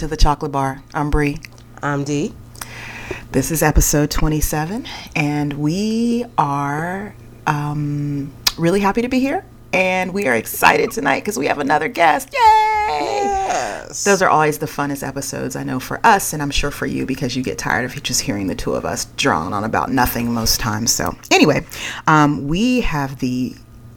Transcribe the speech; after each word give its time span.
to 0.00 0.06
the 0.06 0.16
Chocolate 0.16 0.50
Bar. 0.50 0.82
I'm 0.94 1.10
Bri. 1.10 1.36
I'm 1.82 2.04
Di. 2.04 2.32
This 3.32 3.50
is 3.50 3.62
episode 3.62 4.10
27, 4.10 4.86
and 5.14 5.52
we 5.52 6.24
are 6.38 7.14
um, 7.46 8.32
really 8.56 8.80
happy 8.80 9.02
to 9.02 9.08
be 9.08 9.20
here. 9.20 9.44
And 9.74 10.14
we 10.14 10.26
are 10.26 10.34
excited 10.34 10.90
tonight 10.90 11.20
because 11.20 11.38
we 11.38 11.48
have 11.48 11.58
another 11.58 11.88
guest. 11.88 12.32
Yay! 12.32 12.38
Yes. 13.24 14.04
Those 14.04 14.22
are 14.22 14.30
always 14.30 14.56
the 14.56 14.64
funnest 14.64 15.06
episodes, 15.06 15.54
I 15.54 15.64
know, 15.64 15.78
for 15.78 16.00
us, 16.02 16.32
and 16.32 16.40
I'm 16.40 16.50
sure 16.50 16.70
for 16.70 16.86
you 16.86 17.04
because 17.04 17.36
you 17.36 17.42
get 17.42 17.58
tired 17.58 17.84
of 17.84 18.02
just 18.02 18.22
hearing 18.22 18.46
the 18.46 18.54
two 18.54 18.72
of 18.72 18.86
us 18.86 19.04
drone 19.18 19.52
on 19.52 19.64
about 19.64 19.90
nothing 19.90 20.32
most 20.32 20.60
times. 20.60 20.92
So, 20.92 21.14
anyway, 21.30 21.66
um, 22.06 22.48
we 22.48 22.80
have 22.80 23.18
the 23.18 23.54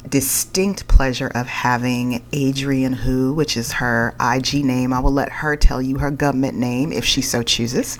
distinct 0.09 0.87
pleasure 0.87 1.31
of 1.33 1.47
having 1.47 2.23
Adrienne 2.33 2.99
Whoo, 3.05 3.33
which 3.33 3.57
is 3.57 3.73
her 3.73 4.15
IG 4.19 4.65
name. 4.65 4.93
I 4.93 4.99
will 4.99 5.11
let 5.11 5.29
her 5.29 5.55
tell 5.55 5.81
you 5.81 5.97
her 5.97 6.11
government 6.11 6.57
name 6.57 6.91
if 6.91 7.05
she 7.05 7.21
so 7.21 7.43
chooses, 7.43 7.99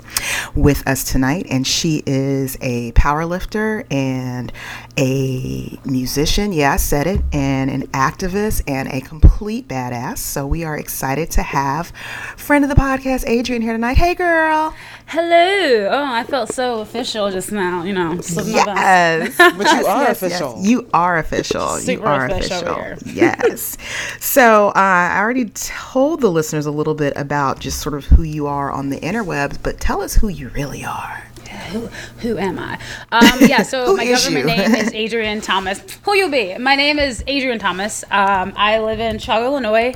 with 0.54 0.86
us 0.86 1.04
tonight. 1.04 1.46
And 1.50 1.66
she 1.66 2.02
is 2.06 2.56
a 2.60 2.92
power 2.92 3.24
lifter 3.24 3.84
and 3.90 4.52
a 4.98 5.78
musician. 5.84 6.52
Yeah, 6.52 6.72
I 6.72 6.76
said 6.76 7.06
it, 7.06 7.20
and 7.32 7.70
an 7.70 7.86
activist 7.88 8.62
and 8.68 8.88
a 8.88 9.00
complete 9.00 9.68
badass. 9.68 10.18
So 10.18 10.46
we 10.46 10.64
are 10.64 10.76
excited 10.76 11.30
to 11.32 11.42
have 11.42 11.92
friend 12.36 12.64
of 12.64 12.70
the 12.70 12.76
podcast, 12.76 13.26
Adrienne, 13.26 13.62
here 13.62 13.72
tonight. 13.72 13.96
Hey, 13.96 14.14
girl. 14.14 14.74
Hello. 15.06 15.88
Oh, 15.90 16.04
I 16.12 16.24
felt 16.24 16.48
so 16.52 16.80
official 16.80 17.30
just 17.30 17.52
now. 17.52 17.82
You 17.84 17.92
know, 17.92 18.20
slipping 18.20 18.52
my 18.54 18.64
Yes. 18.66 19.36
best. 19.36 19.56
But 19.58 19.66
you 19.80 19.86
are 19.86 20.02
yes, 20.04 20.22
official. 20.22 20.54
yes. 20.56 20.66
You 20.66 20.88
are 20.94 21.18
official. 21.18 21.74
you 21.76 21.80
Super 21.84 22.06
are 22.06 22.26
official 22.26 22.68
official. 22.68 23.12
yes. 23.14 23.76
So 24.18 24.68
uh, 24.68 24.72
I 24.74 25.18
already 25.20 25.46
told 25.50 26.20
the 26.20 26.30
listeners 26.30 26.66
a 26.66 26.70
little 26.70 26.94
bit 26.94 27.12
about 27.16 27.60
just 27.60 27.80
sort 27.80 27.94
of 27.94 28.06
who 28.06 28.22
you 28.22 28.46
are 28.46 28.72
on 28.72 28.88
the 28.88 28.98
interwebs, 29.00 29.58
but 29.62 29.78
tell 29.78 30.00
us 30.02 30.14
who 30.14 30.28
you 30.28 30.48
really 30.48 30.84
are. 30.84 31.22
Who, 31.48 31.86
who 32.20 32.38
am 32.38 32.58
I? 32.58 32.78
Um, 33.10 33.40
yeah, 33.40 33.62
so 33.62 33.96
my 33.96 34.04
government 34.06 34.44
you? 34.48 34.56
name 34.56 34.74
is 34.74 34.94
Adrienne 34.94 35.40
Thomas. 35.40 35.80
Who 36.04 36.14
you 36.14 36.30
be? 36.30 36.56
My 36.58 36.76
name 36.76 36.98
is 36.98 37.22
Adrienne 37.22 37.58
Thomas. 37.58 38.04
Um, 38.10 38.52
I 38.56 38.78
live 38.80 39.00
in 39.00 39.18
Chicago, 39.18 39.46
Illinois, 39.46 39.94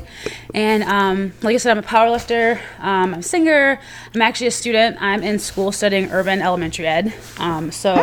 and 0.55 0.83
um, 0.85 1.33
like 1.43 1.55
I 1.55 1.59
said, 1.59 1.71
I'm 1.73 1.79
a 1.85 1.87
powerlifter. 1.87 2.59
Um, 2.81 3.15
I'm 3.15 3.21
a 3.21 3.23
singer. 3.23 3.79
I'm 4.15 4.23
actually 4.23 4.49
a 4.49 4.53
student. 4.53 4.97
I'm 5.01 5.23
in 5.23 5.39
school 5.39 5.71
studying 5.73 6.11
urban 6.11 6.41
elementary 6.43 6.87
ed. 6.87 7.13
Um, 7.39 7.71
so 7.71 7.95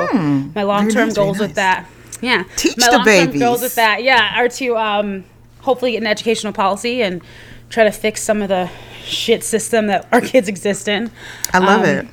my 0.55 0.63
long-term 0.63 1.09
Hmm. 1.09 1.13
goals 1.15 1.37
nice. 1.39 1.47
with 1.47 1.55
that, 1.55 1.85
yeah, 2.21 2.43
Teach 2.55 2.77
my 2.77 2.87
the 2.87 2.97
long-term 2.97 3.25
babies. 3.25 3.41
goals 3.41 3.61
with 3.61 3.75
that, 3.75 4.03
yeah, 4.03 4.39
are 4.39 4.47
to 4.49 4.77
um, 4.77 5.25
hopefully 5.61 5.91
get 5.91 6.01
an 6.01 6.07
educational 6.07 6.53
policy 6.53 7.01
and 7.01 7.21
try 7.69 7.83
to 7.83 7.91
fix 7.91 8.21
some 8.21 8.41
of 8.41 8.49
the 8.49 8.69
shit 9.03 9.43
system 9.43 9.87
that 9.87 10.07
our 10.11 10.21
kids 10.21 10.47
exist 10.47 10.87
in. 10.87 11.11
I 11.53 11.59
love 11.59 11.81
Um, 11.81 11.85
it. 11.89 12.07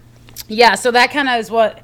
Yeah 0.53 0.75
so 0.75 0.91
that 0.91 1.11
kind 1.11 1.29
of 1.29 1.41
is 1.41 1.51
what 1.51 1.81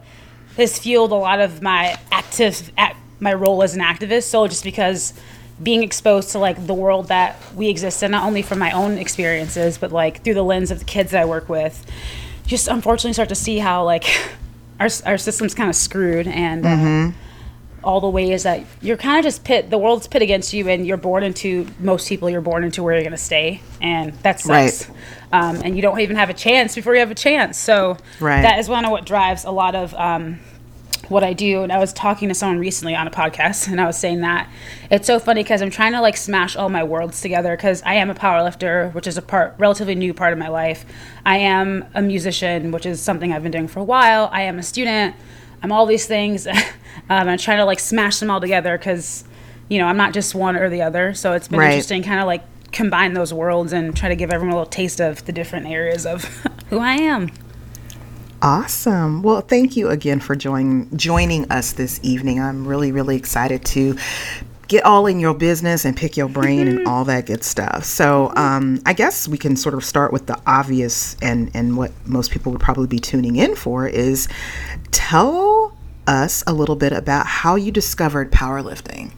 has 0.56 0.78
fueled 0.78 1.12
a 1.12 1.14
lot 1.14 1.40
of 1.40 1.62
my 1.62 1.98
active 2.12 2.70
ac 2.78 2.94
my 3.20 3.32
role 3.32 3.62
as 3.62 3.74
an 3.74 3.80
activist 3.80 4.24
so 4.24 4.46
just 4.46 4.62
because 4.62 5.12
being 5.60 5.82
exposed 5.82 6.30
to 6.30 6.38
like 6.38 6.66
the 6.66 6.74
world 6.74 7.08
that 7.08 7.36
we 7.54 7.68
exist 7.68 8.02
in 8.02 8.12
not 8.12 8.24
only 8.24 8.42
from 8.42 8.58
my 8.58 8.70
own 8.70 8.96
experiences 8.98 9.78
but 9.78 9.90
like 9.90 10.22
through 10.22 10.34
the 10.34 10.42
lens 10.42 10.70
of 10.70 10.78
the 10.78 10.84
kids 10.84 11.10
that 11.10 11.22
i 11.22 11.24
work 11.24 11.48
with 11.48 11.84
just 12.46 12.68
unfortunately 12.68 13.12
start 13.12 13.28
to 13.28 13.34
see 13.34 13.58
how 13.58 13.84
like 13.84 14.04
our, 14.80 14.88
our 15.04 15.18
system's 15.18 15.54
kind 15.54 15.68
of 15.68 15.74
screwed 15.74 16.28
and 16.28 16.64
uh, 16.64 17.12
all 17.84 18.00
the 18.00 18.08
ways 18.08 18.42
that 18.42 18.64
you're 18.82 18.96
kind 18.96 19.18
of 19.18 19.24
just 19.24 19.44
pit 19.44 19.70
the 19.70 19.78
world's 19.78 20.06
pit 20.06 20.20
against 20.22 20.52
you 20.52 20.68
and 20.68 20.86
you're 20.86 20.96
born 20.96 21.22
into 21.22 21.66
most 21.78 22.08
people 22.08 22.28
you're 22.28 22.40
born 22.40 22.64
into 22.64 22.82
where 22.82 22.94
you're 22.94 23.02
going 23.02 23.10
to 23.12 23.16
stay 23.16 23.60
and 23.80 24.12
that's 24.22 24.46
Right. 24.46 24.90
um, 25.32 25.60
and 25.64 25.76
you 25.76 25.82
don't 25.82 26.00
even 26.00 26.16
have 26.16 26.30
a 26.30 26.34
chance 26.34 26.74
before 26.74 26.94
you 26.94 27.00
have 27.00 27.10
a 27.10 27.14
chance 27.14 27.56
so 27.58 27.96
Right. 28.20 28.42
that 28.42 28.58
is 28.58 28.68
one 28.68 28.84
of 28.84 28.90
what 28.90 29.04
drives 29.04 29.44
a 29.44 29.50
lot 29.50 29.74
of 29.74 29.94
um, 29.94 30.40
what 31.08 31.24
I 31.24 31.32
do. 31.32 31.62
And 31.62 31.72
I 31.72 31.78
was 31.78 31.94
talking 31.94 32.28
to 32.28 32.34
someone 32.34 32.58
recently 32.58 32.94
on 32.94 33.06
a 33.06 33.10
podcast, 33.10 33.68
and 33.68 33.80
I 33.80 33.86
was 33.86 33.96
saying 33.96 34.20
that 34.20 34.46
it's 34.90 35.06
so 35.06 35.18
funny 35.18 35.42
because 35.42 35.62
I'm 35.62 35.70
trying 35.70 35.92
to 35.92 36.02
like 36.02 36.18
smash 36.18 36.54
all 36.54 36.68
my 36.68 36.84
worlds 36.84 37.22
together 37.22 37.56
because 37.56 37.82
I 37.82 37.94
am 37.94 38.10
a 38.10 38.14
powerlifter, 38.14 38.92
which 38.92 39.06
is 39.06 39.16
a 39.16 39.22
part 39.22 39.54
relatively 39.56 39.94
new 39.94 40.12
part 40.12 40.34
of 40.34 40.38
my 40.38 40.48
life. 40.48 40.84
I 41.24 41.38
am 41.38 41.86
a 41.94 42.02
musician, 42.02 42.72
which 42.72 42.84
is 42.84 43.00
something 43.00 43.32
I've 43.32 43.42
been 43.42 43.52
doing 43.52 43.68
for 43.68 43.80
a 43.80 43.84
while. 43.84 44.28
I 44.32 44.42
am 44.42 44.58
a 44.58 44.62
student. 44.62 45.14
I'm 45.62 45.72
all 45.72 45.86
these 45.86 46.06
things. 46.06 46.46
um, 46.46 46.54
I'm 47.08 47.38
trying 47.38 47.58
to 47.58 47.64
like 47.64 47.80
smash 47.80 48.18
them 48.20 48.30
all 48.30 48.40
together 48.40 48.76
because 48.78 49.24
you 49.68 49.78
know 49.78 49.86
I'm 49.86 49.96
not 49.96 50.12
just 50.12 50.34
one 50.34 50.56
or 50.56 50.68
the 50.68 50.82
other. 50.82 51.14
So 51.14 51.32
it's 51.32 51.48
been 51.48 51.58
Right. 51.60 51.72
interesting, 51.72 52.02
kind 52.02 52.20
of 52.20 52.26
like 52.26 52.42
combine 52.72 53.14
those 53.14 53.32
worlds 53.32 53.72
and 53.72 53.96
try 53.96 54.08
to 54.08 54.16
give 54.16 54.30
everyone 54.30 54.52
a 54.52 54.56
little 54.58 54.70
taste 54.70 55.00
of 55.00 55.24
the 55.24 55.32
different 55.32 55.66
areas 55.66 56.04
of 56.06 56.24
who 56.70 56.78
I 56.78 56.94
am. 56.94 57.30
Awesome. 58.40 59.22
Well, 59.22 59.40
thank 59.40 59.76
you 59.76 59.88
again 59.88 60.20
for 60.20 60.36
join, 60.36 60.96
joining 60.96 61.50
us 61.50 61.72
this 61.72 61.98
evening. 62.04 62.40
I'm 62.40 62.68
really, 62.68 62.92
really 62.92 63.16
excited 63.16 63.64
to 63.66 63.96
get 64.68 64.84
all 64.84 65.06
in 65.06 65.18
your 65.18 65.34
business 65.34 65.84
and 65.84 65.96
pick 65.96 66.16
your 66.16 66.28
brain 66.28 66.68
and 66.68 66.86
all 66.86 67.04
that 67.06 67.26
good 67.26 67.42
stuff. 67.42 67.84
So, 67.84 68.32
um, 68.36 68.80
I 68.86 68.92
guess 68.92 69.26
we 69.26 69.38
can 69.38 69.56
sort 69.56 69.74
of 69.74 69.84
start 69.84 70.12
with 70.12 70.26
the 70.26 70.38
obvious 70.46 71.16
and, 71.22 71.50
and 71.54 71.76
what 71.76 71.90
most 72.06 72.30
people 72.30 72.52
would 72.52 72.60
probably 72.60 72.86
be 72.86 72.98
tuning 72.98 73.36
in 73.36 73.56
for 73.56 73.88
is 73.88 74.28
tell 74.90 75.76
us 76.06 76.44
a 76.46 76.52
little 76.52 76.76
bit 76.76 76.92
about 76.92 77.26
how 77.26 77.54
you 77.56 77.72
discovered 77.72 78.30
powerlifting. 78.30 79.12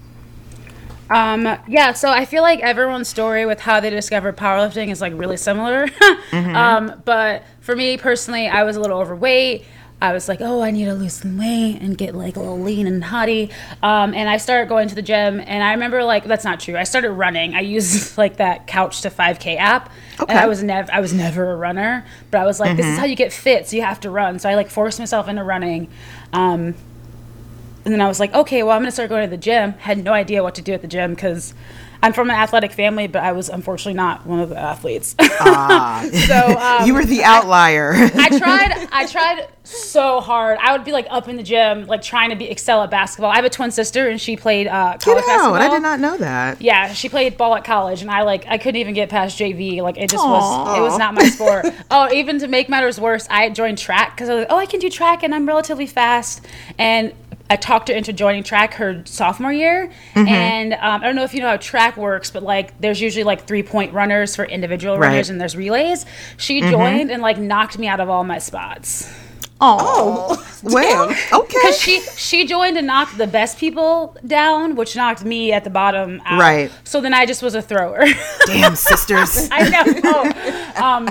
Um, 1.11 1.59
yeah, 1.67 1.93
so 1.93 2.09
I 2.09 2.25
feel 2.25 2.43
like 2.43 2.61
everyone's 2.61 3.09
story 3.09 3.45
with 3.45 3.59
how 3.59 3.81
they 3.81 3.91
discovered 3.91 4.37
powerlifting 4.37 4.91
is 4.91 5.01
like 5.01 5.13
really 5.17 5.37
similar. 5.37 5.89
um, 6.33 7.03
but 7.05 7.43
for 7.61 7.75
me 7.75 7.97
personally, 7.97 8.47
I 8.47 8.63
was 8.63 8.77
a 8.77 8.81
little 8.81 9.01
overweight. 9.01 9.65
I 10.03 10.13
was 10.15 10.29
like, 10.29 10.41
oh, 10.41 10.63
I 10.63 10.71
need 10.71 10.87
to 10.87 10.95
lose 10.95 11.13
some 11.15 11.37
weight 11.37 11.79
and 11.81 11.97
get 11.97 12.15
like 12.15 12.37
a 12.37 12.41
little 12.41 12.59
lean 12.59 12.87
and 12.87 13.03
hotty. 13.03 13.51
Um, 13.83 14.15
and 14.15 14.31
I 14.31 14.39
started 14.39 14.69
going 14.69 14.89
to 14.89 14.95
the 14.95 15.03
gym, 15.03 15.41
and 15.41 15.63
I 15.63 15.73
remember 15.73 16.03
like 16.05 16.25
that's 16.25 16.45
not 16.45 16.59
true. 16.61 16.77
I 16.77 16.85
started 16.85 17.11
running. 17.11 17.55
I 17.55 17.61
used 17.61 18.17
like 18.19 18.37
that 18.39 18.67
Couch 18.67 19.03
to 19.03 19.11
5K 19.11 19.59
app, 19.59 19.91
Okay. 20.19 20.31
and 20.33 20.39
I 20.39 20.47
was 20.47 20.63
never 20.63 20.91
I 20.93 21.01
was 21.01 21.13
never 21.13 21.51
a 21.53 21.57
runner, 21.57 22.07
but 22.31 22.41
I 22.41 22.45
was 22.47 22.61
like, 22.61 22.77
this 22.77 22.87
is 22.87 22.99
how 22.99 23.05
you 23.05 23.17
get 23.17 23.33
fit. 23.33 23.69
So 23.69 23.77
you 23.77 23.83
have 23.83 24.01
to 24.01 24.11
run. 24.11 24.39
So 24.39 24.49
I 24.49 24.55
like 24.55 24.71
forced 24.71 24.99
myself 24.99 25.29
into 25.29 25.45
running. 25.45 25.89
Um, 26.33 26.75
and 27.85 27.95
then 27.95 28.01
I 28.01 28.09
was 28.09 28.21
like, 28.21 28.35
okay, 28.35 28.63
well, 28.63 28.77
I'm 28.77 28.83
gonna 28.83 28.91
start 28.93 29.09
going 29.09 29.25
to 29.25 29.31
the 29.31 29.41
gym. 29.41 29.73
Had 29.75 29.99
no 30.05 30.13
idea 30.13 30.43
what 30.43 30.55
to 30.57 30.63
do 30.63 30.73
at 30.73 30.83
the 30.83 30.89
gym 30.89 31.15
because 31.15 31.55
I'm 32.03 32.13
from 32.13 32.31
an 32.31 32.37
athletic 32.37 32.73
family, 32.73 33.07
but 33.07 33.23
I 33.23 33.33
was 33.33 33.49
unfortunately 33.49 33.95
not 33.95 34.25
one 34.27 34.41
of 34.41 34.49
the 34.49 34.59
athletes. 34.59 35.15
Ah. 35.19 36.09
so 36.27 36.59
um, 36.59 36.87
you 36.87 36.95
were 36.95 37.05
the 37.05 37.23
outlier. 37.23 37.93
I 37.95 38.39
tried. 38.39 38.89
I 38.93 39.07
tried 39.07 39.49
so 39.65 40.21
hard. 40.21 40.59
I 40.61 40.73
would 40.73 40.85
be 40.85 40.93
like 40.93 41.07
up 41.11 41.29
in 41.29 41.37
the 41.37 41.43
gym, 41.43 41.87
like 41.87 42.03
trying 42.03 42.31
to 42.31 42.37
be 42.37 42.51
excel 42.51 42.83
at 42.83 42.91
basketball. 42.91 43.31
I 43.31 43.37
have 43.37 43.45
a 43.45 43.51
twin 43.51 43.71
sister, 43.71 44.09
and 44.09 44.21
she 44.21 44.37
played 44.37 44.67
uh, 44.67 44.93
Get 44.93 45.01
college 45.03 45.25
out. 45.25 45.27
basketball. 45.27 45.55
I 45.55 45.69
did 45.69 45.83
not 45.83 46.01
know 46.01 46.17
that. 46.19 46.63
Yeah, 46.63 46.93
she 46.93 47.09
played 47.09 47.37
ball 47.37 47.55
at 47.55 47.65
college, 47.65 48.03
and 48.03 48.11
I 48.11 48.23
like 48.23 48.47
I 48.47 48.59
couldn't 48.59 48.81
even 48.81 48.95
get 48.95 49.09
past 49.11 49.39
JV. 49.39 49.83
Like 49.83 49.99
it 49.99 50.11
just 50.11 50.25
was 50.25 50.79
it 50.79 50.81
was 50.81 50.99
not 50.99 51.15
my 51.15 51.25
sport. 51.25 51.67
oh, 51.91 52.11
even 52.13 52.39
to 52.39 52.49
make 52.49 52.69
matters 52.69 52.99
worse, 52.99 53.27
I 53.31 53.51
joined 53.51 53.79
track 53.79 54.17
because 54.17 54.29
I 54.29 54.35
was 54.35 54.43
like, 54.43 54.53
oh, 54.53 54.57
I 54.57 54.67
can 54.67 54.81
do 54.81 54.89
track, 54.89 55.23
and 55.23 55.35
I'm 55.35 55.47
relatively 55.47 55.87
fast. 55.87 56.47
And 56.79 57.13
I 57.51 57.57
talked 57.57 57.89
her 57.89 57.95
into 57.95 58.13
joining 58.13 58.45
track 58.45 58.75
her 58.75 59.03
sophomore 59.05 59.53
year. 59.53 59.91
Mm-hmm. 60.15 60.29
And 60.29 60.73
um, 60.75 61.03
I 61.03 61.07
don't 61.07 61.17
know 61.17 61.25
if 61.25 61.35
you 61.35 61.41
know 61.41 61.49
how 61.49 61.57
track 61.57 61.97
works, 61.97 62.31
but 62.31 62.45
like 62.45 62.81
there's 62.81 63.01
usually 63.01 63.25
like 63.25 63.47
three 63.47 63.65
point 63.65 63.93
runners 63.93 64.37
for 64.37 64.45
individual 64.45 64.97
Right. 64.97 65.07
Mm-hmm. 65.07 65.13
runners, 65.13 65.31
and 65.31 65.41
there's 65.41 65.57
relays. 65.57 66.07
She 66.37 66.61
joined 66.61 67.11
and 67.11 67.21
like 67.21 67.39
knocked 67.39 67.77
me 67.79 67.89
out 67.89 68.01
of 68.01 68.09
all 68.09 68.23
my 68.25 68.39
spots. 68.39 69.13
Oh, 69.63 70.43
well, 70.63 71.11
okay. 71.11 71.59
Because 71.61 71.79
she 71.79 72.01
she 72.17 72.47
joined 72.47 72.79
and 72.79 72.87
knocked 72.87 73.19
the 73.19 73.27
best 73.27 73.59
people 73.59 74.17
down, 74.27 74.75
which 74.75 74.97
knocked 74.97 75.23
me 75.23 75.53
at 75.53 75.65
the 75.65 75.71
bottom 75.71 76.23
out. 76.25 76.41
Right. 76.41 76.71
So 76.85 77.03
then 77.03 77.13
I 77.13 77.27
just 77.27 77.43
was 77.43 77.55
a 77.55 77.61
thrower. 77.61 78.07
Damn 78.47 78.75
sisters. 78.75 79.49
I 79.53 79.69
know. 79.69 80.83
um, 80.83 81.11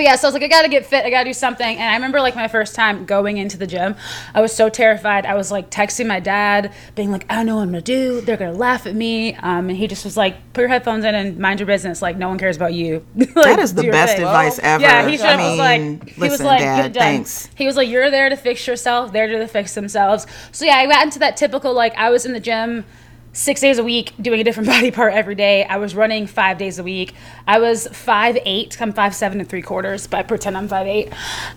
but 0.00 0.04
yeah, 0.04 0.16
so 0.16 0.26
I 0.26 0.30
was 0.30 0.32
like, 0.32 0.44
I 0.44 0.48
gotta 0.48 0.70
get 0.70 0.86
fit. 0.86 1.04
I 1.04 1.10
gotta 1.10 1.28
do 1.28 1.34
something. 1.34 1.76
And 1.76 1.90
I 1.90 1.92
remember 1.94 2.22
like 2.22 2.34
my 2.34 2.48
first 2.48 2.74
time 2.74 3.04
going 3.04 3.36
into 3.36 3.58
the 3.58 3.66
gym, 3.66 3.96
I 4.34 4.40
was 4.40 4.50
so 4.50 4.70
terrified. 4.70 5.26
I 5.26 5.34
was 5.34 5.50
like 5.52 5.70
texting 5.70 6.06
my 6.06 6.20
dad, 6.20 6.72
being 6.94 7.12
like, 7.12 7.26
I 7.28 7.34
don't 7.34 7.44
know 7.44 7.56
what 7.56 7.64
I'm 7.64 7.68
gonna 7.68 7.82
do. 7.82 8.22
They're 8.22 8.38
gonna 8.38 8.54
laugh 8.54 8.86
at 8.86 8.94
me. 8.94 9.34
Um, 9.34 9.68
and 9.68 9.76
he 9.76 9.86
just 9.86 10.06
was 10.06 10.16
like, 10.16 10.54
put 10.54 10.62
your 10.62 10.70
headphones 10.70 11.04
in 11.04 11.14
and 11.14 11.36
mind 11.38 11.60
your 11.60 11.66
business. 11.66 12.00
Like 12.00 12.16
no 12.16 12.30
one 12.30 12.38
cares 12.38 12.56
about 12.56 12.72
you. 12.72 13.04
Like, 13.40 13.56
That 13.56 13.58
is 13.58 13.74
the 13.74 13.90
best 13.90 14.16
thing. 14.16 14.24
advice 14.24 14.58
ever. 14.60 14.82
Yeah, 14.82 15.06
he 15.06 15.18
straight 15.18 15.32
I 15.32 15.34
up 15.34 15.40
was 15.40 15.48
mean, 15.58 15.98
like, 15.98 16.08
he 16.08 16.20
was 16.30 16.40
like, 16.42 16.60
Dad, 16.60 16.94
thanks. 16.94 17.50
He 17.54 17.66
was 17.66 17.76
like, 17.76 17.90
you're 17.90 18.10
there 18.10 18.30
to 18.30 18.36
fix 18.36 18.66
yourself. 18.66 19.12
They're 19.12 19.28
there 19.28 19.40
to 19.40 19.48
fix 19.48 19.74
themselves. 19.74 20.26
So 20.50 20.64
yeah, 20.64 20.76
I 20.76 20.86
got 20.86 21.04
into 21.04 21.18
that 21.18 21.36
typical 21.36 21.74
like 21.74 21.94
I 21.96 22.08
was 22.08 22.24
in 22.24 22.32
the 22.32 22.40
gym 22.40 22.86
six 23.32 23.60
days 23.60 23.78
a 23.78 23.84
week 23.84 24.12
doing 24.20 24.40
a 24.40 24.44
different 24.44 24.68
body 24.74 24.90
part 24.90 25.14
every 25.14 25.34
day. 25.34 25.64
I 25.64 25.76
was 25.76 25.94
running 25.94 26.26
five 26.26 26.58
days 26.58 26.78
a 26.78 26.82
week. 26.82 27.14
I 27.46 27.58
was 27.60 27.86
five 27.88 28.36
eight. 28.44 28.80
I'm 28.80 28.92
five 28.92 29.14
seven 29.14 29.40
and 29.40 29.48
three 29.48 29.62
quarters, 29.62 30.06
but 30.06 30.18
I 30.18 30.22
pretend 30.24 30.56
I'm 30.56 30.68
five 30.68 30.86
eight. 30.86 31.12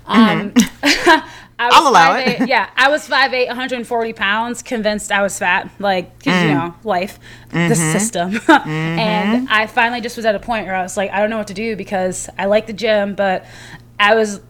Um, 0.05 0.53
I 1.59 1.67
was 1.67 1.75
I'll 1.75 1.87
allow 1.87 2.15
5'8", 2.15 2.41
it. 2.41 2.49
yeah, 2.49 2.67
I 2.75 2.89
was 2.89 3.07
5'8", 3.07 3.45
140 3.47 4.13
pounds, 4.13 4.63
convinced 4.63 5.11
I 5.11 5.21
was 5.21 5.37
fat, 5.37 5.69
like, 5.77 6.17
Mm. 6.23 6.41
you 6.41 6.53
know, 6.55 6.73
life, 6.83 7.19
the 7.51 7.57
Mm-hmm. 7.57 7.73
system. 7.91 8.39
and 8.67 9.47
I 9.49 9.67
finally 9.67 10.01
just 10.01 10.17
was 10.17 10.25
at 10.25 10.33
a 10.33 10.39
point 10.39 10.65
where 10.65 10.75
I 10.75 10.81
was 10.81 10.97
like, 10.97 11.11
I 11.11 11.19
don't 11.19 11.29
know 11.29 11.37
what 11.37 11.47
to 11.47 11.53
do 11.53 11.75
because 11.75 12.27
I 12.39 12.45
like 12.45 12.65
the 12.65 12.73
gym, 12.73 13.13
but 13.13 13.45
I 13.99 14.15
was, 14.15 14.41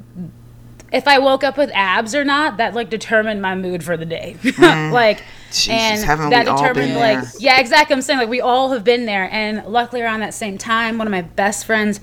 if 0.93 1.07
I 1.07 1.19
woke 1.19 1.43
up 1.43 1.57
with 1.57 1.71
abs 1.73 2.15
or 2.15 2.23
not, 2.23 2.57
that 2.57 2.73
like 2.73 2.89
determined 2.89 3.41
my 3.41 3.55
mood 3.55 3.83
for 3.83 3.97
the 3.97 4.05
day. 4.05 4.37
like, 4.59 5.23
Mm. 5.53 5.55
Jesus, 5.55 6.09
and 6.09 6.31
that 6.31 6.45
we 6.45 6.49
all 6.49 6.57
determined 6.57 6.93
been 6.93 6.99
like, 6.99 7.21
there? 7.21 7.31
yeah, 7.37 7.59
exactly. 7.59 7.93
I'm 7.93 8.01
saying 8.01 8.17
like 8.17 8.29
we 8.29 8.41
all 8.41 8.71
have 8.71 8.83
been 8.83 9.05
there, 9.05 9.29
and 9.31 9.63
luckily 9.67 10.01
around 10.01 10.21
that 10.21 10.33
same 10.33 10.57
time, 10.57 10.97
one 10.97 11.05
of 11.05 11.11
my 11.11 11.21
best 11.21 11.65
friends, 11.67 11.99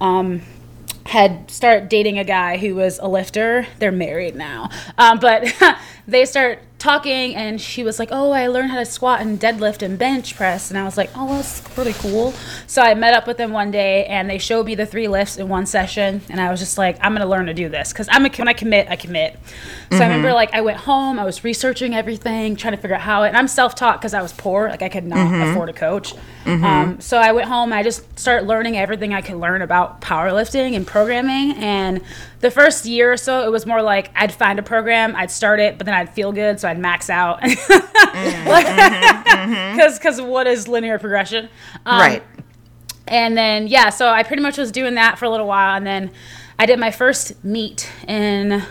um, 0.00 0.40
had 1.04 1.50
started 1.50 1.90
dating 1.90 2.18
a 2.18 2.24
guy 2.24 2.56
who 2.56 2.74
was 2.74 2.98
a 3.00 3.06
lifter. 3.06 3.66
They're 3.78 3.92
married 3.92 4.36
now, 4.36 4.70
um, 4.96 5.18
but 5.18 5.52
they 6.08 6.24
start 6.24 6.60
talking, 6.84 7.34
and 7.34 7.58
she 7.58 7.82
was 7.82 7.98
like, 7.98 8.10
"Oh, 8.12 8.30
I 8.32 8.46
learned 8.46 8.70
how 8.70 8.78
to 8.78 8.84
squat 8.84 9.22
and 9.22 9.40
deadlift 9.40 9.80
and 9.80 9.98
bench 9.98 10.36
press," 10.36 10.70
and 10.70 10.78
I 10.78 10.84
was 10.84 10.98
like, 10.98 11.10
"Oh, 11.16 11.24
well, 11.24 11.36
that's 11.36 11.62
really 11.78 11.94
cool." 11.94 12.34
So 12.66 12.82
I 12.82 12.92
met 12.94 13.14
up 13.14 13.26
with 13.26 13.38
them 13.38 13.52
one 13.52 13.70
day, 13.70 14.04
and 14.04 14.28
they 14.28 14.36
showed 14.36 14.66
me 14.66 14.74
the 14.74 14.84
three 14.84 15.08
lifts 15.08 15.38
in 15.38 15.48
one 15.48 15.64
session, 15.64 16.20
and 16.28 16.40
I 16.40 16.50
was 16.50 16.60
just 16.60 16.76
like, 16.76 16.98
"I'm 17.00 17.14
gonna 17.14 17.26
learn 17.26 17.46
to 17.46 17.54
do 17.54 17.70
this," 17.70 17.92
because 17.92 18.06
I'm 18.10 18.26
a, 18.26 18.28
when 18.36 18.48
I 18.48 18.52
commit, 18.52 18.90
I 18.90 18.96
commit. 18.96 19.38
So 19.90 19.98
I 19.98 20.02
remember 20.02 20.28
mm-hmm. 20.28 20.34
like 20.34 20.52
I 20.52 20.60
went 20.60 20.78
home, 20.78 21.18
I 21.18 21.24
was 21.24 21.42
researching 21.42 21.94
everything, 21.94 22.54
trying 22.56 22.74
to 22.74 22.80
figure 22.80 22.96
out 22.96 23.02
how 23.02 23.22
it. 23.22 23.28
And 23.28 23.36
I'm 23.36 23.48
self-taught 23.48 24.00
because 24.00 24.12
I 24.12 24.20
was 24.20 24.32
poor, 24.32 24.68
like 24.68 24.82
I 24.82 24.90
could 24.90 25.06
not 25.06 25.18
mm-hmm. 25.18 25.50
afford 25.50 25.70
a 25.70 25.72
coach. 25.72 26.14
Mm-hmm. 26.44 26.64
Um, 26.64 27.00
so 27.00 27.16
I 27.16 27.32
went 27.32 27.48
home, 27.48 27.72
I 27.72 27.82
just 27.82 28.18
started 28.18 28.46
learning 28.46 28.76
everything 28.76 29.14
I 29.14 29.22
could 29.22 29.36
learn 29.36 29.62
about 29.62 30.02
powerlifting 30.02 30.76
and 30.76 30.86
programming. 30.86 31.52
And 31.56 32.02
the 32.44 32.50
first 32.50 32.84
year 32.84 33.10
or 33.10 33.16
so, 33.16 33.44
it 33.46 33.50
was 33.50 33.64
more 33.64 33.80
like 33.80 34.10
I'd 34.14 34.30
find 34.32 34.58
a 34.58 34.62
program, 34.62 35.16
I'd 35.16 35.30
start 35.30 35.60
it, 35.60 35.78
but 35.78 35.86
then 35.86 35.94
I'd 35.94 36.10
feel 36.10 36.30
good, 36.30 36.60
so 36.60 36.68
I'd 36.68 36.78
max 36.78 37.08
out. 37.10 37.40
Because 39.74 39.98
because 39.98 40.20
what 40.20 40.46
is 40.46 40.68
linear 40.68 40.98
progression? 40.98 41.48
Um, 41.84 41.98
right. 41.98 42.22
and 43.08 43.36
then 43.36 43.66
yeah, 43.66 43.90
so 43.90 44.08
I 44.08 44.22
pretty 44.22 44.42
much 44.42 44.56
was 44.58 44.70
doing 44.70 44.94
that 44.94 45.18
for 45.18 45.24
a 45.24 45.30
little 45.30 45.46
while, 45.46 45.76
and 45.76 45.86
then 45.86 46.10
I 46.58 46.66
did 46.66 46.78
my 46.78 46.90
first 46.90 47.42
meet 47.44 47.90
in 48.06 48.62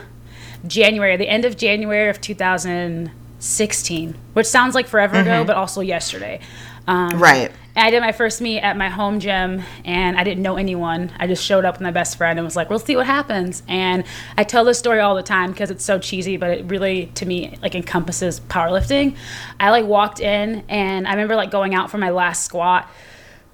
January, 0.65 1.17
the 1.17 1.27
end 1.27 1.45
of 1.45 1.57
January 1.57 2.09
of 2.09 2.21
2016, 2.21 4.15
which 4.33 4.47
sounds 4.47 4.75
like 4.75 4.87
forever 4.87 5.19
ago, 5.19 5.43
but 5.43 5.55
also 5.57 5.81
yesterday. 5.81 6.39
Um, 6.87 7.19
Right. 7.19 7.51
And 7.75 7.87
I 7.87 7.89
did 7.89 8.01
my 8.01 8.11
first 8.11 8.39
meet 8.39 8.59
at 8.59 8.77
my 8.77 8.89
home 8.89 9.19
gym, 9.19 9.63
and 9.83 10.15
I 10.15 10.23
didn't 10.23 10.43
know 10.43 10.57
anyone. 10.57 11.11
I 11.17 11.25
just 11.25 11.43
showed 11.43 11.65
up 11.65 11.75
with 11.75 11.81
my 11.81 11.89
best 11.89 12.17
friend 12.17 12.37
and 12.37 12.45
was 12.45 12.55
like, 12.55 12.69
"We'll 12.69 12.77
see 12.77 12.95
what 12.95 13.07
happens." 13.07 13.63
And 13.67 14.03
I 14.37 14.43
tell 14.43 14.63
this 14.63 14.77
story 14.77 14.99
all 14.99 15.15
the 15.15 15.23
time 15.23 15.51
because 15.51 15.71
it's 15.71 15.83
so 15.83 15.97
cheesy, 15.97 16.37
but 16.37 16.51
it 16.51 16.65
really, 16.69 17.07
to 17.15 17.25
me, 17.25 17.57
like 17.63 17.73
encompasses 17.73 18.39
powerlifting. 18.41 19.15
I 19.59 19.71
like 19.71 19.85
walked 19.85 20.19
in, 20.19 20.63
and 20.69 21.07
I 21.07 21.11
remember 21.11 21.35
like 21.35 21.49
going 21.49 21.73
out 21.73 21.89
for 21.89 21.97
my 21.97 22.11
last 22.11 22.45
squat, 22.45 22.87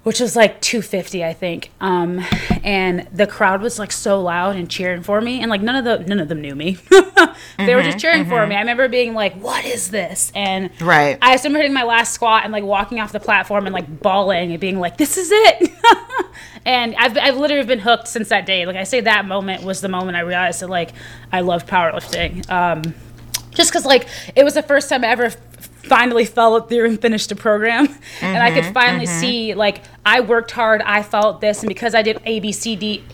which 0.02 0.18
was 0.20 0.34
like 0.34 0.60
250 0.60 1.24
i 1.24 1.32
think. 1.32 1.70
Um, 1.80 2.24
and 2.64 3.06
the 3.12 3.26
crowd 3.26 3.60
was 3.62 3.78
like 3.78 3.92
so 3.92 4.20
loud 4.22 4.56
and 4.56 4.68
cheering 4.70 5.02
for 5.02 5.20
me 5.20 5.40
and 5.40 5.50
like 5.50 5.60
none 5.62 5.76
of 5.76 5.84
the 5.84 6.06
none 6.06 6.20
of 6.20 6.28
them 6.28 6.40
knew 6.40 6.54
me. 6.54 6.78
They 7.58 7.74
were 7.74 7.82
just 7.82 7.98
cheering 7.98 8.26
for 8.26 8.46
me. 8.46 8.54
I 8.54 8.60
remember 8.60 8.88
being 8.88 9.14
like 9.14 9.34
what 9.34 9.64
is 9.64 9.90
this? 9.90 10.30
And 10.34 10.70
Right. 10.80 11.18
i 11.22 11.34
remember 11.36 11.58
hitting 11.58 11.72
my 11.74 11.82
last 11.84 12.12
squat 12.14 12.44
and 12.44 12.52
like 12.52 12.64
walking 12.64 13.00
off 13.00 13.12
the 13.12 13.20
platform 13.20 13.66
and 13.66 13.74
like 13.74 14.00
bawling 14.00 14.50
and 14.52 14.60
being 14.60 14.78
like 14.78 14.96
this 14.96 15.16
is 15.16 15.30
it. 15.32 15.70
And 16.66 16.94
I've, 16.96 17.16
I've 17.16 17.36
literally 17.38 17.64
been 17.66 17.78
hooked 17.78 18.06
since 18.06 18.28
that 18.28 18.44
day. 18.46 18.66
Like 18.66 18.76
i 18.76 18.84
say 18.84 19.00
that 19.00 19.24
moment 19.26 19.62
was 19.64 19.80
the 19.80 19.88
moment 19.88 20.16
i 20.16 20.20
realized 20.20 20.60
that 20.60 20.68
like 20.68 20.90
i 21.32 21.40
love 21.40 21.66
powerlifting. 21.66 22.48
Um, 22.50 22.94
just 23.52 23.70
because 23.70 23.84
like 23.86 24.06
it 24.36 24.44
was 24.44 24.54
the 24.54 24.62
first 24.62 24.88
time 24.88 25.02
I 25.04 25.08
ever 25.08 25.30
finally 25.84 26.24
followed 26.24 26.68
through 26.68 26.86
and 26.86 27.00
finished 27.00 27.32
a 27.32 27.36
program 27.36 27.86
and 28.20 28.42
i 28.42 28.50
Mm-hmm, 28.50 28.54
could 28.60 28.74
finally 28.74 29.06
see 29.06 29.54
like 29.54 29.82
i 30.04 30.20
worked 30.20 30.50
hard 30.50 30.82
i 30.82 31.02
felt 31.02 31.40
this 31.40 31.60
and 31.62 31.68
because 31.68 31.94
i 31.94 32.02
did 32.02 32.20
a 32.24 32.40
b 32.40 32.52
c 32.52 32.76
d 32.76 33.04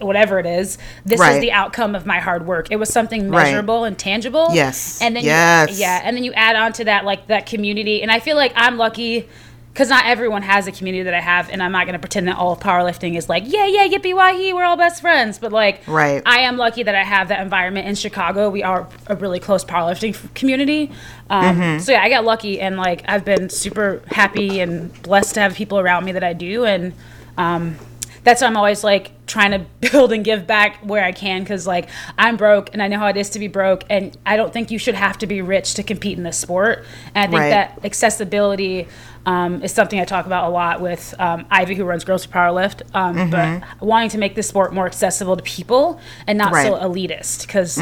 whatever 0.00 0.38
it 0.40 0.46
is 0.46 0.78
this 1.04 1.20
is 1.20 1.40
the 1.40 1.52
outcome 1.52 1.94
of 1.94 2.06
my 2.06 2.18
hard 2.18 2.46
work 2.46 2.68
it 2.70 2.76
was 2.76 2.88
something 2.92 3.30
Right. 3.30 3.44
measurable 3.44 3.84
and 3.84 3.96
tangible 3.98 4.48
Yes. 4.52 5.00
and 5.00 5.14
then 5.14 5.24
Yes. 5.24 5.70
you, 5.70 5.76
yeah 5.78 6.00
and 6.04 6.16
then 6.16 6.24
you 6.24 6.32
add 6.32 6.56
on 6.56 6.72
to 6.74 6.84
that 6.84 7.04
like 7.04 7.26
that 7.28 7.46
community 7.46 8.02
and 8.02 8.10
i 8.10 8.18
feel 8.18 8.36
like 8.36 8.52
i'm 8.56 8.78
lucky 8.78 9.28
because 9.72 9.88
not 9.88 10.04
everyone 10.04 10.42
has 10.42 10.66
a 10.66 10.72
community 10.72 11.04
that 11.04 11.14
I 11.14 11.20
have, 11.20 11.48
and 11.48 11.62
I'm 11.62 11.72
not 11.72 11.86
going 11.86 11.94
to 11.94 11.98
pretend 11.98 12.28
that 12.28 12.36
all 12.36 12.52
of 12.52 12.60
powerlifting 12.60 13.16
is 13.16 13.28
like, 13.28 13.44
yeah, 13.46 13.66
yeah, 13.66 13.88
yippee 13.88 14.14
wahee, 14.14 14.52
we're 14.52 14.64
all 14.64 14.76
best 14.76 15.00
friends. 15.00 15.38
But 15.38 15.50
like, 15.50 15.80
Right. 15.86 16.22
I 16.26 16.40
am 16.40 16.58
lucky 16.58 16.82
that 16.82 16.94
I 16.94 17.02
have 17.04 17.28
that 17.28 17.40
environment 17.40 17.86
in 17.88 17.94
Chicago. 17.94 18.50
We 18.50 18.62
are 18.62 18.86
a 19.06 19.16
really 19.16 19.40
close 19.40 19.64
powerlifting 19.64 20.14
community. 20.34 20.90
Um, 21.30 21.56
Mm-hmm. 21.56 21.78
So 21.80 21.92
yeah, 21.92 22.02
I 22.02 22.10
got 22.10 22.24
lucky 22.24 22.60
and 22.60 22.76
like 22.76 23.02
I've 23.08 23.24
been 23.24 23.48
super 23.48 24.02
happy 24.08 24.60
and 24.60 24.92
blessed 25.02 25.34
to 25.34 25.40
have 25.40 25.54
people 25.54 25.78
around 25.78 26.04
me 26.04 26.12
that 26.12 26.24
I 26.24 26.34
do, 26.34 26.64
and 26.66 26.92
um, 27.38 27.76
that's 28.24 28.40
why 28.42 28.46
I'm 28.48 28.56
always 28.56 28.84
like 28.84 29.10
trying 29.26 29.52
to 29.52 29.58
build 29.90 30.12
and 30.12 30.22
give 30.24 30.46
back 30.46 30.76
where 30.82 31.02
I 31.02 31.12
can 31.12 31.40
because 31.42 31.66
like 31.66 31.88
I'm 32.18 32.36
broke 32.36 32.70
and 32.74 32.82
I 32.82 32.88
know 32.88 32.98
how 32.98 33.06
it 33.06 33.16
is 33.16 33.30
to 33.30 33.38
be 33.38 33.48
broke, 33.48 33.84
and 33.88 34.16
I 34.26 34.36
don't 34.36 34.52
think 34.52 34.70
you 34.70 34.78
should 34.78 34.94
have 34.94 35.16
to 35.18 35.26
be 35.26 35.40
rich 35.40 35.74
to 35.74 35.82
compete 35.82 36.18
in 36.18 36.24
this 36.24 36.36
sport. 36.38 36.84
And 37.14 37.24
I 37.24 37.26
think 37.30 37.40
Right. 37.40 37.48
that 37.50 37.80
accessibility. 37.84 38.86
Um, 39.24 39.62
is 39.62 39.72
something 39.72 40.00
I 40.00 40.04
talk 40.04 40.26
about 40.26 40.48
a 40.48 40.48
lot 40.50 40.80
with 40.80 41.14
um, 41.18 41.46
Ivy, 41.50 41.76
who 41.76 41.84
runs 41.84 42.04
Girls 42.04 42.24
Who 42.24 42.32
Powerlift. 42.32 42.82
Um, 42.94 43.30
But 43.30 43.62
wanting 43.80 44.08
to 44.10 44.18
make 44.18 44.34
the 44.34 44.42
sport 44.42 44.74
more 44.74 44.86
accessible 44.86 45.36
to 45.36 45.42
people 45.44 46.00
and 46.26 46.36
not 46.38 46.52
so 46.54 46.74
elitist, 46.74 47.46
because 47.46 47.76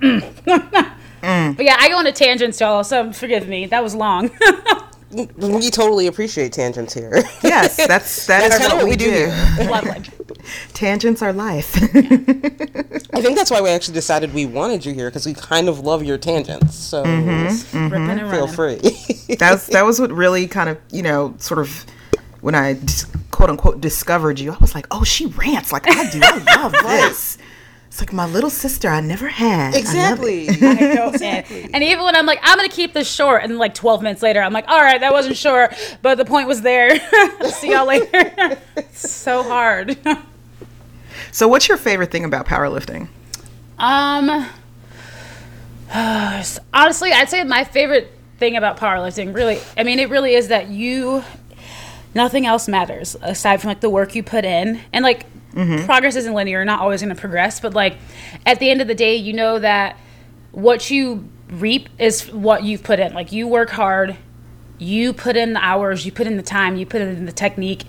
but 0.00 1.64
yeah, 1.64 1.76
I 1.78 1.88
go 1.90 1.98
into 2.00 2.12
tangents, 2.12 2.60
y'all. 2.60 2.84
So 2.84 3.12
forgive 3.12 3.48
me. 3.48 3.66
That 3.66 3.82
was 3.82 3.94
long. 3.94 4.30
We 5.38 5.70
totally 5.70 6.08
appreciate 6.08 6.52
tangents 6.52 6.92
here. 6.92 7.12
Yes, 7.42 7.76
that's 7.76 8.26
that's, 8.26 8.26
That's 8.26 8.58
kinda 8.58 8.74
what, 8.76 8.84
we, 8.84 8.90
we 8.90 8.96
do 8.96 9.10
do. 9.28 10.34
Tangents 10.74 11.22
are 11.22 11.32
life. 11.32 11.74
I 11.76 13.20
think 13.22 13.36
that's 13.36 13.50
why 13.50 13.60
we 13.60 13.70
actually 13.70 13.94
decided 13.94 14.34
we 14.34 14.46
wanted 14.46 14.84
you 14.84 14.92
here 14.92 15.08
because 15.08 15.24
we 15.24 15.32
kind 15.32 15.68
of 15.68 15.80
love 15.80 16.02
your 16.02 16.18
tangents. 16.18 16.74
So 16.74 17.04
Mm-hmm. 17.04 17.84
Ripping 17.88 18.10
and 18.18 18.30
feel 18.30 18.48
free. 18.48 18.80
That's 19.28 19.66
that 19.68 19.84
was 19.84 20.00
what 20.00 20.10
really 20.12 20.46
kind 20.46 20.68
of 20.68 20.78
you 20.90 21.02
know 21.02 21.34
sort 21.38 21.58
of 21.60 21.84
when 22.40 22.54
I 22.54 22.74
dis- 22.74 23.06
quote 23.30 23.50
unquote 23.50 23.80
discovered 23.80 24.38
you. 24.38 24.52
I 24.52 24.56
was 24.58 24.74
like, 24.74 24.86
oh, 24.90 25.04
she 25.04 25.26
rants 25.26 25.72
like 25.72 25.88
I 25.88 26.08
do. 26.10 26.20
I 26.22 26.56
love 26.62 26.72
this. 26.82 27.38
It's 27.88 28.00
like 28.00 28.12
my 28.12 28.26
little 28.26 28.50
sister 28.50 28.88
I 28.88 29.00
never 29.00 29.26
had. 29.28 29.74
I 29.74 29.78
love 30.10 30.22
it. 30.22 30.48
exactly. 30.48 31.62
And, 31.64 31.74
and 31.76 31.82
even 31.84 32.04
when 32.04 32.14
I'm 32.14 32.26
like, 32.26 32.40
I'm 32.42 32.56
gonna 32.58 32.68
keep 32.68 32.92
this 32.92 33.10
short, 33.10 33.42
and 33.42 33.56
like 33.58 33.74
12 33.74 34.02
minutes 34.02 34.22
later, 34.22 34.42
I'm 34.42 34.52
like, 34.52 34.68
all 34.68 34.80
right, 34.82 35.00
that 35.00 35.12
wasn't 35.12 35.36
short, 35.36 35.74
but 36.02 36.16
the 36.16 36.24
point 36.26 36.46
was 36.46 36.60
there. 36.60 36.90
See 37.52 37.70
y'all 37.72 37.86
later. 37.86 38.58
so 38.92 39.42
hard. 39.42 39.96
So, 41.32 41.48
what's 41.48 41.68
your 41.68 41.78
favorite 41.78 42.10
thing 42.10 42.24
about 42.24 42.46
powerlifting? 42.46 43.08
Um, 43.78 44.46
honestly, 46.74 47.12
I'd 47.12 47.28
say 47.30 47.44
my 47.44 47.64
favorite 47.64 48.12
thing 48.38 48.56
about 48.56 48.76
powerlifting 48.76 49.34
really, 49.34 49.58
I 49.76 49.82
mean, 49.82 49.98
it 49.98 50.10
really 50.10 50.34
is 50.34 50.48
that 50.48 50.68
you, 50.68 51.24
nothing 52.14 52.46
else 52.46 52.68
matters 52.68 53.16
aside 53.22 53.60
from 53.60 53.68
like 53.68 53.80
the 53.80 53.90
work 53.90 54.14
you 54.14 54.22
put 54.22 54.44
in. 54.44 54.80
And 54.92 55.02
like, 55.02 55.26
mm-hmm. 55.52 55.84
progress 55.86 56.16
isn't 56.16 56.34
linear, 56.34 56.58
you're 56.58 56.64
not 56.64 56.80
always 56.80 57.02
going 57.02 57.14
to 57.14 57.20
progress, 57.20 57.60
but 57.60 57.74
like, 57.74 57.96
at 58.44 58.58
the 58.60 58.70
end 58.70 58.80
of 58.80 58.88
the 58.88 58.94
day, 58.94 59.16
you 59.16 59.32
know 59.32 59.58
that 59.58 59.96
what 60.52 60.90
you 60.90 61.28
reap 61.48 61.88
is 61.98 62.30
what 62.32 62.62
you've 62.62 62.82
put 62.82 63.00
in. 63.00 63.14
Like, 63.14 63.32
you 63.32 63.48
work 63.48 63.70
hard, 63.70 64.16
you 64.78 65.12
put 65.12 65.36
in 65.36 65.52
the 65.54 65.64
hours, 65.64 66.04
you 66.04 66.12
put 66.12 66.26
in 66.26 66.36
the 66.36 66.42
time, 66.42 66.76
you 66.76 66.86
put 66.86 67.00
in 67.00 67.24
the 67.24 67.32
technique 67.32 67.84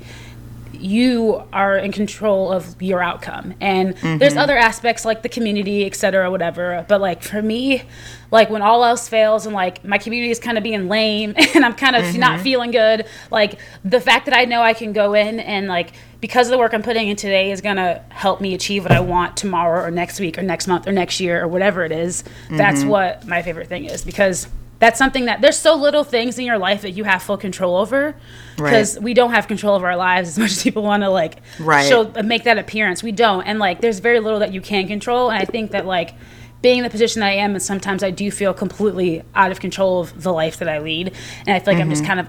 you 0.79 1.43
are 1.53 1.77
in 1.77 1.91
control 1.91 2.51
of 2.51 2.81
your 2.81 3.01
outcome. 3.01 3.53
And 3.61 3.95
there's 3.97 4.33
mm-hmm. 4.33 4.37
other 4.37 4.57
aspects 4.57 5.05
like 5.05 5.23
the 5.23 5.29
community 5.29 5.85
et 5.85 5.95
cetera 5.95 6.29
whatever. 6.31 6.85
But 6.87 7.01
like 7.01 7.23
for 7.23 7.41
me 7.41 7.83
like 8.29 8.49
when 8.49 8.61
all 8.61 8.83
else 8.83 9.07
fails 9.07 9.45
and 9.45 9.55
like 9.55 9.83
my 9.85 9.97
community 9.97 10.31
is 10.31 10.39
kind 10.39 10.57
of 10.57 10.63
being 10.63 10.89
lame 10.89 11.33
and 11.55 11.63
i'm 11.63 11.73
kind 11.73 11.95
of 11.95 12.17
not 12.17 12.33
mm-hmm. 12.33 12.43
feeling 12.43 12.71
good 12.71 13.05
like 13.31 13.57
the 13.85 14.01
fact 14.01 14.25
that 14.25 14.35
i 14.35 14.43
know 14.43 14.61
i 14.61 14.73
can 14.73 14.91
go 14.91 15.13
in 15.13 15.39
and 15.39 15.67
like 15.67 15.93
because 16.19 16.47
of 16.47 16.51
the 16.51 16.57
work 16.57 16.73
i'm 16.73 16.83
putting 16.83 17.07
in 17.07 17.15
today 17.15 17.51
is 17.51 17.61
going 17.61 17.77
to 17.77 18.03
help 18.09 18.41
me 18.41 18.53
achieve 18.53 18.83
what 18.83 18.91
i 18.91 18.99
want 18.99 19.37
tomorrow 19.37 19.81
or 19.81 19.91
next 19.91 20.19
week 20.19 20.37
or 20.37 20.41
next 20.41 20.67
month 20.67 20.87
or 20.87 20.91
next 20.91 21.21
year 21.21 21.41
or 21.41 21.47
whatever 21.47 21.83
it 21.83 21.91
is, 21.91 22.23
that's 22.49 22.81
mm-hmm. 22.81 22.89
what 22.89 23.25
my 23.27 23.41
favorite 23.41 23.67
thing 23.67 23.85
is. 23.85 24.03
Because 24.03 24.47
that's 24.79 24.97
something 24.99 25.25
that 25.25 25.41
there's 25.41 25.57
so 25.57 25.75
little 25.75 26.03
things 26.03 26.37
in 26.37 26.45
your 26.45 26.57
life 26.57 26.83
that 26.83 26.91
you 26.91 27.03
have 27.03 27.23
full 27.23 27.37
control 27.37 27.75
over 27.77 28.15
because 28.55 28.99
we 28.99 29.13
don't 29.13 29.31
have 29.31 29.47
control 29.47 29.75
of 29.75 29.83
our 29.83 29.95
lives 29.95 30.29
as 30.29 30.37
much 30.39 30.51
as 30.51 30.61
people 30.63 30.83
want 30.83 31.03
to 31.03 31.09
like 31.09 31.37
Right. 31.59 31.87
show 31.87 32.11
make 32.23 32.43
that 32.43 32.57
appearance. 32.57 33.01
We 33.03 33.11
don't 33.11 33.43
and 33.43 33.57
like 33.59 33.81
there's 33.81 33.99
very 33.99 34.19
little 34.19 34.39
that 34.39 34.53
you 34.53 34.61
can 34.61 34.87
control 34.87 35.29
and 35.31 35.41
i 35.41 35.45
think 35.45 35.71
that 35.71 35.85
like 35.85 36.13
being 36.61 36.79
in 36.79 36.83
the 36.83 36.89
position 36.89 37.19
that 37.19 37.27
i 37.27 37.33
am 37.33 37.51
and 37.51 37.61
sometimes 37.61 38.03
i 38.03 38.09
do 38.11 38.31
feel 38.31 38.53
completely 38.53 39.23
out 39.35 39.51
of 39.51 39.59
control 39.59 40.01
of 40.01 40.23
the 40.23 40.33
life 40.33 40.57
that 40.57 40.67
i 40.67 40.79
lead 40.79 41.13
and 41.45 41.55
i 41.55 41.59
feel 41.59 41.73
like 41.75 41.81
i'm 41.81 41.89
just 41.89 42.03
kind 42.05 42.19
of 42.19 42.27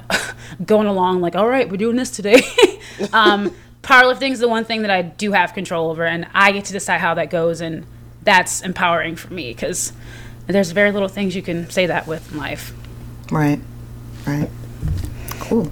going 0.67 0.87
along 0.87 1.21
like 1.23 1.35
all 1.35 1.49
right 1.49 1.69
we're 1.71 1.77
doing 1.79 1.97
this 1.97 2.11
today. 2.11 2.41
Um, 3.13 3.55
powerlifting 3.83 4.33
is 4.33 4.41
the 4.41 4.49
one 4.49 4.65
thing 4.65 4.83
that 4.83 4.91
i 4.91 5.03
do 5.03 5.33
have 5.33 5.55
control 5.55 5.91
over 5.91 6.05
and 6.05 6.27
i 6.35 6.51
get 6.53 6.65
to 6.67 6.73
decide 6.73 6.99
how 7.01 7.15
that 7.15 7.31
goes 7.31 7.61
and 7.61 7.87
that's 8.23 8.61
empowering 8.63 9.15
for 9.17 9.33
me 9.33 9.53
because 9.53 9.93
there's 10.49 10.71
very 10.73 10.91
little 10.93 11.09
things 11.09 11.37
you 11.37 11.43
can 11.43 11.69
say 11.71 11.87
that 11.87 12.07
with 12.07 12.33
in 12.33 12.39
life. 12.39 12.73
Right. 13.31 13.61
Right. 14.27 14.51
Cool. 15.41 15.71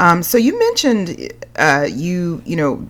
Um, 0.00 0.22
so 0.22 0.38
you 0.38 0.58
mentioned 0.58 1.32
uh, 1.56 1.86
you 1.90 2.42
you 2.46 2.56
know 2.56 2.86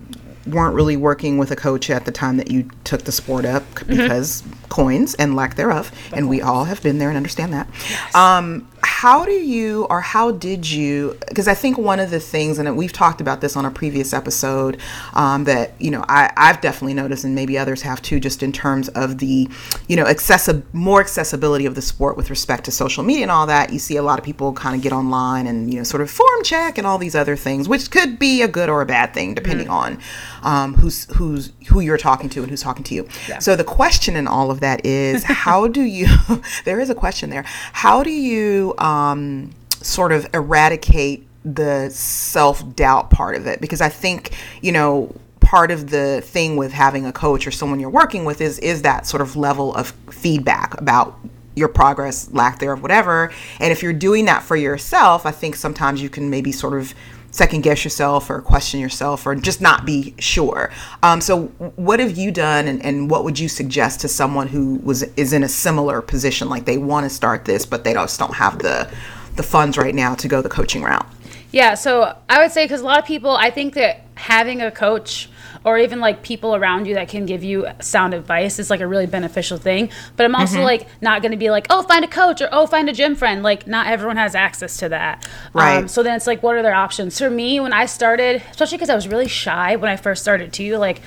weren't 0.47 0.75
really 0.75 0.97
working 0.97 1.37
with 1.37 1.51
a 1.51 1.55
coach 1.55 1.89
at 1.89 2.05
the 2.05 2.11
time 2.11 2.37
that 2.37 2.51
you 2.51 2.69
took 2.83 3.03
the 3.03 3.11
sport 3.11 3.45
up 3.45 3.63
c- 3.79 3.85
because 3.85 4.43
coins 4.69 5.13
and 5.15 5.35
lack 5.35 5.55
thereof, 5.55 5.91
and 6.13 6.27
we 6.29 6.41
all 6.41 6.65
have 6.65 6.81
been 6.83 6.97
there 6.97 7.07
and 7.09 7.17
understand 7.17 7.53
that. 7.53 7.67
Um, 8.15 8.67
how 9.03 9.25
do 9.25 9.33
you 9.33 9.83
or 9.89 9.99
how 9.99 10.31
did 10.31 10.69
you 10.69 11.17
because 11.27 11.49
i 11.49 11.53
think 11.53 11.77
one 11.77 11.99
of 11.99 12.09
the 12.09 12.21
things 12.21 12.57
and 12.57 12.77
we've 12.77 12.93
talked 12.93 13.19
about 13.19 13.41
this 13.41 13.57
on 13.57 13.65
a 13.65 13.71
previous 13.71 14.13
episode 14.13 14.79
um, 15.13 15.43
that 15.43 15.73
you 15.77 15.91
know 15.91 16.05
I, 16.07 16.31
i've 16.37 16.61
definitely 16.61 16.93
noticed 16.93 17.25
and 17.25 17.35
maybe 17.35 17.57
others 17.57 17.81
have 17.81 18.01
too 18.01 18.21
just 18.21 18.41
in 18.41 18.53
terms 18.53 18.87
of 18.89 19.17
the 19.17 19.49
you 19.87 19.95
know 19.95 20.05
accessi- 20.05 20.63
more 20.71 21.01
accessibility 21.01 21.65
of 21.65 21.75
the 21.75 21.81
sport 21.81 22.15
with 22.15 22.29
respect 22.29 22.63
to 22.65 22.71
social 22.71 23.03
media 23.03 23.23
and 23.23 23.31
all 23.31 23.45
that. 23.47 23.71
You 23.73 23.79
see 23.79 23.97
a 23.97 24.03
lot 24.03 24.19
of 24.19 24.25
people 24.25 24.53
kind 24.53 24.75
of 24.75 24.81
get 24.81 24.93
online 24.93 25.47
and 25.47 25.71
you 25.71 25.77
know 25.77 25.83
sort 25.83 26.01
of 26.01 26.09
form 26.09 26.43
check 26.43 26.77
and 26.77 26.87
all 26.87 26.97
these 26.97 27.15
other 27.15 27.35
things 27.35 27.67
which 27.67 27.91
could 27.91 28.17
be 28.17 28.41
a 28.41 28.47
good 28.47 28.69
or 28.69 28.81
a 28.81 28.85
bad 28.85 29.13
thing 29.13 29.33
depending 29.33 29.69
on 29.69 29.99
um, 30.43 30.75
who's 30.75 31.05
who's 31.15 31.51
who 31.69 31.81
you're 31.81 31.97
talking 31.97 32.29
to 32.29 32.41
and 32.41 32.49
who's 32.49 32.61
talking 32.61 32.83
to 32.85 32.95
you. 32.95 33.07
So 33.39 33.55
the 33.55 33.63
question 33.63 34.15
in 34.15 34.27
all 34.27 34.49
of 34.49 34.61
that 34.61 34.85
is 34.85 35.23
how 35.45 35.67
do 35.67 35.81
you 35.81 36.07
there 36.65 36.79
is 36.79 36.89
a 36.89 36.95
question 36.95 37.29
there. 37.29 37.43
How 37.73 38.03
do 38.03 38.11
you 38.11 38.73
um, 38.77 38.92
Um, 38.93 39.51
sort 39.81 40.11
of 40.13 40.27
eradicate 40.33 41.27
the 41.43 41.89
self 41.89 42.75
doubt 42.75 43.09
part 43.09 43.35
of 43.35 43.47
it. 43.47 43.61
Because 43.61 43.81
I 43.81 43.89
think 43.89 44.31
you 44.61 44.71
know 44.71 45.15
part 45.39 45.71
of 45.71 45.89
the 45.89 46.21
thing 46.21 46.55
with 46.55 46.71
having 46.71 47.05
a 47.05 47.11
coach 47.11 47.45
or 47.45 47.51
someone 47.51 47.79
you're 47.79 47.89
working 47.89 48.25
with 48.25 48.41
is 48.41 48.59
is 48.59 48.81
that 48.83 49.05
sort 49.05 49.21
of 49.21 49.35
level 49.35 49.73
of 49.75 49.89
feedback 50.09 50.79
about 50.79 51.19
your 51.55 51.67
progress 51.67 52.31
lack 52.31 52.59
thereof 52.59 52.81
whatever. 52.81 53.31
And 53.59 53.71
if 53.71 53.83
you're 53.83 53.93
doing 53.93 54.25
that 54.25 54.41
for 54.41 54.55
yourself 54.55 55.25
I 55.25 55.31
think 55.31 55.55
sometimes 55.55 56.01
you 56.01 56.09
can 56.09 56.29
maybe 56.29 56.51
sort 56.51 56.79
of 56.79 56.93
second 57.33 57.61
guess 57.61 57.83
yourself 57.83 58.29
or 58.29 58.41
question 58.41 58.79
yourself 58.79 59.25
or 59.25 59.33
just 59.33 59.59
not 59.59 59.85
be 59.85 60.13
sure. 60.19 60.71
Um, 61.01 61.19
so, 61.19 61.47
what 61.75 61.99
have 61.99 62.15
you 62.15 62.31
done, 62.31 62.67
and, 62.67 62.83
and 62.85 63.09
what 63.09 63.23
would 63.23 63.39
you 63.39 63.49
suggest 63.49 63.99
to 64.01 64.07
someone 64.07 64.47
who 64.47 64.75
was 64.83 65.03
is 65.17 65.33
in 65.33 65.43
a 65.43 65.49
similar 65.49 66.01
position, 66.01 66.47
like 66.47 66.65
they 66.65 66.77
want 66.77 67.05
to 67.05 67.09
start 67.09 67.45
this, 67.45 67.65
but 67.65 67.83
they 67.83 67.93
just 67.93 68.19
don't 68.19 68.35
have 68.35 68.59
the 68.59 68.89
the 69.35 69.43
funds 69.43 69.77
right 69.77 69.95
now 69.95 70.13
to 70.13 70.27
go 70.27 70.41
the 70.41 70.49
coaching 70.49 70.83
route? 70.83 71.07
Yeah, 71.51 71.73
so 71.73 72.15
I 72.29 72.41
would 72.41 72.51
say 72.51 72.65
because 72.65 72.81
a 72.81 72.85
lot 72.85 72.99
of 72.99 73.05
people, 73.05 73.31
I 73.31 73.49
think 73.49 73.73
that 73.73 74.01
having 74.15 74.61
a 74.61 74.71
coach 74.71 75.29
or 75.65 75.77
even 75.77 75.99
like 75.99 76.23
people 76.23 76.55
around 76.55 76.87
you 76.87 76.95
that 76.95 77.07
can 77.07 77.25
give 77.25 77.43
you 77.43 77.67
sound 77.79 78.13
advice 78.13 78.59
is 78.59 78.69
like 78.69 78.81
a 78.81 78.87
really 78.87 79.05
beneficial 79.05 79.57
thing. 79.57 79.89
But 80.15 80.25
I'm 80.25 80.35
also 80.35 80.61
like 80.61 80.87
not 81.01 81.21
going 81.21 81.31
to 81.31 81.37
be 81.37 81.49
like, 81.49 81.67
oh, 81.69 81.83
find 81.83 82.03
a 82.03 82.07
coach 82.07 82.41
or 82.41 82.49
oh, 82.51 82.67
find 82.67 82.89
a 82.89 82.93
gym 82.93 83.15
friend. 83.15 83.43
Like, 83.43 83.65
not 83.67 83.87
everyone 83.87 84.17
has 84.17 84.35
access 84.35 84.77
to 84.77 84.89
that. 84.89 85.27
Right. 85.53 85.77
Um, 85.77 85.87
so 85.87 86.03
then 86.03 86.15
it's 86.15 86.27
like, 86.27 86.43
what 86.43 86.55
are 86.55 86.61
their 86.61 86.73
options? 86.73 87.17
For 87.17 87.29
me, 87.29 87.59
when 87.59 87.73
I 87.73 87.85
started, 87.85 88.43
especially 88.51 88.77
because 88.77 88.89
I 88.89 88.95
was 88.95 89.07
really 89.07 89.27
shy 89.27 89.75
when 89.75 89.89
I 89.89 89.95
first 89.95 90.21
started 90.21 90.51
too, 90.51 90.77
like, 90.77 91.01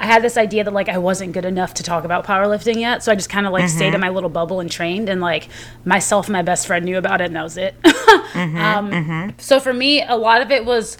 I 0.00 0.06
had 0.06 0.22
this 0.22 0.36
idea 0.36 0.64
that 0.64 0.72
like 0.74 0.88
I 0.88 0.98
wasn't 0.98 1.30
good 1.32 1.44
enough 1.44 1.74
to 1.74 1.84
talk 1.84 2.02
about 2.04 2.26
powerlifting 2.26 2.80
yet, 2.80 3.04
so 3.04 3.12
I 3.12 3.14
just 3.14 3.30
kind 3.30 3.46
of 3.46 3.52
like 3.52 3.62
stayed 3.68 3.94
in 3.94 4.00
my 4.00 4.08
little 4.08 4.30
bubble 4.30 4.58
and 4.58 4.68
trained, 4.68 5.08
and 5.08 5.20
like 5.20 5.48
myself 5.84 6.26
and 6.26 6.32
my 6.32 6.42
best 6.42 6.66
friend 6.66 6.84
knew 6.84 6.98
about 6.98 7.20
it, 7.20 7.26
and 7.26 7.36
that 7.36 7.44
was 7.44 7.56
it. 7.56 7.76
um, 8.34 8.92
So 9.38 9.60
for 9.60 9.72
me, 9.72 10.02
a 10.02 10.16
lot 10.16 10.42
of 10.42 10.50
it 10.50 10.64
was 10.64 10.98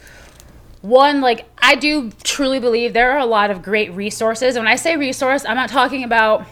one 0.83 1.21
like 1.21 1.49
I 1.59 1.77
do 1.77 2.11
truly 2.25 2.61
believe 2.61 2.93
there 2.93 3.12
are 3.12 3.19
a 3.19 3.27
lot 3.27 3.51
of 3.51 3.62
great 3.62 3.93
resources. 3.93 4.57
And 4.57 4.65
when 4.65 4.73
I 4.73 4.77
say 4.77 4.97
resource, 4.97 5.45
I'm 5.47 5.57
not 5.57 5.71
talking 5.71 6.05
about 6.05 6.47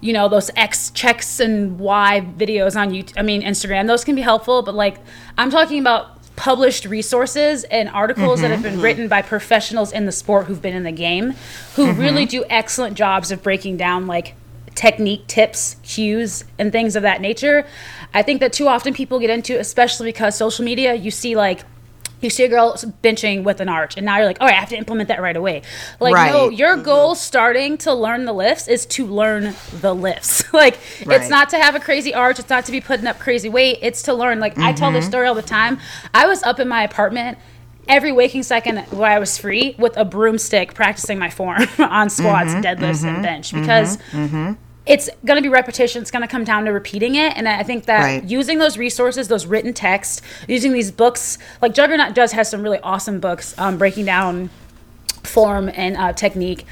you 0.00 0.12
know 0.12 0.28
those 0.28 0.50
X 0.56 0.90
checks 0.90 1.38
and 1.38 1.78
Y 1.78 2.26
videos 2.36 2.74
on 2.78 2.90
YouTube. 2.90 3.14
I 3.16 3.22
mean 3.22 3.42
Instagram. 3.42 3.86
Those 3.86 4.04
can 4.04 4.14
be 4.16 4.22
helpful, 4.22 4.62
but 4.62 4.74
like 4.74 4.98
I'm 5.38 5.50
talking 5.50 5.78
about 5.78 6.18
published 6.34 6.86
resources 6.86 7.64
and 7.64 7.88
articles 7.90 8.40
that 8.40 8.50
have 8.50 8.62
been 8.62 8.74
mm-hmm. 8.74 8.82
written 8.82 9.08
by 9.08 9.20
professionals 9.22 9.92
in 9.92 10.06
the 10.06 10.12
sport 10.12 10.46
who've 10.46 10.62
been 10.62 10.74
in 10.74 10.82
the 10.82 10.90
game, 10.90 11.34
who 11.76 11.86
mm-hmm. 11.86 12.00
really 12.00 12.26
do 12.26 12.44
excellent 12.48 12.96
jobs 12.96 13.30
of 13.30 13.42
breaking 13.42 13.76
down 13.76 14.06
like 14.06 14.34
technique 14.74 15.26
tips, 15.26 15.76
cues, 15.82 16.44
and 16.58 16.72
things 16.72 16.96
of 16.96 17.02
that 17.02 17.20
nature. 17.20 17.66
I 18.14 18.22
think 18.22 18.40
that 18.40 18.52
too 18.52 18.66
often 18.66 18.94
people 18.94 19.18
get 19.18 19.30
into, 19.30 19.58
especially 19.58 20.08
because 20.08 20.36
social 20.36 20.64
media, 20.64 20.94
you 20.94 21.10
see 21.10 21.36
like 21.36 21.64
you 22.22 22.30
see 22.30 22.44
a 22.44 22.48
girl 22.48 22.74
benching 23.02 23.44
with 23.44 23.60
an 23.60 23.68
arch, 23.68 23.96
and 23.96 24.06
now 24.06 24.16
you're 24.18 24.26
like, 24.26 24.40
all 24.40 24.46
right, 24.46 24.56
I 24.56 24.60
have 24.60 24.68
to 24.70 24.76
implement 24.76 25.08
that 25.08 25.20
right 25.20 25.36
away. 25.36 25.62
Like, 26.00 26.14
no, 26.32 26.48
your 26.48 26.76
goal 26.76 27.14
starting 27.14 27.76
to 27.78 27.92
learn 27.92 28.24
the 28.24 28.32
lifts 28.32 28.68
is 28.68 28.86
to 28.86 29.06
learn 29.06 29.54
the 29.80 29.94
lifts. 29.94 30.52
like, 30.52 30.78
Right. 31.04 31.20
it's 31.20 31.28
not 31.30 31.48
to 31.50 31.58
have 31.58 31.74
a 31.74 31.80
crazy 31.80 32.14
arch, 32.14 32.38
it's 32.38 32.50
not 32.50 32.64
to 32.66 32.72
be 32.72 32.80
putting 32.80 33.06
up 33.06 33.18
crazy 33.18 33.48
weight, 33.48 33.78
it's 33.82 34.02
to 34.04 34.14
learn. 34.14 34.40
Like, 34.40 34.58
I 34.58 34.72
tell 34.72 34.88
Mm-hmm. 34.90 34.96
this 34.96 35.06
story 35.06 35.26
all 35.26 35.34
the 35.34 35.42
time. 35.42 35.78
I 36.14 36.26
was 36.26 36.42
up 36.42 36.60
in 36.60 36.68
my 36.68 36.82
apartment 36.84 37.38
every 37.88 38.12
waking 38.12 38.42
second 38.44 38.78
where 38.90 39.10
I 39.10 39.18
was 39.18 39.36
free 39.38 39.74
with 39.78 39.96
a 39.96 40.04
broomstick 40.04 40.72
practicing 40.74 41.18
my 41.18 41.30
form 41.30 41.62
on 41.78 42.10
squats, 42.10 42.52
Mm-hmm. 42.54 42.60
deadlifts, 42.84 43.04
and 43.04 43.22
bench 43.22 43.52
because 43.52 43.98
it's 44.84 45.08
going 45.24 45.36
to 45.36 45.42
be 45.42 45.48
repetition. 45.48 46.02
It's 46.02 46.10
going 46.10 46.22
to 46.22 46.28
come 46.28 46.44
down 46.44 46.64
to 46.64 46.72
repeating 46.72 47.14
it. 47.14 47.36
And 47.36 47.48
I 47.48 47.62
think 47.62 47.84
that 47.86 48.00
Right. 48.02 48.24
using 48.24 48.58
those 48.58 48.76
resources, 48.76 49.28
those 49.28 49.46
written 49.46 49.72
texts, 49.72 50.20
using 50.48 50.72
these 50.72 50.90
books, 50.90 51.38
like 51.60 51.72
Juggernaut 51.74 52.14
does 52.14 52.32
has 52.32 52.50
some 52.50 52.62
really 52.62 52.80
awesome 52.80 53.20
books 53.20 53.54
um, 53.58 53.78
breaking 53.78 54.06
down 54.06 54.50
form 55.22 55.70
and 55.74 55.96
uh, 55.96 56.12
technique. 56.12 56.66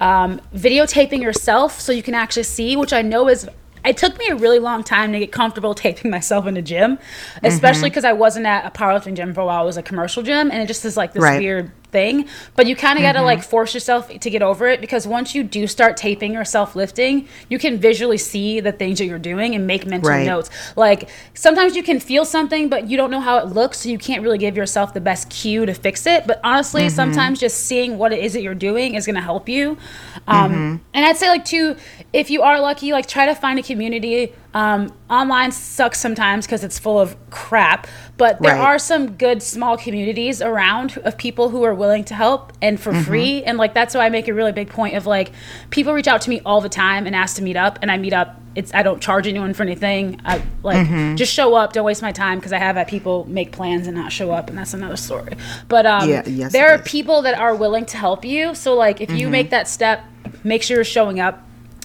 Um, 0.00 0.40
videotaping 0.54 1.22
yourself 1.22 1.80
so 1.80 1.92
you 1.92 2.02
can 2.02 2.14
actually 2.14 2.42
see, 2.42 2.76
which 2.76 2.92
I 2.92 3.02
know 3.02 3.28
is. 3.28 3.48
It 3.84 3.98
took 3.98 4.18
me 4.18 4.28
a 4.28 4.34
really 4.34 4.58
long 4.58 4.82
time 4.82 5.12
to 5.12 5.18
get 5.18 5.30
comfortable 5.30 5.74
taping 5.84 6.10
myself 6.10 6.46
in 6.46 6.56
a 6.56 6.62
gym, 6.62 6.98
especially 7.42 7.90
because 7.90 8.04
I 8.04 8.14
wasn't 8.14 8.46
at 8.46 8.64
a 8.66 8.70
powerlifting 8.70 9.14
gym 9.14 9.34
for 9.34 9.42
a 9.42 9.46
while. 9.46 9.62
It 9.62 9.66
was 9.66 9.76
a 9.76 9.82
commercial 9.82 10.22
gym, 10.22 10.50
and 10.50 10.62
it 10.62 10.66
just 10.66 10.84
is 10.86 10.96
like 10.96 11.12
this 11.12 11.22
Right. 11.22 11.38
weird 11.38 11.70
thing. 11.94 12.28
But 12.56 12.66
you 12.66 12.74
kind 12.76 12.98
of 12.98 13.02
got 13.02 13.12
to 13.12 13.22
like 13.22 13.38
mm-hmm. 13.38 13.48
force 13.48 13.72
yourself 13.72 14.08
to 14.08 14.30
get 14.30 14.42
over 14.42 14.66
it 14.66 14.80
because 14.80 15.06
once 15.06 15.34
you 15.34 15.42
do 15.44 15.66
start 15.66 15.96
taping 15.96 16.34
yourself 16.34 16.74
lifting, 16.74 17.28
you 17.48 17.58
can 17.58 17.78
visually 17.78 18.18
see 18.18 18.60
the 18.60 18.72
things 18.72 18.98
that 18.98 19.06
you're 19.06 19.26
doing 19.32 19.54
and 19.54 19.66
make 19.66 19.86
mental 19.86 20.10
Right. 20.10 20.26
notes. 20.26 20.50
Like 20.76 21.08
sometimes 21.34 21.76
you 21.76 21.82
can 21.82 22.00
feel 22.00 22.24
something, 22.24 22.68
but 22.68 22.88
you 22.90 22.96
don't 22.96 23.10
know 23.10 23.20
how 23.20 23.38
it 23.38 23.46
looks, 23.46 23.78
so 23.78 23.88
you 23.88 23.98
can't 23.98 24.22
really 24.22 24.38
give 24.38 24.56
yourself 24.56 24.92
the 24.92 25.00
best 25.00 25.30
cue 25.30 25.64
to 25.64 25.72
fix 25.72 26.06
it. 26.06 26.26
But 26.26 26.40
honestly, 26.42 26.82
mm-hmm. 26.82 26.96
sometimes 26.96 27.40
just 27.40 27.64
seeing 27.64 27.96
what 27.96 28.12
it 28.12 28.22
is 28.22 28.32
that 28.34 28.42
you're 28.42 28.54
doing 28.54 28.96
is 28.96 29.06
going 29.06 29.14
to 29.14 29.22
help 29.22 29.48
you. 29.48 29.78
Um, 30.26 30.52
mm-hmm. 30.52 30.76
And 30.92 31.06
I'd 31.06 31.16
say 31.16 31.28
like 31.28 31.44
too, 31.44 31.76
if 32.12 32.30
you 32.30 32.42
are 32.42 32.60
lucky, 32.60 32.92
like 32.92 33.06
try 33.06 33.26
to 33.26 33.34
find 33.34 33.58
a 33.58 33.62
community. 33.62 34.32
Um, 34.54 34.92
online 35.10 35.50
sucks 35.50 35.98
sometimes 35.98 36.46
because 36.46 36.62
it's 36.62 36.78
full 36.78 37.00
of 37.00 37.16
crap, 37.30 37.88
but 38.16 38.40
there 38.40 38.54
Right. 38.54 38.60
are 38.64 38.78
some 38.78 39.12
good 39.16 39.42
small 39.42 39.76
communities 39.76 40.40
around 40.40 40.96
of 41.04 41.18
people 41.18 41.48
who 41.48 41.64
are 41.64 41.74
willing 41.74 42.04
to 42.04 42.14
help 42.14 42.52
and 42.62 42.78
for 42.78 42.94
free. 42.94 43.42
And 43.42 43.58
like 43.58 43.74
that's 43.74 43.96
why 43.96 44.06
I 44.06 44.10
make 44.10 44.28
a 44.28 44.32
really 44.34 44.52
big 44.52 44.68
point 44.68 44.94
of 44.94 45.06
like 45.06 45.32
people 45.70 45.92
reach 45.92 46.06
out 46.06 46.20
to 46.22 46.30
me 46.30 46.40
all 46.46 46.60
the 46.60 46.68
time 46.68 47.06
and 47.08 47.16
ask 47.16 47.34
to 47.36 47.42
meet 47.42 47.56
up, 47.56 47.80
and 47.82 47.90
I 47.90 47.96
meet 47.96 48.12
up. 48.12 48.40
It's 48.54 48.72
I 48.72 48.84
don't 48.84 49.00
charge 49.00 49.26
anyone 49.26 49.52
for 49.54 49.64
anything. 49.64 50.20
I 50.24 50.40
like 50.62 50.86
just 51.16 51.32
show 51.34 51.56
up. 51.56 51.72
Don't 51.72 51.84
waste 51.84 52.02
my 52.02 52.12
time 52.12 52.38
because 52.38 52.52
I 52.52 52.58
have 52.58 52.76
had 52.76 52.86
people 52.86 53.24
make 53.28 53.50
plans 53.50 53.88
and 53.88 53.96
not 53.96 54.12
show 54.12 54.30
up, 54.30 54.48
and 54.48 54.56
that's 54.56 54.72
another 54.72 54.96
story. 54.96 55.32
But 55.66 55.84
um, 55.86 56.08
Yeah, 56.08 56.22
yes, 56.26 56.52
there 56.52 56.70
are 56.70 56.76
is. 56.76 56.82
people 56.88 57.22
that 57.22 57.36
are 57.36 57.56
willing 57.56 57.86
to 57.86 57.96
help 57.96 58.24
you. 58.24 58.54
So 58.54 58.74
like 58.76 59.00
if 59.00 59.10
you 59.10 59.28
make 59.28 59.50
that 59.50 59.66
step, 59.66 60.04
make 60.44 60.62
sure 60.62 60.76
you're 60.76 60.84
showing 60.84 61.18
up 61.18 61.42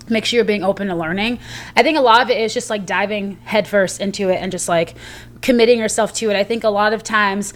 make 0.10 0.26
sure 0.26 0.38
you're 0.38 0.46
being 0.46 0.64
open 0.64 0.88
to 0.88 0.96
learning. 0.96 1.40
I 1.76 1.84
think 1.84 1.98
a 1.98 2.02
lot 2.02 2.22
of 2.22 2.30
it 2.30 2.40
is 2.40 2.54
just 2.54 2.70
like 2.70 2.86
diving 2.86 3.38
headfirst 3.44 4.02
into 4.02 4.30
it 4.30 4.36
and 4.36 4.52
just 4.52 4.68
like 4.68 4.96
committing 5.42 5.80
yourself 5.80 6.14
to 6.14 6.30
it. 6.30 6.36
I 6.36 6.44
think 6.44 6.64
a 6.64 6.70
lot 6.70 6.94
of 6.94 7.04
times, 7.04 7.54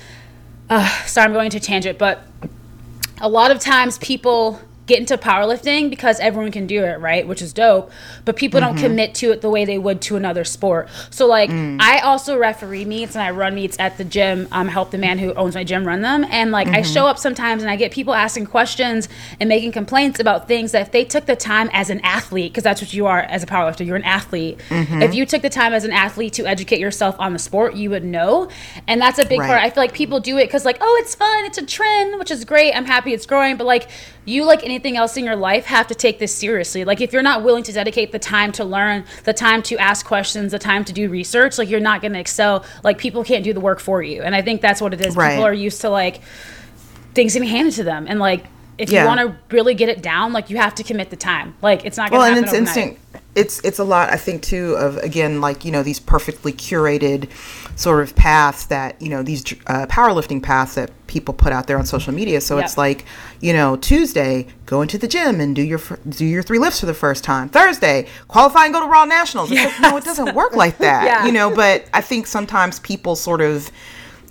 uh, 0.69 0.87
sorry, 1.05 1.25
I'm 1.25 1.33
going 1.33 1.49
to 1.51 1.59
tangent, 1.59 1.97
but 1.97 2.25
a 3.19 3.29
lot 3.29 3.51
of 3.51 3.59
times 3.59 3.97
people 3.97 4.59
get 4.85 4.99
into 4.99 5.17
powerlifting 5.17 5.89
because 5.89 6.19
everyone 6.19 6.51
can 6.51 6.67
do 6.67 6.83
it, 6.83 6.99
right? 6.99 7.27
Which 7.27 7.41
is 7.41 7.53
dope. 7.53 7.91
But 8.25 8.35
people 8.35 8.59
don't 8.59 8.75
mm-hmm. 8.75 8.85
commit 8.85 9.15
to 9.15 9.31
it 9.31 9.41
the 9.41 9.49
way 9.49 9.65
they 9.65 9.77
would 9.77 10.01
to 10.01 10.15
another 10.15 10.43
sport. 10.43 10.89
So 11.09 11.25
like 11.25 11.49
mm. 11.49 11.79
I 11.79 11.99
also 11.99 12.37
referee 12.37 12.85
meets 12.85 13.15
and 13.15 13.23
I 13.23 13.31
run 13.31 13.55
meets 13.55 13.77
at 13.79 13.97
the 13.97 14.03
gym. 14.03 14.47
Um 14.51 14.67
help 14.67 14.91
the 14.91 14.97
man 14.97 15.19
who 15.19 15.33
owns 15.35 15.55
my 15.55 15.63
gym 15.63 15.85
run 15.85 16.01
them. 16.01 16.25
And 16.29 16.51
like 16.51 16.67
I 16.67 16.81
mm-hmm. 16.81 16.93
show 16.93 17.07
up 17.07 17.17
sometimes 17.17 17.63
and 17.63 17.71
I 17.71 17.75
get 17.75 17.91
people 17.91 18.13
asking 18.13 18.47
questions 18.47 19.07
and 19.39 19.47
making 19.47 19.71
complaints 19.71 20.19
about 20.19 20.47
things 20.47 20.71
that 20.73 20.81
if 20.81 20.91
they 20.91 21.05
took 21.05 21.25
the 21.25 21.35
time 21.35 21.69
as 21.71 21.89
an 21.89 21.99
athlete, 22.01 22.51
because 22.51 22.63
that's 22.63 22.81
what 22.81 22.93
you 22.93 23.05
are 23.07 23.21
as 23.21 23.43
a 23.43 23.45
powerlifter, 23.45 23.85
you're 23.85 23.95
an 23.95 24.03
athlete. 24.03 24.59
Mm-hmm. 24.69 25.01
If 25.01 25.13
you 25.13 25.25
took 25.25 25.41
the 25.41 25.49
time 25.49 25.73
as 25.73 25.85
an 25.85 25.91
athlete 25.91 26.33
to 26.33 26.45
educate 26.45 26.79
yourself 26.79 27.15
on 27.19 27.33
the 27.33 27.39
sport, 27.39 27.75
you 27.75 27.89
would 27.91 28.03
know. 28.03 28.49
And 28.87 28.99
that's 28.99 29.19
a 29.19 29.25
big 29.25 29.39
part. 29.39 29.61
I 29.61 29.69
feel 29.69 29.83
like 29.83 29.93
people 29.93 30.19
do 30.19 30.37
it 30.37 30.45
because 30.45 30.65
like, 30.65 30.77
oh, 30.81 30.99
it's 31.01 31.15
fun, 31.15 31.45
it's 31.45 31.57
a 31.57 31.65
trend, 31.65 32.19
which 32.19 32.31
is 32.31 32.43
great. 32.43 32.73
I'm 32.73 32.85
happy 32.85 33.13
it's 33.13 33.25
growing. 33.25 33.57
But 33.57 33.65
like 33.65 33.89
you, 34.25 34.45
like 34.45 34.63
anything 34.63 34.97
else 34.97 35.17
in 35.17 35.25
your 35.25 35.35
life, 35.35 35.65
have 35.65 35.87
to 35.87 35.95
take 35.95 36.19
this 36.19 36.33
seriously. 36.33 36.85
Like 36.85 37.01
if 37.01 37.11
you're 37.13 37.23
not 37.23 37.43
willing 37.43 37.63
to 37.63 37.71
dedicate 37.71 38.11
the 38.11 38.19
time 38.19 38.51
to 38.53 38.63
learn, 38.63 39.05
the 39.23 39.33
time 39.33 39.61
to 39.63 39.77
ask 39.77 40.05
questions, 40.05 40.51
the 40.51 40.59
time 40.59 40.85
to 40.85 40.93
do 40.93 41.09
research, 41.09 41.57
like 41.57 41.69
you're 41.69 41.79
not 41.79 42.01
going 42.01 42.13
to 42.13 42.19
excel. 42.19 42.65
Like 42.83 42.97
people 42.97 43.23
can't 43.23 43.43
do 43.43 43.53
the 43.53 43.59
work 43.59 43.79
for 43.79 44.01
you. 44.01 44.21
And 44.21 44.35
I 44.35 44.41
think 44.41 44.61
that's 44.61 44.81
what 44.81 44.93
it 44.93 45.01
is. 45.01 45.15
Right. 45.15 45.31
People 45.31 45.45
are 45.45 45.53
used 45.53 45.81
to 45.81 45.89
like 45.89 46.21
things 47.13 47.33
getting 47.33 47.49
handed 47.49 47.73
to 47.75 47.83
them 47.83 48.05
and 48.07 48.19
like 48.19 48.45
if 48.77 48.89
Yeah. 48.89 49.01
you 49.03 49.07
want 49.07 49.19
to 49.19 49.55
really 49.55 49.73
get 49.73 49.89
it 49.89 50.01
down, 50.01 50.33
like 50.33 50.49
you 50.49 50.57
have 50.57 50.73
to 50.75 50.83
commit 50.83 51.09
the 51.09 51.15
time. 51.15 51.55
Like 51.61 51.85
it's 51.85 51.97
not 51.97 52.09
gonna 52.09 52.19
well 52.19 52.27
and 52.27 52.35
happen 52.35 52.43
it's 52.43 52.53
overnight. 52.53 52.87
instinct 52.87 52.99
it's 53.35 53.59
it's 53.63 53.79
a 53.79 53.83
lot 53.83 54.11
i 54.11 54.15
think 54.15 54.43
too 54.43 54.75
of 54.75 54.95
again 54.97 55.41
like 55.41 55.65
you 55.65 55.71
know 55.71 55.81
these 55.81 55.99
perfectly 55.99 56.53
curated 56.53 57.27
sort 57.75 58.03
of 58.03 58.15
paths 58.15 58.65
that 58.65 58.99
you 59.01 59.09
know 59.09 59.23
these 59.23 59.43
uh, 59.65 59.87
powerlifting 59.87 60.41
paths 60.41 60.75
that 60.75 60.91
people 61.07 61.33
put 61.33 61.51
out 61.51 61.65
there 61.65 61.77
on 61.79 61.85
social 61.85 62.13
media 62.13 62.39
so 62.39 62.57
Yep. 62.57 62.65
it's 62.65 62.77
like 62.77 63.05
you 63.41 63.51
know 63.51 63.75
tuesday 63.77 64.45
go 64.67 64.83
into 64.83 64.99
the 64.99 65.07
gym 65.07 65.39
and 65.41 65.55
do 65.55 65.63
your 65.63 65.79
do 66.09 66.25
your 66.25 66.43
three 66.43 66.59
lifts 66.59 66.79
for 66.79 66.85
the 66.85 66.93
first 66.93 67.23
time 67.23 67.49
thursday 67.49 68.05
qualify 68.27 68.65
and 68.65 68.73
go 68.73 68.81
to 68.81 68.87
raw 68.87 69.03
nationals 69.03 69.51
it's 69.51 69.63
like, 69.63 69.81
no 69.81 69.97
it 69.97 70.03
doesn't 70.03 70.35
work 70.35 70.55
like 70.55 70.77
that 70.77 71.03
Yeah. 71.07 71.25
you 71.25 71.31
know 71.31 71.49
but 71.55 71.85
i 71.91 72.01
think 72.01 72.27
sometimes 72.27 72.79
people 72.81 73.15
sort 73.15 73.41
of 73.41 73.71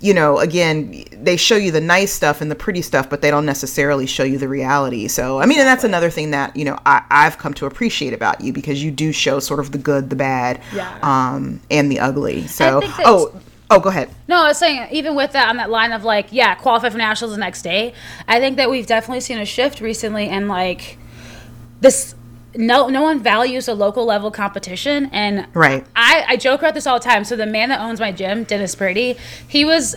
you 0.03 0.13
know, 0.13 0.37
again, 0.39 1.05
they 1.13 1.37
show 1.37 1.55
you 1.55 1.71
the 1.71 1.79
nice 1.79 2.11
stuff 2.11 2.41
and 2.41 2.51
the 2.51 2.55
pretty 2.55 2.81
stuff, 2.81 3.09
but 3.09 3.21
they 3.21 3.31
don't 3.31 3.45
necessarily 3.45 4.05
show 4.05 4.23
you 4.23 4.37
the 4.37 4.49
reality. 4.49 5.07
So, 5.07 5.39
I 5.39 5.45
mean, 5.45 5.59
and 5.59 5.65
that's 5.65 5.85
another 5.85 6.09
thing 6.09 6.31
that, 6.31 6.53
you 6.57 6.65
know, 6.65 6.77
I, 6.85 7.03
I've 7.09 7.37
come 7.37 7.53
to 7.53 7.67
appreciate 7.67 8.11
about 8.11 8.41
you 8.41 8.51
because 8.51 8.83
you 8.83 8.91
do 8.91 9.13
show 9.13 9.39
sort 9.39 9.61
of 9.61 9.71
the 9.71 9.77
good, 9.77 10.09
the 10.09 10.17
bad, 10.17 10.59
Yeah. 10.75 10.99
um, 11.01 11.61
and 11.71 11.89
the 11.89 12.01
ugly. 12.01 12.47
So, 12.47 12.81
oh, 12.83 13.33
oh, 13.71 13.79
go 13.79 13.87
ahead. 13.87 14.09
No, 14.27 14.43
I 14.43 14.47
was 14.49 14.57
saying 14.57 14.89
even 14.91 15.15
with 15.15 15.31
that 15.31 15.47
on 15.47 15.55
that 15.55 15.69
line 15.69 15.93
of 15.93 16.03
like, 16.03 16.27
yeah, 16.31 16.53
qualify 16.55 16.89
for 16.89 16.97
nationals 16.97 17.33
the 17.33 17.39
next 17.39 17.61
day. 17.61 17.93
I 18.27 18.41
think 18.41 18.57
that 18.57 18.69
we've 18.69 18.85
definitely 18.85 19.21
seen 19.21 19.37
a 19.39 19.45
shift 19.45 19.79
recently, 19.79 20.27
and 20.27 20.49
like 20.49 20.97
this. 21.79 22.13
No, 22.55 22.87
no 22.87 23.01
one 23.01 23.19
values 23.19 23.67
a 23.67 23.73
local 23.73 24.05
level 24.05 24.31
competition, 24.31 25.09
and 25.11 25.47
Right. 25.53 25.85
I, 25.95 26.25
I 26.29 26.37
joke 26.37 26.61
about 26.61 26.73
this 26.73 26.85
all 26.85 26.99
the 26.99 27.05
time. 27.05 27.23
So 27.23 27.35
the 27.35 27.45
man 27.45 27.69
that 27.69 27.79
owns 27.79 27.99
my 27.99 28.11
gym, 28.11 28.43
Dennis 28.43 28.75
Brady, 28.75 29.17
he 29.47 29.65
was 29.65 29.95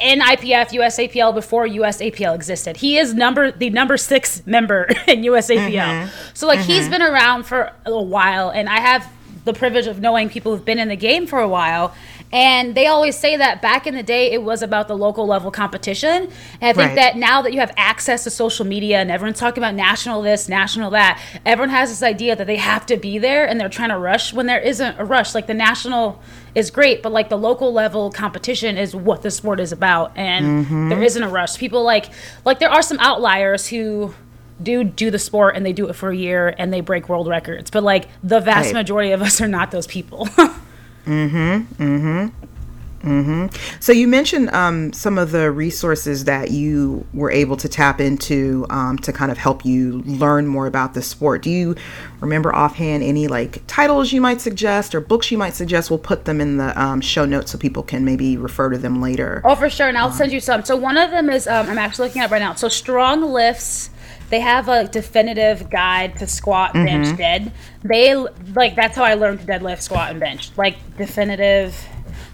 in 0.00 0.20
IPF 0.20 0.70
USAPL 0.70 1.34
before 1.34 1.66
USAPL 1.66 2.34
existed. 2.34 2.78
He 2.78 2.98
is 2.98 3.14
number 3.14 3.50
the 3.52 3.70
number 3.70 3.96
six 3.96 4.44
member 4.46 4.84
in 5.06 5.22
USAPL. 5.22 5.70
Mm-hmm. 5.70 6.10
So 6.34 6.46
like 6.46 6.60
he's 6.60 6.82
mm-hmm. 6.82 6.90
been 6.90 7.02
around 7.02 7.44
for 7.44 7.72
a 7.86 8.02
while, 8.02 8.50
and 8.50 8.68
I 8.68 8.80
have 8.80 9.10
the 9.44 9.52
privilege 9.52 9.86
of 9.86 10.00
knowing 10.00 10.28
people 10.28 10.54
who've 10.54 10.64
been 10.64 10.78
in 10.78 10.88
the 10.88 10.96
game 10.96 11.26
for 11.26 11.38
a 11.38 11.48
while. 11.48 11.94
And 12.32 12.74
they 12.74 12.88
always 12.88 13.16
say 13.16 13.36
that 13.36 13.62
back 13.62 13.86
in 13.86 13.94
the 13.94 14.02
day, 14.02 14.32
it 14.32 14.42
was 14.42 14.60
about 14.60 14.88
the 14.88 14.96
local 14.96 15.24
level 15.24 15.52
competition. 15.52 16.28
And 16.60 16.62
I 16.62 16.72
think 16.72 16.76
Right. 16.88 16.94
that 16.96 17.16
now 17.16 17.42
that 17.42 17.52
you 17.52 17.60
have 17.60 17.72
access 17.76 18.24
to 18.24 18.30
social 18.30 18.64
media 18.66 18.98
and 18.98 19.08
everyone's 19.10 19.38
talking 19.38 19.62
about 19.62 19.74
national 19.76 20.20
this, 20.22 20.48
national 20.48 20.90
that, 20.90 21.20
everyone 21.46 21.70
has 21.70 21.90
this 21.90 22.02
idea 22.02 22.34
that 22.34 22.48
they 22.48 22.56
have 22.56 22.86
to 22.86 22.96
be 22.96 23.18
there 23.18 23.46
and 23.48 23.60
they're 23.60 23.68
trying 23.68 23.90
to 23.90 23.98
rush 23.98 24.32
when 24.32 24.46
there 24.46 24.58
isn't 24.58 24.98
a 24.98 25.04
rush. 25.04 25.32
Like 25.34 25.46
the 25.46 25.54
national 25.54 26.20
is 26.56 26.70
great, 26.72 27.02
but 27.04 27.12
like 27.12 27.28
the 27.28 27.38
local 27.38 27.72
level 27.72 28.10
competition 28.10 28.76
is 28.76 28.96
what 28.96 29.22
the 29.22 29.30
sport 29.30 29.60
is 29.60 29.70
about, 29.72 30.12
and 30.16 30.66
mm-hmm. 30.66 30.88
there 30.88 31.02
isn't 31.02 31.22
a 31.22 31.28
rush. 31.28 31.56
People 31.56 31.84
like 31.84 32.10
like 32.44 32.58
there 32.58 32.70
are 32.70 32.82
some 32.82 32.98
outliers 33.00 33.68
who 33.68 34.12
do 34.62 34.82
do 34.84 35.10
the 35.10 35.18
sport 35.18 35.56
and 35.56 35.64
they 35.66 35.72
do 35.72 35.88
it 35.88 35.94
for 35.94 36.10
a 36.10 36.16
year 36.16 36.54
and 36.58 36.72
they 36.72 36.80
break 36.80 37.08
world 37.08 37.26
records, 37.28 37.70
but 37.70 37.82
like 37.82 38.08
the 38.22 38.40
vast 38.40 38.66
Right. 38.66 38.74
majority 38.74 39.10
of 39.12 39.20
us 39.22 39.40
are 39.40 39.48
not 39.48 39.70
those 39.70 39.86
people. 39.86 40.28
So 43.80 43.92
you 43.92 44.08
mentioned 44.08 44.50
um, 44.50 44.92
some 44.92 45.18
of 45.18 45.30
the 45.30 45.50
resources 45.50 46.24
that 46.24 46.50
you 46.50 47.06
were 47.12 47.30
able 47.30 47.56
to 47.58 47.68
tap 47.68 48.00
into 48.00 48.66
um, 48.70 48.96
to 48.98 49.12
kind 49.12 49.30
of 49.30 49.36
help 49.36 49.64
you 49.64 50.00
learn 50.02 50.46
more 50.46 50.66
about 50.66 50.94
the 50.94 51.02
sport. 51.02 51.42
Do 51.42 51.50
you 51.50 51.76
remember 52.20 52.54
offhand 52.54 53.02
any 53.02 53.28
like 53.28 53.62
titles 53.66 54.12
you 54.12 54.20
might 54.20 54.40
suggest 54.40 54.94
or 54.94 55.00
books 55.00 55.30
you 55.30 55.36
might 55.36 55.54
suggest? 55.54 55.90
We'll 55.90 55.98
put 55.98 56.24
them 56.24 56.40
in 56.40 56.56
the 56.56 56.80
um, 56.80 57.02
show 57.02 57.26
notes 57.26 57.52
so 57.52 57.58
people 57.58 57.82
can 57.82 58.04
maybe 58.04 58.38
refer 58.38 58.70
to 58.70 58.78
them 58.78 59.02
later. 59.02 59.42
Oh, 59.44 59.54
for 59.54 59.68
sure. 59.68 59.88
And 59.88 59.98
I'll 59.98 60.12
send 60.12 60.32
you 60.32 60.40
some. 60.40 60.64
So 60.64 60.74
one 60.76 60.96
of 60.96 61.10
them 61.10 61.28
is 61.28 61.46
um, 61.46 61.68
I'm 61.68 61.78
actually 61.78 62.08
looking 62.08 62.22
at 62.22 62.30
right 62.30 62.40
now. 62.40 62.54
So 62.54 62.68
Strong 62.68 63.22
Lifts. 63.22 63.90
They 64.30 64.40
have 64.40 64.68
a 64.68 64.88
definitive 64.88 65.70
guide 65.70 66.16
to 66.18 66.26
squat, 66.26 66.74
mm-hmm. 66.74 66.86
bench, 66.86 67.16
dead. 67.18 67.52
They 67.82 68.14
like 68.14 68.74
that's 68.74 68.96
how 68.96 69.04
I 69.04 69.14
learned 69.14 69.40
to 69.40 69.46
deadlift, 69.46 69.82
squat, 69.82 70.10
and 70.10 70.20
bench. 70.20 70.50
Like 70.56 70.76
definitive. 70.96 71.76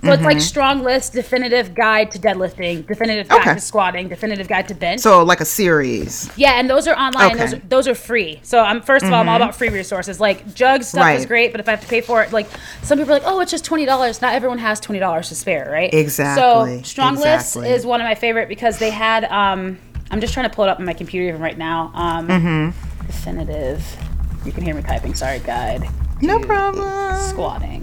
So 0.02 0.12
it's 0.12 0.22
like 0.22 0.38
mm-hmm. 0.38 0.40
Strong 0.40 0.82
Lifts, 0.82 1.10
definitive 1.10 1.74
guide 1.74 2.10
to 2.12 2.18
deadlifting, 2.18 2.86
definitive 2.86 3.28
guide 3.28 3.40
Okay. 3.42 3.54
to 3.54 3.60
squatting, 3.60 4.08
definitive 4.08 4.48
guide 4.48 4.66
to 4.68 4.74
bench. 4.74 5.02
So 5.02 5.22
like 5.22 5.42
a 5.42 5.44
series. 5.44 6.30
Yeah, 6.36 6.52
and 6.52 6.70
those 6.70 6.88
are 6.88 6.96
online. 6.96 7.36
Those, 7.36 7.52
Okay. 7.52 7.62
are, 7.62 7.68
those 7.68 7.86
are 7.86 7.94
free. 7.94 8.40
So 8.42 8.60
I'm 8.60 8.80
first 8.80 9.04
of 9.04 9.12
all, 9.12 9.20
I'm 9.20 9.28
all 9.28 9.34
mm-hmm. 9.34 9.42
about 9.42 9.54
free 9.56 9.68
resources. 9.68 10.18
Like 10.18 10.54
Jug 10.54 10.84
stuff 10.84 11.18
is 11.18 11.26
great, 11.26 11.52
but 11.52 11.60
if 11.60 11.68
I 11.68 11.72
have 11.72 11.82
to 11.82 11.86
pay 11.86 12.00
for 12.00 12.22
it, 12.22 12.32
like 12.32 12.48
some 12.82 12.96
people 12.96 13.12
are 13.12 13.18
like, 13.18 13.26
oh, 13.26 13.40
it's 13.40 13.50
just 13.50 13.64
twenty 13.66 13.84
dollars. 13.84 14.22
Not 14.22 14.32
everyone 14.32 14.58
has 14.58 14.80
twenty 14.80 15.00
dollars 15.00 15.28
to 15.28 15.34
spare, 15.34 15.68
right? 15.70 15.92
Exactly, 15.92 16.78
So 16.78 16.82
Strong 16.82 17.14
exactly. 17.16 17.62
Lifts 17.62 17.80
is 17.80 17.84
one 17.84 18.00
of 18.00 18.06
my 18.06 18.14
favorite 18.14 18.48
because 18.48 18.78
they 18.78 18.90
had. 18.90 19.24
Um, 19.24 19.78
I'm 20.10 20.20
just 20.20 20.34
trying 20.34 20.48
to 20.48 20.54
pull 20.54 20.64
it 20.64 20.68
up 20.70 20.78
on 20.78 20.84
my 20.84 20.92
computer 20.94 21.28
even 21.28 21.40
right 21.40 21.56
now. 21.58 21.90
Um, 21.94 22.28
Mm-hmm. 22.28 23.06
Definitive. 23.06 23.84
You 24.44 24.52
can 24.52 24.62
hear 24.62 24.74
me 24.74 24.82
typing. 24.82 25.14
Sorry, 25.14 25.38
guide. 25.40 25.84
No 26.22 26.38
problem. 26.40 27.16
Squatting. 27.20 27.82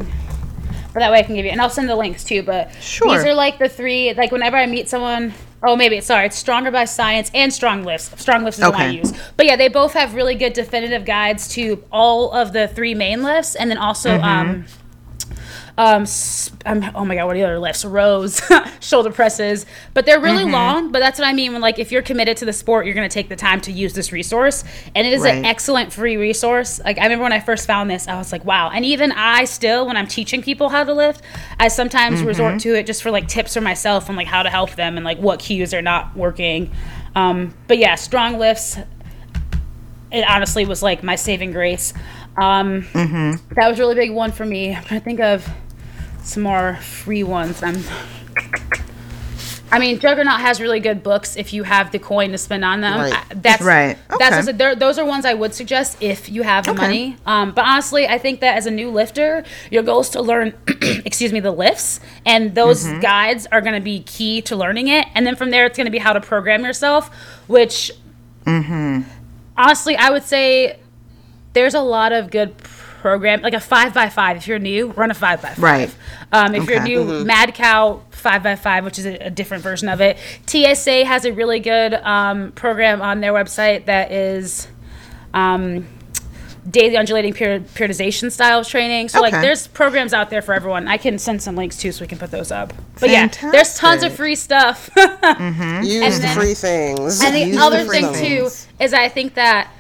But 0.94 1.02
that 1.02 1.12
way 1.12 1.20
I 1.20 1.24
can 1.24 1.36
give 1.36 1.46
you, 1.46 1.52
and 1.52 1.62
I'll 1.62 1.70
send 1.70 1.88
the 1.90 1.96
links 1.96 2.24
too. 2.24 2.42
But 2.44 2.72
Sure. 2.82 3.16
these 3.16 3.26
are 3.26 3.34
like 3.34 3.60
the 3.60 3.70
three. 3.70 4.14
Like 4.14 4.32
whenever 4.32 4.58
I 4.58 4.66
meet 4.66 4.90
someone, 4.90 5.34
oh 5.64 5.76
maybe 5.76 6.02
sorry, 6.02 6.26
it's 6.28 6.36
Stronger 6.38 6.72
by 6.72 6.86
Science 6.86 7.30
and 7.36 7.54
Strong 7.54 7.84
Lifts. 7.84 8.20
Strong 8.20 8.44
Lifts 8.46 8.58
is 8.58 8.64
the 8.66 8.72
one 8.72 8.82
I 8.82 8.88
Okay. 8.88 8.98
use. 8.98 9.14
But 9.36 9.46
yeah, 9.46 9.56
they 9.56 9.68
both 9.68 9.94
have 9.94 10.16
really 10.16 10.34
good 10.36 10.54
definitive 10.54 11.06
guides 11.06 11.48
to 11.50 11.84
all 11.92 12.32
of 12.32 12.52
the 12.54 12.68
three 12.70 12.96
main 12.96 13.22
lifts, 13.22 13.56
and 13.56 13.70
then 13.70 13.78
also 13.78 14.10
Mm-hmm. 14.18 14.24
um, 14.24 14.66
um, 15.78 16.04
s- 16.04 16.52
um, 16.66 16.84
oh 16.96 17.06
my 17.06 17.14
god, 17.16 17.26
what 17.28 17.36
are 17.36 17.40
the 17.40 17.46
other 17.46 17.60
lifts? 17.60 17.86
Rows, 17.86 18.42
shoulder 18.80 19.12
presses, 19.12 19.66
but 19.94 20.06
they're 20.06 20.20
really 20.20 20.44
Mm-hmm. 20.44 20.52
long. 20.54 20.92
But 20.92 21.00
that's 21.00 21.20
what 21.20 21.28
I 21.28 21.34
mean 21.34 21.54
when 21.54 21.62
like 21.62 21.78
if 21.78 21.92
you're 21.92 22.02
committed 22.02 22.38
to 22.38 22.46
the 22.46 22.54
sport, 22.54 22.86
you're 22.86 22.96
gonna 22.96 23.08
take 23.10 23.30
the 23.30 23.36
time 23.36 23.62
to 23.62 23.72
use 23.72 23.94
this 23.94 24.12
resource, 24.12 24.64
and 24.96 25.06
it 25.06 25.14
is 25.14 25.24
an 25.24 25.46
excellent 25.46 25.94
free 25.94 26.18
resource. 26.18 26.80
Like 26.84 26.98
I 26.98 27.04
remember 27.04 27.24
when 27.24 27.34
I 27.34 27.40
first 27.40 27.68
found 27.68 27.90
this, 27.92 28.08
I 28.08 28.18
was 28.18 28.32
like, 28.32 28.44
wow. 28.44 28.70
And 28.72 28.84
even 28.86 29.12
I 29.12 29.46
still, 29.46 29.86
when 29.86 29.98
I'm 29.98 30.08
teaching 30.08 30.42
people 30.42 30.70
how 30.70 30.84
to 30.84 30.94
lift, 30.94 31.22
I 31.60 31.68
sometimes 31.68 32.20
Mm-hmm. 32.20 32.28
resort 32.28 32.60
to 32.62 32.74
it 32.76 32.86
just 32.88 33.04
for 33.04 33.12
like 33.12 33.28
tips 33.28 33.54
for 33.54 33.62
myself 33.62 34.10
on 34.10 34.16
like 34.16 34.28
how 34.28 34.42
to 34.44 34.50
help 34.50 34.72
them 34.76 34.98
and 34.98 35.06
like 35.06 35.20
what 35.20 35.40
cues 35.40 35.74
are 35.74 35.82
not 35.82 36.16
working. 36.16 36.72
Um, 37.16 37.54
but 37.68 37.78
yeah, 37.78 37.96
strong 37.96 38.38
lifts. 38.40 38.78
It 40.12 40.24
honestly 40.28 40.66
was 40.66 40.82
like 40.82 41.04
my 41.04 41.16
saving 41.16 41.52
grace. 41.52 41.94
Um, 42.42 42.84
Mm-hmm. 42.94 43.54
That 43.56 43.68
was 43.70 43.78
a 43.80 43.82
really 43.82 43.96
big 43.96 44.12
one 44.12 44.32
for 44.32 44.46
me. 44.46 44.74
I'm 44.76 44.84
trying 44.84 45.00
to 45.02 45.04
think 45.04 45.20
of 45.20 45.48
some 46.28 46.44
more 46.44 46.76
free 46.82 47.24
ones. 47.24 47.62
I'm. 47.64 47.78
I 49.70 49.80
mean, 49.80 50.00
Juggernaut 50.00 50.40
has 50.40 50.62
really 50.62 50.80
good 50.80 51.04
books 51.04 51.36
if 51.36 51.52
you 51.52 51.64
have 51.64 51.92
the 51.92 52.00
coin 52.00 52.32
to 52.32 52.38
spend 52.38 52.64
on 52.64 52.80
them. 52.80 53.00
Right. 53.02 53.14
I- 53.14 53.34
That's 53.34 53.62
Right. 53.62 53.98
That's 54.18 54.48
Okay. 54.48 54.58
they're- 54.58 54.76
those 54.76 54.98
are 54.98 55.04
ones 55.04 55.26
I 55.26 55.34
would 55.34 55.54
suggest 55.54 55.98
if 56.00 56.30
you 56.30 56.44
have 56.44 56.64
the 56.64 56.72
Okay. 56.72 56.82
money. 56.82 57.18
Um, 57.26 57.52
but 57.52 57.66
honestly, 57.66 58.08
I 58.08 58.18
think 58.18 58.40
that 58.40 58.56
as 58.56 58.66
a 58.66 58.72
new 58.72 58.90
lifter, 58.90 59.44
your 59.70 59.84
goal 59.84 60.00
is 60.00 60.10
to 60.12 60.22
learn, 60.22 60.54
excuse 61.04 61.34
me, 61.34 61.42
the 61.42 61.52
lifts, 61.52 62.00
and 62.26 62.56
those 62.56 62.86
Mm-hmm. 62.86 63.02
guides 63.02 63.46
are 63.52 63.60
going 63.60 63.76
to 63.76 63.82
be 63.82 64.04
key 64.04 64.42
to 64.44 64.56
learning 64.56 64.88
it. 64.88 65.06
And 65.14 65.28
then 65.28 65.36
from 65.36 65.50
there, 65.50 65.66
it's 65.66 65.76
going 65.76 65.86
to 65.86 65.92
be 65.92 65.98
how 65.98 66.14
to 66.14 66.22
program 66.22 66.64
yourself, 66.64 67.10
which 67.48 67.92
Mm-hmm. 68.46 69.02
honestly, 69.58 69.98
I 69.98 70.12
would 70.12 70.24
say 70.24 70.80
there's 71.52 71.74
a 71.74 71.82
lot 71.82 72.14
of 72.14 72.32
good 72.32 72.58
program, 72.58 73.42
like 73.42 73.54
a 73.54 73.60
five 73.60 73.94
by 73.94 74.08
five. 74.08 74.38
If 74.38 74.48
you're 74.48 74.60
new, 74.60 74.92
run 74.92 75.12
a 75.12 75.14
five 75.14 75.42
by 75.42 75.50
five. 75.50 75.60
Right. 75.64 75.96
Um, 76.32 76.56
if 76.56 76.66
you're 76.68 76.82
Okay. 76.82 76.96
new, 76.96 77.24
Mad 77.26 77.54
Cow 77.56 78.02
five 78.12 78.44
by 78.44 78.56
five, 78.56 78.84
which 78.84 79.00
is 79.00 79.06
a, 79.06 79.28
a 79.28 79.30
different 79.30 79.64
version 79.64 79.88
of 79.88 80.02
it. 80.02 80.18
TSA 80.46 81.06
has 81.06 81.24
a 81.26 81.32
really 81.32 81.60
good 81.60 81.94
um, 81.94 82.52
program 82.52 83.02
on 83.02 83.22
their 83.22 83.34
website 83.34 83.86
that 83.86 84.12
is. 84.12 84.68
Um, 85.34 85.88
daily 86.70 86.98
undulating 86.98 87.32
period, 87.32 87.66
periodization 87.70 88.30
style 88.30 88.62
training. 88.62 89.08
So 89.08 89.22
like 89.22 89.32
there's 89.32 89.68
programs 89.68 90.14
out 90.14 90.30
there 90.30 90.42
for 90.42 90.54
everyone. 90.54 90.86
I 90.90 90.98
can 90.98 91.18
send 91.18 91.42
some 91.42 91.56
links 91.56 91.78
too 91.78 91.94
so 91.94 92.02
we 92.04 92.08
can 92.08 92.18
put 92.18 92.30
those 92.30 92.52
up. 92.52 92.74
But 93.00 93.10
yeah, 93.10 93.28
there's 93.28 93.78
tons 93.78 94.04
of 94.04 94.14
free 94.14 94.36
stuff. 94.36 94.90
Use 94.98 95.08
And 95.24 95.84
the 96.14 96.20
then- 96.20 96.36
free 96.38 96.54
things. 96.54 97.24
And 97.24 97.34
the 97.34 97.46
Use 97.46 97.58
other 97.58 97.86
free 97.86 98.02
thing 98.02 98.14
too 98.14 98.40
things. 98.50 98.68
is 98.82 98.94
I 98.94 99.08
think 99.08 99.36
that 99.36 99.72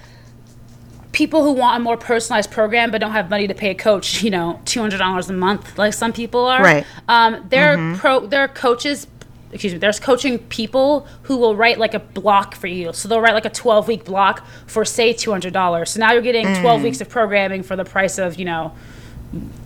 people 1.18 1.42
who 1.44 1.52
want 1.52 1.76
a 1.76 1.80
more 1.80 1.98
personalized 1.98 2.52
program 2.52 2.92
but 2.92 3.00
don't 3.02 3.12
have 3.20 3.28
money 3.28 3.48
to 3.48 3.56
pay 3.56 3.72
a 3.72 3.76
coach, 3.76 4.22
you 4.22 4.30
know, 4.30 4.60
two 4.66 4.80
hundred 4.80 5.00
dollars 5.00 5.28
a 5.30 5.34
month, 5.34 5.76
like 5.78 5.94
some 5.94 6.14
people 6.14 6.46
are. 6.46 6.62
Right. 6.62 6.86
Um, 7.10 7.44
there 7.50 7.68
are 7.74 7.98
pro 7.98 8.14
there 8.28 8.42
are 8.42 8.48
coaches 8.48 9.08
excuse 9.52 9.74
me, 9.74 9.80
there's 9.80 10.00
coaching 10.00 10.38
people 10.60 11.08
who 11.24 11.38
will 11.38 11.56
write 11.56 11.80
like 11.80 11.94
a 11.96 12.00
block 12.00 12.54
for 12.54 12.68
you. 12.68 12.92
So 12.94 13.08
they'll 13.08 13.22
write 13.22 13.34
like 13.34 13.46
a 13.46 13.50
12 13.50 13.88
week 13.88 14.04
block 14.04 14.46
for 14.68 14.84
say 14.86 15.14
$200. 15.14 15.88
So 15.88 16.00
now 16.02 16.12
you're 16.12 16.22
getting 16.22 16.46
Mm. 16.46 16.62
12 16.62 16.84
weeks 16.84 17.02
of 17.02 17.08
programming 17.10 17.64
for 17.64 17.76
the 17.78 17.86
price 17.86 18.18
of, 18.20 18.38
you 18.38 18.46
know, 18.46 18.74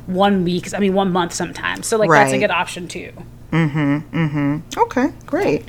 one 0.06 0.44
week, 0.46 0.74
I 0.74 0.80
mean 0.80 0.94
one 0.94 1.12
month 1.12 1.34
sometimes. 1.34 1.88
So 1.88 1.98
like 1.98 2.10
that's 2.10 2.32
a 2.32 2.40
good 2.40 2.52
option 2.52 2.88
too. 2.88 3.12
Mhm. 3.52 4.04
Mhm. 4.14 4.62
Okay, 4.78 5.08
great. 5.26 5.66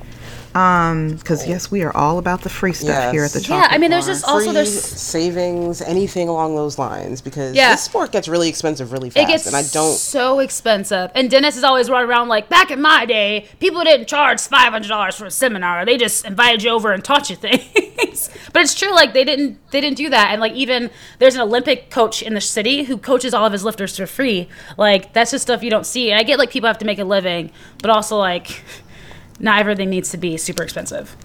Um, 0.55 1.17
because 1.17 1.47
yes, 1.49 1.71
we 1.71 1.83
are 1.83 1.95
all 1.97 2.19
about 2.19 2.43
the 2.43 2.49
free 2.49 2.73
stuff 2.73 3.13
here 3.13 3.25
at 3.25 3.31
the 3.33 3.39
Yes. 3.41 3.47
chocolate 3.49 3.71
Yeah, 3.71 3.75
I 3.75 3.79
mean 3.79 3.91
there's 3.91 4.05
bar. 4.07 4.15
just 4.15 4.25
also 4.27 4.45
free 4.47 4.53
there's 4.55 4.83
savings, 4.85 5.81
anything 5.81 6.29
along 6.29 6.57
those 6.57 6.79
lines, 6.79 7.21
because 7.21 7.55
Yeah. 7.55 7.73
this 7.73 7.83
sport 7.83 8.13
gets 8.13 8.29
really 8.29 8.49
expensive 8.49 8.93
really 8.93 9.11
fast, 9.11 9.23
It 9.29 9.31
gets 9.33 9.47
and 9.47 9.57
I 9.57 9.63
don't. 9.63 9.97
so 9.97 10.41
expensive. 10.41 11.11
And 11.15 11.31
Dennis 11.31 11.57
is 11.57 11.65
always 11.65 11.89
running 11.89 12.09
around 12.11 12.29
like, 12.29 12.49
back 12.49 12.71
in 12.71 12.81
my 12.83 13.07
day, 13.07 13.49
people 13.61 13.83
didn't 13.85 14.09
charge 14.09 14.41
five 14.41 14.73
hundred 14.73 14.89
dollars 14.89 15.15
for 15.15 15.27
a 15.27 15.31
seminar. 15.31 15.85
They 15.85 15.97
just 15.97 16.25
invited 16.27 16.63
you 16.63 16.71
over 16.71 16.93
and 16.93 17.03
taught 17.03 17.31
you 17.31 17.37
things. 17.37 18.29
but 18.53 18.63
it's 18.63 18.75
true. 18.75 18.93
Like 18.95 19.15
they 19.15 19.25
didn't 19.25 19.59
they 19.71 19.81
didn't 19.81 19.97
do 19.97 20.11
that, 20.11 20.29
and 20.33 20.41
like 20.41 20.53
even 20.53 20.91
there's 21.19 21.35
an 21.35 21.41
Olympic 21.41 21.91
coach 21.91 22.23
in 22.23 22.35
the 22.35 22.41
city 22.41 22.83
who 22.85 22.99
coaches 22.99 23.33
all 23.33 23.47
of 23.47 23.53
his 23.53 23.65
lifters 23.65 23.97
for 23.97 24.07
free. 24.07 24.49
Like 24.77 25.13
that's 25.15 25.31
just 25.31 25.43
stuff 25.43 25.63
you 25.63 25.71
don't 25.71 25.87
see. 25.87 26.11
And 26.11 26.21
I 26.21 26.23
get 26.25 26.39
like 26.39 26.51
people 26.51 26.67
have 26.67 26.79
to 26.79 26.85
make 26.85 26.99
a 26.99 27.05
living, 27.05 27.51
but 27.81 27.91
also 27.91 28.17
like 28.19 28.63
not 29.41 29.59
everything 29.61 29.91
needs 29.91 30.11
to 30.11 30.17
be 30.17 30.37
super 30.37 30.63
expensive. 30.63 31.17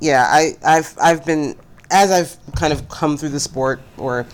yeah, 0.00 0.26
I, 0.28 0.56
I've 0.64 0.96
I've 1.00 1.24
been 1.24 1.56
as 1.90 2.10
I've 2.10 2.36
kind 2.54 2.72
of 2.72 2.88
come 2.88 3.16
through 3.16 3.30
the 3.30 3.40
sport 3.40 3.80
or 3.96 4.26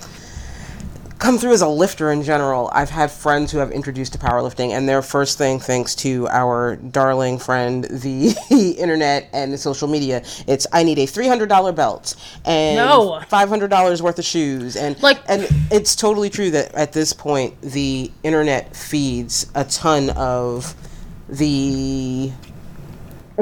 come 1.19 1.39
through 1.39 1.53
as 1.53 1.61
a 1.61 1.69
lifter 1.69 2.11
in 2.11 2.23
general. 2.25 2.69
I've 2.73 2.91
had 2.91 3.09
friends 3.11 3.53
who 3.53 3.59
have 3.59 3.71
introduced 3.71 4.13
to 4.15 4.19
powerlifting, 4.19 4.71
and 4.71 4.89
their 4.89 5.03
first 5.03 5.39
thing, 5.39 5.61
thanks 5.61 5.95
to 5.97 6.27
our 6.29 6.75
darling 6.77 7.39
friend, 7.39 7.85
the 7.85 8.35
internet 8.79 9.29
and 9.33 9.53
the 9.53 9.59
social 9.59 9.87
media, 9.87 10.25
it's 10.49 10.67
I 10.73 10.83
need 10.83 10.99
a 10.99 11.07
three 11.07 11.29
hundred 11.29 11.49
dollar 11.49 11.71
belt 11.73 12.17
and 12.45 12.77
No. 12.77 13.21
five 13.29 13.49
hundred 13.49 13.69
dollars 13.69 14.03
worth 14.03 14.19
of 14.19 14.25
shoes, 14.25 14.75
and 14.77 15.01
Like- 15.03 15.21
and 15.29 15.47
it's 15.71 15.95
totally 15.95 16.29
true 16.31 16.51
that 16.51 16.75
at 16.75 16.93
this 16.93 17.13
point 17.13 17.61
the 17.63 18.11
internet 18.25 18.75
feeds 18.75 19.47
a 19.55 19.65
ton 19.65 20.11
of 20.11 20.75
the 21.29 22.33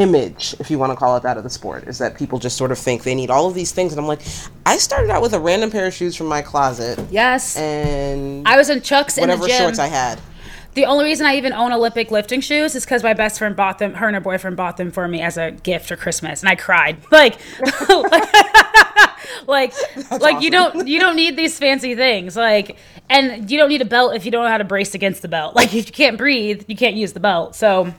image, 0.01 0.55
if 0.59 0.71
you 0.71 0.79
want 0.79 0.93
to 0.93 0.97
call 0.97 1.17
it 1.17 1.23
that, 1.23 1.37
of 1.37 1.43
the 1.45 1.51
sport 1.51 1.87
is 1.87 1.99
that 1.99 2.17
people 2.17 2.39
just 2.39 2.57
sort 2.57 2.73
of 2.73 2.79
think 2.79 3.03
they 3.03 3.15
need 3.15 3.31
all 3.31 3.47
of 3.47 3.55
these 3.55 3.73
things, 3.73 3.93
and 3.93 4.01
I'm 4.01 4.07
like, 4.07 4.21
I 4.67 4.77
started 4.79 5.11
out 5.11 5.23
with 5.23 5.35
a 5.35 5.41
random 5.41 5.71
pair 5.71 5.87
of 5.87 5.95
shoes 5.95 6.17
from 6.17 6.27
my 6.27 6.43
closet 6.43 6.99
Yes, 7.11 7.57
and 7.57 8.47
I 8.47 8.57
was 8.57 8.71
in 8.71 8.81
Chucks 8.83 9.17
in 9.19 9.23
the 9.23 9.29
whatever 9.29 9.49
gym. 9.49 9.59
shorts 9.59 9.79
I 9.79 9.87
had. 9.89 10.21
The 10.75 10.85
only 10.85 11.05
reason 11.05 11.27
I 11.27 11.35
even 11.35 11.53
own 11.53 11.73
Olympic 11.73 12.13
lifting 12.13 12.41
shoes 12.41 12.77
is 12.77 12.85
because 12.85 13.03
my 13.03 13.13
best 13.13 13.39
friend 13.39 13.57
bought 13.57 13.79
them. 13.81 13.95
Her 13.95 14.07
and 14.07 14.15
her 14.15 14.21
boyfriend 14.21 14.57
bought 14.57 14.77
them 14.77 14.93
for 14.93 15.09
me 15.09 15.21
as 15.21 15.37
a 15.37 15.51
gift 15.51 15.89
for 15.89 15.97
Christmas, 15.97 16.43
and 16.43 16.49
I 16.49 16.55
cried. 16.55 16.99
Like, 17.11 17.39
like, 19.47 19.75
like 20.21 20.43
you 20.43 20.51
don't 20.51 20.87
you 20.87 21.01
don't 21.01 21.17
need 21.17 21.37
these 21.37 21.59
fancy 21.59 21.95
things. 21.95 22.37
Like, 22.37 22.77
and 23.09 23.51
you 23.51 23.59
don't 23.59 23.69
need 23.69 23.83
a 23.83 23.87
belt 23.87 24.15
if 24.15 24.25
you 24.25 24.31
don't 24.31 24.45
know 24.45 24.51
how 24.51 24.59
to 24.59 24.65
brace 24.65 24.95
against 24.95 25.23
the 25.23 25.29
belt. 25.29 25.57
Like, 25.57 25.75
if 25.75 25.87
you 25.87 25.93
can't 25.93 26.17
breathe, 26.17 26.65
you 26.69 26.77
can't 26.77 26.97
use 26.97 27.13
the 27.13 27.21
belt. 27.21 27.57
So. 27.57 27.93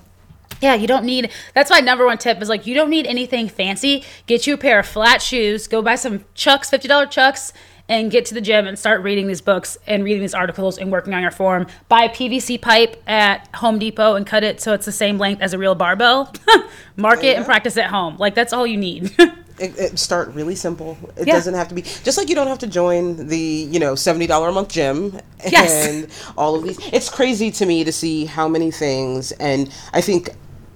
Yeah, 0.60 0.76
you 0.76 0.88
don't 0.88 1.06
need. 1.06 1.32
That's 1.54 1.70
my 1.72 1.80
number 1.80 2.06
one 2.06 2.18
tip 2.18 2.42
is 2.42 2.50
like 2.50 2.68
you 2.68 2.74
don't 2.76 2.90
need 2.90 3.08
anything 3.08 3.50
fancy. 3.50 4.04
Get 4.28 4.46
you 4.46 4.54
a 4.54 4.58
pair 4.58 4.80
of 4.80 4.86
flat 4.86 5.22
shoes. 5.22 5.68
Go 5.68 5.82
buy 5.82 5.96
some 5.96 6.26
Chucks, 6.36 6.70
fifty 6.70 6.88
dollar 6.88 7.06
Chucks, 7.08 7.52
and 7.90 8.12
get 8.12 8.26
to 8.26 8.34
the 8.34 8.42
gym 8.42 8.68
and 8.68 8.78
start 8.78 9.02
reading 9.02 9.28
these 9.28 9.42
books 9.42 9.78
and 9.88 10.04
reading 10.04 10.22
these 10.22 10.34
articles 10.36 10.78
and 10.78 10.92
working 10.92 11.14
on 11.14 11.22
your 11.22 11.32
form. 11.32 11.66
Buy 11.90 12.04
a 12.04 12.10
PVC 12.10 12.62
pipe 12.62 13.02
at 13.08 13.48
Home 13.56 13.80
Depot 13.80 14.16
and 14.16 14.26
cut 14.28 14.44
it 14.44 14.62
so 14.62 14.74
it's 14.74 14.86
the 14.86 14.92
same 14.92 15.18
length 15.18 15.42
as 15.42 15.54
a 15.54 15.58
real 15.58 15.74
barbell. 15.76 16.32
Mark 16.96 17.24
it 17.24 17.38
and 17.38 17.46
practice 17.46 17.76
at 17.78 17.88
home. 17.90 18.18
Like 18.18 18.36
that's 18.36 18.54
all 18.54 18.68
you 18.68 18.78
need. 18.78 19.16
It, 19.60 19.78
it 19.78 20.00
start 20.00 20.30
really 20.34 20.56
simple. 20.56 20.98
It 21.16 21.28
Yeah. 21.28 21.34
doesn't 21.36 21.54
have 21.54 21.68
to 21.68 21.76
be 21.76 21.84
just 21.84 22.18
like 22.18 22.30
you 22.30 22.34
don't 22.36 22.48
have 22.48 22.58
to 22.60 22.68
join 22.68 23.28
the 23.28 23.38
you 23.38 23.80
know 23.80 23.94
seventy 23.94 24.26
dollar 24.26 24.50
a 24.50 24.52
month 24.52 24.70
gym 24.70 25.20
Yes. 25.48 25.88
and 25.88 26.08
all 26.36 26.56
of 26.56 26.64
these. 26.64 26.80
It's 26.92 27.10
crazy 27.10 27.52
to 27.52 27.68
me 27.68 27.84
to 27.84 27.92
see 27.92 28.26
how 28.26 28.48
many 28.48 28.72
things, 28.72 29.32
and 29.34 29.72
I 29.94 30.02
think 30.02 30.32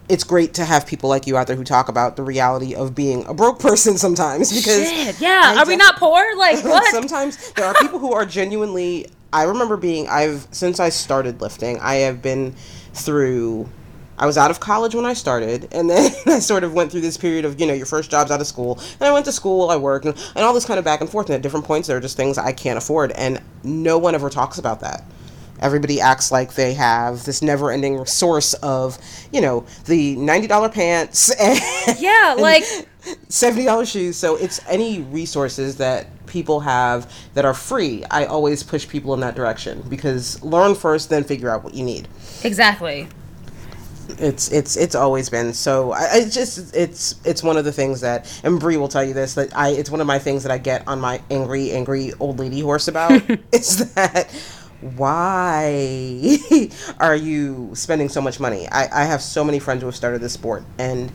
it's 0.08 0.24
great 0.24 0.54
to 0.56 0.66
have 0.66 0.86
people 0.86 1.10
like 1.10 1.28
you 1.28 1.38
out 1.38 1.48
there 1.48 1.56
who 1.56 1.64
talk 1.64 1.90
about 1.90 2.16
the 2.16 2.24
reality 2.24 2.76
of 2.76 2.94
being 2.94 3.26
a 3.26 3.34
broke 3.34 3.60
person 3.68 3.98
sometimes 3.98 4.54
because 4.54 4.90
Shit, 4.90 5.22
yeah. 5.22 5.54
I 5.56 5.62
Are 5.62 5.68
we 5.68 5.76
not 5.76 5.98
poor? 5.98 6.24
Like 6.38 6.64
what? 6.64 6.92
Sometimes 6.92 7.52
there 7.54 7.66
are 7.66 7.74
people 7.76 8.00
who 8.00 8.14
are 8.14 8.26
genuinely. 8.26 9.08
I 9.34 9.44
remember 9.44 9.78
being. 9.78 10.08
I've 10.08 10.48
since 10.52 10.80
I 10.80 10.90
started 10.90 11.42
lifting. 11.42 11.80
I 11.80 11.96
have 11.96 12.22
been 12.22 12.56
through. 12.94 13.70
I 14.18 14.26
was 14.26 14.38
out 14.38 14.50
of 14.50 14.62
college 14.62 14.96
when 14.96 15.06
I 15.06 15.14
started, 15.14 15.68
and 15.74 15.90
then 15.90 16.10
I 16.26 16.40
sort 16.40 16.64
of 16.64 16.74
went 16.74 16.90
through 16.92 17.02
this 17.02 17.18
period 17.18 17.44
of 17.44 17.60
you 17.60 17.68
know 17.68 17.74
your 17.74 17.86
first 17.86 18.10
job's 18.10 18.32
out 18.32 18.40
of 18.40 18.48
school, 18.48 18.80
and 19.00 19.02
I 19.02 19.12
went 19.12 19.26
to 19.26 19.32
school, 19.32 19.70
I 19.70 19.76
worked, 19.76 20.06
and, 20.06 20.16
and 20.36 20.46
all 20.46 20.54
this 20.54 20.66
kind 20.66 20.80
of 20.80 20.86
back 20.86 21.02
and 21.02 21.10
forth. 21.10 21.28
And 21.28 21.36
at 21.36 21.42
different 21.42 21.66
points, 21.66 21.88
there 21.88 21.98
are 21.98 22.02
just 22.02 22.16
things 22.16 22.38
I 22.38 22.54
can't 22.54 22.78
afford, 22.78 23.12
and 23.12 23.42
no 23.64 23.98
one 23.98 24.16
ever 24.16 24.30
talks 24.30 24.58
about 24.58 24.80
that. 24.82 25.04
Everybody 25.62 26.02
acts 26.02 26.32
like 26.32 26.54
they 26.54 26.74
have 26.74 27.24
this 27.24 27.42
never-ending 27.42 28.06
source 28.06 28.54
of, 28.56 28.98
you 29.32 29.42
know, 29.42 29.66
the 29.86 30.16
ninety-dollar 30.18 30.70
pants 30.70 31.32
and 31.40 31.60
yeah, 32.00 32.36
like 32.38 32.64
seventy 33.30 33.66
dollars 33.66 33.90
shoes. 33.90 34.18
So 34.18 34.36
it's 34.36 34.60
any 34.68 35.02
resources 35.02 35.78
that 35.78 36.08
people 36.26 36.60
have 36.62 37.12
that 37.34 37.46
are 37.46 37.54
free. 37.54 38.04
I 38.12 38.26
always 38.26 38.64
push 38.64 38.88
people 38.88 39.14
in 39.14 39.20
that 39.22 39.36
direction 39.36 39.84
because 39.88 40.42
learn 40.44 40.76
first, 40.76 41.10
then 41.10 41.24
figure 41.24 41.50
out 41.50 41.64
what 41.64 41.74
you 41.74 41.84
need. 41.84 42.08
exactly. 42.44 43.08
It's 44.20 44.52
it's 44.52 44.78
it's 44.78 44.94
always 44.94 45.30
been 45.30 45.52
so. 45.52 45.92
I, 45.92 46.10
I 46.14 46.26
just 46.30 46.76
it's 46.76 47.16
it's 47.26 47.42
one 47.42 47.58
of 47.58 47.66
the 47.66 47.72
things 47.72 48.02
that 48.02 48.40
and 48.44 48.60
Bri 48.60 48.78
will 48.78 48.88
tell 48.88 49.04
you 49.04 49.16
this 49.16 49.34
that 49.34 49.56
I 49.58 49.70
it's 49.70 49.90
one 49.90 50.00
of 50.00 50.06
my 50.06 50.20
things 50.20 50.44
that 50.44 50.52
I 50.52 50.60
get 50.60 50.88
on 50.88 51.02
my 51.02 51.22
angry 51.32 51.72
angry 51.72 52.14
old 52.20 52.38
lady 52.38 52.60
horse 52.60 52.88
about 52.88 53.12
is 53.52 53.94
that 53.96 54.32
why 54.98 56.38
are 57.00 57.16
you 57.16 57.72
spending 57.74 58.10
so 58.10 58.22
much 58.22 58.40
money? 58.40 58.68
I, 58.70 59.02
I 59.02 59.06
have 59.06 59.22
so 59.22 59.44
many 59.44 59.60
friends 59.60 59.82
who 59.82 59.88
have 59.88 59.96
started 59.96 60.22
this 60.22 60.34
sport 60.34 60.64
and 60.78 61.12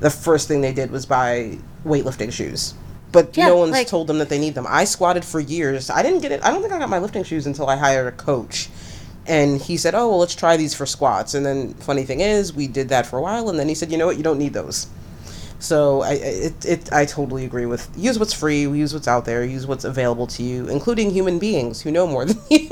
the 0.00 0.10
first 0.10 0.48
thing 0.48 0.60
they 0.60 0.72
did 0.72 0.90
was 0.90 1.06
buy 1.06 1.58
weightlifting 1.84 2.32
shoes. 2.32 2.74
But 3.12 3.36
Yeah, 3.36 3.48
no 3.48 3.56
one's 3.56 3.72
like- 3.72 3.86
told 3.88 4.06
them 4.06 4.18
that 4.18 4.28
they 4.28 4.38
need 4.38 4.54
them. 4.54 4.66
I 4.68 4.84
squatted 4.84 5.24
for 5.24 5.40
years. 5.40 5.90
I 5.90 6.02
didn't 6.02 6.20
get 6.20 6.32
it. 6.32 6.40
I 6.44 6.50
don't 6.50 6.62
think 6.62 6.72
I 6.72 6.78
got 6.78 6.88
my 6.88 6.98
lifting 6.98 7.24
shoes 7.24 7.46
until 7.46 7.68
I 7.68 7.76
hired 7.76 8.06
a 8.06 8.16
coach. 8.16 8.68
And 9.26 9.60
he 9.60 9.76
said, 9.76 9.94
"Oh, 9.94 10.08
well, 10.08 10.18
let's 10.18 10.34
try 10.34 10.56
these 10.56 10.74
for 10.74 10.86
squats." 10.86 11.34
And 11.34 11.44
then, 11.44 11.74
funny 11.74 12.04
thing 12.04 12.20
is, 12.20 12.52
we 12.54 12.66
did 12.66 12.88
that 12.88 13.04
for 13.06 13.18
a 13.18 13.22
while, 13.22 13.48
and 13.50 13.58
then 13.58 13.68
he 13.68 13.74
said, 13.74 13.92
"You 13.92 13.98
know 13.98 14.06
what? 14.06 14.16
You 14.16 14.22
don't 14.22 14.38
need 14.38 14.54
those." 14.54 14.86
So 15.60 16.00
I, 16.00 16.12
it, 16.12 16.64
it, 16.64 16.92
I 16.92 17.04
totally 17.04 17.44
agree 17.44 17.66
with 17.66 17.88
use 17.96 18.18
what's 18.18 18.32
free, 18.32 18.62
use 18.62 18.94
what's 18.94 19.06
out 19.06 19.26
there, 19.26 19.44
use 19.44 19.66
what's 19.66 19.84
available 19.84 20.26
to 20.28 20.42
you, 20.42 20.68
including 20.68 21.10
human 21.10 21.38
beings 21.38 21.82
who 21.82 21.90
know 21.90 22.06
more 22.06 22.24
than 22.26 22.38
you. 22.50 22.66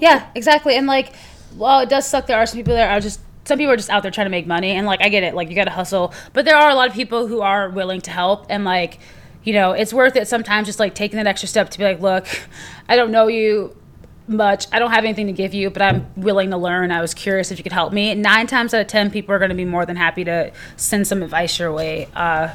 Yeah, 0.00 0.28
exactly. 0.34 0.76
And 0.76 0.86
like, 0.86 1.12
well, 1.56 1.80
it 1.80 1.88
does 1.88 2.06
suck. 2.08 2.26
There 2.26 2.38
are 2.38 2.46
some 2.46 2.58
people 2.58 2.74
that 2.74 2.90
are 2.90 3.00
just 3.00 3.20
some 3.44 3.58
people 3.58 3.72
are 3.72 3.76
just 3.76 3.90
out 3.90 4.02
there 4.02 4.10
trying 4.10 4.26
to 4.26 4.30
make 4.30 4.46
money, 4.46 4.72
and 4.72 4.86
like 4.86 5.02
I 5.02 5.08
get 5.08 5.22
it. 5.22 5.34
Like 5.34 5.50
you 5.50 5.54
got 5.54 5.64
to 5.64 5.70
hustle, 5.70 6.12
but 6.32 6.44
there 6.44 6.56
are 6.56 6.70
a 6.70 6.74
lot 6.74 6.88
of 6.88 6.94
people 6.94 7.26
who 7.26 7.42
are 7.42 7.68
willing 7.68 8.00
to 8.02 8.10
help, 8.10 8.46
and 8.48 8.64
like, 8.64 8.98
you 9.44 9.52
know, 9.52 9.72
it's 9.72 9.92
worth 9.92 10.16
it 10.16 10.26
sometimes. 10.26 10.66
Just 10.66 10.80
like 10.80 10.94
taking 10.94 11.18
that 11.18 11.26
extra 11.26 11.48
step 11.48 11.70
to 11.70 11.78
be 11.78 11.84
like, 11.84 12.00
look, 12.00 12.26
I 12.88 12.96
don't 12.96 13.10
know 13.10 13.28
you 13.28 13.76
much. 14.28 14.66
I 14.72 14.78
don't 14.78 14.90
have 14.90 15.04
anything 15.04 15.26
to 15.26 15.32
give 15.32 15.54
you, 15.54 15.70
but 15.70 15.82
I'm 15.82 16.06
willing 16.16 16.50
to 16.50 16.56
learn. 16.56 16.90
I 16.90 17.00
was 17.00 17.14
curious 17.14 17.50
if 17.50 17.58
you 17.58 17.62
could 17.62 17.72
help 17.72 17.92
me. 17.92 18.14
Nine 18.14 18.46
times 18.46 18.74
out 18.74 18.80
of 18.80 18.86
ten, 18.86 19.10
people 19.10 19.34
are 19.34 19.38
going 19.38 19.50
to 19.50 19.56
be 19.56 19.64
more 19.64 19.86
than 19.86 19.96
happy 19.96 20.24
to 20.24 20.52
send 20.76 21.06
some 21.06 21.22
advice 21.22 21.58
your 21.58 21.72
way. 21.72 22.08
Uh, 22.14 22.50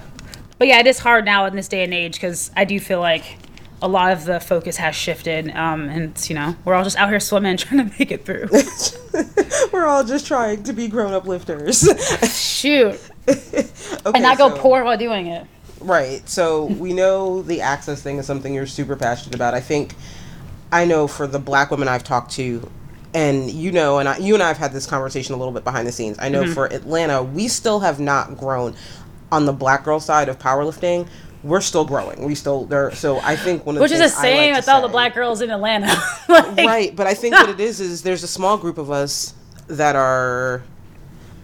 but 0.57 0.67
yeah, 0.67 0.79
it 0.79 0.87
is 0.87 0.99
hard 0.99 1.25
now 1.25 1.45
in 1.45 1.55
this 1.55 1.67
day 1.67 1.83
and 1.83 1.93
age 1.93 2.13
because 2.13 2.51
I 2.55 2.65
do 2.65 2.79
feel 2.79 2.99
like 2.99 3.37
a 3.81 3.87
lot 3.87 4.11
of 4.11 4.25
the 4.25 4.39
focus 4.39 4.77
has 4.77 4.95
shifted, 4.95 5.49
um, 5.55 5.89
and 5.89 6.11
it's, 6.11 6.29
you 6.29 6.35
know 6.35 6.55
we're 6.65 6.75
all 6.75 6.83
just 6.83 6.97
out 6.97 7.09
here 7.09 7.19
swimming, 7.19 7.57
trying 7.57 7.89
to 7.89 7.95
make 7.97 8.11
it 8.11 8.25
through. 8.25 8.47
We're 9.73 9.85
all 9.85 10.03
just 10.03 10.27
trying 10.27 10.63
to 10.63 10.73
be 10.73 10.87
grown-up 10.87 11.25
lifters. 11.25 11.81
Shoot, 12.33 12.99
okay, 13.27 13.65
and 14.05 14.23
not 14.23 14.37
go 14.37 14.49
so- 14.49 14.57
poor 14.57 14.83
while 14.83 14.97
doing 14.97 15.27
it. 15.27 15.47
Right. 15.81 16.27
So 16.29 16.65
we 16.65 16.93
know 16.93 17.41
the 17.41 17.61
access 17.61 18.01
thing 18.01 18.17
is 18.17 18.25
something 18.25 18.53
you're 18.53 18.67
super 18.67 18.95
passionate 18.95 19.35
about. 19.35 19.53
I 19.53 19.59
think 19.61 19.95
I 20.71 20.85
know 20.85 21.07
for 21.07 21.27
the 21.27 21.39
black 21.39 21.71
women 21.71 21.87
I've 21.87 22.03
talked 22.03 22.31
to, 22.33 22.69
and 23.13 23.49
you 23.49 23.71
know, 23.71 23.99
and 23.99 24.07
I, 24.07 24.17
you 24.17 24.33
and 24.33 24.43
I 24.43 24.47
have 24.47 24.57
had 24.57 24.71
this 24.71 24.85
conversation 24.85 25.35
a 25.35 25.37
little 25.37 25.53
bit 25.53 25.63
behind 25.63 25.87
the 25.87 25.91
scenes. 25.91 26.17
I 26.19 26.29
know 26.29 26.43
mm-hmm. 26.43 26.53
for 26.53 26.71
Atlanta, 26.71 27.21
we 27.23 27.47
still 27.47 27.81
have 27.81 27.99
not 27.99 28.37
grown 28.37 28.75
on 29.31 29.45
the 29.45 29.53
black 29.53 29.83
girl 29.83 29.99
side 29.99 30.29
of 30.29 30.39
powerlifting. 30.39 31.07
We're 31.43 31.61
still 31.61 31.85
growing. 31.85 32.23
We 32.23 32.35
still 32.35 32.65
there. 32.65 32.91
So 32.91 33.19
I 33.19 33.35
think 33.35 33.65
one 33.65 33.75
of 33.75 33.81
Which 33.81 33.91
the 33.91 34.03
is 34.03 34.13
the 34.13 34.19
I 34.19 34.21
like 34.21 34.31
same 34.31 34.55
with 34.55 34.69
all 34.69 34.81
the 34.81 34.87
black 34.87 35.15
girls 35.15 35.41
in 35.41 35.49
Atlanta. 35.49 35.95
Like, 36.29 36.57
right 36.57 36.95
but 36.95 37.07
i 37.07 37.13
think 37.13 37.35
what 37.35 37.49
it 37.49 37.59
is 37.59 37.81
is 37.81 38.03
there's 38.03 38.23
a 38.23 38.27
small 38.27 38.57
group 38.57 38.77
of 38.77 38.89
us 38.89 39.33
that 39.67 39.97
are 39.97 40.63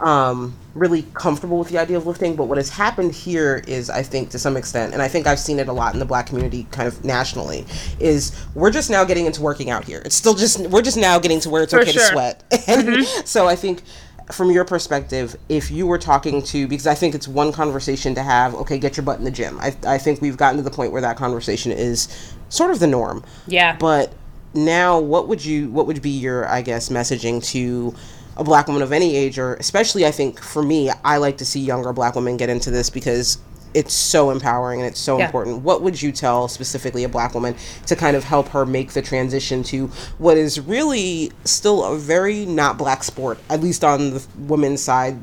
um, 0.01 0.55
really 0.75 1.03
comfortable 1.13 1.57
with 1.57 1.69
the 1.69 1.77
idea 1.77 1.97
of 1.97 2.05
lifting 2.05 2.35
but 2.35 2.45
what 2.45 2.57
has 2.57 2.69
happened 2.69 3.11
here 3.13 3.63
is 3.67 3.89
i 3.89 4.03
think 4.03 4.29
to 4.29 4.37
some 4.37 4.55
extent 4.55 4.93
and 4.93 5.01
i 5.01 5.07
think 5.07 5.25
i've 5.25 5.39
seen 5.39 5.57
it 5.57 5.67
a 5.67 5.73
lot 5.73 5.93
in 5.93 5.99
the 5.99 6.05
black 6.05 6.27
community 6.27 6.67
kind 6.69 6.87
of 6.87 7.03
nationally 7.03 7.65
is 7.99 8.45
we're 8.53 8.69
just 8.69 8.89
now 8.89 9.03
getting 9.03 9.25
into 9.25 9.41
working 9.41 9.69
out 9.69 9.83
here. 9.83 10.01
It's 10.05 10.15
still 10.15 10.33
just 10.33 10.59
we're 10.67 10.81
just 10.81 10.97
now 10.97 11.19
getting 11.19 11.39
to 11.41 11.49
where 11.49 11.63
it's 11.63 11.73
For 11.73 11.81
okay 11.81 11.91
to 11.93 11.99
sweat. 11.99 12.43
And 12.67 13.05
so 13.25 13.47
i 13.47 13.55
think 13.55 13.81
from 14.31 14.51
your 14.51 14.65
perspective 14.65 15.35
if 15.47 15.71
you 15.71 15.87
were 15.87 15.97
talking 15.97 16.43
to 16.43 16.67
because 16.67 16.85
i 16.85 16.93
think 16.93 17.15
it's 17.15 17.27
one 17.27 17.51
conversation 17.51 18.13
to 18.15 18.21
have 18.21 18.53
okay 18.55 18.77
get 18.77 18.97
your 18.97 19.03
butt 19.03 19.19
in 19.19 19.25
the 19.25 19.31
gym. 19.31 19.59
I, 19.59 19.75
I 19.85 19.97
think 19.97 20.21
we've 20.21 20.37
gotten 20.37 20.57
to 20.57 20.63
the 20.63 20.71
point 20.71 20.91
where 20.91 21.01
that 21.01 21.17
conversation 21.17 21.71
is 21.71 22.33
sort 22.49 22.71
of 22.71 22.79
the 22.79 22.87
norm. 22.87 23.23
Yeah. 23.47 23.77
but 23.77 24.13
now 24.53 24.99
what 24.99 25.27
would 25.27 25.43
you 25.43 25.69
what 25.69 25.85
would 25.87 26.01
be 26.01 26.09
your 26.09 26.47
i 26.47 26.61
guess 26.61 26.89
messaging 26.89 27.43
to 27.43 27.93
a 28.37 28.43
black 28.43 28.67
woman 28.67 28.81
of 28.81 28.91
any 28.91 29.15
age 29.15 29.37
or 29.39 29.55
especially 29.55 30.05
i 30.05 30.11
think 30.11 30.39
for 30.41 30.61
me 30.63 30.89
i 31.03 31.17
like 31.17 31.37
to 31.37 31.45
see 31.45 31.59
younger 31.59 31.91
black 31.93 32.15
women 32.15 32.37
get 32.37 32.49
into 32.49 32.69
this 32.71 32.89
because 32.89 33.37
it's 33.73 33.93
so 33.93 34.29
empowering 34.31 34.79
and 34.79 34.87
it's 34.89 34.99
so 34.99 35.17
Yeah. 35.19 35.25
important 35.25 35.61
what 35.61 35.81
would 35.81 36.01
you 36.01 36.11
tell 36.11 36.47
specifically 36.47 37.03
a 37.03 37.09
black 37.09 37.33
woman 37.33 37.55
to 37.87 37.95
kind 37.95 38.15
of 38.15 38.23
help 38.23 38.47
her 38.49 38.65
make 38.65 38.93
the 38.93 39.01
transition 39.01 39.61
to 39.63 39.87
what 40.17 40.37
is 40.37 40.59
really 40.59 41.31
still 41.43 41.83
a 41.83 41.97
very 41.97 42.45
not 42.45 42.77
black 42.77 43.03
sport 43.03 43.39
at 43.49 43.61
least 43.61 43.83
on 43.83 44.11
the 44.11 44.25
women's 44.39 44.81
side 44.81 45.17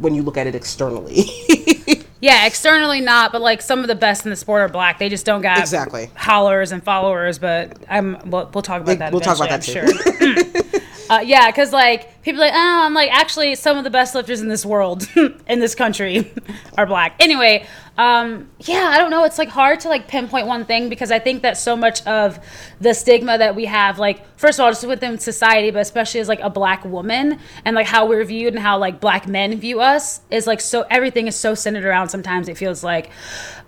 when 0.00 0.14
you 0.14 0.22
look 0.22 0.36
at 0.36 0.46
it 0.46 0.54
externally 0.54 1.24
Yeah, 2.22 2.46
externally 2.46 3.00
not, 3.00 3.32
but 3.32 3.40
like 3.40 3.62
some 3.62 3.78
of 3.78 3.86
the 3.88 3.94
best 3.94 4.26
in 4.26 4.30
the 4.30 4.36
sport 4.36 4.60
are 4.60 4.68
black. 4.68 4.98
They 4.98 5.08
just 5.08 5.24
don't 5.24 5.40
got 5.40 5.58
Exactly. 5.58 6.10
hollers 6.14 6.70
and 6.70 6.84
followers. 6.84 7.38
But 7.38 7.78
I'm 7.88 8.18
we'll, 8.28 8.50
we'll 8.52 8.60
talk 8.60 8.82
about 8.82 8.98
that. 8.98 9.10
We'll 9.10 9.22
talk 9.22 9.36
about 9.38 9.48
that 9.48 9.66
I'm 9.66 9.72
sure. 9.72 9.86
Hmm. 10.20 10.78
Uh, 11.10 11.18
yeah, 11.24 11.50
because 11.50 11.72
like 11.72 12.22
people 12.22 12.40
like 12.40 12.52
oh, 12.54 12.82
I'm 12.84 12.94
like 12.94 13.10
actually 13.12 13.56
some 13.56 13.76
of 13.76 13.82
the 13.82 13.90
best 13.90 14.14
lifters 14.14 14.40
in 14.40 14.46
this 14.46 14.64
world 14.64 15.08
in 15.16 15.58
this 15.58 15.74
country 15.74 16.32
are 16.78 16.86
black. 16.86 17.16
Anyway, 17.18 17.66
um, 17.98 18.48
yeah, 18.60 18.90
I 18.94 18.96
don't 18.96 19.10
know. 19.10 19.24
It's 19.24 19.36
like 19.36 19.48
hard 19.48 19.80
to 19.80 19.88
like 19.88 20.06
pinpoint 20.06 20.46
one 20.46 20.64
thing 20.64 20.88
because 20.88 21.10
I 21.10 21.18
think 21.18 21.42
that 21.42 21.58
so 21.58 21.74
much 21.74 22.06
of 22.06 22.38
the 22.80 22.94
stigma 22.94 23.38
that 23.38 23.56
we 23.56 23.64
have, 23.64 23.98
like 23.98 24.24
first 24.38 24.60
of 24.60 24.64
all, 24.64 24.70
just 24.70 24.86
within 24.86 25.18
society, 25.18 25.72
but 25.72 25.80
especially 25.80 26.20
as 26.20 26.28
like 26.28 26.40
a 26.40 26.50
black 26.50 26.84
woman 26.84 27.40
and 27.64 27.74
like 27.74 27.88
how 27.88 28.06
we're 28.06 28.24
viewed 28.24 28.54
and 28.54 28.62
how 28.62 28.78
like 28.78 29.00
black 29.00 29.26
men 29.26 29.58
view 29.58 29.80
us 29.80 30.20
is 30.30 30.46
like 30.46 30.60
so 30.60 30.86
everything 30.90 31.26
is 31.26 31.34
so 31.34 31.56
centered 31.56 31.84
around. 31.84 32.08
Sometimes 32.08 32.48
it 32.48 32.56
feels 32.56 32.84
like 32.84 33.10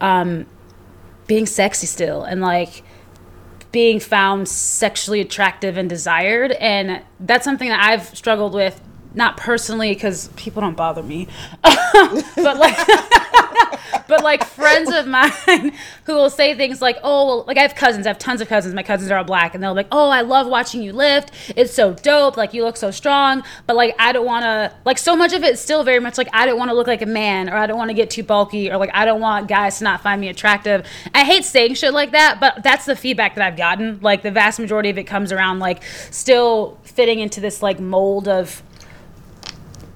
um, 0.01 0.47
being 1.27 1.47
sexy 1.47 1.89
still 1.89 2.23
and 2.23 2.41
like 2.41 2.85
being 3.73 3.99
found 3.99 4.49
sexually 4.49 5.21
attractive 5.21 5.77
and 5.77 5.89
desired 5.89 6.53
and 6.53 7.03
that's 7.21 7.45
something 7.45 7.69
that 7.69 7.83
i've 7.83 8.15
struggled 8.17 8.55
with 8.55 8.81
not 9.15 9.37
personally 9.37 9.93
because 9.93 10.29
people 10.37 10.61
don't 10.61 10.77
bother 10.77 11.03
me. 11.03 11.29
But 12.35 12.57
like 12.59 12.77
but 14.09 14.23
like 14.23 14.45
friends 14.45 14.93
of 14.93 15.07
mine 15.07 15.73
who 16.05 16.15
will 16.15 16.31
say 16.31 16.55
things 16.55 16.83
like 16.83 16.99
oh 17.03 17.27
well, 17.27 17.45
like 17.47 17.57
i 17.57 17.63
have 17.63 17.75
cousins 17.75 18.07
i 18.07 18.11
have 18.11 18.19
tons 18.19 18.41
of 18.41 18.49
cousins. 18.49 18.75
My 18.75 18.83
cousins 18.83 19.11
are 19.11 19.19
all 19.19 19.25
black 19.25 19.55
and 19.55 19.63
they'll 19.63 19.73
be 19.73 19.77
like 19.77 19.89
oh 19.93 20.11
i 20.11 20.23
love 20.23 20.47
watching 20.47 20.83
you 20.83 20.93
lift. 20.93 21.31
It's 21.57 21.73
so 21.73 21.95
dope. 21.95 22.37
Like 22.37 22.55
you 22.55 22.65
look 22.65 22.77
so 22.77 22.91
strong. 22.91 23.43
But 23.67 23.77
like 23.77 23.95
i 23.99 24.13
don't 24.13 24.27
want 24.27 24.45
to 24.45 24.75
like 24.85 24.99
so 24.99 25.17
much 25.17 25.33
of 25.33 25.43
it's 25.45 25.61
still 25.61 25.85
very 25.85 26.01
much 26.01 26.19
like 26.19 26.29
i 26.33 26.47
don't 26.47 26.59
want 26.59 26.71
to 26.71 26.75
look 26.75 26.87
like 26.87 27.03
a 27.03 27.07
man 27.07 27.49
or 27.49 27.57
i 27.57 27.67
don't 27.67 27.79
want 27.79 27.91
to 27.91 27.95
get 27.95 28.11
too 28.11 28.23
bulky 28.23 28.71
or 28.71 28.77
like 28.77 28.91
i 28.95 29.05
don't 29.05 29.21
want 29.21 29.49
guys 29.49 29.79
to 29.79 29.85
not 29.85 30.03
find 30.03 30.21
me 30.21 30.29
attractive. 30.29 30.87
I 31.15 31.25
hate 31.25 31.45
saying 31.45 31.75
shit 31.75 31.93
like 31.93 32.13
that 32.13 32.39
but 32.41 32.63
that's 32.63 32.87
the 32.87 32.97
feedback 32.97 33.35
that 33.37 33.47
i've 33.47 33.57
gotten. 33.57 34.01
Like 34.01 34.23
the 34.23 34.31
vast 34.31 34.59
majority 34.59 34.91
of 34.91 34.99
it 34.99 35.05
comes 35.05 35.33
around 35.33 35.59
like 35.59 35.83
still 36.11 36.79
fitting 36.83 37.21
into 37.21 37.41
this 37.41 37.63
like 37.63 37.79
mold 37.81 38.29
of 38.29 38.63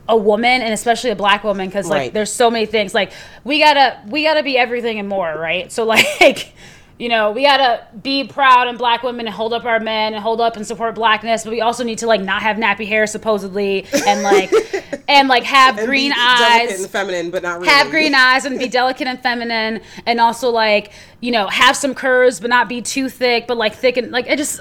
a 0.08 0.16
woman 0.16 0.62
and 0.62 0.72
especially 0.72 1.10
a 1.10 1.16
black 1.16 1.42
woman 1.44 1.66
because 1.68 1.88
like 1.88 1.98
Right. 1.98 2.12
there's 2.14 2.32
so 2.32 2.50
many 2.50 2.66
things 2.66 2.94
like 2.94 3.12
we 3.44 3.58
gotta 3.58 3.98
we 4.08 4.22
gotta 4.24 4.42
be 4.42 4.56
everything 4.56 4.98
and 4.98 5.08
more 5.08 5.34
right 5.36 5.70
so 5.72 5.84
like 6.20 6.52
you 6.98 7.08
know 7.10 7.32
we 7.32 7.42
gotta 7.42 7.84
be 8.02 8.24
proud 8.24 8.68
and 8.68 8.78
black 8.78 9.02
women 9.02 9.26
and 9.26 9.34
hold 9.34 9.52
up 9.52 9.64
our 9.64 9.80
men 9.80 10.14
and 10.14 10.22
hold 10.22 10.40
up 10.40 10.56
and 10.56 10.66
support 10.66 10.94
blackness 10.94 11.44
but 11.44 11.50
we 11.50 11.60
also 11.60 11.84
need 11.84 11.98
to 11.98 12.06
like 12.06 12.20
not 12.22 12.40
have 12.40 12.56
nappy 12.56 12.86
hair 12.86 13.06
supposedly 13.06 13.84
and 14.06 14.22
like 14.22 14.50
and 15.08 15.28
like 15.28 15.42
have 15.42 15.76
And 15.76 15.86
green 15.86 16.10
be 16.10 16.14
delicate 16.16 16.70
eyes 16.72 16.80
and 16.82 16.90
feminine, 16.90 17.30
but 17.30 17.42
not 17.42 17.56
really. 17.60 17.68
have 17.68 17.90
green 17.90 18.14
eyes 18.14 18.44
and 18.46 18.58
be 18.58 18.68
delicate 18.80 19.06
and 19.08 19.20
feminine 19.20 19.80
and 20.06 20.20
also 20.20 20.50
like 20.50 20.92
you 21.20 21.32
know 21.32 21.48
have 21.48 21.76
some 21.76 21.94
curves 21.94 22.40
but 22.40 22.48
not 22.48 22.68
be 22.68 22.80
too 22.80 23.08
thick 23.08 23.46
but 23.46 23.56
like 23.56 23.74
thick 23.74 23.96
and 23.98 24.10
like 24.10 24.28
i 24.30 24.36
just 24.36 24.60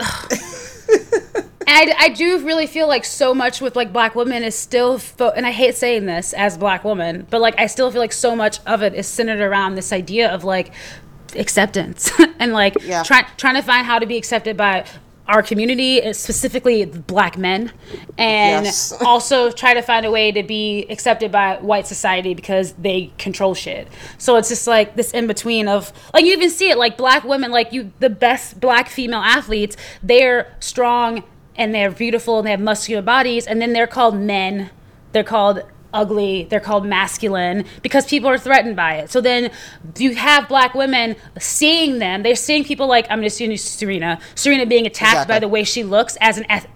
I, 1.67 1.93
I 1.97 2.09
do 2.09 2.39
really 2.39 2.67
feel 2.67 2.87
like 2.87 3.05
so 3.05 3.33
much 3.33 3.61
with 3.61 3.75
like 3.75 3.91
black 3.93 4.15
women 4.15 4.43
is 4.43 4.55
still 4.55 4.97
fo- 4.99 5.29
and 5.31 5.45
i 5.45 5.51
hate 5.51 5.75
saying 5.75 6.05
this 6.05 6.33
as 6.33 6.57
black 6.57 6.83
woman 6.83 7.25
but 7.29 7.41
like 7.41 7.55
i 7.59 7.67
still 7.67 7.91
feel 7.91 8.01
like 8.01 8.13
so 8.13 8.35
much 8.35 8.59
of 8.65 8.81
it 8.81 8.93
is 8.93 9.07
centered 9.07 9.39
around 9.41 9.75
this 9.75 9.91
idea 9.93 10.29
of 10.31 10.43
like 10.43 10.71
acceptance 11.35 12.11
and 12.39 12.53
like 12.53 12.75
Yeah. 12.81 13.03
trying 13.03 13.25
trying 13.37 13.55
to 13.55 13.61
find 13.61 13.85
how 13.85 13.99
to 13.99 14.05
be 14.05 14.17
accepted 14.17 14.55
by 14.57 14.85
our 15.27 15.41
community 15.41 16.03
uh, 16.03 16.13
specifically 16.13 16.85
black 16.85 17.35
men 17.35 17.71
and 18.17 18.65
Yes. 18.65 18.93
also 19.01 19.51
try 19.51 19.73
to 19.73 19.81
find 19.81 20.05
a 20.05 20.11
way 20.11 20.31
to 20.31 20.43
be 20.43 20.85
accepted 20.89 21.31
by 21.31 21.57
white 21.57 21.87
society 21.87 22.35
because 22.35 22.73
they 22.73 23.11
control 23.17 23.55
shit 23.55 23.87
so 24.19 24.35
it's 24.37 24.49
just 24.49 24.67
like 24.67 24.95
this 24.95 25.11
in 25.11 25.25
between 25.27 25.67
of 25.67 25.91
like 26.13 26.25
you 26.25 26.31
even 26.31 26.49
see 26.51 26.69
it 26.69 26.77
like 26.77 26.95
black 26.95 27.23
women 27.23 27.49
like 27.51 27.73
you 27.73 27.91
the 27.99 28.09
best 28.09 28.59
black 28.59 28.87
female 28.87 29.19
athletes 29.21 29.75
they're 30.03 30.55
strong 30.59 31.23
and 31.57 31.73
they're 31.73 31.91
beautiful 31.91 32.39
and 32.39 32.47
they 32.47 32.51
have 32.51 32.59
muscular 32.59 33.01
bodies 33.01 33.47
and 33.47 33.61
then 33.61 33.73
they're 33.73 33.87
called 33.87 34.15
men. 34.15 34.69
They're 35.11 35.23
called 35.23 35.63
ugly. 35.95 36.43
They're 36.43 36.59
called 36.59 36.85
masculine 36.85 37.65
because 37.81 38.05
people 38.05 38.29
are 38.29 38.37
threatened 38.37 38.75
by 38.75 38.95
it. 38.95 39.09
So 39.09 39.21
then 39.21 39.49
you 39.97 40.13
have 40.15 40.47
black 40.47 40.75
women 40.75 41.15
seeing 41.39 41.99
them. 41.99 42.21
They're 42.21 42.35
seeing 42.35 42.63
people 42.63 42.87
like 42.87 43.07
i'm 43.09 43.23
just 43.23 43.39
using 43.39 43.57
serena. 43.57 44.19
Serena 44.35 44.65
being 44.65 44.85
attacked 44.85 45.27
by 45.27 45.39
the 45.39 45.47
way 45.47 45.63
she 45.63 45.83
looks 45.83 46.17
as 46.21 46.37
an 46.37 46.45
ath- 46.49 46.67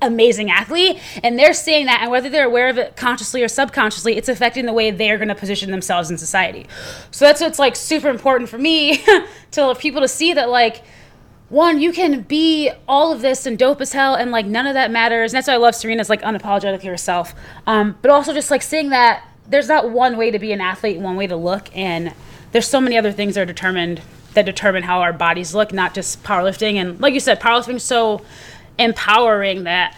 amazing 0.00 0.48
athlete 0.48 0.96
and 1.24 1.36
they're 1.36 1.52
seeing 1.52 1.86
that 1.86 2.00
and 2.02 2.10
whether 2.10 2.30
they're 2.30 2.46
aware 2.46 2.68
of 2.68 2.78
it 2.78 2.94
consciously 2.96 3.42
or 3.42 3.48
subconsciously 3.48 4.16
it's 4.16 4.28
affecting 4.28 4.64
the 4.64 4.72
way 4.72 4.92
they're 4.92 5.18
going 5.18 5.28
to 5.28 5.34
position 5.34 5.70
themselves 5.70 6.10
in 6.10 6.16
society. 6.16 6.66
So 7.10 7.24
that's 7.24 7.40
what's 7.40 7.58
like 7.58 7.76
super 7.76 8.08
important 8.08 8.48
for 8.48 8.58
me 8.58 9.04
to 9.52 9.74
people 9.78 10.00
to 10.00 10.08
see 10.08 10.32
that 10.34 10.48
like 10.48 10.84
one, 11.48 11.80
you 11.80 11.92
can 11.92 12.22
be 12.22 12.70
all 12.86 13.12
of 13.12 13.22
this 13.22 13.46
and 13.46 13.58
dope 13.58 13.80
as 13.80 13.92
hell, 13.92 14.14
and 14.14 14.30
like 14.30 14.46
none 14.46 14.66
of 14.66 14.74
that 14.74 14.90
matters. 14.90 15.32
And 15.32 15.38
that's 15.38 15.48
why 15.48 15.54
I 15.54 15.58
love 15.58 15.74
Serena's 15.74 16.10
like 16.10 16.22
unapologetically 16.22 16.84
herself. 16.84 17.34
Um, 17.66 17.96
but 18.02 18.10
also 18.10 18.34
just 18.34 18.50
like 18.50 18.62
seeing 18.62 18.90
that 18.90 19.24
there's 19.48 19.68
not 19.68 19.90
one 19.90 20.16
way 20.16 20.30
to 20.30 20.38
be 20.38 20.52
an 20.52 20.60
athlete, 20.60 20.98
one 20.98 21.16
way 21.16 21.26
to 21.26 21.36
look, 21.36 21.74
and 21.76 22.12
there's 22.52 22.66
so 22.66 22.80
many 22.80 22.98
other 22.98 23.12
things 23.12 23.34
that 23.34 23.42
are 23.42 23.46
determined 23.46 24.02
that 24.34 24.44
determine 24.44 24.82
how 24.82 25.00
our 25.00 25.12
bodies 25.12 25.54
look, 25.54 25.72
not 25.72 25.94
just 25.94 26.22
powerlifting. 26.22 26.74
And 26.74 27.00
like 27.00 27.14
you 27.14 27.20
said, 27.20 27.40
powerlifting 27.40 27.76
is 27.76 27.82
so 27.82 28.24
empowering 28.78 29.64
that 29.64 29.96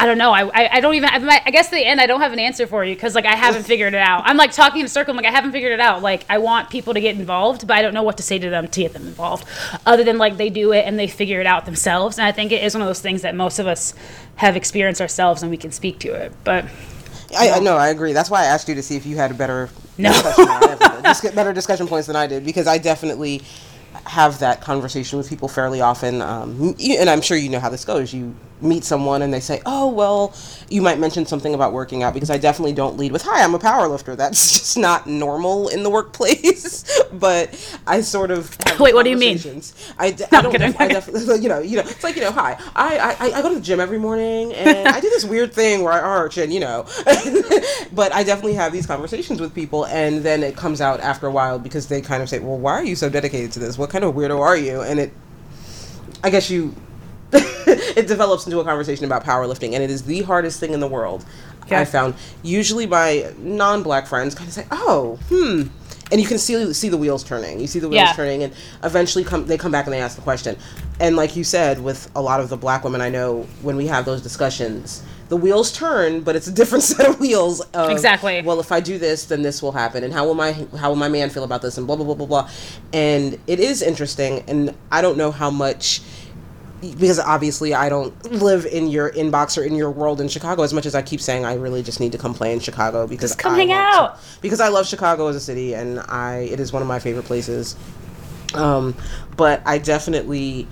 I 0.00 0.06
don't 0.06 0.16
know. 0.18 0.30
I, 0.32 0.44
I, 0.44 0.68
I 0.74 0.80
don't 0.80 0.94
even. 0.94 1.08
I, 1.10 1.40
I 1.44 1.50
guess 1.50 1.66
at 1.66 1.72
the 1.72 1.84
end, 1.84 2.00
I 2.00 2.06
don't 2.06 2.20
have 2.20 2.32
an 2.32 2.38
answer 2.38 2.68
for 2.68 2.84
you 2.84 2.94
because 2.94 3.16
like 3.16 3.26
I 3.26 3.34
haven't 3.34 3.64
figured 3.64 3.94
it 3.94 4.00
out. 4.00 4.22
I'm 4.26 4.36
like 4.36 4.52
talking 4.52 4.78
in 4.80 4.86
a 4.86 4.88
circle. 4.88 5.10
I'm 5.10 5.16
like 5.16 5.26
I 5.26 5.32
haven't 5.32 5.50
figured 5.50 5.72
it 5.72 5.80
out. 5.80 6.02
Like 6.02 6.24
I 6.28 6.38
want 6.38 6.70
people 6.70 6.94
to 6.94 7.00
get 7.00 7.16
involved, 7.16 7.66
but 7.66 7.76
I 7.76 7.82
don't 7.82 7.94
know 7.94 8.04
what 8.04 8.16
to 8.18 8.22
say 8.22 8.38
to 8.38 8.48
them 8.48 8.68
to 8.68 8.80
get 8.80 8.92
them 8.92 9.08
involved, 9.08 9.44
other 9.84 10.04
than 10.04 10.16
like 10.16 10.36
they 10.36 10.50
do 10.50 10.72
it 10.72 10.84
and 10.86 10.96
they 10.98 11.08
figure 11.08 11.40
it 11.40 11.46
out 11.46 11.64
themselves. 11.66 12.16
And 12.16 12.26
I 12.26 12.32
think 12.32 12.52
it 12.52 12.62
is 12.62 12.74
one 12.74 12.82
of 12.82 12.86
those 12.88 13.00
things 13.00 13.22
that 13.22 13.34
most 13.34 13.58
of 13.58 13.66
us 13.66 13.92
have 14.36 14.54
experienced 14.56 15.00
ourselves 15.00 15.42
and 15.42 15.50
we 15.50 15.56
can 15.56 15.72
speak 15.72 15.98
to 16.00 16.12
it. 16.14 16.32
But 16.44 16.66
I, 17.36 17.50
I 17.50 17.58
know, 17.58 17.76
I 17.76 17.88
agree. 17.88 18.12
That's 18.12 18.30
why 18.30 18.42
I 18.42 18.44
asked 18.46 18.68
you 18.68 18.76
to 18.76 18.82
see 18.82 18.94
if 18.96 19.04
you 19.04 19.16
had 19.16 19.32
a 19.32 19.34
better 19.34 19.68
No. 19.98 20.12
discussion 20.12 20.44
than 20.46 20.62
I 20.62 20.70
ever 20.70 20.94
did. 20.96 21.04
Just 21.04 21.22
get 21.22 21.34
better 21.34 21.52
discussion 21.52 21.88
points 21.88 22.06
than 22.06 22.14
I 22.16 22.26
did 22.28 22.44
because 22.44 22.68
I 22.68 22.78
definitely 22.78 23.42
have 24.04 24.38
that 24.38 24.60
conversation 24.60 25.18
with 25.18 25.28
people 25.28 25.48
fairly 25.48 25.80
often. 25.80 26.22
Um, 26.22 26.76
and 26.80 27.10
I'm 27.10 27.20
sure 27.20 27.36
you 27.36 27.48
know 27.48 27.58
how 27.60 27.68
this 27.68 27.84
goes. 27.84 28.14
You 28.14 28.34
meet 28.62 28.84
someone 28.84 29.22
and 29.22 29.32
they 29.32 29.40
say, 29.40 29.60
"Oh, 29.66 29.88
well," 29.88 30.34
you 30.68 30.82
might 30.82 30.98
mention 30.98 31.26
something 31.26 31.54
about 31.54 31.72
working 31.72 32.02
out 32.02 32.14
because 32.14 32.30
I 32.30 32.38
definitely 32.38 32.72
don't 32.74 32.96
lead 32.96 33.12
with, 33.12 33.22
"Hi, 33.22 33.42
I'm 33.42 33.54
a 33.54 33.58
power 33.58 33.88
lifter." 33.88 34.16
That's 34.16 34.52
just 34.58 34.78
not 34.78 35.06
normal 35.06 35.68
in 35.68 35.82
the 35.82 35.90
workplace. 35.90 37.00
but 37.12 37.54
I 37.86 38.00
sort 38.00 38.30
of 38.30 38.56
Wait, 38.78 38.94
what 38.94 39.04
do 39.04 39.10
you 39.10 39.16
mean? 39.16 39.38
I, 39.98 40.10
d- 40.10 40.24
No, 40.30 40.38
I 40.38 40.42
don't. 40.42 40.52
Kidding. 40.52 40.72
def- 40.72 40.80
I 40.80 40.88
definitely, 40.88 41.40
you 41.40 41.48
know, 41.48 41.58
you 41.60 41.76
know, 41.76 41.82
it's 41.82 42.04
like 42.04 42.16
you 42.16 42.22
know, 42.22 42.32
hi, 42.32 42.58
I, 42.76 43.16
I, 43.18 43.32
I 43.38 43.42
go 43.42 43.48
to 43.48 43.54
the 43.56 43.60
gym 43.60 43.80
every 43.80 43.98
morning 43.98 44.52
and 44.54 44.88
I 44.88 45.00
do 45.00 45.08
this 45.10 45.24
weird 45.24 45.52
thing 45.52 45.82
where 45.82 45.92
I 45.92 46.00
arch 46.00 46.38
and 46.38 46.52
you 46.52 46.60
know, 46.60 46.84
but 47.92 48.12
I 48.12 48.22
definitely 48.24 48.54
have 48.54 48.72
these 48.72 48.86
conversations 48.86 49.40
with 49.40 49.54
people 49.54 49.86
and 49.86 50.22
then 50.22 50.42
it 50.42 50.56
comes 50.56 50.80
out 50.80 51.00
after 51.00 51.26
a 51.26 51.30
while 51.30 51.58
because 51.58 51.88
they 51.88 52.00
kind 52.00 52.22
of 52.22 52.28
say, 52.28 52.38
well, 52.38 52.58
why 52.58 52.72
are 52.72 52.84
you 52.84 52.96
so 52.96 53.08
dedicated 53.08 53.52
to 53.52 53.58
this? 53.58 53.78
What 53.78 53.90
kind 53.90 54.04
of 54.04 54.14
weirdo 54.14 54.38
are 54.40 54.56
you? 54.56 54.82
And 54.82 55.00
it, 55.00 55.12
I 56.22 56.30
guess 56.30 56.50
you, 56.50 56.74
it 57.96 58.06
develops 58.06 58.46
into 58.46 58.58
a 58.60 58.64
conversation 58.64 59.04
about 59.04 59.24
powerlifting 59.24 59.72
and 59.74 59.82
it 59.82 59.90
is 59.90 60.02
the 60.04 60.22
hardest 60.22 60.60
thing 60.60 60.72
in 60.72 60.80
the 60.80 60.88
world. 60.88 61.24
Okay. 61.64 61.76
I 61.76 61.84
found 61.84 62.14
usually 62.42 62.86
my 62.86 63.30
non-black 63.38 64.06
friends 64.06 64.34
kind 64.34 64.48
of 64.48 64.54
say, 64.54 64.66
"Oh, 64.70 65.18
hmm," 65.28 65.64
and 66.10 66.18
you 66.20 66.26
can 66.26 66.38
see 66.38 66.72
see 66.72 66.88
the 66.88 66.96
wheels 66.96 67.22
turning. 67.22 67.60
You 67.60 67.66
see 67.66 67.78
the 67.78 67.88
wheels 67.90 68.00
Yeah. 68.08 68.12
turning, 68.14 68.42
and 68.42 68.54
eventually 68.82 69.22
come 69.22 69.46
they 69.46 69.58
come 69.58 69.70
back 69.70 69.84
and 69.84 69.92
they 69.92 70.00
ask 70.00 70.16
the 70.16 70.22
question. 70.22 70.56
And 70.98 71.14
like 71.14 71.36
you 71.36 71.44
said, 71.44 71.82
with 71.84 72.10
a 72.16 72.22
lot 72.22 72.40
of 72.40 72.48
the 72.48 72.56
black 72.56 72.84
women 72.84 73.02
I 73.02 73.10
know, 73.10 73.46
when 73.60 73.76
we 73.76 73.86
have 73.86 74.06
those 74.06 74.22
discussions, 74.22 75.02
the 75.28 75.36
wheels 75.36 75.70
turn, 75.70 76.22
but 76.22 76.36
it's 76.36 76.46
a 76.48 76.52
different 76.52 76.84
set 76.90 77.06
of 77.06 77.20
wheels. 77.20 77.60
Of, 77.74 77.90
Exactly. 77.90 78.40
Well, 78.40 78.60
if 78.60 78.72
I 78.72 78.80
do 78.80 78.96
this, 78.96 79.26
then 79.26 79.42
this 79.42 79.62
will 79.62 79.72
happen, 79.72 80.02
and 80.02 80.10
how 80.12 80.24
will 80.24 80.34
my 80.34 80.52
how 80.78 80.88
will 80.88 80.96
my 80.96 81.08
man 81.10 81.28
feel 81.28 81.44
about 81.44 81.60
this, 81.60 81.76
and 81.76 81.86
blah 81.86 81.96
blah 81.96 82.06
blah 82.06 82.14
blah 82.14 82.26
blah. 82.26 82.50
And 82.94 83.38
it 83.46 83.60
is 83.60 83.82
interesting, 83.82 84.42
and 84.48 84.74
I 84.90 85.02
don't 85.02 85.18
know 85.18 85.30
how 85.30 85.50
much 85.50 86.00
because 86.80 87.18
obviously 87.18 87.74
I 87.74 87.88
don't 87.88 88.32
live 88.32 88.64
in 88.66 88.88
your 88.88 89.10
inbox 89.10 89.58
or 89.58 89.64
in 89.64 89.74
your 89.74 89.90
world 89.90 90.20
in 90.20 90.28
Chicago 90.28 90.62
as 90.62 90.72
much 90.72 90.86
as 90.86 90.94
I 90.94 91.02
keep 91.02 91.20
saying 91.20 91.44
I 91.44 91.54
really 91.54 91.82
just 91.82 91.98
need 92.00 92.12
to 92.12 92.18
come 92.18 92.34
play 92.34 92.52
in 92.52 92.60
Chicago 92.60 93.06
because 93.06 93.30
Just 93.30 93.38
come 93.40 93.54
I 93.54 93.58
hang 93.58 93.72
out. 93.72 94.14
to- 94.14 94.20
because 94.40 94.60
I 94.60 94.68
love 94.68 94.86
Chicago 94.86 95.26
as 95.28 95.36
a 95.36 95.40
city 95.40 95.74
and 95.74 95.98
I 96.00 96.48
it 96.50 96.60
is 96.60 96.72
one 96.72 96.82
of 96.82 96.88
my 96.88 96.98
favorite 96.98 97.24
places. 97.24 97.76
Um, 98.54 98.94
but 99.36 99.60
I 99.66 99.78
definitely 99.78 100.66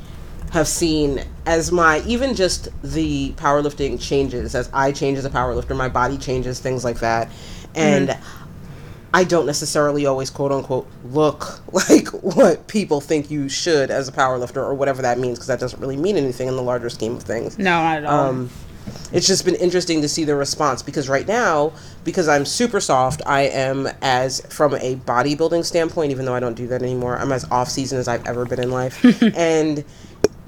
have 0.52 0.68
seen 0.68 1.22
as 1.44 1.72
my 1.72 2.00
even 2.06 2.34
just 2.34 2.68
the 2.82 3.32
powerlifting 3.32 4.00
changes 4.00 4.54
as 4.54 4.70
I 4.72 4.92
change 4.92 5.18
as 5.18 5.24
a 5.24 5.30
powerlifter, 5.30 5.76
my 5.76 5.88
body 5.88 6.16
changes, 6.18 6.60
things 6.60 6.84
like 6.84 7.00
that, 7.00 7.28
and. 7.74 8.16
I 9.14 9.24
don't 9.24 9.46
necessarily 9.46 10.06
always 10.06 10.30
quote 10.30 10.52
unquote 10.52 10.86
look 11.04 11.62
like 11.88 12.08
what 12.08 12.66
people 12.66 13.00
think 13.00 13.30
you 13.30 13.48
should 13.48 13.90
as 13.90 14.08
a 14.08 14.12
powerlifter 14.12 14.58
or 14.58 14.74
whatever 14.74 15.02
that 15.02 15.18
means 15.18 15.38
because 15.38 15.46
that 15.48 15.60
doesn't 15.60 15.80
really 15.80 15.96
mean 15.96 16.16
anything 16.16 16.48
in 16.48 16.56
the 16.56 16.62
larger 16.62 16.90
scheme 16.90 17.16
of 17.16 17.22
things. 17.22 17.58
no, 17.58 17.64
not 17.64 17.98
at 17.98 18.04
all. 18.04 18.30
Um, 18.30 18.50
it's 19.12 19.26
just 19.26 19.44
been 19.44 19.54
interesting 19.56 20.02
to 20.02 20.08
see 20.08 20.24
the 20.24 20.34
response 20.34 20.82
because 20.82 21.08
right 21.08 21.26
now, 21.26 21.72
because 22.04 22.28
I'm 22.28 22.44
super 22.44 22.80
soft, 22.80 23.22
I 23.26 23.42
am 23.42 23.88
as 24.02 24.40
from 24.46 24.74
a 24.74 24.96
bodybuilding 24.96 25.64
standpoint, 25.64 26.10
even 26.12 26.24
though 26.24 26.34
I 26.34 26.40
don't 26.40 26.54
do 26.54 26.66
that 26.68 26.82
anymore, 26.82 27.16
I'm 27.16 27.32
as 27.32 27.44
off 27.50 27.68
season 27.68 27.98
as 27.98 28.08
I've 28.08 28.26
ever 28.26 28.44
been 28.44 28.60
in 28.60 28.70
life. 28.70 29.04
and 29.36 29.84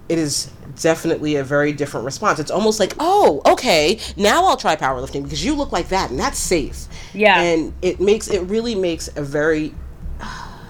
it 0.08 0.18
is 0.18 0.50
definitely 0.82 1.36
a 1.36 1.44
very 1.44 1.72
different 1.72 2.04
response. 2.06 2.38
It's 2.38 2.50
almost 2.50 2.78
like, 2.80 2.94
oh, 2.98 3.40
okay, 3.46 3.98
now 4.16 4.44
I'll 4.46 4.56
try 4.56 4.76
powerlifting 4.76 5.22
because 5.24 5.44
you 5.44 5.54
look 5.54 5.72
like 5.72 5.88
that 5.88 6.10
and 6.10 6.18
that's 6.18 6.38
safe. 6.38 6.86
Yeah. 7.14 7.40
And 7.40 7.72
it 7.82 8.00
makes 8.00 8.28
it 8.28 8.40
really 8.42 8.74
makes 8.74 9.08
a 9.16 9.22
very 9.22 9.74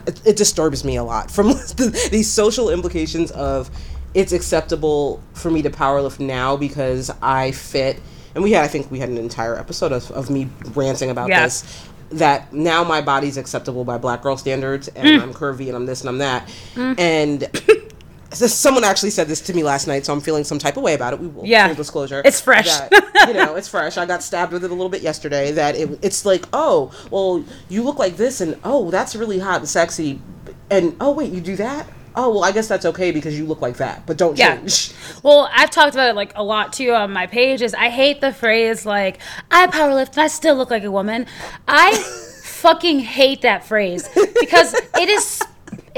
it, 0.06 0.26
it 0.26 0.36
disturbs 0.36 0.84
me 0.84 0.96
a 0.96 1.04
lot 1.04 1.30
from 1.30 1.48
the, 1.76 2.08
these 2.10 2.30
social 2.30 2.70
implications 2.70 3.30
of 3.32 3.70
it's 4.14 4.32
acceptable 4.32 5.22
for 5.34 5.50
me 5.50 5.62
to 5.62 5.70
powerlift 5.70 6.18
now 6.18 6.56
because 6.56 7.10
I 7.22 7.50
fit 7.52 8.00
and 8.34 8.42
we 8.42 8.52
had 8.52 8.64
I 8.64 8.68
think 8.68 8.90
we 8.90 8.98
had 9.00 9.08
an 9.10 9.18
entire 9.18 9.56
episode 9.58 9.92
of, 9.92 10.10
of 10.12 10.30
me 10.30 10.48
ranting 10.74 11.10
about 11.10 11.28
Yeah. 11.28 11.44
this 11.44 11.86
that 12.10 12.54
now 12.54 12.82
my 12.84 13.02
body's 13.02 13.36
acceptable 13.36 13.84
by 13.84 13.98
black 13.98 14.22
girl 14.22 14.38
standards 14.38 14.88
and 14.88 15.06
Mm. 15.06 15.22
I'm 15.22 15.34
curvy 15.34 15.66
and 15.66 15.76
I'm 15.76 15.84
this 15.84 16.00
and 16.00 16.08
I'm 16.08 16.18
that 16.18 16.48
and 16.76 17.46
so 17.66 17.74
someone 18.32 18.84
actually 18.84 19.10
said 19.10 19.26
this 19.28 19.40
to 19.40 19.54
me 19.54 19.62
last 19.62 19.86
night 19.86 20.04
so 20.04 20.12
I'm 20.12 20.20
feeling 20.20 20.44
some 20.44 20.58
type 20.58 20.76
of 20.76 20.82
way 20.82 20.94
about 20.94 21.12
it 21.14 21.20
we 21.20 21.28
will 21.28 21.46
Yeah. 21.46 21.66
full 21.68 21.76
disclosure 21.76 22.22
It's 22.24 22.40
fresh. 22.40 22.66
that, 22.66 23.24
you 23.28 23.34
know 23.34 23.56
it's 23.56 23.68
fresh 23.68 23.96
I 23.96 24.04
got 24.06 24.22
stabbed 24.22 24.52
with 24.52 24.64
it 24.64 24.70
a 24.70 24.74
little 24.74 24.90
bit 24.90 25.02
yesterday 25.02 25.52
that 25.52 25.76
it, 25.76 25.98
it's 26.02 26.24
like 26.26 26.44
oh 26.52 26.92
well 27.10 27.44
you 27.68 27.82
look 27.82 27.98
like 27.98 28.16
this 28.16 28.40
and 28.40 28.58
oh 28.64 28.90
that's 28.90 29.16
really 29.16 29.38
hot 29.38 29.60
and 29.60 29.68
sexy 29.68 30.20
and 30.70 30.94
oh 31.00 31.12
wait 31.12 31.32
you 31.32 31.40
do 31.40 31.56
that 31.56 31.86
oh 32.16 32.30
well 32.30 32.44
I 32.44 32.52
guess 32.52 32.68
that's 32.68 32.84
okay 32.84 33.12
because 33.12 33.38
you 33.38 33.46
look 33.46 33.60
like 33.62 33.78
that 33.78 34.04
but 34.06 34.18
don't 34.18 34.36
Yeah. 34.38 34.56
change 34.56 34.92
Well, 35.22 35.48
I've 35.52 35.70
talked 35.70 35.94
about 35.94 36.10
it 36.10 36.14
like 36.16 36.32
a 36.36 36.44
lot 36.44 36.72
too 36.72 36.92
on 36.92 37.12
my 37.12 37.26
pages. 37.26 37.74
I 37.74 37.88
hate 37.88 38.20
the 38.20 38.32
phrase 38.32 38.84
like 38.86 39.18
I 39.50 39.66
powerlift 39.66 40.10
and 40.12 40.18
I 40.20 40.28
still 40.28 40.54
look 40.54 40.70
like 40.70 40.84
a 40.84 40.90
woman. 40.92 41.26
I 41.66 41.94
fucking 42.44 43.00
hate 43.00 43.40
that 43.42 43.64
phrase 43.64 44.08
because 44.40 44.74
it 44.74 45.08
is 45.08 45.42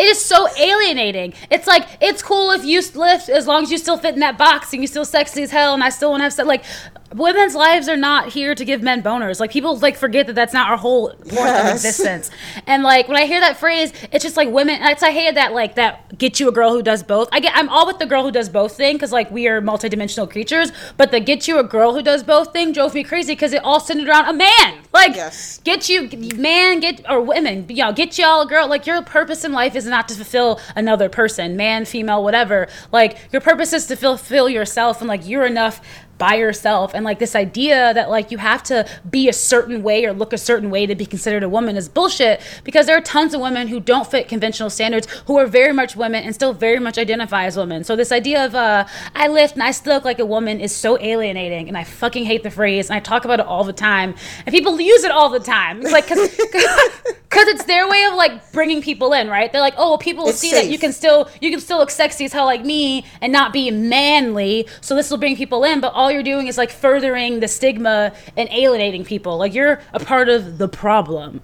it 0.00 0.08
is 0.08 0.24
so 0.24 0.48
alienating. 0.56 1.34
It's 1.50 1.66
like 1.66 1.86
it's 2.00 2.22
cool 2.22 2.52
if 2.52 2.64
you 2.64 2.80
lift 2.94 3.28
as 3.28 3.46
long 3.46 3.64
as 3.64 3.70
you 3.70 3.76
still 3.76 3.98
fit 3.98 4.14
in 4.14 4.20
that 4.20 4.38
box 4.38 4.72
and 4.72 4.80
you 4.80 4.88
still 4.88 5.04
sexy 5.04 5.42
as 5.42 5.50
hell 5.50 5.74
and 5.74 5.84
I 5.84 5.90
still 5.90 6.10
want 6.10 6.20
to 6.20 6.24
have 6.24 6.32
sex. 6.32 6.46
Like 6.48 6.64
women's 7.14 7.54
lives 7.54 7.88
are 7.88 7.96
not 7.96 8.28
here 8.32 8.54
to 8.54 8.64
give 8.64 8.82
men 8.82 9.02
boners. 9.02 9.40
Like 9.40 9.50
people 9.50 9.76
like 9.78 9.96
forget 9.96 10.26
that 10.26 10.34
that's 10.34 10.52
not 10.52 10.70
our 10.70 10.76
whole 10.76 11.10
point 11.10 11.48
of 11.48 11.66
existence. 11.74 12.30
And 12.66 12.82
like 12.82 13.08
when 13.08 13.16
I 13.16 13.26
hear 13.26 13.40
that 13.40 13.56
phrase, 13.56 13.92
it's 14.12 14.22
just 14.22 14.36
like 14.36 14.48
women. 14.48 14.80
It's 14.82 15.02
I 15.02 15.10
hate 15.10 15.34
that 15.34 15.52
like 15.52 15.74
that 15.74 16.18
get 16.18 16.38
you 16.40 16.48
a 16.48 16.52
girl 16.52 16.70
who 16.72 16.82
does 16.82 17.02
both. 17.02 17.28
I 17.32 17.40
get 17.40 17.52
I'm 17.56 17.68
all 17.68 17.86
with 17.86 17.98
the 17.98 18.06
girl 18.06 18.22
who 18.22 18.30
does 18.30 18.48
both 18.48 18.76
thing 18.76 18.96
because 18.96 19.12
like 19.12 19.30
we 19.30 19.48
are 19.48 19.60
multidimensional 19.60 20.30
creatures. 20.30 20.72
But 20.96 21.10
the 21.10 21.20
get 21.20 21.48
you 21.48 21.58
a 21.58 21.64
girl 21.64 21.94
who 21.94 22.02
does 22.02 22.22
both 22.22 22.52
thing 22.52 22.72
drove 22.72 22.94
me 22.94 23.04
crazy 23.04 23.32
because 23.32 23.52
it 23.52 23.64
all 23.64 23.80
centered 23.80 24.08
around 24.08 24.28
a 24.28 24.32
man. 24.32 24.78
Like 24.92 25.14
Yes. 25.16 25.60
get 25.64 25.88
you 25.88 26.08
man 26.36 26.80
get 26.80 27.08
or 27.08 27.20
women 27.20 27.66
you 27.68 27.76
know 27.84 27.92
get 27.92 28.18
y'all 28.18 28.42
a 28.42 28.46
girl 28.46 28.68
like 28.68 28.86
your 28.86 29.02
purpose 29.02 29.44
in 29.44 29.52
life 29.52 29.74
is 29.76 29.86
not 29.86 30.08
to 30.08 30.14
fulfill 30.14 30.60
another 30.76 31.08
person 31.08 31.56
man 31.56 31.84
female 31.84 32.22
whatever 32.22 32.68
like 32.92 33.18
your 33.32 33.40
purpose 33.40 33.72
is 33.72 33.86
to 33.86 33.96
fulfill 33.96 34.48
yourself 34.48 35.00
and 35.00 35.08
like 35.08 35.26
you're 35.26 35.46
enough 35.46 35.80
by 36.20 36.34
yourself. 36.34 36.92
And 36.94 37.04
like 37.04 37.18
this 37.18 37.34
idea 37.34 37.92
that 37.94 38.10
like 38.10 38.30
you 38.30 38.38
have 38.38 38.62
to 38.64 38.86
be 39.10 39.28
a 39.28 39.32
certain 39.32 39.82
way 39.82 40.04
or 40.04 40.12
look 40.12 40.32
a 40.32 40.38
certain 40.38 40.70
way 40.70 40.84
to 40.86 40.94
be 40.94 41.06
considered 41.06 41.42
a 41.42 41.48
woman 41.48 41.76
is 41.76 41.88
bullshit 41.88 42.42
because 42.62 42.86
there 42.86 42.96
are 42.96 43.00
tons 43.00 43.32
of 43.34 43.40
women 43.40 43.68
who 43.68 43.80
don't 43.80 44.06
fit 44.06 44.28
conventional 44.28 44.68
standards 44.70 45.08
who 45.26 45.38
are 45.38 45.46
very 45.46 45.72
much 45.72 45.96
women 45.96 46.22
and 46.22 46.34
still 46.34 46.52
very 46.52 46.78
much 46.78 46.98
identify 46.98 47.46
as 47.46 47.56
women. 47.56 47.82
So 47.82 47.96
this 47.96 48.12
idea 48.12 48.44
of 48.44 48.54
uh 48.54 48.86
i 49.14 49.28
lift 49.28 49.54
and 49.54 49.62
i 49.62 49.70
still 49.70 49.94
look 49.94 50.04
like 50.04 50.18
a 50.18 50.26
woman 50.26 50.60
is 50.60 50.76
so 50.76 51.00
alienating 51.00 51.68
and 51.68 51.76
i 51.76 51.84
fucking 51.84 52.24
hate 52.24 52.42
the 52.42 52.50
phrase 52.50 52.90
and 52.90 52.96
i 52.96 53.00
talk 53.00 53.24
about 53.24 53.40
it 53.40 53.46
all 53.46 53.64
the 53.64 53.72
time. 53.72 54.14
And 54.44 54.54
people 54.54 54.78
use 54.78 55.04
it 55.04 55.10
all 55.10 55.30
the 55.30 55.40
time. 55.40 55.80
It's 55.80 55.92
like 55.92 56.06
because 56.06 57.16
because 57.30 57.46
it's 57.48 57.64
their 57.64 57.88
way 57.88 58.04
of 58.04 58.14
like 58.14 58.52
bringing 58.52 58.82
people 58.82 59.12
in 59.12 59.28
right 59.28 59.52
they're 59.52 59.60
like 59.62 59.74
oh 59.78 59.90
well, 59.90 59.98
people 59.98 60.24
will 60.24 60.30
It's 60.30 60.40
see 60.40 60.50
that 60.50 60.68
you 60.68 60.78
can 60.78 60.92
still 60.92 61.30
you 61.40 61.50
can 61.50 61.60
still 61.60 61.78
look 61.78 61.90
sexy 61.90 62.24
as 62.24 62.32
hell 62.32 62.44
like 62.44 62.64
me 62.64 63.04
and 63.20 63.32
not 63.32 63.52
be 63.52 63.70
manly 63.70 64.66
so 64.80 64.94
this 64.96 65.10
will 65.10 65.18
bring 65.18 65.36
people 65.36 65.64
in 65.64 65.80
but 65.80 65.92
all 65.94 66.10
you're 66.10 66.22
doing 66.24 66.48
is 66.48 66.58
like 66.58 66.70
furthering 66.70 67.40
the 67.40 67.48
stigma 67.48 68.12
and 68.36 68.48
alienating 68.50 69.04
people 69.04 69.38
like 69.38 69.54
you're 69.54 69.80
a 69.94 70.00
part 70.00 70.28
of 70.28 70.58
the 70.58 70.68
problem 70.68 71.40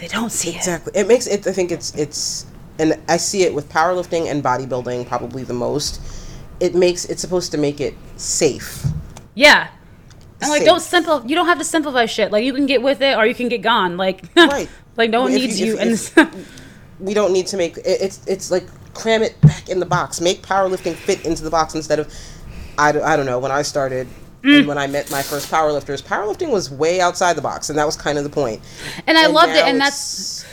they 0.00 0.08
don't 0.08 0.30
see 0.30 0.50
it 0.50 0.56
Exactly. 0.56 0.92
It 0.94 1.06
makes 1.06 1.26
it. 1.26 1.46
I 1.46 1.52
think 1.52 1.70
it's 1.70 1.94
it's, 1.94 2.46
and 2.80 3.00
I 3.08 3.16
see 3.16 3.42
it 3.44 3.54
with 3.54 3.68
powerlifting 3.68 4.28
and 4.28 4.42
bodybuilding 4.42 5.06
probably 5.06 5.44
the 5.44 5.54
most. 5.54 6.00
It 6.60 6.74
makes 6.74 7.04
it's 7.04 7.20
supposed 7.20 7.52
to 7.52 7.58
make 7.58 7.80
it 7.80 7.94
safe. 8.16 8.84
yeah 9.34 9.68
and 10.40 10.50
like 10.50 10.60
Safe. 10.60 10.66
don't 10.66 10.80
simplify 10.80 11.26
you 11.26 11.34
don't 11.34 11.46
have 11.46 11.58
to 11.58 11.64
simplify 11.64 12.06
shit 12.06 12.30
like 12.32 12.44
you 12.44 12.52
can 12.52 12.66
get 12.66 12.82
with 12.82 13.00
it 13.00 13.16
or 13.16 13.26
you 13.26 13.34
can 13.34 13.48
get 13.48 13.62
gone 13.62 13.96
like 13.96 14.24
Right. 14.36 14.68
Like 14.96 15.10
no 15.10 15.22
one 15.22 15.32
If 15.32 15.40
needs 15.40 15.60
you- 15.60 15.66
you, 15.74 15.78
if- 15.78 16.16
and 16.16 16.30
We 17.00 17.12
don't 17.12 17.32
need 17.32 17.48
to 17.48 17.56
make 17.56 17.76
it, 17.78 17.82
it's 17.86 18.24
it's 18.26 18.50
like 18.52 18.64
cram 18.94 19.22
it 19.22 19.38
back 19.40 19.68
in 19.68 19.80
the 19.80 19.86
box. 19.86 20.20
Make 20.20 20.42
powerlifting 20.42 20.94
fit 20.94 21.26
into 21.26 21.42
the 21.42 21.50
box 21.50 21.74
instead 21.74 21.98
of 21.98 22.12
I, 22.78 22.92
don't- 22.92 23.02
I 23.02 23.16
don't 23.16 23.26
know 23.26 23.38
when 23.40 23.50
I 23.52 23.62
started. 23.62 24.06
Mm. 24.44 24.58
And 24.60 24.68
when 24.68 24.78
I 24.78 24.86
met 24.86 25.10
my 25.10 25.22
first 25.22 25.50
powerlifters, 25.50 26.02
powerlifting 26.02 26.50
was 26.50 26.70
way 26.70 27.00
outside 27.00 27.34
the 27.34 27.40
box, 27.42 27.68
and 27.70 27.78
that 27.78 27.86
was 27.86 27.96
kind 27.96 28.16
of 28.18 28.24
the 28.24 28.30
point. 28.30 28.60
and 29.06 29.16
i 29.18 29.26
loved 29.26 29.52
it 29.52 29.64
and 29.64 29.80
that's 29.80 30.44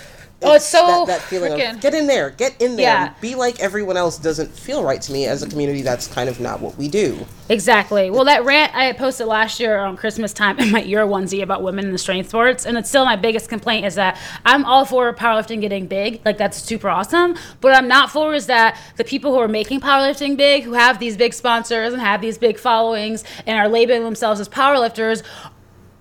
Oh, 0.43 0.53
it's 0.55 0.65
so 0.65 1.05
that, 1.05 1.07
that 1.07 1.21
feeling 1.21 1.51
frickin- 1.53 1.75
of 1.75 1.81
get 1.81 1.93
in 1.93 2.07
there, 2.07 2.31
get 2.31 2.59
in 2.61 2.75
there, 2.75 2.85
Yeah. 2.85 3.13
be 3.21 3.35
like 3.35 3.59
everyone 3.59 3.95
else 3.97 4.17
doesn't 4.17 4.51
feel 4.57 4.83
right 4.83 5.01
to 5.01 5.11
me 5.11 5.25
as 5.27 5.43
a 5.43 5.47
community. 5.49 5.81
That's 5.83 6.07
kind 6.07 6.27
of 6.29 6.39
not 6.39 6.59
what 6.61 6.77
we 6.77 6.87
do. 6.87 7.25
Exactly. 7.49 8.09
Well, 8.09 8.25
that 8.25 8.43
rant 8.45 8.73
I 8.75 8.91
posted 8.93 9.27
last 9.27 9.59
year 9.59 9.77
on 9.79 9.97
Christmas 9.97 10.31
time 10.33 10.57
in 10.59 10.71
my 10.71 10.83
ear 10.83 11.05
onesie 11.05 11.43
about 11.43 11.61
women 11.61 11.85
in 11.85 11.91
the 11.91 11.97
strength 11.97 12.29
sports, 12.29 12.65
and 12.65 12.77
it's 12.77 12.89
still 12.89 13.05
my 13.05 13.15
biggest 13.17 13.49
complaint 13.49 13.85
is 13.85 13.95
that 13.95 14.17
I'm 14.45 14.65
all 14.65 14.85
for 14.85 15.13
powerlifting 15.13 15.61
getting 15.61 15.85
big, 15.85 16.21
like 16.25 16.37
that's 16.37 16.57
super 16.57 16.89
awesome. 16.89 17.33
But 17.33 17.69
what 17.71 17.75
I'm 17.75 17.87
not 17.87 18.09
for 18.11 18.33
is 18.33 18.47
that 18.47 18.79
the 18.95 19.03
people 19.03 19.31
who 19.33 19.39
are 19.39 19.47
making 19.47 19.81
powerlifting 19.81 20.37
big, 20.37 20.63
who 20.63 20.73
have 20.73 20.97
these 20.99 21.17
big 21.17 21.33
sponsors 21.33 21.93
and 21.93 22.01
have 22.01 22.21
these 22.21 22.37
big 22.37 22.57
followings 22.57 23.23
and 23.45 23.59
are 23.59 23.67
labeling 23.69 24.03
themselves 24.03 24.39
as 24.39 24.47
powerlifters, 24.49 25.21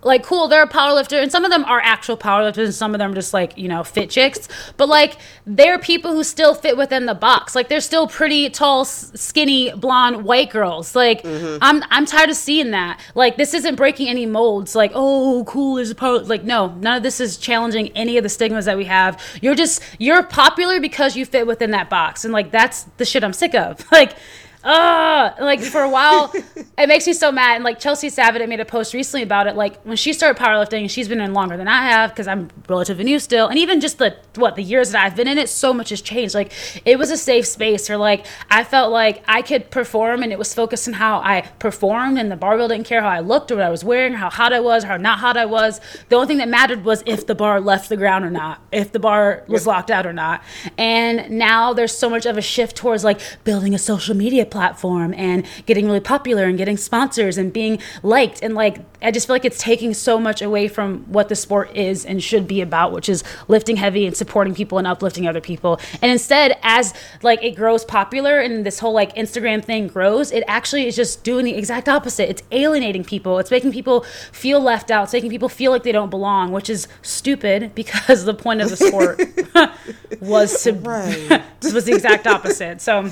like 0.02 0.22
cool 0.22 0.48
they're 0.48 0.62
a 0.62 0.68
powerlifter 0.68 1.22
and 1.22 1.30
some 1.30 1.44
of 1.44 1.50
them 1.50 1.64
are 1.64 1.80
actual 1.80 2.16
powerlifters 2.16 2.64
and 2.64 2.74
some 2.74 2.94
of 2.94 2.98
them 2.98 3.12
are 3.12 3.14
just 3.14 3.34
like 3.34 3.56
you 3.58 3.68
know 3.68 3.84
fit 3.84 4.08
chicks 4.10 4.48
but 4.76 4.88
like 4.88 5.16
they're 5.46 5.78
people 5.78 6.12
who 6.12 6.22
still 6.22 6.54
fit 6.54 6.76
within 6.76 7.06
the 7.06 7.14
box. 7.14 7.54
Like 7.54 7.68
they're 7.68 7.80
still 7.80 8.06
pretty 8.06 8.50
tall 8.50 8.84
skinny 8.84 9.72
blonde 9.72 10.24
white 10.24 10.50
girls. 10.50 10.94
Like 10.94 11.22
mm-hmm. 11.22 11.58
i'm 11.60 11.82
i'm 11.90 12.06
tired 12.06 12.30
of 12.30 12.36
seeing 12.36 12.70
that. 12.70 13.00
Like 13.14 13.36
this 13.36 13.54
isn't 13.54 13.76
breaking 13.76 14.08
any 14.08 14.26
molds 14.26 14.74
like 14.74 14.92
oh 14.94 15.44
cool 15.46 15.78
is 15.78 15.90
a 15.90 15.94
power 15.94 16.20
like 16.20 16.44
no 16.44 16.68
none 16.68 16.98
of 16.98 17.02
this 17.02 17.20
is 17.20 17.36
challenging 17.36 17.88
any 17.96 18.16
of 18.16 18.22
the 18.22 18.28
stigmas 18.28 18.64
that 18.66 18.76
we 18.76 18.84
have. 18.84 19.20
You're 19.42 19.54
just 19.54 19.82
you're 19.98 20.22
popular 20.22 20.80
because 20.80 21.16
you 21.16 21.26
fit 21.26 21.46
within 21.46 21.72
that 21.72 21.90
box 21.90 22.24
and 22.24 22.32
like 22.32 22.50
that's 22.50 22.84
the 22.96 23.04
shit 23.04 23.24
i'm 23.24 23.32
sick 23.32 23.54
of. 23.54 23.84
Like 24.00 24.16
uh 24.62 25.32
like 25.40 25.60
for 25.60 25.80
a 25.80 25.88
while 25.88 26.30
it 26.78 26.86
makes 26.86 27.06
me 27.06 27.12
so 27.12 27.32
mad. 27.32 27.56
And 27.56 27.64
like 27.64 27.78
chelsea 27.78 28.08
savitt 28.08 28.46
made 28.48 28.60
a 28.60 28.64
post 28.64 28.92
recently 28.94 29.22
about 29.22 29.46
it. 29.46 29.56
Like 29.56 29.80
when 29.82 29.96
she 29.96 30.12
started 30.12 30.40
powerlifting 30.40 30.88
she's 30.90 31.08
been 31.08 31.20
in 31.20 31.32
longer 31.32 31.56
than 31.56 31.68
i 31.68 31.82
have 31.82 32.10
because 32.10 32.26
i'm 32.26 32.50
relatively 32.68 33.04
new 33.04 33.18
still. 33.18 33.48
And 33.48 33.58
even 33.58 33.80
just 33.80 33.98
the 33.98 34.16
what 34.36 34.56
the 34.56 34.62
years 34.62 34.92
that 34.92 35.04
i've 35.04 35.16
been 35.16 35.28
in 35.28 35.38
it 35.38 35.48
so 35.48 35.72
much 35.72 35.90
has 35.90 36.02
changed. 36.02 36.34
Like 36.34 36.52
it 36.84 36.98
was 36.98 37.10
a 37.10 37.16
safe 37.16 37.46
space 37.46 37.88
where 37.88 37.98
like 37.98 38.26
i 38.50 38.64
felt 38.64 38.92
like 38.92 39.22
i 39.26 39.42
could 39.42 39.70
perform 39.70 40.22
and 40.22 40.32
it 40.32 40.38
was 40.38 40.52
focused 40.52 40.86
on 40.88 40.94
how 40.94 41.20
i 41.20 41.42
performed 41.58 42.18
and 42.18 42.30
the 42.30 42.36
barbell 42.36 42.68
didn't 42.68 42.86
care 42.86 43.02
how 43.02 43.08
i 43.08 43.20
looked 43.20 43.50
or 43.50 43.56
what 43.56 43.64
i 43.64 43.70
was 43.70 43.84
wearing 43.84 44.12
how 44.12 44.30
hot 44.30 44.52
i 44.52 44.60
was 44.60 44.84
how 44.84 44.96
not 44.96 45.18
hot 45.18 45.36
i 45.36 45.46
was. 45.46 45.80
The 46.08 46.16
only 46.16 46.26
thing 46.28 46.38
that 46.38 46.48
mattered 46.48 46.84
was 46.84 47.02
if 47.06 47.26
the 47.26 47.34
bar 47.34 47.60
left 47.60 47.88
the 47.88 47.96
ground 47.96 48.24
or 48.24 48.30
not 48.30 48.60
if 48.72 48.92
the 48.92 48.98
bar 48.98 49.44
was 49.46 49.66
locked 49.66 49.90
out 49.90 50.06
or 50.06 50.12
not. 50.12 50.42
And 50.78 51.30
now 51.30 51.72
there's 51.72 51.96
so 51.96 52.08
much 52.08 52.26
of 52.26 52.36
a 52.36 52.42
shift 52.42 52.76
towards 52.76 53.04
like 53.04 53.20
building 53.44 53.74
a 53.74 53.78
social 53.78 54.16
media 54.16 54.46
platform 54.50 55.14
and 55.16 55.46
getting 55.66 55.86
really 55.86 56.00
popular 56.00 56.44
and 56.44 56.58
getting 56.58 56.76
sponsors 56.76 57.38
and 57.38 57.52
being 57.52 57.78
liked 58.02 58.42
and 58.42 58.54
like 58.54 58.78
I 59.02 59.10
just 59.10 59.26
feel 59.26 59.34
like 59.34 59.44
it's 59.44 59.58
taking 59.58 59.94
so 59.94 60.18
much 60.18 60.42
away 60.42 60.68
from 60.68 61.04
what 61.04 61.28
the 61.28 61.36
sport 61.36 61.74
is 61.74 62.04
and 62.04 62.22
should 62.22 62.46
be 62.46 62.60
about, 62.60 62.92
which 62.92 63.08
is 63.08 63.24
lifting 63.48 63.76
heavy 63.76 64.06
and 64.06 64.14
supporting 64.14 64.54
people 64.54 64.76
and 64.76 64.86
uplifting 64.86 65.26
other 65.26 65.40
people. 65.40 65.80
And 66.02 66.12
instead, 66.12 66.58
as 66.62 66.92
like 67.22 67.42
it 67.42 67.52
grows 67.52 67.84
popular 67.84 68.40
and 68.40 68.66
this 68.66 68.78
whole 68.78 68.92
like 68.92 69.14
Instagram 69.16 69.64
thing 69.64 69.88
grows, 69.88 70.32
it 70.32 70.44
actually 70.46 70.86
is 70.86 70.96
just 70.96 71.24
doing 71.24 71.44
the 71.46 71.54
exact 71.54 71.88
opposite. 71.88 72.28
It's 72.28 72.42
alienating 72.52 73.04
people. 73.04 73.38
It's 73.38 73.50
making 73.50 73.72
people 73.72 74.02
feel 74.32 74.60
left 74.60 74.90
out. 74.90 75.04
It's 75.04 75.12
making 75.12 75.30
people 75.30 75.48
feel 75.48 75.72
like 75.72 75.82
they 75.82 75.92
don't 75.92 76.10
belong, 76.10 76.52
which 76.52 76.68
is 76.68 76.86
stupid 77.02 77.74
because 77.74 78.24
the 78.24 78.34
point 78.34 78.60
of 78.60 78.68
the 78.68 78.76
sport 78.76 79.20
was 80.20 80.62
to 80.64 80.72
Right. 80.72 81.42
was 81.62 81.84
the 81.84 81.92
exact 81.92 82.26
opposite. 82.26 82.80
So, 82.80 83.10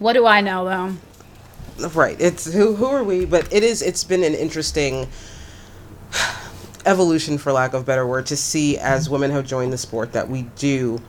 what 0.00 0.14
do 0.14 0.26
I 0.26 0.40
know 0.40 0.64
though? 1.78 1.88
Right. 1.90 2.20
It's 2.20 2.52
who 2.52 2.74
who 2.74 2.86
are 2.86 3.04
we? 3.04 3.24
But 3.24 3.52
it 3.52 3.62
is. 3.62 3.80
It's 3.80 4.02
been 4.04 4.24
an 4.24 4.34
interesting 4.34 5.06
evolution, 6.86 7.38
for 7.38 7.52
lack 7.52 7.72
of 7.74 7.86
better 7.86 8.06
word, 8.06 8.26
to 8.26 8.36
see 8.36 8.76
as 8.78 9.08
women 9.08 9.30
have 9.30 9.46
joined 9.46 9.72
the 9.72 9.78
sport 9.78 10.12
that 10.12 10.28
we 10.28 10.42
do, 10.56 11.00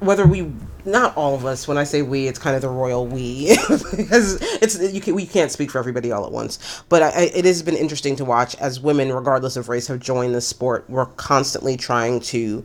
whether 0.00 0.26
we 0.26 0.52
not 0.84 1.16
all 1.16 1.34
of 1.34 1.44
us. 1.44 1.66
When 1.66 1.78
I 1.78 1.84
say 1.84 2.02
we, 2.02 2.28
it's 2.28 2.38
kind 2.38 2.54
of 2.54 2.62
the 2.62 2.68
royal 2.68 3.06
we, 3.06 3.56
because 3.96 4.38
it's 4.62 4.78
you 4.92 5.00
can, 5.00 5.14
we 5.14 5.26
can't 5.26 5.50
speak 5.50 5.70
for 5.70 5.78
everybody 5.78 6.12
all 6.12 6.24
at 6.24 6.32
once. 6.32 6.82
But 6.88 7.02
I, 7.02 7.22
it 7.34 7.44
has 7.44 7.62
been 7.62 7.76
interesting 7.76 8.16
to 8.16 8.24
watch 8.24 8.54
as 8.56 8.80
women, 8.80 9.12
regardless 9.12 9.56
of 9.56 9.68
race, 9.68 9.88
have 9.88 10.00
joined 10.00 10.34
the 10.34 10.40
sport. 10.40 10.84
We're 10.88 11.06
constantly 11.06 11.76
trying 11.76 12.20
to, 12.20 12.64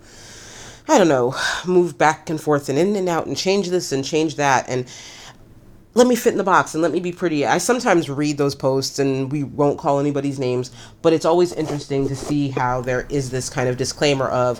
I 0.91 0.97
don't 0.97 1.07
know, 1.07 1.33
move 1.65 1.97
back 1.97 2.29
and 2.29 2.39
forth 2.39 2.67
and 2.67 2.77
in 2.77 2.97
and 2.97 3.07
out 3.07 3.25
and 3.25 3.37
change 3.37 3.69
this 3.69 3.93
and 3.93 4.03
change 4.03 4.35
that 4.35 4.67
and 4.67 4.85
let 5.93 6.05
me 6.05 6.17
fit 6.17 6.33
in 6.33 6.37
the 6.37 6.43
box 6.43 6.73
and 6.73 6.83
let 6.83 6.91
me 6.91 6.99
be 6.99 7.13
pretty. 7.13 7.45
I 7.45 7.59
sometimes 7.59 8.09
read 8.09 8.37
those 8.37 8.55
posts 8.55 8.99
and 8.99 9.31
we 9.31 9.45
won't 9.45 9.79
call 9.79 10.01
anybody's 10.01 10.37
names, 10.37 10.69
but 11.01 11.13
it's 11.13 11.23
always 11.23 11.53
interesting 11.53 12.09
to 12.09 12.15
see 12.15 12.49
how 12.49 12.81
there 12.81 13.07
is 13.09 13.29
this 13.29 13.49
kind 13.49 13.69
of 13.69 13.77
disclaimer 13.77 14.27
of 14.27 14.59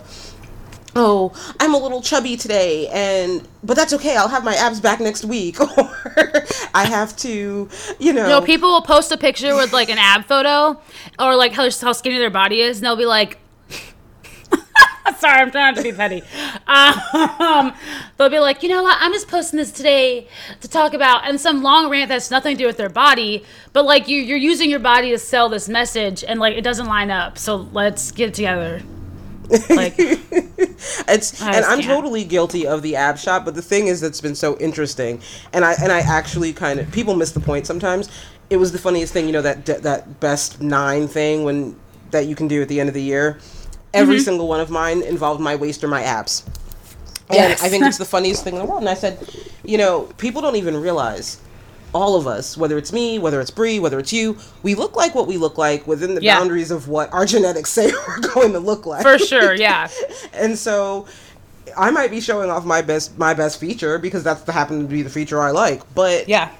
oh, 0.96 1.32
I'm 1.60 1.74
a 1.74 1.78
little 1.78 2.00
chubby 2.00 2.38
today 2.38 2.88
and 2.88 3.46
but 3.62 3.76
that's 3.76 3.92
okay. 3.92 4.16
I'll 4.16 4.28
have 4.28 4.42
my 4.42 4.54
abs 4.54 4.80
back 4.80 5.00
next 5.00 5.26
week 5.26 5.60
or 5.78 6.46
I 6.72 6.86
have 6.86 7.14
to, 7.18 7.68
you 7.98 8.12
know. 8.14 8.26
No, 8.26 8.40
people 8.40 8.70
will 8.70 8.82
post 8.82 9.12
a 9.12 9.18
picture 9.18 9.54
with 9.54 9.74
like 9.74 9.90
an 9.90 9.98
ab 9.98 10.24
photo 10.24 10.80
or 11.18 11.36
like 11.36 11.52
how, 11.52 11.64
how 11.64 11.92
skinny 11.92 12.16
their 12.16 12.30
body 12.30 12.62
is 12.62 12.78
and 12.78 12.86
they'll 12.86 12.96
be 12.96 13.04
like 13.04 13.38
Sorry, 15.18 15.40
I'm 15.40 15.50
trying 15.50 15.74
to 15.74 15.82
be 15.82 15.92
petty. 15.92 16.22
Um, 16.66 17.72
they'll 18.16 18.28
be 18.28 18.38
like, 18.38 18.62
you 18.62 18.68
know 18.68 18.82
what? 18.82 18.96
I'm 19.00 19.12
just 19.12 19.28
posting 19.28 19.56
this 19.56 19.72
today 19.72 20.28
to 20.60 20.68
talk 20.68 20.94
about, 20.94 21.26
and 21.26 21.40
some 21.40 21.62
long 21.62 21.90
rant 21.90 22.08
that's 22.08 22.30
nothing 22.30 22.56
to 22.56 22.62
do 22.62 22.66
with 22.66 22.76
their 22.76 22.88
body, 22.88 23.44
but 23.72 23.84
like 23.84 24.08
you, 24.08 24.18
you're 24.18 24.38
using 24.38 24.70
your 24.70 24.78
body 24.78 25.10
to 25.10 25.18
sell 25.18 25.48
this 25.48 25.68
message, 25.68 26.24
and 26.24 26.38
like 26.38 26.56
it 26.56 26.62
doesn't 26.62 26.86
line 26.86 27.10
up. 27.10 27.38
So 27.38 27.56
let's 27.72 28.12
get 28.12 28.28
it 28.28 28.34
together. 28.34 28.82
Like, 29.68 29.94
it's 29.98 31.42
and 31.42 31.64
I'm 31.64 31.82
totally 31.82 32.24
guilty 32.24 32.66
of 32.66 32.82
the 32.82 32.96
ab 32.96 33.18
shot, 33.18 33.44
but 33.44 33.54
the 33.54 33.62
thing 33.62 33.88
is 33.88 34.00
that's 34.00 34.20
been 34.20 34.34
so 34.34 34.56
interesting, 34.58 35.20
and 35.52 35.64
I 35.64 35.74
and 35.82 35.90
I 35.90 36.00
actually 36.00 36.52
kind 36.52 36.78
of 36.78 36.90
people 36.92 37.14
miss 37.16 37.32
the 37.32 37.40
point 37.40 37.66
sometimes. 37.66 38.08
It 38.50 38.56
was 38.56 38.72
the 38.72 38.78
funniest 38.78 39.12
thing, 39.12 39.26
you 39.26 39.32
know 39.32 39.42
that 39.42 39.66
that 39.66 40.20
best 40.20 40.60
nine 40.60 41.08
thing 41.08 41.44
when 41.44 41.76
that 42.12 42.26
you 42.26 42.36
can 42.36 42.46
do 42.46 42.62
at 42.62 42.68
the 42.68 42.78
end 42.78 42.88
of 42.88 42.94
the 42.94 43.02
year. 43.02 43.38
Every 43.94 44.16
Mm-hmm. 44.16 44.24
single 44.24 44.48
one 44.48 44.60
of 44.60 44.70
mine 44.70 45.02
involved 45.02 45.40
my 45.40 45.56
waist 45.56 45.82
or 45.84 45.88
my 45.88 46.02
abs. 46.02 46.44
And 47.28 47.36
Yes. 47.36 47.62
I 47.62 47.68
think 47.68 47.84
it's 47.84 47.98
the 47.98 48.04
funniest 48.16 48.44
thing 48.44 48.54
in 48.54 48.60
the 48.60 48.66
world. 48.66 48.80
And 48.82 48.88
I 48.88 48.94
said, 48.94 49.18
you 49.64 49.78
know, 49.78 50.02
people 50.18 50.42
don't 50.42 50.56
even 50.56 50.76
realize 50.80 51.38
all 51.94 52.16
of 52.16 52.26
us, 52.26 52.56
whether 52.56 52.78
it's 52.78 52.90
me, 52.92 53.18
whether 53.18 53.38
it's 53.40 53.50
Bri, 53.50 53.78
whether 53.78 53.98
it's 53.98 54.12
you, 54.14 54.38
we 54.62 54.74
look 54.74 54.96
like 54.96 55.14
what 55.14 55.26
we 55.26 55.36
look 55.36 55.58
like 55.58 55.86
within 55.86 56.14
the 56.14 56.22
Yeah. 56.22 56.38
boundaries 56.38 56.70
of 56.70 56.88
what 56.88 57.12
our 57.12 57.26
genetics 57.34 57.70
say 57.70 57.92
we're 58.08 58.20
going 58.20 58.52
to 58.52 58.58
look 58.60 58.86
like. 58.86 59.02
for 59.02 59.18
sure, 59.18 59.54
yeah. 59.54 59.88
and 60.32 60.58
so 60.58 61.06
I 61.76 61.90
might 61.90 62.10
be 62.10 62.20
showing 62.20 62.50
off 62.50 62.64
my 62.64 62.80
best 62.82 63.18
my 63.18 63.34
best 63.34 63.60
feature 63.60 63.98
because 63.98 64.22
that's 64.24 64.42
the 64.42 64.52
happen 64.52 64.80
to 64.82 64.86
be 64.88 65.02
the 65.02 65.10
feature 65.10 65.40
I 65.40 65.50
like. 65.50 65.82
But 65.94 66.28
Yeah. 66.28 66.50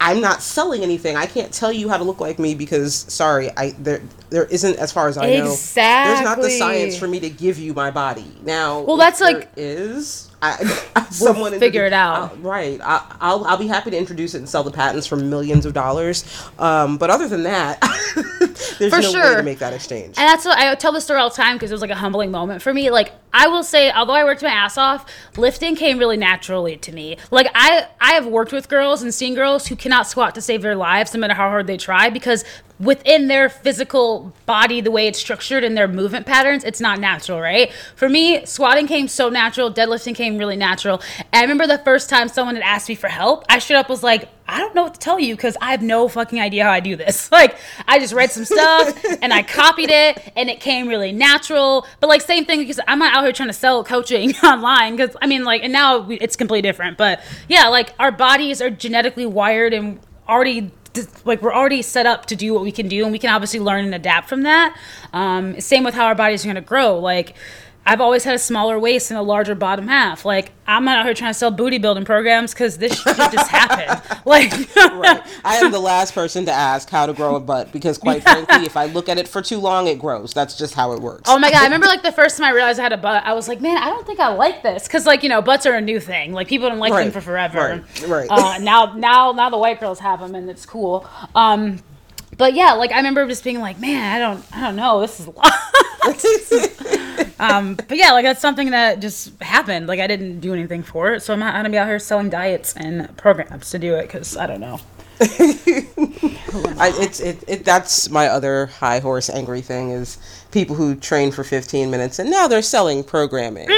I'm 0.00 0.20
not 0.20 0.42
selling 0.42 0.82
anything. 0.82 1.16
I 1.16 1.26
can't 1.26 1.52
tell 1.52 1.72
you 1.72 1.88
how 1.88 1.96
to 1.96 2.04
look 2.04 2.20
like 2.20 2.38
me 2.38 2.54
because 2.54 2.94
sorry, 2.94 3.50
I 3.56 3.70
there 3.78 4.00
there 4.30 4.44
isn't 4.44 4.76
as 4.78 4.92
far 4.92 5.08
as 5.08 5.18
I 5.18 5.26
know. 5.38 5.54
There's 5.54 6.20
not 6.22 6.40
the 6.40 6.50
science 6.50 6.96
for 6.96 7.08
me 7.08 7.20
to 7.20 7.30
give 7.30 7.58
you 7.58 7.74
my 7.74 7.90
body. 7.90 8.26
Now 8.44 8.80
Well, 8.80 8.96
that's 8.96 9.20
like- 9.20 9.50
is 9.56 10.26
I, 10.40 10.64
someone 11.10 11.58
figure 11.58 11.84
it 11.84 11.92
out. 11.92 12.30
I'll- 12.30 12.36
right. 12.36 12.80
I, 12.80 13.16
I'll 13.20 13.44
I'll 13.44 13.56
be 13.56 13.66
happy 13.66 13.90
to 13.90 13.98
introduce 13.98 14.34
it 14.34 14.38
and 14.38 14.48
sell 14.48 14.62
the 14.62 14.70
patents 14.70 15.06
for 15.08 15.16
millions 15.16 15.66
of 15.66 15.72
dollars. 15.74 16.24
Um, 16.60 16.96
but 16.96 17.10
other 17.10 17.26
than 17.26 17.42
that, 17.42 17.80
there's 18.78 18.94
For 18.94 19.00
no 19.00 19.12
way 19.12 19.34
to 19.36 19.42
make 19.42 19.58
that 19.58 19.72
exchange. 19.72 20.16
And 20.16 20.28
that's 20.28 20.44
what 20.44 20.56
I 20.56 20.72
tell 20.76 20.92
the 20.92 21.00
story 21.00 21.18
all 21.20 21.30
the 21.30 21.34
time 21.34 21.56
because 21.56 21.72
it 21.72 21.74
was 21.74 21.80
like 21.82 21.90
a 21.90 21.96
humbling 21.96 22.30
moment 22.30 22.62
for 22.62 22.72
me. 22.72 22.90
Like 22.90 23.12
I 23.32 23.48
will 23.48 23.62
say, 23.62 23.90
although 23.90 24.14
I 24.14 24.24
worked 24.24 24.42
my 24.42 24.50
ass 24.50 24.78
off, 24.78 25.06
lifting 25.36 25.76
came 25.76 25.98
really 25.98 26.16
naturally 26.16 26.76
to 26.78 26.92
me. 26.92 27.16
Like 27.30 27.48
I, 27.54 27.88
I 28.00 28.12
have 28.12 28.26
worked 28.26 28.52
with 28.52 28.68
girls 28.68 29.02
and 29.02 29.12
seen 29.12 29.34
girls 29.34 29.66
who 29.66 29.76
cannot 29.76 30.06
squat 30.06 30.34
to 30.34 30.40
save 30.40 30.62
their 30.62 30.76
lives, 30.76 31.12
no 31.14 31.20
matter 31.20 31.34
how 31.34 31.48
hard 31.48 31.66
they 31.66 31.76
try, 31.76 32.10
because 32.10 32.44
within 32.80 33.28
their 33.28 33.48
physical 33.48 34.32
body, 34.46 34.80
the 34.80 34.90
way 34.90 35.06
it's 35.06 35.18
structured 35.18 35.64
and 35.64 35.76
their 35.76 35.88
movement 35.88 36.26
patterns, 36.26 36.64
it's 36.64 36.80
not 36.80 37.00
natural, 37.00 37.40
right? 37.40 37.72
For 37.96 38.08
me, 38.08 38.44
squatting 38.46 38.86
came 38.86 39.08
so 39.08 39.28
natural, 39.28 39.72
deadlifting 39.72 40.14
came 40.14 40.38
really 40.38 40.56
natural. 40.56 41.02
And 41.18 41.26
I 41.32 41.42
remember 41.42 41.66
the 41.66 41.78
first 41.78 42.08
time 42.08 42.28
someone 42.28 42.54
had 42.54 42.64
asked 42.64 42.88
me 42.88 42.94
for 42.94 43.08
help, 43.08 43.44
I 43.48 43.58
straight 43.58 43.76
up 43.76 43.88
was 43.88 44.02
like, 44.02 44.28
I 44.48 44.58
don't 44.60 44.74
know 44.74 44.84
what 44.84 44.94
to 44.94 45.00
tell 45.00 45.20
you 45.20 45.36
because 45.36 45.56
I 45.60 45.72
have 45.72 45.82
no 45.82 46.08
fucking 46.08 46.40
idea 46.40 46.64
how 46.64 46.70
I 46.70 46.80
do 46.80 46.96
this. 46.96 47.30
Like, 47.38 47.56
I 47.86 48.00
just 48.00 48.14
read 48.14 48.32
some 48.32 48.44
stuff 48.44 49.04
and 49.22 49.32
I 49.32 49.42
copied 49.42 49.90
it 49.90 50.32
and 50.34 50.50
it 50.50 50.60
came 50.60 50.88
really 50.88 51.12
natural. 51.12 51.86
But, 52.00 52.08
like, 52.08 52.20
same 52.20 52.46
thing 52.46 52.58
because 52.58 52.80
I'm 52.88 52.98
not 52.98 53.14
out 53.14 53.22
here 53.22 53.32
trying 53.32 53.50
to 53.50 53.52
sell 53.52 53.84
coaching 53.84 54.34
online 54.42 54.96
because, 54.96 55.14
I 55.22 55.26
mean, 55.26 55.44
like, 55.44 55.62
and 55.62 55.72
now 55.72 55.98
we- 55.98 56.18
it's 56.18 56.34
completely 56.34 56.62
different. 56.62 56.96
But 56.96 57.20
yeah, 57.48 57.68
like, 57.68 57.94
our 58.00 58.10
bodies 58.10 58.60
are 58.60 58.70
genetically 58.70 59.26
wired 59.26 59.72
and 59.72 60.00
already 60.28 60.72
like 61.24 61.42
we're 61.42 61.54
already 61.54 61.82
set 61.82 62.06
up 62.06 62.26
to 62.26 62.34
do 62.34 62.52
what 62.52 62.62
we 62.62 62.72
can 62.72 62.88
do 62.88 63.04
and 63.04 63.12
we 63.12 63.18
can 63.20 63.30
obviously 63.30 63.60
learn 63.60 63.84
and 63.84 63.94
adapt 63.94 64.28
from 64.28 64.42
that 64.42 64.76
um, 65.12 65.60
same 65.60 65.84
with 65.84 65.94
how 65.94 66.06
our 66.06 66.14
bodies 66.14 66.44
are 66.44 66.48
going 66.48 66.56
to 66.56 66.60
grow 66.60 66.98
like 66.98 67.36
i've 67.88 68.00
always 68.00 68.24
had 68.24 68.34
a 68.34 68.38
smaller 68.38 68.78
waist 68.78 69.10
and 69.10 69.18
a 69.18 69.22
larger 69.22 69.54
bottom 69.54 69.88
half 69.88 70.24
like 70.24 70.52
i'm 70.66 70.84
not 70.84 70.98
out 70.98 71.04
here 71.04 71.14
trying 71.14 71.30
to 71.30 71.38
sell 71.38 71.50
booty 71.50 71.78
building 71.78 72.04
programs 72.04 72.52
because 72.52 72.78
this 72.78 73.00
shit 73.00 73.16
just 73.16 73.50
happened 73.50 74.00
like 74.24 74.52
right. 74.76 75.22
I 75.44 75.56
am 75.56 75.72
the 75.72 75.78
last 75.80 76.14
person 76.14 76.44
to 76.46 76.52
ask 76.52 76.88
how 76.90 77.06
to 77.06 77.12
grow 77.12 77.36
a 77.36 77.40
butt 77.40 77.72
because, 77.72 77.98
quite 77.98 78.22
frankly, 78.22 78.64
if 78.64 78.76
I 78.76 78.86
look 78.86 79.08
at 79.08 79.18
it 79.18 79.26
for 79.28 79.42
too 79.42 79.58
long, 79.58 79.86
it 79.86 79.98
grows. 79.98 80.32
That's 80.32 80.56
just 80.56 80.74
how 80.74 80.92
it 80.92 81.00
works. 81.00 81.22
Oh 81.26 81.38
my 81.38 81.50
god! 81.50 81.60
I 81.60 81.64
remember 81.64 81.86
like 81.86 82.02
the 82.02 82.12
first 82.12 82.36
time 82.36 82.46
I 82.46 82.50
realized 82.50 82.78
I 82.78 82.84
had 82.84 82.92
a 82.92 82.98
butt, 82.98 83.24
I 83.24 83.32
was 83.32 83.48
like, 83.48 83.60
"Man, 83.60 83.76
I 83.76 83.90
don't 83.90 84.06
think 84.06 84.20
I 84.20 84.28
like 84.28 84.62
this," 84.62 84.86
because 84.86 85.06
like 85.06 85.22
you 85.22 85.28
know, 85.28 85.42
butts 85.42 85.66
are 85.66 85.74
a 85.74 85.80
new 85.80 86.00
thing. 86.00 86.32
Like 86.32 86.48
people 86.48 86.68
don't 86.68 86.78
like 86.78 86.92
them 86.92 87.10
for 87.10 87.20
forever. 87.20 87.84
right, 88.02 88.08
right. 88.08 88.28
Uh, 88.30 88.58
now, 88.58 88.94
now, 88.94 89.32
now 89.32 89.50
the 89.50 89.58
white 89.58 89.80
girls 89.80 89.98
have 90.00 90.20
them, 90.20 90.34
and 90.34 90.50
it's 90.50 90.66
cool. 90.66 91.08
Um, 91.34 91.80
but 92.38 92.54
yeah, 92.54 92.72
like 92.74 92.92
I 92.92 92.96
remember 92.96 93.26
just 93.26 93.44
being 93.44 93.60
like, 93.60 93.78
"Man, 93.80 94.14
I 94.14 94.18
don't, 94.18 94.56
I 94.56 94.60
don't 94.62 94.76
know. 94.76 95.00
This 95.00 95.20
is 95.20 95.26
a 95.26 95.30
lot." 95.30 95.52
um, 97.40 97.74
but 97.74 97.98
yeah, 97.98 98.12
like 98.12 98.24
that's 98.24 98.40
something 98.40 98.70
that 98.70 99.00
just 99.00 99.40
happened. 99.42 99.88
Like 99.88 100.00
I 100.00 100.06
didn't 100.06 100.40
do 100.40 100.54
anything 100.54 100.82
for 100.82 101.12
it, 101.12 101.20
so 101.22 101.32
I'm 101.32 101.40
not 101.40 101.52
gonna 101.54 101.68
be 101.68 101.76
out 101.76 101.88
here 101.88 101.98
selling 101.98 102.30
diets 102.30 102.74
and 102.76 103.14
programs 103.16 103.70
to 103.70 103.78
do 103.78 103.94
it 103.96 104.02
because 104.02 104.36
I 104.36 104.46
don't 104.46 104.60
know. 104.60 104.80
I, 105.20 106.92
it's 106.94 107.18
it, 107.18 107.42
it. 107.48 107.64
That's 107.64 108.08
my 108.08 108.28
other 108.28 108.66
high 108.66 109.00
horse 109.00 109.28
angry 109.28 109.60
thing 109.60 109.90
is 109.90 110.18
people 110.52 110.76
who 110.76 110.94
train 110.94 111.32
for 111.32 111.42
15 111.42 111.90
minutes 111.90 112.20
and 112.20 112.30
now 112.30 112.46
they're 112.46 112.62
selling 112.62 113.02
programming. 113.02 113.68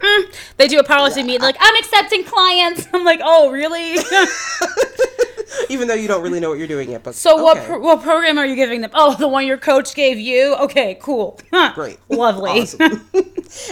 Mm. 0.00 0.34
They 0.56 0.68
do 0.68 0.78
a 0.78 0.84
policy 0.84 1.22
meeting, 1.22 1.42
like 1.42 1.56
I'm 1.60 1.76
accepting 1.76 2.24
clients. 2.24 2.88
I'm 2.94 3.04
like, 3.04 3.20
oh 3.22 3.50
really? 3.50 3.96
Even 5.68 5.88
though 5.88 5.94
you 5.94 6.08
don't 6.08 6.22
really 6.22 6.40
know 6.40 6.48
what 6.48 6.58
you're 6.58 6.68
doing 6.68 6.90
yet, 6.90 7.02
but 7.02 7.14
So 7.14 7.42
what 7.42 7.58
pro- 7.64 7.80
what 7.80 8.02
program 8.02 8.38
are 8.38 8.46
you 8.46 8.56
giving 8.56 8.80
them? 8.80 8.90
Oh, 8.94 9.14
the 9.14 9.28
one 9.28 9.46
your 9.46 9.58
coach 9.58 9.94
gave 9.94 10.18
you. 10.18 10.54
Okay, 10.56 10.98
cool. 11.00 11.38
Great. 11.74 11.98
lovely. 12.08 12.66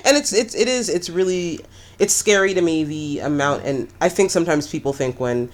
And 0.05 0.17
it's 0.17 0.33
it's 0.33 0.57
it 0.57 0.67
is 0.67 0.89
it's 0.89 1.09
really 1.09 1.61
it's 2.01 2.13
scary 2.13 2.53
to 2.53 2.61
me 2.61 2.83
the 2.83 3.21
amount 3.21 3.65
and 3.65 3.89
I 4.01 4.09
think 4.09 4.33
sometimes 4.33 4.67
people 4.67 4.93
think 4.93 5.21
when 5.21 5.51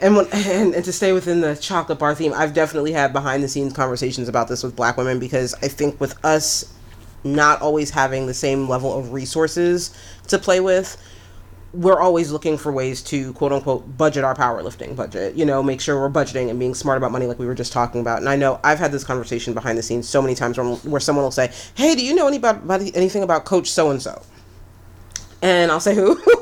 and 0.00 0.14
when 0.16 0.26
and, 0.32 0.74
and 0.74 0.84
to 0.84 0.92
stay 0.92 1.12
within 1.12 1.40
the 1.40 1.56
chocolate 1.56 1.98
bar 1.98 2.14
theme, 2.14 2.32
I've 2.32 2.54
definitely 2.54 2.92
had 2.92 3.12
behind 3.12 3.42
the 3.42 3.48
scenes 3.48 3.72
conversations 3.72 4.28
about 4.28 4.46
this 4.46 4.62
with 4.62 4.76
black 4.76 4.96
women 4.96 5.18
because 5.18 5.54
I 5.54 5.66
think 5.66 6.00
with 6.00 6.24
us 6.24 6.72
not 7.24 7.60
always 7.60 7.90
having 7.90 8.26
the 8.26 8.34
same 8.34 8.68
level 8.68 8.96
of 8.96 9.12
resources 9.12 9.94
to 10.28 10.38
play 10.38 10.60
with, 10.60 10.96
we're 11.72 12.00
always 12.00 12.32
looking 12.32 12.58
for 12.58 12.72
ways 12.72 13.00
to 13.00 13.32
quote 13.34 13.52
unquote 13.52 13.96
budget 13.96 14.24
our 14.24 14.34
powerlifting 14.34 14.96
budget. 14.96 15.36
You 15.36 15.44
know, 15.44 15.62
make 15.62 15.80
sure 15.80 16.00
we're 16.00 16.10
budgeting 16.10 16.50
and 16.50 16.58
being 16.58 16.74
smart 16.74 16.98
about 16.98 17.12
money, 17.12 17.26
like 17.26 17.38
we 17.38 17.46
were 17.46 17.54
just 17.54 17.72
talking 17.72 18.00
about. 18.00 18.18
And 18.18 18.28
I 18.28 18.36
know 18.36 18.58
I've 18.64 18.78
had 18.78 18.92
this 18.92 19.04
conversation 19.04 19.54
behind 19.54 19.78
the 19.78 19.82
scenes 19.82 20.08
so 20.08 20.20
many 20.20 20.34
times 20.34 20.58
where, 20.58 20.66
where 20.66 21.00
someone 21.00 21.24
will 21.24 21.30
say, 21.30 21.52
"Hey, 21.74 21.94
do 21.94 22.04
you 22.04 22.14
know 22.14 22.26
any 22.26 22.38
about, 22.38 22.56
about 22.56 22.80
anything 22.80 23.22
about 23.22 23.44
Coach 23.44 23.70
so 23.70 23.90
and 23.90 24.02
so?" 24.02 24.22
And 25.42 25.70
I'll 25.70 25.80
say, 25.80 25.94
"Who?" 25.94 26.20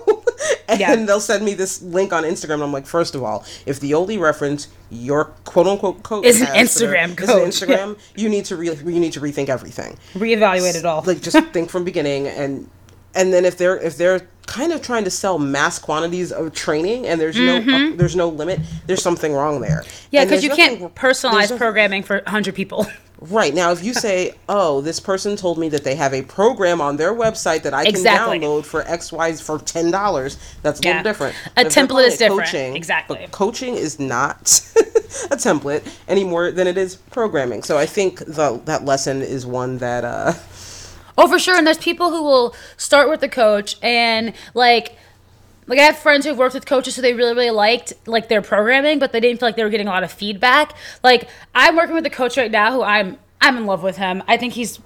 and 0.69 0.81
Yeah. 0.81 0.95
they'll 0.97 1.21
send 1.21 1.45
me 1.45 1.55
this 1.55 1.81
link 1.83 2.13
on 2.13 2.25
Instagram. 2.25 2.55
And 2.55 2.63
I'm 2.65 2.73
like, 2.73 2.87
first 2.87 3.15
of 3.15 3.23
all, 3.23 3.45
if 3.67 3.81
the 3.81 3.95
only 3.95 4.19
reference 4.19 4.69
your 4.91 5.27
quote 5.45 5.67
unquote 5.67 6.03
coach 6.03 6.25
Is 6.25 6.41
an 6.41 6.47
has 6.49 6.73
for 6.75 6.87
their- 6.87 6.95
Instagram 7.09 7.21
is 7.21 7.29
an. 7.29 7.69
Instagram, 7.69 7.99
you 8.17 8.29
need 8.29 8.45
to 8.47 8.57
re- 8.57 8.69
you 8.75 9.01
need 9.01 9.13
to 9.15 9.21
rethink 9.21 9.49
everything 9.49 9.99
Reevaluate 10.15 10.77
it 10.77 10.85
all. 10.87 11.03
like 11.07 11.21
just 11.21 11.37
think 11.53 11.69
from 11.71 11.85
beginning 11.85 12.27
and 12.27 12.69
and 13.15 13.33
then 13.33 13.45
if 13.45 13.57
they're 13.59 13.77
if 13.79 13.97
they're 13.97 14.21
kind 14.47 14.73
of 14.73 14.81
trying 14.81 15.05
to 15.05 15.11
sell 15.11 15.39
mass 15.39 15.79
quantities 15.79 16.33
of 16.33 16.55
training 16.55 17.07
and 17.07 17.21
there's 17.21 17.37
no 17.37 17.57
up, 17.59 17.97
there's 17.99 18.17
no 18.17 18.29
limit 18.29 18.61
there's 18.87 19.03
something 19.03 19.33
wrong 19.35 19.61
there 19.61 19.83
Mm-hmm. 19.85 20.07
yeah, 20.11 20.25
because 20.25 20.43
you 20.45 20.51
can't 20.51 20.95
personalize 20.95 21.51
no- 21.51 21.59
programming 21.59 22.03
for 22.03 22.21
100 22.25 22.55
people. 22.55 22.87
Right 23.21 23.53
now 23.53 23.73
if 23.73 23.83
you 23.83 23.93
say 23.93 24.33
oh 24.49 24.81
this 24.81 25.01
person 25.01 25.35
told 25.35 25.59
me 25.59 25.69
that 25.69 25.83
they 25.83 25.97
have 25.97 26.15
a 26.15 26.23
program 26.23 26.81
on 26.81 26.97
their 26.97 27.13
website 27.13 27.63
that 27.63 27.75
i 27.75 27.85
can 27.85 27.89
Exactly. 27.95 28.39
download 28.39 28.65
for 28.65 28.83
x 28.83 29.11
y 29.11 29.33
for 29.35 29.59
$10 29.59 30.37
that's 30.63 30.79
a 30.79 30.83
Yeah. 30.85 30.91
little 30.91 31.03
different 31.03 31.35
A 31.57 31.63
if 31.63 31.75
template 31.75 32.07
is 32.07 32.17
different. 32.17 32.77
Exactly. 32.77 33.19
but 33.23 33.33
coaching 33.33 33.75
is 33.75 33.99
not 33.99 34.39
a 35.33 35.37
template 35.37 35.85
any 36.07 36.23
more 36.23 36.53
than 36.53 36.69
it 36.69 36.79
is 36.79 36.95
programming 36.97 37.63
so 37.65 37.77
i 37.77 37.87
think 37.87 38.21
the, 38.21 38.61
that 38.67 38.85
lesson 38.85 39.21
is 39.23 39.45
one 39.45 39.79
that 39.79 40.05
uh 40.05 40.33
Oh, 41.21 41.27
for 41.27 41.41
sure. 41.41 41.57
And 41.57 41.67
there's 41.67 41.79
people 41.79 42.11
who 42.11 42.23
will 42.23 42.55
start 42.77 43.11
with 43.11 43.19
the 43.19 43.29
coach 43.29 43.77
and 43.83 44.33
like 44.55 44.97
like 45.69 45.79
I 45.79 45.83
have 45.83 45.99
friends 45.99 46.27
who've 46.27 46.37
worked 46.37 46.55
with 46.55 46.67
coaches 46.67 46.97
who 46.97 47.03
they 47.03 47.15
really 47.15 47.35
really 47.35 47.51
liked 47.51 47.93
like 48.07 48.29
their 48.29 48.43
programming, 48.43 48.99
but 48.99 49.13
they 49.13 49.21
didn't 49.21 49.39
feel 49.39 49.49
like 49.49 49.57
they 49.57 49.63
were 49.63 49.71
getting 49.71 49.87
a 49.87 49.91
lot 49.91 50.03
of 50.03 50.11
feedback. 50.11 50.75
Like 51.05 51.29
I'm 51.55 51.77
working 51.77 51.95
with 51.95 52.07
a 52.07 52.11
coach 52.11 52.37
right 52.37 52.51
now 52.51 52.73
who 52.73 52.83
I'm 52.83 53.19
I'm 53.41 53.57
in 53.57 53.67
love 53.67 53.83
with 53.83 53.99
him. 53.99 54.23
I 54.27 54.37
think 54.37 54.55
he's 54.55 54.81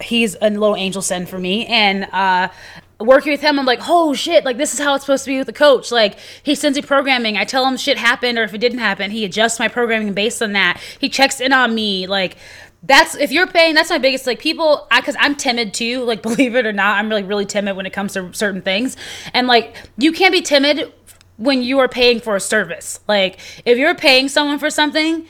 he's 0.00 0.36
a 0.40 0.48
little 0.48 0.76
angel 0.76 1.02
send 1.02 1.28
for 1.28 1.38
me. 1.38 1.66
And 1.66 2.04
uh 2.12 2.48
working 2.98 3.32
with 3.32 3.40
him 3.40 3.58
i'm 3.58 3.64
like 3.64 3.80
oh 3.88 4.12
shit 4.12 4.44
like 4.44 4.58
this 4.58 4.74
is 4.74 4.78
how 4.78 4.94
it's 4.94 5.06
supposed 5.06 5.24
to 5.24 5.30
be 5.30 5.38
with 5.38 5.46
the 5.46 5.52
coach. 5.52 5.90
Like 5.90 6.18
he 6.42 6.54
sends 6.54 6.76
me 6.76 6.82
programming. 6.82 7.36
I 7.36 7.44
tell 7.44 7.66
him 7.66 7.76
shit 7.76 7.98
happened 7.98 8.38
or 8.38 8.44
if 8.44 8.54
it 8.54 8.58
didn't 8.58 8.78
happen 8.78 9.10
he 9.10 9.24
adjusts 9.24 9.58
my 9.58 9.68
programming 9.68 10.14
based 10.14 10.40
on 10.40 10.52
that. 10.52 10.80
He 10.98 11.08
checks 11.08 11.40
in 11.40 11.52
on 11.52 11.74
me. 11.74 12.06
Like 12.06 12.36
that's 12.82 13.14
if 13.14 13.30
you're 13.30 13.46
paying 13.46 13.74
that's 13.74 13.90
my 13.90 13.98
biggest 13.98 14.26
like 14.26 14.38
people 14.38 14.88
because 14.96 15.14
i'm 15.20 15.34
timid 15.34 15.74
too 15.74 16.02
like 16.04 16.22
believe 16.22 16.54
it 16.54 16.64
or 16.64 16.72
not 16.72 16.98
i'm 16.98 17.10
really 17.10 17.22
really 17.22 17.44
timid 17.44 17.76
when 17.76 17.84
it 17.86 17.92
comes 17.92 18.14
to 18.14 18.32
certain 18.32 18.62
things. 18.62 18.96
And 19.34 19.46
like 19.46 19.76
you 19.96 20.12
can't 20.12 20.32
be 20.32 20.42
timid 20.42 20.92
when 21.36 21.62
you 21.62 21.78
are 21.78 21.88
paying 21.88 22.20
for 22.20 22.36
a 22.36 22.40
service. 22.40 23.00
Like 23.08 23.38
if 23.64 23.78
you're 23.78 23.94
paying 23.94 24.28
someone 24.28 24.58
for 24.58 24.70
something 24.70 25.26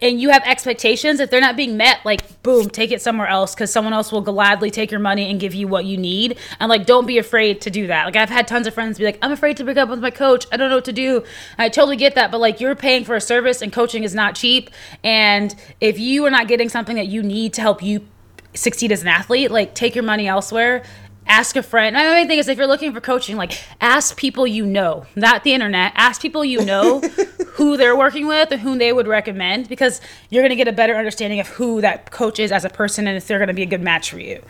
and 0.00 0.20
you 0.20 0.30
have 0.30 0.42
expectations 0.44 1.20
if 1.20 1.30
they're 1.30 1.40
not 1.40 1.56
being 1.56 1.76
met 1.76 2.04
like 2.04 2.42
boom 2.42 2.68
take 2.68 2.90
it 2.90 3.00
somewhere 3.00 3.26
else 3.26 3.54
because 3.54 3.72
someone 3.72 3.92
else 3.92 4.12
will 4.12 4.20
gladly 4.20 4.70
take 4.70 4.90
your 4.90 5.00
money 5.00 5.30
and 5.30 5.40
give 5.40 5.54
you 5.54 5.68
what 5.68 5.84
you 5.84 5.96
need. 5.96 6.38
And 6.60 6.68
like 6.68 6.86
don't 6.86 7.06
be 7.06 7.18
afraid 7.18 7.60
to 7.62 7.70
do 7.70 7.86
that. 7.86 8.04
Like 8.04 8.16
i've 8.16 8.28
had 8.28 8.46
tons 8.46 8.66
of 8.66 8.74
friends 8.74 8.98
be 8.98 9.04
like 9.04 9.18
i'm 9.22 9.32
afraid 9.32 9.56
to 9.58 9.64
break 9.64 9.76
up 9.76 9.88
with 9.88 10.00
my 10.00 10.10
coach. 10.10 10.46
I 10.52 10.56
don't 10.56 10.68
know 10.68 10.76
what 10.76 10.84
to 10.86 10.92
do. 10.92 11.24
I 11.58 11.68
totally 11.68 11.96
get 11.96 12.14
that 12.16 12.30
but 12.30 12.40
like 12.40 12.60
you're 12.60 12.74
paying 12.74 13.04
for 13.04 13.14
a 13.14 13.20
service 13.20 13.62
and 13.62 13.72
coaching 13.72 14.04
is 14.04 14.14
not 14.14 14.34
cheap. 14.34 14.70
And 15.02 15.54
if 15.80 15.98
you 15.98 16.24
are 16.26 16.30
not 16.30 16.48
getting 16.48 16.68
something 16.68 16.96
that 16.96 17.06
you 17.06 17.22
need 17.22 17.54
to 17.54 17.60
help 17.60 17.82
you 17.82 18.06
succeed 18.54 18.92
as 18.92 19.02
an 19.02 19.08
athlete 19.08 19.50
like 19.50 19.74
take 19.74 19.94
your 19.96 20.04
money 20.04 20.28
elsewhere 20.28 20.84
ask 21.26 21.56
a 21.56 21.62
friend. 21.62 21.94
My 21.94 22.04
main 22.04 22.28
thing 22.28 22.38
is 22.38 22.48
if 22.48 22.58
you're 22.58 22.66
looking 22.66 22.92
for 22.92 23.00
coaching, 23.00 23.36
like 23.36 23.58
ask 23.80 24.16
people 24.16 24.46
you 24.46 24.66
know, 24.66 25.06
not 25.16 25.44
the 25.44 25.52
internet. 25.52 25.92
Ask 25.94 26.20
people 26.20 26.44
you 26.44 26.64
know 26.64 27.00
who 27.54 27.76
they're 27.76 27.96
working 27.96 28.26
with 28.26 28.50
and 28.50 28.60
whom 28.60 28.78
they 28.78 28.92
would 28.92 29.06
recommend 29.06 29.68
because 29.68 30.00
you're 30.30 30.42
going 30.42 30.50
to 30.50 30.56
get 30.56 30.68
a 30.68 30.72
better 30.72 30.94
understanding 30.96 31.40
of 31.40 31.48
who 31.48 31.80
that 31.80 32.10
coach 32.10 32.38
is 32.38 32.52
as 32.52 32.64
a 32.64 32.70
person 32.70 33.06
and 33.06 33.16
if 33.16 33.26
they're 33.26 33.38
going 33.38 33.48
to 33.48 33.54
be 33.54 33.62
a 33.62 33.66
good 33.66 33.82
match 33.82 34.10
for 34.10 34.18
you. 34.18 34.42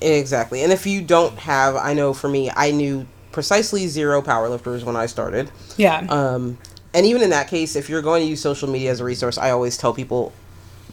Exactly. 0.00 0.62
And 0.62 0.72
if 0.72 0.86
you 0.86 1.02
don't 1.02 1.38
have, 1.38 1.76
I 1.76 1.94
know 1.94 2.12
for 2.12 2.28
me, 2.28 2.50
I 2.54 2.70
knew 2.70 3.06
precisely 3.32 3.86
zero 3.86 4.22
powerlifters 4.22 4.84
when 4.84 4.96
I 4.96 5.06
started. 5.06 5.50
Yeah. 5.76 6.06
Um, 6.08 6.58
and 6.94 7.04
even 7.04 7.22
in 7.22 7.30
that 7.30 7.48
case, 7.48 7.76
if 7.76 7.88
you're 7.88 8.02
going 8.02 8.22
to 8.22 8.28
use 8.28 8.40
social 8.40 8.68
media 8.68 8.90
as 8.90 9.00
a 9.00 9.04
resource, 9.04 9.38
I 9.38 9.50
always 9.50 9.76
tell 9.76 9.92
people 9.92 10.32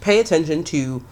pay 0.02 0.20
attention 0.20 0.64
to 0.66 1.04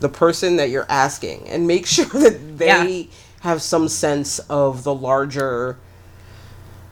the 0.00 0.08
person 0.08 0.56
that 0.56 0.68
you're 0.68 0.86
asking 0.90 1.48
and 1.48 1.66
make 1.66 1.86
sure 1.96 2.04
that 2.06 2.58
they 2.58 2.66
yeah. 3.00 3.06
Have 3.40 3.62
some 3.62 3.88
sense 3.88 4.38
of 4.38 4.84
the 4.84 4.94
larger 4.94 5.78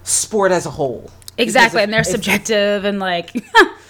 sport 0.03 0.53
as 0.53 0.67
a 0.67 0.71
whole. 0.71 1.11
Exactly, 1.37 1.81
if, 1.81 1.85
and 1.85 1.93
they're 1.93 2.01
if, 2.01 2.07
subjective 2.07 2.85
and 2.85 3.01
like 3.01 3.35
eh, 3.37 3.41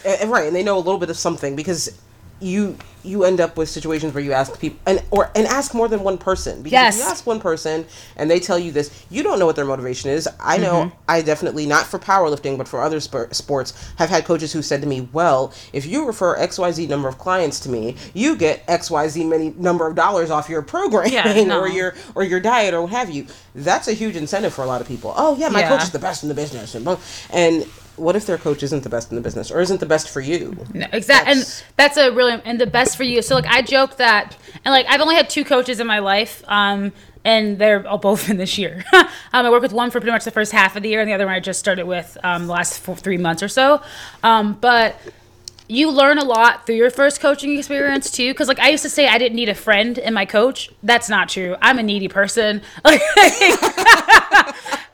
eh, 0.05 0.27
right, 0.27 0.47
and 0.47 0.57
they 0.57 0.63
know 0.63 0.77
a 0.77 0.79
little 0.79 0.99
bit 0.99 1.11
of 1.11 1.17
something 1.17 1.57
because 1.57 2.01
you 2.41 2.77
you 3.05 3.25
end 3.25 3.41
up 3.41 3.57
with 3.57 3.69
situations 3.69 4.15
where 4.15 4.25
you 4.25 4.33
ask 4.33 4.59
people 4.59 4.79
and 4.87 5.03
or 5.11 5.31
and 5.37 5.47
ask 5.47 5.75
more 5.75 5.89
than 5.89 6.03
one 6.03 6.17
person 6.17 6.63
because 6.63 6.73
yes. 6.73 6.97
if 6.97 7.05
you 7.05 7.11
ask 7.11 7.27
one 7.27 7.39
person 7.39 7.85
and 8.17 8.31
they 8.31 8.41
tell 8.41 8.59
you 8.59 8.73
this 8.73 9.05
you 9.11 9.23
don't 9.23 9.39
know 9.39 9.47
what 9.47 9.57
their 9.57 9.65
motivation 9.65 10.11
is 10.11 10.29
i 10.41 10.57
know 10.57 10.87
mm-hmm. 10.87 10.99
i 11.09 11.21
definitely 11.21 11.67
not 11.67 11.87
for 11.87 11.99
powerlifting 11.99 12.57
but 12.57 12.67
for 12.67 12.81
other 12.81 12.99
sp- 12.99 13.31
sports 13.33 13.93
have 13.97 14.09
had 14.09 14.25
coaches 14.25 14.53
who 14.53 14.63
said 14.63 14.81
to 14.81 14.87
me 14.87 15.07
well 15.13 15.53
if 15.73 15.87
you 15.87 16.07
refer 16.07 16.37
xyz 16.39 16.89
number 16.89 17.09
of 17.09 17.19
clients 17.19 17.61
to 17.61 17.69
me 17.69 17.95
you 18.15 18.37
get 18.37 18.67
xyz 18.67 19.29
many 19.29 19.51
number 19.59 19.87
of 19.87 19.95
dollars 19.95 20.31
off 20.31 20.49
your 20.49 20.63
program 20.63 21.07
yeah, 21.09 21.45
no. 21.45 21.61
or 21.61 21.69
your 21.69 21.95
or 22.15 22.25
your 22.25 22.41
diet 22.41 22.73
or 22.73 22.83
what 22.83 22.91
have 22.91 23.11
you 23.11 23.27
that's 23.55 23.87
a 23.87 23.93
huge 23.93 24.17
incentive 24.17 24.53
for 24.53 24.63
a 24.63 24.67
lot 24.67 24.81
of 24.81 24.89
people 24.89 25.13
oh 25.17 25.37
yeah 25.37 25.49
my 25.49 25.61
yeah. 25.61 25.69
coach 25.69 25.83
is 25.83 25.91
the 25.91 25.99
best 25.99 26.23
in 26.23 26.29
the 26.29 26.35
business 26.35 26.75
and, 26.75 26.89
and 27.31 27.67
what 27.97 28.17
if 28.17 28.27
their 28.27 28.39
coach 28.39 28.63
isn't 28.63 28.83
the 28.83 28.89
best 28.89 29.11
in 29.11 29.17
the 29.17 29.23
business 29.23 29.51
or 29.51 29.61
isn't 29.61 29.81
the 29.81 29.87
best 29.87 30.09
for 30.11 30.21
you? 30.21 30.57
No, 30.73 30.87
exactly. 30.93 31.33
And 31.33 31.63
that's 31.77 31.97
a 31.97 32.11
really 32.11 32.41
and 32.45 32.61
the 32.61 32.67
best 32.67 32.97
for 32.97 33.05
you. 33.05 33.23
So 33.23 33.35
like 33.35 33.47
I 33.47 33.63
joke 33.63 33.97
that 33.97 34.37
and 34.65 34.73
like 34.73 34.87
I've 34.89 35.01
only 35.01 35.15
had 35.15 35.31
two 35.31 35.45
coaches 35.45 35.81
in 35.81 35.87
my 35.87 36.01
life. 36.01 36.43
Um 36.49 36.93
and 37.25 37.59
they're 37.59 37.87
all 37.87 37.99
both 37.99 38.29
in 38.31 38.37
this 38.37 38.59
year. 38.59 38.85
um, 38.93 39.07
I 39.33 39.51
work 39.51 39.63
with 39.63 39.73
one 39.73 39.91
for 39.91 40.01
pretty 40.01 40.13
much 40.13 40.25
the 40.25 40.31
first 40.31 40.53
half 40.53 40.77
of 40.77 40.83
the 40.83 40.91
year, 40.91 41.01
and 41.01 41.09
the 41.09 41.15
other 41.15 41.27
one 41.27 41.35
I 41.35 41.41
just 41.41 41.59
started 41.59 41.87
with 41.87 42.17
um, 42.23 42.47
the 42.47 42.53
last 42.53 42.79
four, 42.81 42.97
three 42.97 43.17
months 43.17 43.43
or 43.43 43.49
so. 43.49 43.81
Um, 44.23 44.59
but 44.61 45.01
you 45.69 45.91
learn 45.91 46.19
a 46.19 46.25
lot 46.25 46.67
through 46.67 46.75
your 46.77 46.91
first 46.91 47.21
coaching 47.21 47.57
experience 47.57 48.11
too 48.11 48.33
because 48.33 48.49
like 48.49 48.59
i 48.59 48.69
used 48.69 48.83
to 48.83 48.91
say 48.91 49.07
i 49.07 49.17
didn't 49.17 49.37
need 49.37 49.49
a 49.49 49.55
friend 49.55 49.99
in 49.99 50.15
my 50.15 50.25
coach. 50.25 50.71
That's 50.83 51.09
not 51.09 51.29
true. 51.29 51.57
I'm 51.61 51.79
a 51.79 51.83
needy 51.83 52.09
person. 52.09 52.63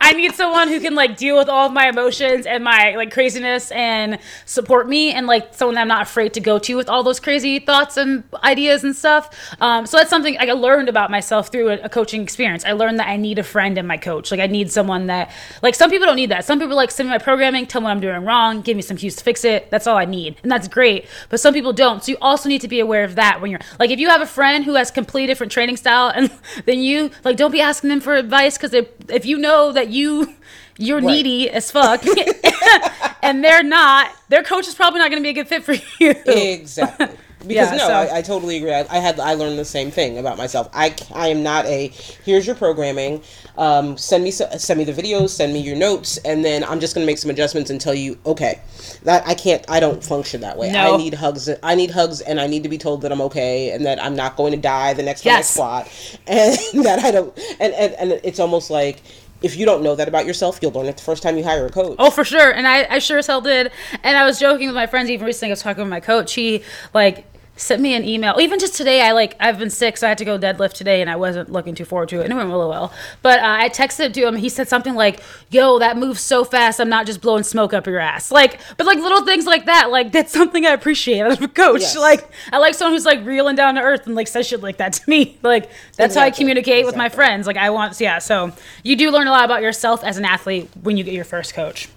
I 0.03 0.13
need 0.13 0.35
someone 0.35 0.69
who 0.69 0.81
can 0.81 0.95
like 0.97 1.17
deal 1.17 1.37
with 1.37 1.49
all 1.49 1.67
of 1.67 1.73
my 1.73 1.89
emotions 1.89 2.45
and 2.45 2.65
my 2.65 2.97
like 2.97 3.13
craziness 3.13 3.71
and 3.71 4.19
support 4.45 4.89
me 4.89 5.13
and 5.13 5.29
like 5.29 5.55
someone 5.55 5.79
i'm 5.79 5.87
not 5.87 6.03
afraid 6.03 6.35
to 6.35 6.41
go 6.41 6.59
to 6.59 6.75
with 6.75 6.89
all 6.89 7.05
those 7.05 7.21
crazy 7.21 7.61
thoughts 7.61 7.97
and 7.97 8.25
ideas 8.43 8.83
and 8.83 8.97
stuff. 8.97 9.55
Um, 9.61 9.87
so 9.87 9.99
that's 9.99 10.11
something 10.11 10.37
i 10.41 10.51
learned 10.53 10.89
about 10.89 11.11
myself 11.11 11.53
through 11.53 11.69
a, 11.69 11.75
a 11.83 11.89
coaching 11.89 12.23
experience. 12.23 12.65
I 12.65 12.73
learned 12.73 12.99
that 12.99 13.09
i 13.09 13.17
need 13.17 13.39
a 13.39 13.45
friend 13.45 13.79
in 13.79 13.87
my 13.87 13.99
coach. 13.99 14.31
Like 14.33 14.41
i 14.41 14.47
need 14.47 14.73
someone 14.73 15.07
that 15.07 15.31
like 15.63 15.75
some 15.75 15.91
people 15.91 16.07
don't 16.07 16.17
need 16.17 16.31
that. 16.31 16.45
Some 16.45 16.59
people 16.59 16.75
like 16.77 16.91
send 16.91 17.09
me 17.09 17.15
my 17.15 17.19
programming 17.19 17.67
tell 17.67 17.81
me 17.81 17.85
what 17.85 17.91
i'm 17.91 18.01
doing 18.01 18.25
wrong 18.25 18.63
give 18.63 18.77
me 18.77 18.83
some 18.83 18.97
cues 18.97 19.15
to 19.17 19.23
fix 19.23 19.45
it. 19.45 19.71
That's 19.71 19.87
all 19.87 19.97
i 19.97 20.07
need. 20.07 20.37
And 20.43 20.51
that's 20.51 20.60
that's 20.61 20.73
great. 20.73 21.07
But 21.29 21.41
some 21.41 21.55
people 21.55 21.73
don't. 21.73 22.03
So 22.05 22.13
you 22.13 22.19
also 22.21 22.49
need 22.49 22.61
to 22.61 22.69
be 22.69 22.81
aware 22.81 23.05
of 23.05 23.15
that 23.15 23.41
when 23.41 23.51
you're 23.51 23.61
like, 23.79 23.91
if 23.91 23.99
you 23.99 24.09
have 24.09 24.21
a 24.21 24.27
friend 24.27 24.65
who 24.65 24.75
has 24.75 24.91
completely 24.91 25.27
different 25.27 25.53
training 25.53 25.77
style, 25.77 26.13
and 26.15 26.31
then 26.67 26.81
you 26.81 27.11
like, 27.25 27.37
don't 27.37 27.53
be 27.53 27.61
asking 27.61 27.91
them 27.91 28.01
for 28.01 28.15
advice 28.15 28.57
because 28.57 28.75
if 29.09 29.27
you 29.27 29.39
know 29.39 29.73
that 29.73 29.89
you 29.89 30.35
you're 30.79 31.01
right. 31.01 31.07
needy 31.07 31.51
as 31.51 31.71
fuck 31.71 32.03
and 33.23 33.45
they're 33.45 33.63
not, 33.63 34.11
their 34.29 34.43
coach 34.43 34.67
is 34.67 34.75
probably 34.75 34.99
not 34.99 35.11
going 35.11 35.23
to 35.23 35.27
be 35.27 35.31
a 35.31 35.35
good 35.35 35.49
fit 35.49 35.63
for 35.63 35.75
you. 35.75 36.15
Exactly. 36.27 37.17
Because 37.41 37.71
yeah, 37.71 37.77
no, 37.77 37.87
so. 37.87 37.93
I, 37.93 38.19
I, 38.19 38.23
totally 38.23 38.59
agree. 38.59 38.73
I, 38.73 38.87
I, 38.91 38.99
had 38.99 39.19
I 39.19 39.35
learned 39.35 39.59
the 39.59 39.65
same 39.65 39.91
thing 39.91 40.19
about 40.19 40.37
myself. 40.37 40.69
I, 40.73 40.95
I 41.15 41.29
am 41.29 41.43
not 41.43 41.65
a 41.67 41.89
here's 42.25 42.47
your 42.47 42.57
programming. 42.57 43.23
Um, 43.57 43.97
send 43.97 44.25
me 44.25 44.31
send 44.31 44.79
me 44.79 44.85
the 44.85 44.93
videos, 44.93 45.31
send 45.31 45.53
me 45.53 45.61
your 45.61 45.77
notes, 45.77 46.19
and 46.19 46.45
then 46.45 46.65
I'm 46.65 46.81
just 46.81 46.95
gonna 46.95 47.07
make 47.07 47.19
some 47.19 47.31
adjustments 47.31 47.71
and 47.71 47.81
tell 47.81 47.95
you 47.95 48.19
okay. 48.27 48.61
That 49.05 49.27
I 49.27 49.35
can't. 49.35 49.65
I 49.69 49.81
don't 49.81 50.05
function 50.05 50.43
that 50.43 50.57
way. 50.57 50.71
No. 50.71 50.95
I 50.95 50.97
need 50.97 51.15
hugs. 51.15 51.49
I 51.63 51.75
need 51.75 51.91
hugs, 51.91 52.21
and 52.21 52.41
I 52.41 52.47
need 52.47 52.63
to 52.63 52.69
be 52.69 52.79
told 52.79 53.03
that 53.03 53.13
I'm 53.13 53.21
okay 53.23 53.71
and 53.71 53.85
that 53.87 54.03
I'm 54.03 54.15
not 54.15 54.37
going 54.37 54.53
to 54.53 54.59
die 54.59 54.95
the 54.95 55.03
next 55.03 55.23
time 55.23 55.33
yes. 55.33 55.51
I 55.51 55.55
squat, 55.55 56.21
and 56.27 56.85
that 56.85 57.01
I 57.01 57.11
don't. 57.11 57.39
And, 57.59 57.73
and 57.75 57.95
and 57.95 58.21
it's 58.23 58.39
almost 58.39 58.71
like 58.71 59.03
if 59.43 59.57
you 59.57 59.65
don't 59.65 59.83
know 59.83 59.95
that 59.95 60.09
about 60.09 60.27
yourself, 60.27 60.59
you'll 60.61 60.73
learn 60.73 60.87
it 60.87 60.97
the 60.97 61.03
first 61.03 61.23
time 61.23 61.37
you 61.37 61.45
hire 61.45 61.67
a 61.67 61.71
coach. 61.71 61.97
Oh, 61.99 62.11
for 62.11 62.25
sure. 62.25 62.51
And 62.51 62.67
I, 62.67 62.87
I 62.95 62.99
sure 62.99 63.19
as 63.19 63.27
hell 63.27 63.41
did. 63.41 63.73
And 64.03 64.17
I 64.17 64.25
was 64.25 64.39
joking 64.39 64.67
with 64.67 64.75
my 64.75 64.87
friends 64.87 65.11
even 65.11 65.27
recently. 65.27 65.51
I 65.51 65.53
was 65.53 65.63
talking 65.63 65.83
with 65.83 65.91
my 65.91 66.01
coach. 66.01 66.35
He 66.35 66.63
like 66.93 67.27
sent 67.61 67.83
me 67.83 67.95
an 67.95 68.05
email. 68.05 68.37
Even 68.41 68.59
just 68.59 68.75
today, 68.75 69.03
I 69.03 69.13
like 69.13 69.37
I've 69.39 69.59
been 69.59 69.71
sick, 69.71 69.97
so 69.97 70.07
I 70.07 70.11
had 70.11 70.19
to 70.19 70.25
go 70.25 70.39
deadlift 70.39 70.73
today, 70.73 71.01
and 71.01 71.11
I 71.11 71.17
wasn't 71.17 71.53
looking 71.53 71.75
too 71.75 71.85
forward 71.85 72.09
to 72.11 72.21
it. 72.21 72.25
And 72.25 72.33
it 72.33 72.37
went 72.37 72.49
really 72.49 72.69
well. 72.69 72.93
But 73.23 73.41
uh, 73.41 73.57
I 73.61 73.69
texted 73.69 74.13
to 74.15 74.27
him. 74.27 74.37
He 74.37 74.49
said 74.49 74.69
something 74.69 74.95
like, 74.95 75.23
"Yo, 75.51 75.79
that 75.79 75.97
moves 75.97 76.21
so 76.21 76.45
fast. 76.45 76.81
I'm 76.81 76.89
not 76.89 77.07
just 77.07 77.21
blowing 77.21 77.43
smoke 77.43 77.75
up 77.75 77.87
your 77.87 77.99
ass." 77.99 78.31
Like, 78.31 78.61
but 78.77 78.87
like 78.87 78.99
little 78.99 79.25
things 79.25 79.47
like 79.47 79.67
that. 79.67 79.91
Like 79.91 80.13
that's 80.13 80.33
something 80.33 80.67
I 80.67 80.71
appreciate 80.71 81.21
as 81.21 81.41
a 81.41 81.49
coach. 81.49 81.83
Yes. 81.83 81.97
Like 81.97 82.29
I 82.53 82.59
like 82.59 82.75
someone 82.75 82.95
who's 82.95 83.07
like 83.07 83.25
real 83.25 83.49
and 83.49 83.57
down 83.57 83.75
to 83.75 83.81
earth 83.81 84.07
and 84.07 84.15
like 84.15 84.29
says 84.29 84.49
shit 84.49 84.63
like 84.63 84.79
that 84.79 84.95
to 84.95 85.11
me. 85.11 85.39
Like 85.51 85.71
that's 85.97 86.13
exactly. 86.13 86.21
how 86.21 86.27
I 86.27 86.31
communicate 86.31 86.81
exactly. 86.81 86.87
with 86.87 86.97
my 86.97 87.09
friends. 87.09 87.47
Like 87.47 87.57
I 87.57 87.71
want, 87.71 87.99
yeah. 88.01 88.19
So 88.19 88.53
you 88.85 88.95
do 88.95 89.11
learn 89.11 89.27
a 89.27 89.31
lot 89.31 89.45
about 89.45 89.63
yourself 89.63 90.05
as 90.05 90.17
an 90.17 90.25
athlete 90.25 90.69
when 90.83 90.97
you 90.97 91.03
get 91.03 91.15
your 91.15 91.25
first 91.25 91.55
coach. 91.55 91.89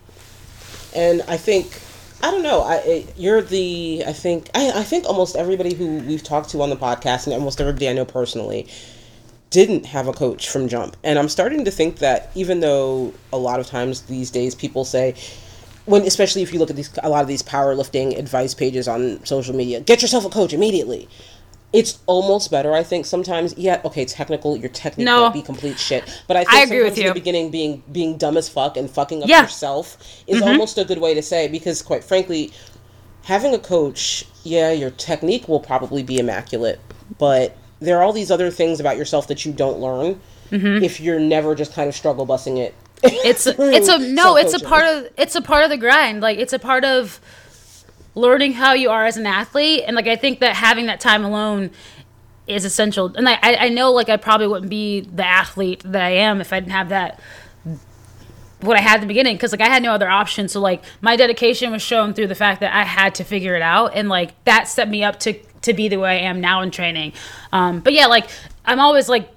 And 0.95 1.21
I 1.27 1.37
think 1.37 1.79
I 2.23 2.31
don't 2.31 2.41
know. 2.41 2.61
I 2.61 3.05
you're 3.17 3.41
the 3.41 4.05
I 4.07 4.13
think 4.13 4.49
I, 4.55 4.71
I 4.79 4.83
think 4.83 5.05
almost 5.05 5.35
everybody 5.35 5.73
who 5.73 5.97
we've 5.99 6.23
talked 6.23 6.49
to 6.51 6.61
on 6.61 6.69
the 6.69 6.77
podcast 6.77 7.25
and 7.25 7.33
almost 7.33 7.59
everybody 7.59 7.89
I 7.89 7.93
know 7.93 8.05
personally 8.05 8.65
didn't 9.49 9.85
have 9.87 10.07
a 10.07 10.13
coach 10.13 10.49
from 10.49 10.69
jump. 10.69 10.95
And 11.03 11.19
I'm 11.19 11.27
starting 11.27 11.65
to 11.65 11.71
think 11.71 11.99
that 11.99 12.31
even 12.33 12.61
though 12.61 13.13
a 13.33 13.37
lot 13.37 13.59
of 13.59 13.67
times 13.67 14.03
these 14.03 14.31
days 14.31 14.55
people 14.55 14.85
say 14.85 15.15
when 15.83 16.03
especially 16.03 16.41
if 16.41 16.53
you 16.53 16.59
look 16.59 16.69
at 16.69 16.77
these 16.77 16.97
a 17.03 17.09
lot 17.09 17.23
of 17.23 17.27
these 17.27 17.43
powerlifting 17.43 18.17
advice 18.17 18.53
pages 18.53 18.87
on 18.87 19.23
social 19.25 19.53
media, 19.53 19.81
get 19.81 20.01
yourself 20.01 20.23
a 20.23 20.29
coach 20.29 20.53
immediately 20.53 21.09
it's 21.73 21.99
almost 22.05 22.51
better, 22.51 22.73
I 22.73 22.83
think. 22.83 23.05
Sometimes, 23.05 23.57
yeah, 23.57 23.81
okay, 23.83 24.05
technical. 24.05 24.55
Your 24.55 24.69
technique 24.69 25.05
no. 25.05 25.23
might 25.23 25.33
be 25.33 25.41
complete 25.41 25.79
shit, 25.79 26.03
but 26.27 26.37
I 26.37 26.43
think 26.43 26.53
I 26.53 26.61
agree 26.61 26.83
with 26.83 26.97
you. 26.97 27.05
In 27.05 27.09
the 27.09 27.13
beginning, 27.15 27.49
being 27.49 27.83
being 27.91 28.17
dumb 28.17 28.37
as 28.37 28.47
fuck 28.47 28.77
and 28.77 28.89
fucking 28.89 29.23
up 29.23 29.29
yeah. 29.29 29.41
yourself 29.41 29.97
is 30.27 30.39
mm-hmm. 30.39 30.49
almost 30.49 30.77
a 30.77 30.85
good 30.85 30.99
way 30.99 31.13
to 31.15 31.21
say 31.21 31.47
because, 31.47 31.81
quite 31.81 32.03
frankly, 32.03 32.53
having 33.23 33.55
a 33.55 33.59
coach, 33.59 34.25
yeah, 34.43 34.71
your 34.71 34.91
technique 34.91 35.47
will 35.47 35.59
probably 35.59 36.03
be 36.03 36.19
immaculate, 36.19 36.79
but 37.17 37.57
there 37.79 37.97
are 37.97 38.03
all 38.03 38.13
these 38.13 38.31
other 38.31 38.51
things 38.51 38.79
about 38.79 38.95
yourself 38.95 39.27
that 39.27 39.43
you 39.43 39.51
don't 39.51 39.79
learn 39.79 40.21
mm-hmm. 40.51 40.83
if 40.83 40.99
you're 41.01 41.19
never 41.19 41.55
just 41.55 41.73
kind 41.73 41.89
of 41.89 41.95
struggle 41.95 42.25
busting 42.25 42.57
it. 42.57 42.75
It's 43.01 43.47
it's 43.59 43.89
a 43.89 43.97
no, 43.97 44.37
it's 44.37 44.53
a 44.53 44.59
part 44.59 44.85
of 44.85 45.11
it's 45.17 45.35
a 45.35 45.41
part 45.41 45.63
of 45.63 45.69
the 45.69 45.77
grind. 45.77 46.21
Like 46.21 46.37
it's 46.37 46.53
a 46.53 46.59
part 46.59 46.85
of 46.85 47.19
learning 48.15 48.53
how 48.53 48.73
you 48.73 48.89
are 48.89 49.05
as 49.05 49.17
an 49.17 49.25
athlete 49.25 49.83
and 49.87 49.95
like 49.95 50.07
i 50.07 50.15
think 50.15 50.39
that 50.39 50.55
having 50.55 50.85
that 50.85 50.99
time 50.99 51.23
alone 51.25 51.71
is 52.47 52.65
essential. 52.65 53.13
And 53.15 53.27
I, 53.27 53.37
I 53.41 53.69
know 53.69 53.91
like 53.91 54.09
I 54.09 54.17
probably 54.17 54.47
wouldn't 54.47 54.69
be 54.69 55.01
the 55.01 55.25
athlete 55.25 55.81
that 55.85 56.01
I 56.01 56.09
am 56.09 56.41
if 56.41 56.51
I 56.51 56.59
didn't 56.59 56.73
have 56.73 56.89
that 56.89 57.19
what 58.61 58.77
I 58.77 58.81
had 58.81 58.95
at 58.95 59.01
the 59.01 59.07
beginning 59.07 59.35
because 59.35 59.51
like 59.51 59.61
I 59.61 59.67
had 59.67 59.83
no 59.83 59.91
other 59.91 60.09
option. 60.09 60.47
So 60.47 60.59
like 60.59 60.83
my 61.01 61.15
dedication 61.15 61.71
was 61.71 61.81
shown 61.81 62.13
through 62.13 62.27
the 62.27 62.35
fact 62.35 62.61
that 62.61 62.73
I 62.73 62.83
had 62.83 63.15
to 63.15 63.23
figure 63.23 63.55
it 63.55 63.61
out, 63.61 63.91
and 63.93 64.09
like 64.09 64.41
that 64.45 64.67
set 64.67 64.89
me 64.89 65.03
up 65.03 65.19
to 65.21 65.33
to 65.61 65.73
be 65.73 65.87
the 65.87 65.97
way 65.97 66.19
I 66.19 66.21
am 66.21 66.41
now 66.41 66.61
in 66.61 66.71
training. 66.71 67.13
Um, 67.51 67.79
but 67.79 67.93
yeah, 67.93 68.07
like 68.07 68.29
I'm 68.65 68.79
always 68.79 69.09
like 69.09 69.29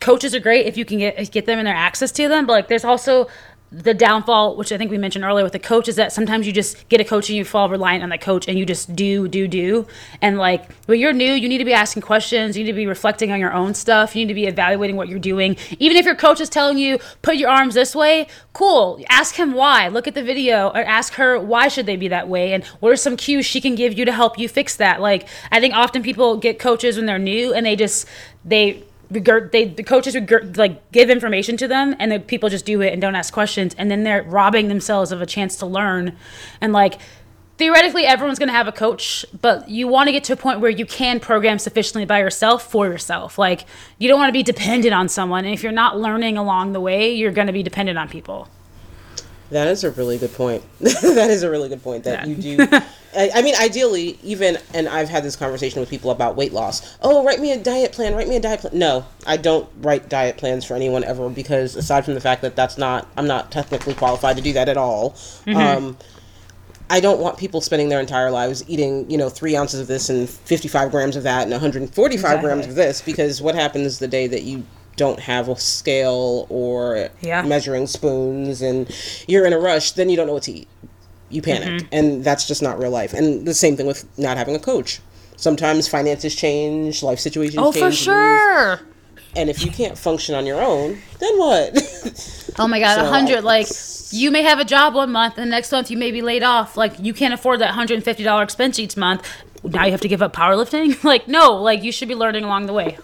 coaches 0.00 0.34
are 0.34 0.40
great 0.40 0.66
if 0.66 0.76
you 0.76 0.84
can 0.84 0.98
get 0.98 1.30
get 1.30 1.46
them 1.46 1.58
and 1.58 1.66
their 1.66 1.74
access 1.74 2.10
to 2.12 2.28
them, 2.28 2.46
but 2.46 2.52
like 2.52 2.68
there's 2.68 2.84
also 2.84 3.28
the 3.70 3.92
downfall, 3.92 4.56
which 4.56 4.72
I 4.72 4.78
think 4.78 4.90
we 4.90 4.96
mentioned 4.96 5.24
earlier 5.24 5.44
with 5.44 5.52
the 5.52 5.58
coach, 5.58 5.88
is 5.88 5.96
that 5.96 6.10
sometimes 6.10 6.46
you 6.46 6.52
just 6.52 6.88
get 6.88 7.00
a 7.00 7.04
coach 7.04 7.28
and 7.28 7.36
you 7.36 7.44
fall 7.44 7.68
reliant 7.68 8.02
on 8.02 8.08
that 8.08 8.22
coach 8.22 8.48
and 8.48 8.58
you 8.58 8.64
just 8.64 8.96
do, 8.96 9.28
do, 9.28 9.46
do. 9.46 9.86
And 10.22 10.38
like 10.38 10.72
when 10.86 10.98
you're 10.98 11.12
new, 11.12 11.32
you 11.32 11.48
need 11.48 11.58
to 11.58 11.66
be 11.66 11.74
asking 11.74 12.02
questions. 12.02 12.56
You 12.56 12.64
need 12.64 12.70
to 12.70 12.76
be 12.76 12.86
reflecting 12.86 13.30
on 13.30 13.40
your 13.40 13.52
own 13.52 13.74
stuff. 13.74 14.16
You 14.16 14.24
need 14.24 14.28
to 14.28 14.34
be 14.34 14.46
evaluating 14.46 14.96
what 14.96 15.08
you're 15.08 15.18
doing. 15.18 15.56
Even 15.78 15.98
if 15.98 16.06
your 16.06 16.14
coach 16.14 16.40
is 16.40 16.48
telling 16.48 16.78
you, 16.78 16.98
put 17.20 17.36
your 17.36 17.50
arms 17.50 17.74
this 17.74 17.94
way, 17.94 18.26
cool. 18.54 19.04
Ask 19.10 19.34
him 19.34 19.52
why. 19.52 19.88
Look 19.88 20.08
at 20.08 20.14
the 20.14 20.22
video 20.22 20.68
or 20.68 20.78
ask 20.78 21.14
her 21.14 21.38
why 21.38 21.68
should 21.68 21.84
they 21.84 21.96
be 21.96 22.08
that 22.08 22.26
way 22.26 22.54
and 22.54 22.64
what 22.80 22.90
are 22.90 22.96
some 22.96 23.18
cues 23.18 23.44
she 23.44 23.60
can 23.60 23.74
give 23.74 23.98
you 23.98 24.06
to 24.06 24.12
help 24.12 24.38
you 24.38 24.48
fix 24.48 24.76
that. 24.76 25.00
Like 25.02 25.28
I 25.52 25.60
think 25.60 25.74
often 25.74 26.02
people 26.02 26.38
get 26.38 26.58
coaches 26.58 26.96
when 26.96 27.04
they're 27.04 27.18
new 27.18 27.52
and 27.52 27.66
they 27.66 27.76
just, 27.76 28.08
they, 28.46 28.84
regurg- 29.12 29.52
they 29.52 29.66
the 29.66 29.82
coaches 29.82 30.14
regurg- 30.14 30.56
like 30.56 30.90
give 30.92 31.10
information 31.10 31.56
to 31.56 31.68
them 31.68 31.96
and 31.98 32.12
the 32.12 32.20
people 32.20 32.48
just 32.48 32.64
do 32.64 32.80
it 32.80 32.92
and 32.92 33.00
don't 33.00 33.14
ask 33.14 33.32
questions 33.32 33.74
and 33.78 33.90
then 33.90 34.04
they're 34.04 34.22
robbing 34.22 34.68
themselves 34.68 35.12
of 35.12 35.20
a 35.20 35.26
chance 35.26 35.56
to 35.56 35.66
learn. 35.66 36.16
And 36.60 36.72
like 36.72 36.98
theoretically 37.56 38.06
everyone's 38.06 38.38
going 38.38 38.48
to 38.48 38.54
have 38.54 38.68
a 38.68 38.72
coach 38.72 39.26
but 39.40 39.68
you 39.68 39.88
want 39.88 40.06
to 40.08 40.12
get 40.12 40.24
to 40.24 40.32
a 40.32 40.36
point 40.36 40.60
where 40.60 40.70
you 40.70 40.86
can 40.86 41.18
program 41.20 41.58
sufficiently 41.58 42.04
by 42.04 42.20
yourself 42.20 42.70
for 42.70 42.86
yourself. 42.86 43.38
Like 43.38 43.66
you 43.98 44.08
don't 44.08 44.18
want 44.18 44.28
to 44.28 44.32
be 44.32 44.42
dependent 44.42 44.94
on 44.94 45.08
someone 45.08 45.44
and 45.44 45.54
if 45.54 45.62
you're 45.62 45.72
not 45.72 45.98
learning 45.98 46.36
along 46.36 46.72
the 46.72 46.80
way 46.80 47.12
you're 47.12 47.32
going 47.32 47.48
to 47.48 47.52
be 47.52 47.62
dependent 47.62 47.98
on 47.98 48.08
people 48.08 48.48
That 49.50 49.66
is 49.68 49.82
a 49.84 49.90
really 49.90 50.18
good 50.18 50.32
point. 50.34 50.62
that 50.80 51.28
is 51.30 51.42
a 51.42 51.50
really 51.50 51.68
good 51.70 51.82
point 51.82 52.04
that 52.04 52.26
Yeah. 52.28 52.34
you 52.34 52.56
do. 52.56 52.68
I, 53.16 53.30
I 53.36 53.42
mean, 53.42 53.54
ideally, 53.58 54.18
even, 54.22 54.58
and 54.74 54.86
I've 54.86 55.08
had 55.08 55.24
this 55.24 55.34
conversation 55.36 55.80
with 55.80 55.88
people 55.88 56.10
about 56.10 56.36
weight 56.36 56.52
loss. 56.52 56.98
Oh, 57.00 57.24
write 57.24 57.40
me 57.40 57.52
a 57.52 57.56
diet 57.58 57.92
plan. 57.92 58.14
Write 58.14 58.28
me 58.28 58.36
a 58.36 58.40
diet 58.40 58.60
plan. 58.60 58.78
No, 58.78 59.06
I 59.26 59.38
don't 59.38 59.66
write 59.80 60.10
diet 60.10 60.36
plans 60.36 60.66
for 60.66 60.74
anyone 60.74 61.02
ever 61.04 61.30
because 61.30 61.74
aside 61.76 62.04
from 62.04 62.12
the 62.14 62.20
fact 62.20 62.42
that 62.42 62.54
that's 62.54 62.76
not, 62.76 63.06
I'm 63.16 63.26
not 63.26 63.50
technically 63.50 63.94
qualified 63.94 64.36
to 64.36 64.42
do 64.42 64.52
that 64.52 64.68
at 64.68 64.76
all. 64.76 65.16
Um, 65.46 65.96
I 66.90 67.00
don't 67.00 67.18
want 67.20 67.38
people 67.38 67.60
spending 67.62 67.88
their 67.88 68.00
entire 68.00 68.30
lives 68.30 68.62
eating, 68.68 69.10
you 69.10 69.16
know, 69.18 69.28
three 69.30 69.56
ounces 69.56 69.80
of 69.80 69.86
this 69.86 70.10
and 70.10 70.28
55 70.28 70.90
grams 70.90 71.16
of 71.16 71.22
that 71.22 71.42
and 71.42 71.50
145 71.50 72.40
grams 72.40 72.66
of 72.66 72.74
this 72.74 73.00
because 73.02 73.40
what 73.42 73.54
happens 73.54 73.98
the 73.98 74.08
day 74.08 74.26
that 74.26 74.42
you 74.42 74.64
don't 74.98 75.20
have 75.20 75.48
a 75.48 75.56
scale 75.56 76.46
or 76.50 77.08
Yeah. 77.22 77.40
measuring 77.42 77.86
spoons 77.86 78.60
and 78.60 78.86
you're 79.26 79.46
in 79.46 79.52
a 79.54 79.58
rush, 79.58 79.92
then 79.92 80.10
you 80.10 80.16
don't 80.16 80.26
know 80.26 80.34
what 80.34 80.42
to 80.44 80.52
eat. 80.52 80.68
You 81.30 81.40
panic. 81.42 81.68
Mm-hmm. 81.68 81.86
And 81.92 82.24
that's 82.24 82.46
just 82.46 82.62
not 82.62 82.78
real 82.78 82.90
life. 82.90 83.12
And 83.14 83.46
the 83.46 83.54
same 83.54 83.76
thing 83.76 83.86
with 83.86 84.04
not 84.18 84.36
having 84.36 84.54
a 84.54 84.58
coach. 84.58 85.00
Sometimes 85.36 85.88
finances 85.88 86.34
change, 86.34 87.02
life 87.02 87.18
situations 87.20 87.58
oh 87.58 87.72
change. 87.72 87.76
Oh, 87.76 87.80
for 87.80 87.86
move, 87.86 87.94
sure 87.96 88.80
And 89.36 89.48
if 89.50 89.64
you 89.64 89.70
can't 89.70 89.96
function 89.96 90.34
on 90.34 90.44
your 90.46 90.60
own, 90.60 90.98
then 91.20 91.38
what? 91.38 91.78
Oh 92.60 92.66
my 92.66 92.80
god, 92.80 92.98
a 92.98 93.02
So, 93.02 93.10
hundred. 93.10 93.44
Like 93.44 93.68
you 94.10 94.30
may 94.32 94.42
have 94.42 94.58
a 94.58 94.64
job 94.64 94.94
one 94.94 95.12
month, 95.12 95.34
and 95.38 95.46
the 95.46 95.50
next 95.50 95.70
month 95.70 95.90
you 95.92 95.96
may 95.96 96.10
be 96.10 96.22
laid 96.22 96.42
off. 96.42 96.76
Like 96.76 96.94
you 96.98 97.14
can't 97.14 97.32
afford 97.32 97.60
that 97.60 97.70
hundred 97.70 97.94
and 97.94 98.04
fifty 98.04 98.24
dollar 98.24 98.42
expense 98.42 98.80
each 98.80 98.96
month. 98.96 99.22
Now 99.62 99.84
you 99.84 99.92
have 99.92 100.00
to 100.00 100.08
give 100.08 100.22
up 100.22 100.32
powerlifting. 100.32 101.02
Like 101.12 101.28
no, 101.28 101.54
like 101.54 101.84
you 101.84 101.92
should 101.92 102.08
be 102.08 102.16
learning 102.16 102.42
along 102.44 102.66
the 102.66 102.72
way. 102.72 102.98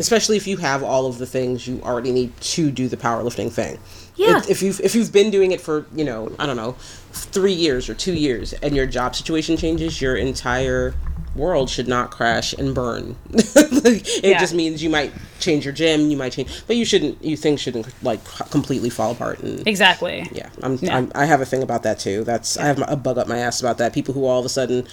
Especially 0.00 0.36
if 0.36 0.46
you 0.46 0.56
have 0.56 0.82
all 0.82 1.06
of 1.06 1.18
the 1.18 1.26
things 1.26 1.66
you 1.68 1.80
already 1.82 2.10
need 2.12 2.38
to 2.40 2.70
do 2.70 2.88
the 2.88 2.96
powerlifting 2.96 3.50
thing. 3.52 3.78
Yeah. 4.16 4.38
If, 4.38 4.50
if 4.50 4.62
you've 4.62 4.80
if 4.80 4.94
you've 4.94 5.12
been 5.12 5.30
doing 5.30 5.52
it 5.52 5.60
for 5.60 5.86
you 5.94 6.04
know 6.04 6.32
I 6.38 6.46
don't 6.46 6.56
know 6.56 6.72
three 7.12 7.52
years 7.52 7.88
or 7.88 7.94
two 7.94 8.14
years 8.14 8.52
and 8.54 8.74
your 8.74 8.86
job 8.86 9.14
situation 9.14 9.56
changes, 9.56 10.00
your 10.00 10.16
entire 10.16 10.94
world 11.36 11.70
should 11.70 11.86
not 11.88 12.10
crash 12.10 12.52
and 12.52 12.74
burn. 12.74 13.14
it 13.32 14.24
Yeah. 14.24 14.38
just 14.40 14.54
means 14.54 14.82
you 14.82 14.90
might 14.90 15.12
change 15.40 15.64
your 15.64 15.74
gym, 15.74 16.10
you 16.10 16.16
might 16.16 16.32
change, 16.32 16.62
but 16.66 16.76
you 16.76 16.84
shouldn't. 16.84 17.22
You 17.24 17.36
things 17.36 17.60
shouldn't 17.60 17.86
like 18.02 18.24
completely 18.50 18.90
fall 18.90 19.12
apart 19.12 19.40
and. 19.40 19.66
Exactly. 19.66 20.28
Yeah, 20.32 20.50
I'm, 20.62 20.76
Yeah. 20.80 20.96
I'm. 20.96 21.12
I 21.14 21.24
have 21.24 21.40
a 21.40 21.46
thing 21.46 21.62
about 21.62 21.82
that 21.82 21.98
too. 21.98 22.24
That's 22.24 22.56
I 22.56 22.66
have 22.66 22.82
a 22.86 22.96
bug 22.96 23.18
up 23.18 23.26
my 23.26 23.38
ass 23.38 23.60
about 23.60 23.78
that. 23.78 23.92
People 23.92 24.14
who 24.14 24.24
all 24.26 24.38
of 24.38 24.44
a 24.44 24.48
sudden, 24.48 24.86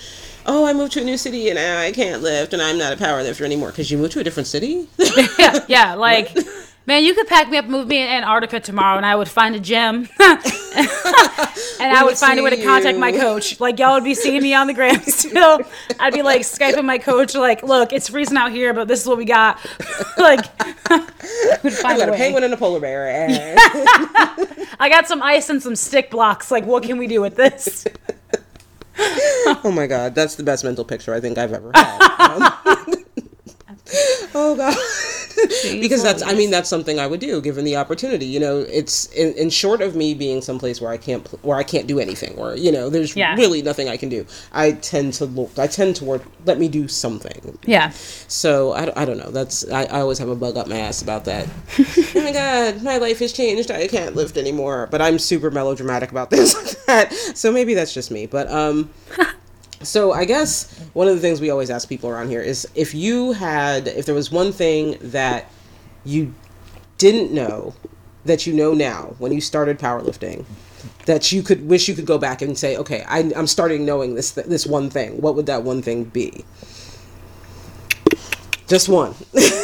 oh, 0.46 0.66
I 0.66 0.74
moved 0.74 0.94
to 0.94 1.02
a 1.02 1.04
new 1.04 1.18
city 1.18 1.50
and 1.50 1.60
I 1.60 1.92
can't 1.92 2.22
lift 2.22 2.54
and 2.54 2.62
I'm 2.62 2.78
not 2.78 2.94
a 2.94 2.98
power 2.98 3.22
lifter 3.24 3.46
anymore 3.46 3.70
because 3.70 3.92
you 3.92 3.98
moved 3.98 4.14
to 4.14 4.20
a 4.20 4.24
different 4.24 4.48
city. 4.48 4.88
yeah, 5.38 5.60
yeah. 5.68 5.94
Like, 5.96 6.36
man, 6.88 7.04
you 7.04 7.14
could 7.14 7.28
pack 7.28 7.50
me 7.50 7.58
up, 7.58 7.66
move 7.66 7.88
me 7.88 8.02
in 8.02 8.08
Antarctica 8.08 8.60
tomorrow, 8.60 8.98
and 8.98 9.06
I 9.06 9.16
would 9.16 9.28
find 9.28 9.54
a 9.56 9.60
gym, 9.60 9.96
and 10.20 10.40
I 11.80 12.02
would 12.04 12.18
find 12.18 12.40
a 12.40 12.44
way 12.44 12.52
to 12.52 12.64
contact 12.64 12.98
my 12.98 13.12
coach. 13.12 13.60
Like, 13.60 13.78
y'all 13.78 13.96
would 13.96 14.06
be 14.06 14.16
seeing 14.16 14.42
me 14.42 14.54
on 14.54 14.68
the 14.68 14.74
gram 14.74 15.02
still. 15.04 15.62
I'd 16.00 16.14
be 16.14 16.24
like 16.24 16.42
skyping 16.42 16.86
my 16.86 16.98
coach, 16.98 17.36
like, 17.36 17.62
look, 17.62 17.94
it's 17.94 18.10
freezing 18.10 18.38
out 18.38 18.52
here, 18.52 18.74
but 18.74 18.88
this 18.88 19.02
is 19.02 19.08
what 19.08 19.18
we 19.18 19.26
got. 19.26 19.60
like, 20.18 20.40
would 21.64 21.86
I 21.86 21.98
got 21.98 22.10
a 22.10 22.14
a 22.14 22.16
penguin 22.16 22.44
and 22.44 22.54
a 22.54 22.58
polar 22.58 22.80
bear. 22.80 23.10
And 23.10 23.60
I 24.80 24.90
got 24.90 25.08
some 25.08 25.22
ice 25.22 25.50
and 25.50 25.62
some 25.62 25.76
stick 25.76 26.10
blocks. 26.10 26.50
Like, 26.50 26.66
what 26.66 26.84
can 26.84 26.98
we 26.98 27.08
do 27.08 27.22
with 27.22 27.36
this? 27.36 27.86
oh 29.00 29.72
my 29.76 29.86
god, 29.86 30.16
that's 30.16 30.36
the 30.36 30.44
best 30.44 30.64
mental 30.64 30.84
picture 30.84 31.14
I 31.14 31.20
think 31.20 31.38
I've 31.38 31.54
ever 31.54 31.72
had. 31.76 32.02
Um, 32.20 33.06
oh 34.36 34.56
god. 34.56 34.76
because 35.80 36.02
that's 36.04 36.24
I 36.24 36.34
mean 36.34 36.50
that's 36.52 36.68
something 36.70 37.00
I 37.00 37.06
would 37.08 37.20
do 37.20 37.42
given 37.42 37.64
the 37.66 37.76
opportunity. 37.76 38.26
You 38.26 38.40
know, 38.40 38.60
it's 38.60 39.06
in, 39.14 39.34
in 39.34 39.50
short 39.50 39.82
of 39.82 39.96
me 39.96 40.14
being 40.14 40.42
someplace 40.42 40.82
where 40.82 40.92
I 40.92 40.98
can't 40.98 41.24
pl- 41.24 41.40
where 41.44 41.58
I 41.58 41.64
can't 41.64 41.88
do 41.88 42.00
anything 42.00 42.36
or 42.38 42.56
you 42.56 42.72
know, 42.72 42.90
there's 42.90 43.16
Yeah. 43.16 43.36
really 43.36 43.62
nothing 43.62 43.88
I 43.90 43.98
can 43.98 44.10
do. 44.10 44.26
I 44.52 44.72
tend 44.74 45.14
to 45.14 45.26
look 45.26 45.58
I 45.60 45.68
tend 45.68 45.96
to 45.98 46.06
work 46.06 46.24
let 46.46 46.58
me 46.60 46.68
do 46.68 46.88
something. 46.88 47.58
Yeah. 47.66 47.92
So 48.28 48.74
I, 48.74 48.86
don't- 48.86 48.98
I 48.98 49.06
don't 49.06 49.18
know. 49.18 49.30
That's 49.32 49.70
I, 49.70 49.84
I 49.84 50.02
always 50.02 50.18
have 50.20 50.30
a 50.30 50.36
bug 50.36 50.58
up 50.58 50.68
my 50.68 50.78
ass 50.80 51.02
about 51.02 51.26
that. 51.26 51.48
oh 51.80 52.22
my 52.22 52.32
god, 52.32 52.82
my 52.84 52.98
life 52.98 53.20
has 53.20 53.32
changed. 53.34 53.70
I 53.72 53.88
can't 53.88 54.16
lift 54.16 54.38
anymore. 54.38 54.88
But 54.92 55.02
I'm 55.02 55.20
super 55.20 55.52
melodramatic 55.52 56.12
about 56.12 56.30
this 56.32 56.76
that. 56.86 57.14
So 57.14 57.52
maybe 57.52 57.74
that's 57.76 57.94
just 57.94 58.10
me. 58.12 58.26
But 58.26 58.50
um, 58.52 58.90
so 59.84 60.12
I 60.12 60.26
guess 60.26 60.80
one 60.94 61.08
of 61.08 61.16
the 61.16 61.22
things 61.22 61.40
we 61.40 61.50
always 61.50 61.70
ask 61.70 61.88
people 61.88 62.10
around 62.10 62.30
here 62.30 62.42
is 62.42 62.68
if 62.76 62.94
you 62.94 63.34
had 63.34 63.88
if 63.88 64.06
there 64.06 64.16
was 64.16 64.32
one 64.32 64.52
thing 64.52 64.98
that 65.02 65.52
you 66.04 66.34
didn't 66.98 67.32
know 67.32 67.74
that 68.26 68.48
you 68.48 68.54
know 68.54 68.74
now 68.74 69.16
when 69.20 69.32
you 69.32 69.42
started 69.42 69.80
powerlifting 69.80 70.46
that 71.06 71.32
you 71.32 71.42
could 71.42 71.68
wish 71.68 71.88
you 71.88 71.96
could 71.96 72.06
go 72.06 72.18
back 72.18 72.42
and 72.42 72.58
say 72.58 72.76
okay 72.78 73.04
I, 73.08 73.32
i'm 73.36 73.48
starting 73.48 73.86
knowing 73.86 74.16
this 74.16 74.32
this 74.32 74.66
one 74.66 74.90
thing 74.90 75.22
what 75.22 75.36
would 75.36 75.46
that 75.46 75.64
one 75.64 75.82
thing 75.82 76.04
be 76.06 76.44
just 78.68 78.90
one 78.90 79.16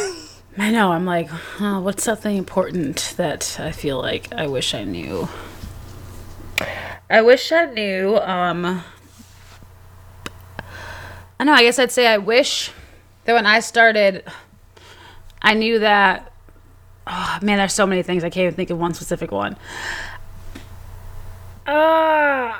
I 0.56 0.70
know. 0.70 0.92
I'm 0.92 1.04
like, 1.04 1.28
oh, 1.60 1.80
what's 1.80 2.04
something 2.04 2.36
important 2.36 3.14
that 3.16 3.58
I 3.58 3.72
feel 3.72 4.00
like 4.00 4.32
I 4.32 4.46
wish 4.46 4.72
I 4.72 4.84
knew? 4.84 5.28
I 7.10 7.22
wish 7.22 7.50
I 7.50 7.64
knew. 7.66 8.18
Um, 8.18 8.84
I 11.38 11.44
know. 11.44 11.52
I 11.52 11.62
guess 11.62 11.78
I'd 11.78 11.92
say 11.92 12.06
I 12.06 12.18
wish 12.18 12.70
that 13.24 13.34
when 13.34 13.46
I 13.46 13.60
started, 13.60 14.24
I 15.42 15.54
knew 15.54 15.78
that. 15.80 16.32
Oh 17.06 17.38
man, 17.42 17.58
there's 17.58 17.74
so 17.74 17.86
many 17.86 18.02
things. 18.02 18.24
I 18.24 18.30
can't 18.30 18.44
even 18.44 18.54
think 18.54 18.70
of 18.70 18.78
one 18.78 18.94
specific 18.94 19.30
one. 19.30 19.56
Uh, 21.66 22.58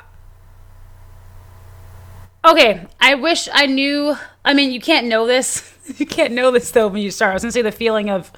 okay, 2.43 2.85
I 2.99 3.15
wish 3.15 3.47
I 3.51 3.65
knew. 3.65 4.15
I 4.43 4.53
mean, 4.53 4.71
you 4.71 4.79
can't 4.79 5.07
know 5.07 5.25
this. 5.25 5.73
you 5.97 6.05
can't 6.05 6.33
know 6.33 6.51
this 6.51 6.71
though 6.71 6.87
when 6.87 7.01
you 7.01 7.11
start. 7.11 7.31
I 7.31 7.33
was 7.33 7.43
gonna 7.43 7.51
say 7.51 7.61
the 7.61 7.71
feeling 7.71 8.09
of 8.09 8.31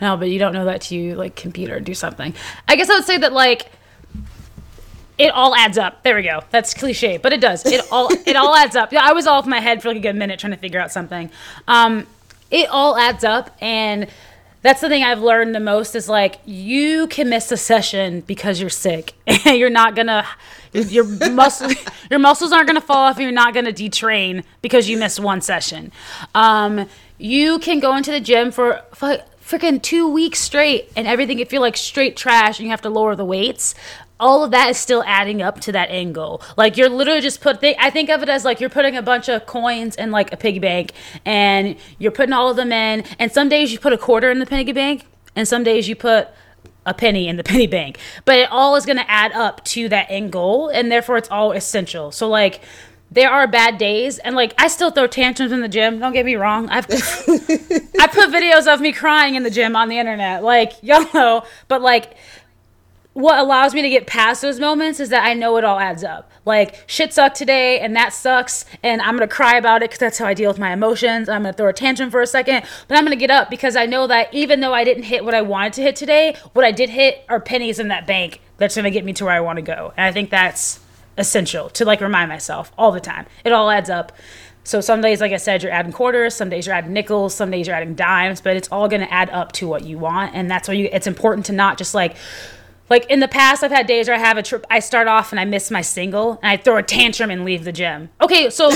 no, 0.00 0.16
but 0.16 0.30
you 0.30 0.38
don't 0.38 0.52
know 0.52 0.64
that 0.64 0.82
till 0.82 0.98
you 0.98 1.14
like 1.14 1.36
compete 1.36 1.70
or 1.70 1.78
do 1.80 1.94
something. 1.94 2.34
I 2.68 2.76
guess 2.76 2.90
I 2.90 2.96
would 2.96 3.04
say 3.04 3.18
that 3.18 3.32
like 3.32 3.70
it 5.18 5.28
all 5.28 5.54
adds 5.54 5.78
up. 5.78 6.02
There 6.02 6.16
we 6.16 6.22
go. 6.22 6.42
That's 6.50 6.74
cliche, 6.74 7.18
but 7.18 7.32
it 7.32 7.40
does. 7.40 7.64
It 7.66 7.80
all 7.92 8.10
it 8.12 8.36
all 8.36 8.54
adds 8.54 8.76
up. 8.76 8.92
Yeah, 8.92 9.04
I 9.04 9.12
was 9.12 9.26
off 9.26 9.46
my 9.46 9.60
head 9.60 9.82
for 9.82 9.88
like 9.88 9.98
a 9.98 10.00
good 10.00 10.16
minute 10.16 10.40
trying 10.40 10.52
to 10.52 10.58
figure 10.58 10.80
out 10.80 10.90
something. 10.90 11.30
Um, 11.68 12.06
it 12.50 12.68
all 12.68 12.96
adds 12.96 13.24
up, 13.24 13.56
and 13.60 14.08
that's 14.62 14.80
the 14.80 14.88
thing 14.88 15.04
I've 15.04 15.20
learned 15.20 15.54
the 15.54 15.60
most 15.60 15.94
is 15.94 16.08
like 16.08 16.40
you 16.46 17.06
can 17.08 17.28
miss 17.28 17.52
a 17.52 17.56
session 17.56 18.20
because 18.22 18.60
you're 18.60 18.70
sick. 18.70 19.12
you're 19.44 19.70
not 19.70 19.94
gonna 19.94 20.26
your, 20.72 21.04
your 21.04 21.30
muscle 21.30 21.70
your 22.10 22.18
muscles 22.18 22.52
aren't 22.52 22.66
gonna 22.66 22.80
fall 22.80 22.96
off. 23.08 23.16
And 23.16 23.22
you're 23.22 23.32
not 23.32 23.54
gonna 23.54 23.72
detrain 23.72 24.42
because 24.62 24.88
you 24.88 24.98
missed 24.98 25.20
one 25.20 25.40
session. 25.40 25.92
Um, 26.34 26.88
you 27.18 27.60
can 27.60 27.78
go 27.78 27.96
into 27.96 28.10
the 28.10 28.20
gym 28.20 28.50
for. 28.50 28.82
for 28.92 29.18
freaking 29.44 29.80
two 29.82 30.08
weeks 30.08 30.40
straight 30.40 30.90
and 30.96 31.06
everything 31.06 31.36
can 31.36 31.46
feel 31.46 31.60
like 31.60 31.76
straight 31.76 32.16
trash 32.16 32.58
and 32.58 32.64
you 32.64 32.70
have 32.70 32.80
to 32.80 32.88
lower 32.88 33.14
the 33.14 33.26
weights 33.26 33.74
all 34.24 34.42
of 34.42 34.52
that 34.52 34.70
is 34.70 34.78
still 34.78 35.04
adding 35.06 35.42
up 35.42 35.60
to 35.60 35.72
that 35.72 35.90
end 35.90 36.14
goal. 36.14 36.40
Like 36.56 36.78
you're 36.78 36.88
literally 36.88 37.20
just 37.20 37.42
put. 37.42 37.60
Th- 37.60 37.76
I 37.78 37.90
think 37.90 38.08
of 38.08 38.22
it 38.22 38.28
as 38.30 38.42
like 38.42 38.58
you're 38.58 38.70
putting 38.70 38.96
a 38.96 39.02
bunch 39.02 39.28
of 39.28 39.44
coins 39.44 39.96
in 39.96 40.10
like 40.10 40.32
a 40.32 40.36
piggy 40.38 40.58
bank, 40.58 40.92
and 41.26 41.76
you're 41.98 42.10
putting 42.10 42.32
all 42.32 42.48
of 42.48 42.56
them 42.56 42.72
in. 42.72 43.04
And 43.18 43.30
some 43.30 43.50
days 43.50 43.70
you 43.70 43.78
put 43.78 43.92
a 43.92 43.98
quarter 43.98 44.30
in 44.30 44.38
the 44.38 44.46
piggy 44.46 44.72
bank, 44.72 45.04
and 45.36 45.46
some 45.46 45.62
days 45.62 45.90
you 45.90 45.94
put 45.94 46.28
a 46.86 46.94
penny 46.94 47.28
in 47.28 47.36
the 47.36 47.44
penny 47.52 47.66
bank. 47.66 47.98
But 48.24 48.38
it 48.38 48.48
all 48.50 48.76
is 48.76 48.86
going 48.86 48.96
to 48.96 49.10
add 49.10 49.32
up 49.32 49.62
to 49.66 49.90
that 49.90 50.06
end 50.08 50.32
goal, 50.32 50.70
and 50.70 50.90
therefore 50.90 51.18
it's 51.18 51.30
all 51.30 51.52
essential. 51.52 52.10
So 52.10 52.26
like 52.26 52.62
there 53.10 53.30
are 53.30 53.46
bad 53.46 53.78
days 53.78 54.18
and 54.18 54.34
like 54.34 54.54
I 54.58 54.66
still 54.68 54.90
throw 54.90 55.06
tantrums 55.06 55.52
in 55.52 55.60
the 55.60 55.68
gym. 55.68 56.00
Don't 56.00 56.12
get 56.12 56.24
me 56.24 56.34
wrong. 56.34 56.68
I've 56.68 56.86
I 56.90 58.06
put 58.08 58.30
videos 58.30 58.72
of 58.72 58.80
me 58.80 58.92
crying 58.92 59.34
in 59.34 59.44
the 59.44 59.50
gym 59.50 59.76
on 59.76 59.88
the 59.88 59.98
internet. 59.98 60.42
Like, 60.42 60.72
y'all 60.82 61.06
know, 61.14 61.44
but 61.68 61.80
like 61.80 62.16
what 63.14 63.38
allows 63.38 63.74
me 63.74 63.82
to 63.82 63.88
get 63.88 64.06
past 64.06 64.42
those 64.42 64.60
moments 64.60 65.00
is 65.00 65.08
that 65.08 65.24
I 65.24 65.34
know 65.34 65.56
it 65.56 65.64
all 65.64 65.78
adds 65.78 66.04
up. 66.04 66.30
Like 66.44 66.84
shit 66.86 67.12
sucked 67.12 67.36
today 67.36 67.80
and 67.80 67.96
that 67.96 68.12
sucks 68.12 68.64
and 68.82 69.00
I'm 69.00 69.18
to 69.20 69.28
cry 69.28 69.56
about 69.56 69.82
it 69.82 69.90
cuz 69.90 69.98
that's 69.98 70.18
how 70.18 70.26
I 70.26 70.34
deal 70.34 70.50
with 70.50 70.58
my 70.58 70.72
emotions. 70.72 71.28
I'm 71.28 71.44
to 71.44 71.52
throw 71.52 71.68
a 71.68 71.72
tantrum 71.72 72.10
for 72.10 72.20
a 72.20 72.26
second, 72.26 72.64
but 72.88 72.98
I'm 72.98 73.06
to 73.06 73.16
get 73.16 73.30
up 73.30 73.50
because 73.50 73.76
I 73.76 73.86
know 73.86 74.06
that 74.08 74.34
even 74.34 74.60
though 74.60 74.74
I 74.74 74.82
didn't 74.82 75.04
hit 75.04 75.24
what 75.24 75.34
I 75.34 75.42
wanted 75.42 75.72
to 75.74 75.82
hit 75.82 75.96
today, 75.96 76.36
what 76.52 76.64
I 76.64 76.72
did 76.72 76.90
hit 76.90 77.24
are 77.28 77.40
pennies 77.40 77.78
in 77.78 77.88
that 77.88 78.06
bank 78.06 78.40
that's 78.58 78.74
to 78.74 78.90
get 78.90 79.04
me 79.04 79.12
to 79.14 79.24
where 79.24 79.34
I 79.34 79.40
want 79.40 79.56
to 79.56 79.62
go. 79.62 79.92
And 79.96 80.06
I 80.06 80.12
think 80.12 80.30
that's 80.30 80.80
essential 81.16 81.70
to 81.70 81.84
like 81.84 82.00
remind 82.00 82.28
myself 82.28 82.72
all 82.76 82.90
the 82.90 83.00
time. 83.00 83.26
It 83.44 83.52
all 83.52 83.70
adds 83.70 83.90
up. 83.90 84.12
So 84.66 84.80
some 84.80 85.02
days, 85.02 85.20
like 85.20 85.32
I 85.32 85.36
said, 85.36 85.62
you're 85.62 85.70
adding 85.70 85.92
quarters, 85.92 86.34
some 86.34 86.48
days 86.48 86.66
you're 86.66 86.74
adding 86.74 86.94
nickels, 86.94 87.34
some 87.34 87.50
days 87.50 87.66
you're 87.66 87.76
adding 87.76 87.94
dimes, 87.94 88.40
but 88.40 88.56
it's 88.56 88.68
all 88.72 88.88
gonna 88.88 89.08
add 89.10 89.28
up 89.30 89.52
to 89.52 89.68
what 89.68 89.84
you 89.84 89.98
want. 89.98 90.34
And 90.34 90.50
that's 90.50 90.68
why 90.68 90.74
you 90.74 90.88
it's 90.90 91.06
important 91.06 91.46
to 91.46 91.52
not 91.52 91.76
just 91.76 91.94
like 91.94 92.16
like 92.90 93.06
in 93.10 93.20
the 93.20 93.28
past 93.28 93.62
I've 93.64 93.70
had 93.70 93.86
days 93.86 94.08
where 94.08 94.16
I 94.16 94.20
have 94.20 94.36
a 94.36 94.42
trip 94.42 94.66
I 94.70 94.78
start 94.80 95.08
off 95.08 95.32
and 95.32 95.40
I 95.40 95.44
miss 95.44 95.70
my 95.70 95.80
single 95.80 96.38
and 96.42 96.50
I 96.50 96.56
throw 96.56 96.76
a 96.76 96.82
tantrum 96.82 97.30
and 97.30 97.44
leave 97.44 97.64
the 97.64 97.72
gym. 97.72 98.10
Okay, 98.20 98.50
so 98.50 98.70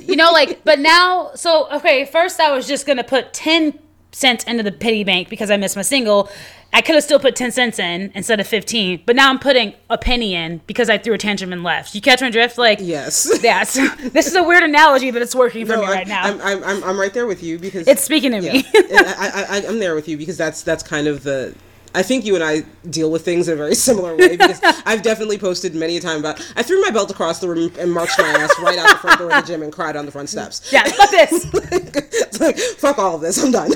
you 0.00 0.16
know, 0.16 0.30
like 0.32 0.62
but 0.64 0.78
now 0.78 1.30
so 1.34 1.68
okay, 1.72 2.04
first 2.04 2.40
I 2.40 2.50
was 2.54 2.66
just 2.68 2.86
gonna 2.86 3.04
put 3.04 3.32
ten 3.32 3.78
cents 4.12 4.42
into 4.44 4.62
the 4.62 4.72
piggy 4.72 5.04
bank 5.04 5.28
because 5.28 5.50
I 5.50 5.56
missed 5.56 5.76
my 5.76 5.82
single. 5.82 6.30
I 6.70 6.82
could 6.82 6.96
have 6.96 7.04
still 7.04 7.18
put 7.18 7.34
10 7.34 7.50
cents 7.52 7.78
in 7.78 8.12
instead 8.14 8.40
of 8.40 8.46
15, 8.46 9.04
but 9.06 9.16
now 9.16 9.30
I'm 9.30 9.38
putting 9.38 9.72
a 9.88 9.96
penny 9.96 10.34
in 10.34 10.60
because 10.66 10.90
I 10.90 10.98
threw 10.98 11.14
a 11.14 11.18
tantrum 11.18 11.50
and 11.50 11.62
left. 11.62 11.94
You 11.94 12.02
catch 12.02 12.20
my 12.20 12.28
drift? 12.28 12.58
Like, 12.58 12.78
Yes. 12.82 13.26
yeah. 13.42 13.62
So 13.62 13.86
this 14.10 14.26
is 14.26 14.34
a 14.34 14.42
weird 14.42 14.62
analogy, 14.64 15.10
but 15.10 15.22
it's 15.22 15.34
working 15.34 15.64
for 15.64 15.72
No, 15.76 15.80
me 15.80 15.86
I- 15.86 15.90
right 15.92 16.06
now. 16.06 16.24
I'm, 16.24 16.40
I'm, 16.42 16.64
I'm, 16.64 16.84
I'm 16.84 17.00
right 17.00 17.14
there 17.14 17.26
with 17.26 17.42
you 17.42 17.58
because 17.58 17.88
it's 17.88 18.04
speaking 18.04 18.32
to 18.32 18.40
yeah, 18.40 18.52
me. 18.52 18.64
I, 18.74 19.46
I, 19.50 19.56
I, 19.58 19.66
I'm 19.66 19.78
there 19.78 19.94
with 19.94 20.08
you 20.08 20.18
because 20.18 20.36
that's 20.36 20.62
that's 20.62 20.82
kind 20.82 21.06
of 21.06 21.22
the. 21.22 21.54
I 21.94 22.02
think 22.02 22.24
you 22.24 22.34
and 22.34 22.44
I 22.44 22.62
deal 22.88 23.10
with 23.10 23.24
things 23.24 23.48
in 23.48 23.54
a 23.54 23.56
very 23.56 23.74
similar 23.88 24.16
way 24.16 24.36
because 24.36 24.60
I've 24.86 25.02
definitely 25.02 25.38
posted 25.38 25.74
many 25.74 25.96
a 25.96 26.00
time 26.00 26.20
about 26.20 26.40
I 26.56 26.62
threw 26.62 26.80
my 26.82 26.90
belt 26.90 27.10
across 27.10 27.40
the 27.40 27.48
room 27.48 27.72
and 27.78 27.92
marched 27.92 28.18
my 28.18 28.28
ass 28.28 28.54
right 28.60 28.78
out 28.78 28.88
the 28.90 28.96
front 28.96 29.18
door 29.18 29.30
of 29.32 29.44
the 29.44 29.52
gym 29.52 29.62
and 29.62 29.72
cried 29.72 29.96
on 29.96 30.06
the 30.06 30.12
front 30.12 30.28
steps. 30.28 30.72
yeah, 30.72 30.84
fuck 30.84 31.10
this. 31.10 31.48
it's 31.52 32.40
like 32.40 32.58
fuck 32.58 32.98
all 32.98 33.16
of 33.16 33.20
this, 33.20 33.42
I'm 33.42 33.50
done. 33.50 33.72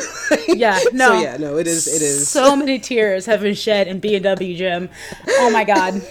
Yeah, 0.48 0.78
no. 0.92 1.08
So 1.08 1.20
yeah, 1.20 1.36
no, 1.36 1.56
it 1.58 1.66
is. 1.66 1.86
It 1.86 2.02
is. 2.02 2.28
So 2.28 2.54
many 2.56 2.78
tears 2.78 3.26
have 3.26 3.40
been 3.40 3.54
shed 3.54 3.88
in 3.88 4.00
B 4.00 4.14
and 4.14 4.24
W 4.24 4.56
gym. 4.56 4.88
Oh 5.28 5.50
my 5.50 5.64
god. 5.64 6.02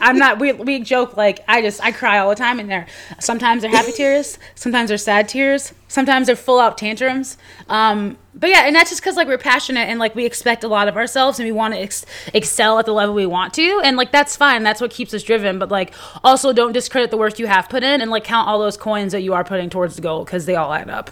I'm 0.00 0.18
not. 0.18 0.38
We, 0.38 0.52
we 0.52 0.80
joke 0.80 1.16
like 1.16 1.40
I 1.46 1.62
just 1.62 1.82
I 1.82 1.92
cry 1.92 2.18
all 2.18 2.28
the 2.28 2.36
time 2.36 2.58
in 2.58 2.66
there. 2.66 2.86
Sometimes 3.20 3.62
they're 3.62 3.70
happy 3.70 3.92
tears. 3.92 4.38
Sometimes 4.54 4.88
they're 4.88 4.98
sad 4.98 5.28
tears. 5.28 5.72
Sometimes 5.88 6.26
they're 6.26 6.36
full 6.36 6.58
out 6.58 6.78
tantrums. 6.78 7.36
Um, 7.68 8.16
but 8.34 8.50
yeah, 8.50 8.66
and 8.66 8.74
that's 8.74 8.90
just 8.90 9.02
because 9.02 9.16
like 9.16 9.28
we're 9.28 9.38
passionate 9.38 9.88
and 9.88 9.98
like 9.98 10.14
we 10.14 10.24
expect 10.24 10.64
a 10.64 10.68
lot 10.68 10.88
of 10.88 10.96
ourselves 10.96 11.38
and 11.38 11.46
we 11.46 11.52
want 11.52 11.74
to 11.74 11.80
ex- 11.80 12.06
excel 12.32 12.78
at 12.78 12.86
the 12.86 12.92
level 12.92 13.14
we 13.14 13.26
want 13.26 13.54
to, 13.54 13.80
and 13.84 13.96
like 13.96 14.10
that's 14.10 14.36
fine. 14.36 14.62
That's 14.62 14.80
what 14.80 14.90
keeps 14.90 15.12
us 15.14 15.22
driven. 15.22 15.58
But 15.58 15.70
like 15.70 15.92
also 16.24 16.52
don't 16.52 16.72
discredit 16.72 17.10
the 17.10 17.16
work 17.16 17.38
you 17.38 17.46
have 17.46 17.68
put 17.68 17.82
in 17.82 18.00
and 18.00 18.10
like 18.10 18.24
count 18.24 18.48
all 18.48 18.58
those 18.58 18.76
coins 18.76 19.12
that 19.12 19.22
you 19.22 19.34
are 19.34 19.44
putting 19.44 19.70
towards 19.70 19.96
the 19.96 20.02
goal 20.02 20.24
because 20.24 20.46
they 20.46 20.56
all 20.56 20.72
add 20.72 20.90
up. 20.90 21.10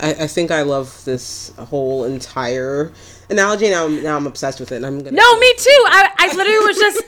I, 0.00 0.10
I 0.14 0.26
think 0.26 0.50
I 0.50 0.62
love 0.62 1.04
this 1.04 1.52
whole 1.58 2.04
entire 2.04 2.92
analogy. 3.30 3.70
Now, 3.70 3.84
I'm, 3.86 4.02
now 4.02 4.16
I'm 4.16 4.26
obsessed 4.26 4.60
with 4.60 4.72
it. 4.72 4.76
And 4.76 4.86
I'm 4.86 4.98
gonna. 4.98 5.16
No, 5.16 5.38
me 5.38 5.54
too. 5.56 5.84
I, 5.86 6.10
I 6.18 6.34
literally 6.34 6.66
was 6.66 6.78
just, 6.78 7.02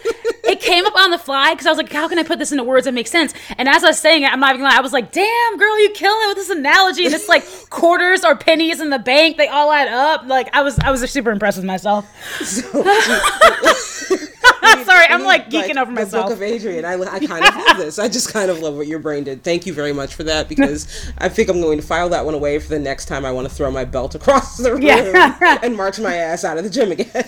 it 0.45 0.61
came 0.61 0.87
up 0.87 0.97
on 0.97 1.11
the 1.11 1.19
fly 1.19 1.53
because 1.55 1.67
I 1.67 1.71
was 1.71 1.79
like, 1.79 1.93
how 1.93 2.09
can 2.09 2.19
I 2.19 2.23
put 2.23 2.39
this 2.39 2.53
into 2.53 2.65
words 2.65 2.85
that 2.85 2.93
make 2.93 3.07
sense? 3.07 3.35
And 3.59 3.69
as 3.69 3.85
I 3.85 3.89
was 3.89 3.99
saying 3.99 4.23
it, 4.23 4.33
I'm 4.33 4.41
not 4.41 4.55
even 4.55 4.65
lying. 4.65 4.79
I 4.79 4.81
was 4.81 4.93
like, 4.93 5.13
damn, 5.13 5.59
girl, 5.59 5.81
you 5.81 5.91
killing 5.91 6.19
it 6.25 6.29
with 6.29 6.37
this 6.37 6.51
analogy. 6.51 7.07
And 7.07 7.15
it's 7.15 7.29
like 7.29 7.45
quarters 7.71 8.25
or 8.25 8.37
pennies 8.37 8.81
in 8.81 8.91
the 8.91 8.99
bank. 8.99 9.37
They 9.37 9.49
all 9.49 9.73
add 9.73 9.89
up. 9.89 10.27
Like, 10.27 10.49
I 10.55 10.63
was, 10.63 10.79
I 10.81 10.91
was 10.91 11.09
super 11.11 11.31
impressed 11.31 11.59
with 11.59 11.67
myself. 11.67 12.07
Sorry, 14.85 15.07
I'm 15.09 15.25
like 15.25 15.51
geeking 15.51 15.77
over 15.77 15.93
The 15.93 16.05
myself. 16.05 16.27
Book 16.29 16.37
of 16.37 16.43
Adrienne. 16.43 16.85
I, 16.85 16.95
I 16.95 17.19
kind 17.25 17.45
of 17.45 17.55
love 17.55 17.77
this. 17.77 17.99
I 17.99 18.09
just 18.09 18.33
kind 18.33 18.51
of 18.51 18.61
love 18.61 18.77
what 18.77 18.87
your 18.87 18.99
brain 18.99 19.25
did. 19.25 19.43
Thank 19.43 19.67
you 19.67 19.73
very 19.73 19.93
much 19.93 20.15
for 20.15 20.23
that 20.25 20.49
because 20.55 21.13
I 21.19 21.29
think 21.29 21.49
I'm 21.49 21.61
going 21.61 21.79
to 21.81 21.87
file 21.87 22.09
that 22.11 22.25
one 22.25 22.35
away 22.35 22.59
for 22.59 22.69
the 22.69 22.79
next 22.79 23.07
time 23.07 23.25
I 23.25 23.33
want 23.33 23.49
to 23.49 23.55
throw 23.55 23.71
my 23.71 23.85
belt 23.85 24.15
across 24.15 24.57
the 24.57 24.73
room 24.73 24.83
Yeah. 24.83 25.59
and 25.63 25.77
march 25.77 25.99
my 26.01 26.15
ass 26.15 26.45
out 26.45 26.59
of 26.59 26.65
the 26.65 26.71
gym 26.71 26.93
again. 26.93 27.25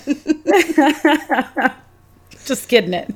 just 2.45 2.69
kidding 2.69 2.95
it. 2.95 3.15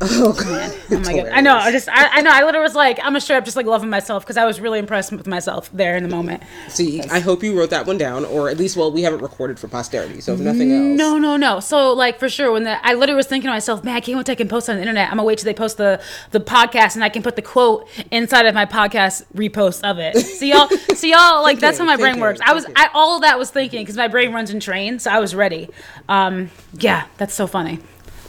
Oh 0.00 0.32
god. 0.38 0.76
Oh 0.90 0.98
my 1.00 1.14
god. 1.14 1.28
I 1.28 1.40
know. 1.40 1.56
I 1.56 1.72
just, 1.72 1.88
I, 1.88 2.18
I 2.18 2.22
know. 2.22 2.30
I 2.32 2.44
literally 2.44 2.62
was 2.62 2.74
like, 2.74 2.98
I'm 2.98 3.06
gonna 3.06 3.20
straight 3.20 3.36
up 3.36 3.44
just 3.44 3.56
like 3.56 3.66
loving 3.66 3.90
myself 3.90 4.24
because 4.24 4.36
I 4.36 4.44
was 4.44 4.60
really 4.60 4.78
impressed 4.78 5.12
with 5.12 5.26
myself 5.26 5.70
there 5.72 5.96
in 5.96 6.02
the 6.02 6.08
moment. 6.08 6.42
See, 6.68 7.02
I 7.02 7.20
hope 7.20 7.42
you 7.42 7.58
wrote 7.58 7.70
that 7.70 7.86
one 7.86 7.98
down, 7.98 8.24
or 8.24 8.48
at 8.48 8.56
least, 8.58 8.76
well, 8.76 8.92
we 8.92 9.02
have 9.02 9.14
it 9.14 9.20
recorded 9.20 9.58
for 9.58 9.68
posterity. 9.68 10.20
So 10.20 10.34
if 10.34 10.40
nothing 10.40 10.72
else, 10.72 10.98
No, 10.98 11.18
no, 11.18 11.36
no. 11.36 11.60
So 11.60 11.92
like 11.92 12.18
for 12.18 12.28
sure, 12.28 12.52
when 12.52 12.64
the 12.64 12.84
I 12.86 12.94
literally 12.94 13.16
was 13.16 13.26
thinking 13.26 13.48
to 13.48 13.52
myself, 13.52 13.84
man, 13.84 13.96
I 13.96 14.00
can't 14.00 14.16
wait 14.16 14.26
till 14.26 14.32
I 14.32 14.36
can 14.36 14.48
post 14.48 14.68
on 14.68 14.76
the 14.76 14.82
internet. 14.82 15.10
I'm 15.10 15.16
gonna 15.16 15.24
wait 15.24 15.38
till 15.38 15.46
they 15.46 15.54
post 15.54 15.76
the 15.76 16.02
the 16.30 16.40
podcast 16.40 16.94
and 16.94 17.04
I 17.04 17.08
can 17.08 17.22
put 17.22 17.36
the 17.36 17.42
quote 17.42 17.88
inside 18.10 18.46
of 18.46 18.54
my 18.54 18.66
podcast 18.66 19.24
repost 19.34 19.88
of 19.88 19.98
it. 19.98 20.16
See 20.36 20.50
y'all, 20.50 20.68
see 20.94 21.12
y'all. 21.12 21.42
Like 21.42 21.60
that's 21.60 21.78
how 21.78 21.84
my 21.84 21.96
brain 21.96 22.14
thinking, 22.14 22.20
works. 22.22 22.40
I 22.44 22.52
was. 22.52 22.66
I 22.76 22.90
all 22.92 23.16
of 23.16 23.22
that 23.22 23.38
was 23.38 23.50
thinking 23.50 23.82
because 23.82 23.96
my 23.96 24.08
brain 24.08 24.32
runs 24.32 24.50
in 24.50 24.60
trains, 24.60 25.04
so 25.04 25.10
I 25.10 25.20
was 25.20 25.34
ready. 25.34 25.68
Um, 26.08 26.50
yeah, 26.74 27.06
that's 27.16 27.34
so 27.34 27.46
funny. 27.46 27.78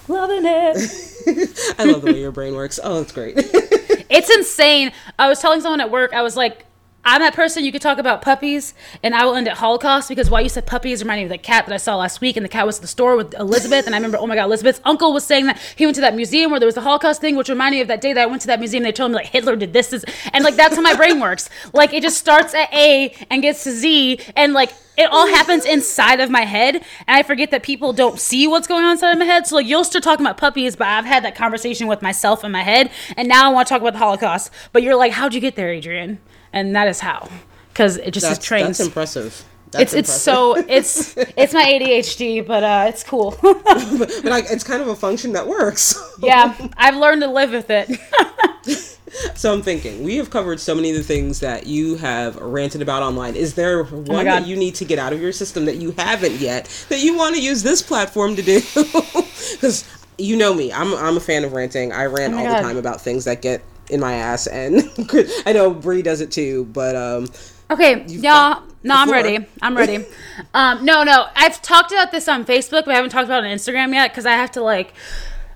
Loving 0.08 0.44
it. 0.46 1.14
I 1.78 1.84
love 1.86 2.02
the 2.02 2.12
way 2.14 2.20
your 2.20 2.32
brain 2.32 2.56
works. 2.56 2.80
Oh, 2.84 3.00
that's 3.02 3.12
great. 3.12 3.38
It's 4.10 4.30
insane. 4.30 4.94
I 5.20 5.28
was 5.28 5.40
telling 5.40 5.60
someone 5.60 5.82
at 5.82 5.92
work, 5.92 6.14
I 6.14 6.22
was 6.22 6.38
like, 6.38 6.66
I'm 7.08 7.22
that 7.22 7.34
person 7.34 7.64
you 7.64 7.72
could 7.72 7.82
talk 7.82 8.00
about 8.00 8.22
puppies, 8.22 8.74
and 9.02 9.16
I 9.16 9.24
will 9.24 9.36
end 9.36 9.48
at 9.48 9.60
Holocaust 9.60 10.10
because 10.10 10.30
while 10.30 10.42
you 10.42 10.50
said 10.50 10.66
puppies 10.66 11.02
reminded 11.02 11.22
me 11.22 11.26
of 11.28 11.30
the 11.30 11.38
cat 11.38 11.66
that 11.66 11.74
I 11.74 11.78
saw 11.78 11.96
last 11.96 12.20
week, 12.20 12.36
and 12.36 12.44
the 12.44 12.50
cat 12.50 12.66
was 12.66 12.80
at 12.80 12.82
the 12.82 12.88
store 12.90 13.16
with 13.16 13.34
Elizabeth, 13.36 13.86
and 13.86 13.96
I 13.96 13.98
remember, 13.98 14.18
oh 14.18 14.28
my 14.28 14.36
god, 14.36 14.44
Elizabeth's 14.44 14.82
uncle 14.84 15.14
was 15.14 15.24
saying 15.24 15.46
that 15.46 15.58
he 15.78 15.86
went 15.86 15.96
to 15.96 16.02
that 16.02 16.16
museum 16.16 16.52
where 16.52 16.60
there 16.60 16.68
was 16.68 16.76
the 16.76 16.82
Holocaust 16.82 17.22
thing, 17.22 17.38
which 17.38 17.48
reminded 17.48 17.78
me 17.78 17.82
of 17.82 17.88
that 17.88 18.02
day 18.02 18.12
that 18.12 18.22
I 18.22 18.26
went 18.26 18.42
to 18.42 18.48
that 18.48 18.60
museum. 18.60 18.84
They 18.84 18.92
told 18.92 19.12
me 19.12 19.16
like 19.16 19.28
Hitler 19.28 19.56
did 19.56 19.72
this, 19.72 19.88
this 19.88 20.04
and 20.34 20.44
like 20.44 20.58
that's 20.58 20.76
how 20.76 20.82
my 20.82 20.96
brain 20.96 21.22
works. 21.22 21.50
Like 21.72 21.94
it 21.94 22.04
just 22.04 22.18
starts 22.18 22.54
at 22.54 22.74
A 22.74 23.16
and 23.30 23.42
gets 23.42 23.64
to 23.64 23.72
Z, 23.72 24.20
and 24.36 24.52
like 24.52 24.74
it 24.98 25.10
all 25.10 25.28
happens 25.28 25.64
inside 25.64 26.20
of 26.20 26.30
my 26.30 26.42
head, 26.42 26.76
and 26.76 26.84
I 27.08 27.24
forget 27.24 27.52
that 27.52 27.64
people 27.64 27.94
don't 27.94 28.20
see 28.20 28.50
what's 28.50 28.68
going 28.68 28.84
on 28.84 28.92
inside 28.92 29.14
of 29.14 29.20
my 29.20 29.24
head. 29.24 29.48
So 29.48 29.56
like 29.56 29.66
you'll 29.66 29.86
start 29.86 30.04
talking 30.04 30.26
about 30.26 30.36
puppies, 30.36 30.76
but 30.76 30.90
I've 30.90 31.06
had 31.06 31.24
that 31.24 31.36
conversation 31.36 31.88
with 31.88 32.02
myself 32.02 32.44
in 32.44 32.52
my 32.52 32.64
head, 32.64 32.92
and 33.16 33.30
now 33.30 33.50
I 33.50 33.54
want 33.54 33.70
to 33.70 33.74
talk 33.74 33.82
about 33.82 33.94
the 33.94 34.00
Holocaust. 34.00 34.52
But 34.74 34.84
you're 34.84 34.98
like, 34.98 35.14
how'd 35.14 35.34
you 35.34 35.40
get 35.40 35.56
there, 35.56 35.72
Adrienne? 35.72 36.20
And 36.54 36.76
that 36.76 36.88
is 36.88 37.00
how, 37.00 37.30
because 37.74 37.98
it 37.98 38.12
just 38.12 38.26
is 38.26 38.32
That's, 38.38 38.46
trains. 38.46 38.78
that's 38.78 38.88
impressive. 38.88 39.44
That's 39.72 39.94
it's 39.94 40.10
it's 40.10 40.22
so 40.22 40.56
it's 40.70 41.16
it's 41.18 41.54
my 41.54 41.64
ADHD, 41.66 42.46
but 42.48 42.64
uh, 42.64 42.86
it's 42.88 43.04
cool. 43.04 43.32
but 43.42 44.22
like, 44.24 44.46
it's 44.50 44.64
kind 44.64 44.82
of 44.82 44.88
a 44.88 44.96
function 44.96 45.34
that 45.34 45.46
works. 45.48 45.96
yeah, 46.20 46.56
I've 46.78 46.96
learned 46.96 47.22
to 47.22 47.28
live 47.28 47.52
with 47.52 47.70
it. 47.70 47.90
So 49.36 49.54
I'm 49.54 49.62
thinking, 49.62 50.04
we 50.04 50.18
have 50.18 50.30
covered 50.30 50.60
so 50.60 50.76
many 50.76 50.92
of 50.92 50.98
the 50.98 51.04
things 51.04 51.40
that 51.40 51.66
you 51.66 51.96
have 51.96 52.36
ranted 52.36 52.82
about 52.82 53.02
online. 53.02 53.36
Is 53.36 53.56
there 53.56 53.84
one 53.84 54.10
Oh 54.10 54.24
that 54.24 54.46
you 54.46 54.56
need 54.56 54.76
to 54.76 54.86
get 54.86 55.00
out 55.00 55.14
of 55.14 55.22
your 55.22 55.32
system 55.32 55.66
that 55.66 55.78
you 55.78 55.92
haven't 55.92 56.34
yet 56.34 56.66
that 56.90 57.00
you 57.02 57.16
want 57.18 57.36
to 57.36 57.42
use 57.42 57.64
this 57.64 57.82
platform 57.82 58.36
to 58.36 58.42
do? 58.44 58.60
Because 58.60 59.86
you 60.18 60.36
know 60.38 60.54
me, 60.54 60.72
I'm 60.74 60.94
I'm 60.96 61.18
a 61.18 61.22
fan 61.22 61.46
of 61.46 61.54
ranting. 61.54 61.92
I 61.94 62.06
rant 62.06 62.34
Oh 62.34 62.38
all 62.40 62.44
God. 62.46 62.58
the 62.58 62.62
time 62.62 62.78
about 62.78 63.02
things 63.02 63.26
that 63.26 63.42
get 63.42 63.62
in 63.90 64.00
my 64.00 64.14
ass, 64.14 64.48
and 64.48 64.84
I 65.46 65.54
know 65.54 65.74
Bri 65.74 66.02
does 66.02 66.22
it 66.22 66.32
too. 66.32 66.66
But 66.66 66.96
um, 66.96 67.28
Okay, 67.70 68.06
y'all. 68.08 68.64
No, 68.84 68.96
I'm 68.96 69.12
ready. 69.12 69.46
I'm 69.62 69.76
ready. 69.76 70.06
um, 70.54 70.86
no, 70.86 71.04
no. 71.04 71.28
I've 71.36 71.62
talked 71.62 71.92
about 71.92 72.12
this 72.12 72.30
on 72.30 72.46
Facebook, 72.46 72.86
but 72.86 72.90
I 72.90 72.96
haven't 72.96 73.10
talked 73.10 73.26
about 73.26 73.44
it 73.44 73.48
on 73.48 73.58
Instagram 73.58 73.94
yet 73.94 74.12
because 74.12 74.26
I 74.26 74.32
have 74.32 74.52
to 74.52 74.62
like. 74.62 74.94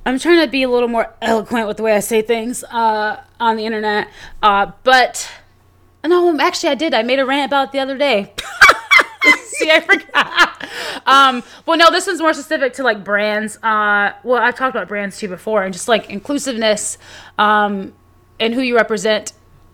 I'm 0.05 0.19
trying 0.19 0.41
to 0.41 0.47
be 0.47 0.63
a 0.63 0.69
little 0.69 0.89
more 0.89 1.13
eloquent 1.21 1.67
with 1.67 1.77
the 1.77 1.83
way 1.83 1.95
I 1.95 1.99
say 1.99 2.21
things 2.21 2.63
uh, 2.65 3.21
on 3.39 3.55
the 3.55 3.65
internet. 3.65 4.09
Uh, 4.41 4.71
but 4.83 5.29
no, 6.03 6.37
actually, 6.39 6.69
I 6.69 6.75
did. 6.75 6.93
I 6.93 7.03
made 7.03 7.19
a 7.19 7.25
rant 7.25 7.49
about 7.49 7.69
it 7.69 7.71
the 7.71 7.79
other 7.79 7.97
day. 7.97 8.33
See, 9.45 9.71
I 9.71 9.79
forgot. 9.79 10.67
um, 11.05 11.43
well, 11.65 11.77
no, 11.77 11.91
this 11.91 12.07
one's 12.07 12.19
more 12.19 12.33
specific 12.33 12.73
to 12.73 12.83
like 12.83 13.03
brands. 13.03 13.57
Uh, 13.57 14.13
well, 14.23 14.41
I've 14.41 14.55
talked 14.55 14.75
about 14.75 14.87
brands 14.87 15.17
too 15.17 15.27
before, 15.27 15.63
and 15.63 15.71
just 15.71 15.87
like 15.87 16.09
inclusiveness, 16.09 16.97
um, 17.37 17.93
and 18.41 18.53
who 18.53 18.61
you 18.61 18.75
represent, 18.75 19.31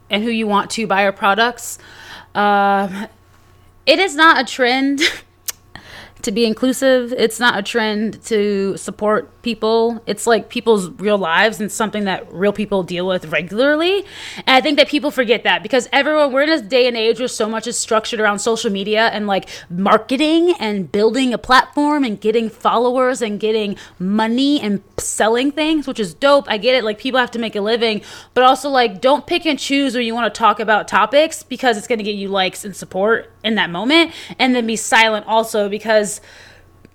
and 0.10 0.24
who 0.24 0.30
you 0.30 0.46
want 0.46 0.70
to 0.72 0.86
buy 0.86 1.04
your 1.04 1.12
products. 1.12 1.80
Um, 2.36 3.08
it 3.88 3.98
is 3.98 4.16
not 4.16 4.40
a 4.40 4.46
trend 4.46 5.02
to 6.28 6.32
be 6.34 6.46
inclusive. 6.46 7.14
It's 7.14 7.40
not 7.40 7.58
a 7.58 7.64
trend 7.64 8.22
to 8.26 8.76
support 8.76 9.42
people. 9.44 10.04
It's 10.06 10.28
like 10.28 10.50
people's 10.50 10.90
real 10.90 11.18
lives 11.18 11.62
and 11.62 11.72
something 11.72 12.04
that 12.04 12.30
real 12.34 12.52
people 12.52 12.84
deal 12.84 13.08
with 13.08 13.28
regularly. 13.32 14.00
And 14.46 14.50
I 14.58 14.60
think 14.60 14.78
that 14.78 14.90
people 14.90 15.10
forget 15.10 15.44
that 15.44 15.64
because 15.64 15.88
everyone, 15.94 16.34
we're 16.34 16.42
in 16.42 16.50
a 16.50 16.62
day 16.62 16.86
and 16.86 16.98
age 16.98 17.20
where 17.20 17.30
so 17.30 17.48
much 17.48 17.66
is 17.66 17.78
structured 17.78 18.20
around 18.20 18.40
social 18.40 18.70
media 18.70 19.08
and 19.08 19.26
like 19.26 19.48
marketing 19.70 20.54
and 20.60 20.92
building 20.92 21.34
a 21.34 21.38
platform 21.38 22.04
and 22.04 22.20
getting 22.20 22.50
followers 22.50 23.22
and 23.22 23.40
getting 23.40 23.78
money 23.98 24.60
and 24.60 24.84
selling 24.98 25.50
things, 25.50 25.88
which 25.88 26.00
is 26.00 26.14
dope. 26.14 26.50
I 26.50 26.58
get 26.58 26.76
it. 26.76 26.84
Like 26.84 27.00
people 27.00 27.22
have 27.22 27.32
to 27.32 27.40
make 27.40 27.56
a 27.56 27.62
living, 27.62 28.02
but 28.34 28.44
also 28.44 28.68
like 28.68 29.00
don't 29.00 29.26
pick 29.26 29.46
and 29.46 29.58
choose 29.58 29.96
when 29.96 30.04
you 30.04 30.14
want 30.14 30.34
to 30.34 30.38
talk 30.38 30.60
about 30.60 30.90
topics 30.90 31.42
because 31.42 31.78
it's 31.78 31.88
going 31.88 32.00
to 32.00 32.04
get 32.04 32.16
you 32.16 32.28
likes 32.28 32.66
and 32.66 32.76
support 32.76 33.32
in 33.48 33.56
that 33.56 33.70
moment 33.70 34.12
and 34.38 34.54
then 34.54 34.68
be 34.68 34.76
silent 34.76 35.26
also 35.26 35.70
because 35.70 36.22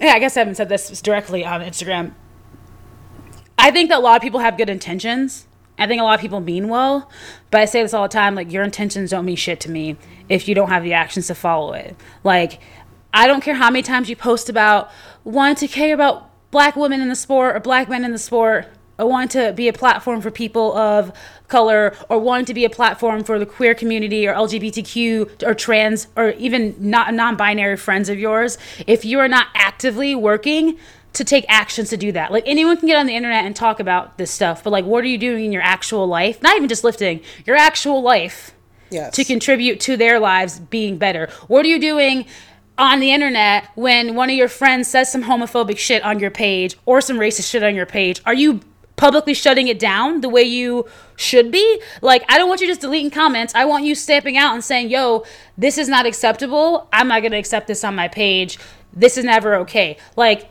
yeah, 0.01 0.13
I 0.13 0.19
guess 0.19 0.37
I 0.37 0.41
haven't 0.41 0.57
said 0.57 0.69
this 0.69 1.01
directly 1.01 1.45
on 1.45 1.61
Instagram. 1.61 2.13
I 3.59 3.71
think 3.71 3.89
that 3.89 3.99
a 3.99 4.01
lot 4.01 4.17
of 4.17 4.23
people 4.23 4.41
have 4.41 4.57
good 4.57 4.69
intentions. 4.69 5.47
I 5.79 5.87
think 5.87 6.01
a 6.01 6.05
lot 6.05 6.15
of 6.15 6.21
people 6.21 6.41
mean 6.41 6.69
well, 6.69 7.11
but 7.51 7.61
I 7.61 7.65
say 7.65 7.83
this 7.83 7.95
all 7.95 8.03
the 8.03 8.09
time 8.09 8.35
like 8.35 8.53
your 8.53 8.63
intentions 8.63 9.11
don't 9.11 9.25
mean 9.25 9.37
shit 9.37 9.61
to 9.61 9.71
me 9.71 9.97
if 10.29 10.47
you 10.47 10.55
don't 10.55 10.69
have 10.69 10.85
the 10.85 10.93
actions 10.93 11.29
to 11.29 11.35
follow 11.35 11.73
it. 11.73 11.97
Like 12.23 12.61
I 13.15 13.27
don't 13.27 13.43
care 13.43 13.55
how 13.55 13.71
many 13.71 13.83
times 13.83 14.11
you 14.11 14.17
post 14.17 14.49
about 14.49 14.91
wanting 15.25 15.69
to 15.69 15.69
care 15.69 15.95
about 15.95 16.29
black 16.51 16.77
women 16.77 17.01
in 17.01 17.09
the 17.09 17.17
sport 17.17 17.57
or 17.57 17.61
black 17.61 17.89
men 17.89 18.05
in 18.05 18.13
the 18.13 18.19
sport 18.19 18.69
or 19.03 19.09
wanting 19.09 19.29
to 19.29 19.53
be 19.53 19.69
a 19.69 19.73
platform 19.73 20.21
for 20.21 20.31
people 20.31 20.77
of 20.77 21.13
color 21.49 21.95
or 22.09 22.19
wanting 22.19 22.47
to 22.47 22.55
be 22.55 22.65
a 22.65 22.71
platform 22.71 23.25
for 23.25 23.39
the 23.39 23.45
queer 23.47 23.75
community 23.75 24.27
or 24.27 24.35
LGBTQ 24.35 25.43
or 25.43 25.55
trans 25.55 26.07
or 26.17 26.31
even 26.31 26.75
not 26.79 27.13
non-binary 27.13 27.77
friends 27.77 28.09
of 28.09 28.19
yours 28.19 28.57
if 28.87 29.05
you 29.05 29.19
are 29.19 29.29
not 29.29 29.49
actively 29.55 30.15
working 30.15 30.79
to 31.13 31.25
take 31.25 31.45
actions 31.49 31.91
to 31.91 31.97
do 31.99 32.11
that. 32.13 32.33
Like 32.33 32.45
anyone 32.47 32.79
can 32.79 32.87
get 32.89 32.97
on 32.97 33.07
the 33.07 33.15
internet 33.15 33.45
and 33.45 33.55
talk 33.55 33.81
about 33.81 34.17
this 34.17 34.31
stuff, 34.31 34.65
but 34.65 34.71
like 34.71 34.87
what 34.87 35.05
are 35.05 35.09
you 35.09 35.19
doing 35.19 35.45
in 35.45 35.53
your 35.53 35.63
actual 35.63 36.07
life? 36.07 36.41
Not 36.43 36.57
even 36.57 36.69
just 36.69 36.85
lifting, 36.85 37.21
your 37.45 37.57
actual 37.57 38.03
life 38.03 38.53
Yes. 38.91 39.15
to 39.17 39.25
contribute 39.25 39.81
to 39.81 39.97
their 39.97 40.19
lives 40.21 40.59
being 40.59 40.99
better. 40.99 41.29
What 41.49 41.65
are 41.65 41.69
you 41.69 41.79
doing 41.81 42.27
on 42.79 43.01
the 43.01 43.13
internet 43.13 43.69
when 43.75 44.15
one 44.15 44.29
of 44.31 44.37
your 44.37 44.49
friends 44.49 44.89
says 44.89 45.11
some 45.13 45.25
homophobic 45.25 45.79
shit 45.79 46.03
on 46.03 46.19
your 46.19 46.31
page 46.31 46.77
or 46.87 47.01
some 47.01 47.19
racist 47.19 47.51
shit 47.51 47.63
on 47.63 47.75
your 47.75 47.87
page? 47.87 48.21
Are 48.27 48.35
you 48.35 48.61
publicly 49.03 49.35
shutting 49.35 49.67
it 49.67 49.81
down 49.81 50.21
the 50.21 50.29
way 50.29 50.45
you 50.45 50.87
should 51.17 51.51
be? 51.51 51.83
Like, 52.03 52.25
I 52.29 52.39
don't 52.39 52.49
want 52.49 52.61
you 52.61 52.69
just 52.69 52.83
deleting 52.83 53.11
comments. 53.11 53.53
I 53.53 53.65
want 53.65 53.85
you 53.85 53.97
stepping 53.97 54.37
out 54.37 54.55
and 54.55 54.63
saying, 54.63 54.91
yo, 54.91 55.25
this 55.59 55.77
is 55.77 55.89
not 55.89 56.07
acceptable. 56.07 56.87
I'm 56.93 57.09
not 57.09 57.21
going 57.21 57.33
to 57.33 57.39
accept 57.39 57.67
this 57.67 57.83
on 57.83 57.97
my 57.97 58.07
page. 58.07 58.61
This 58.93 59.19
is 59.19 59.25
never 59.25 59.57
okay. 59.57 59.97
Like, 60.15 60.49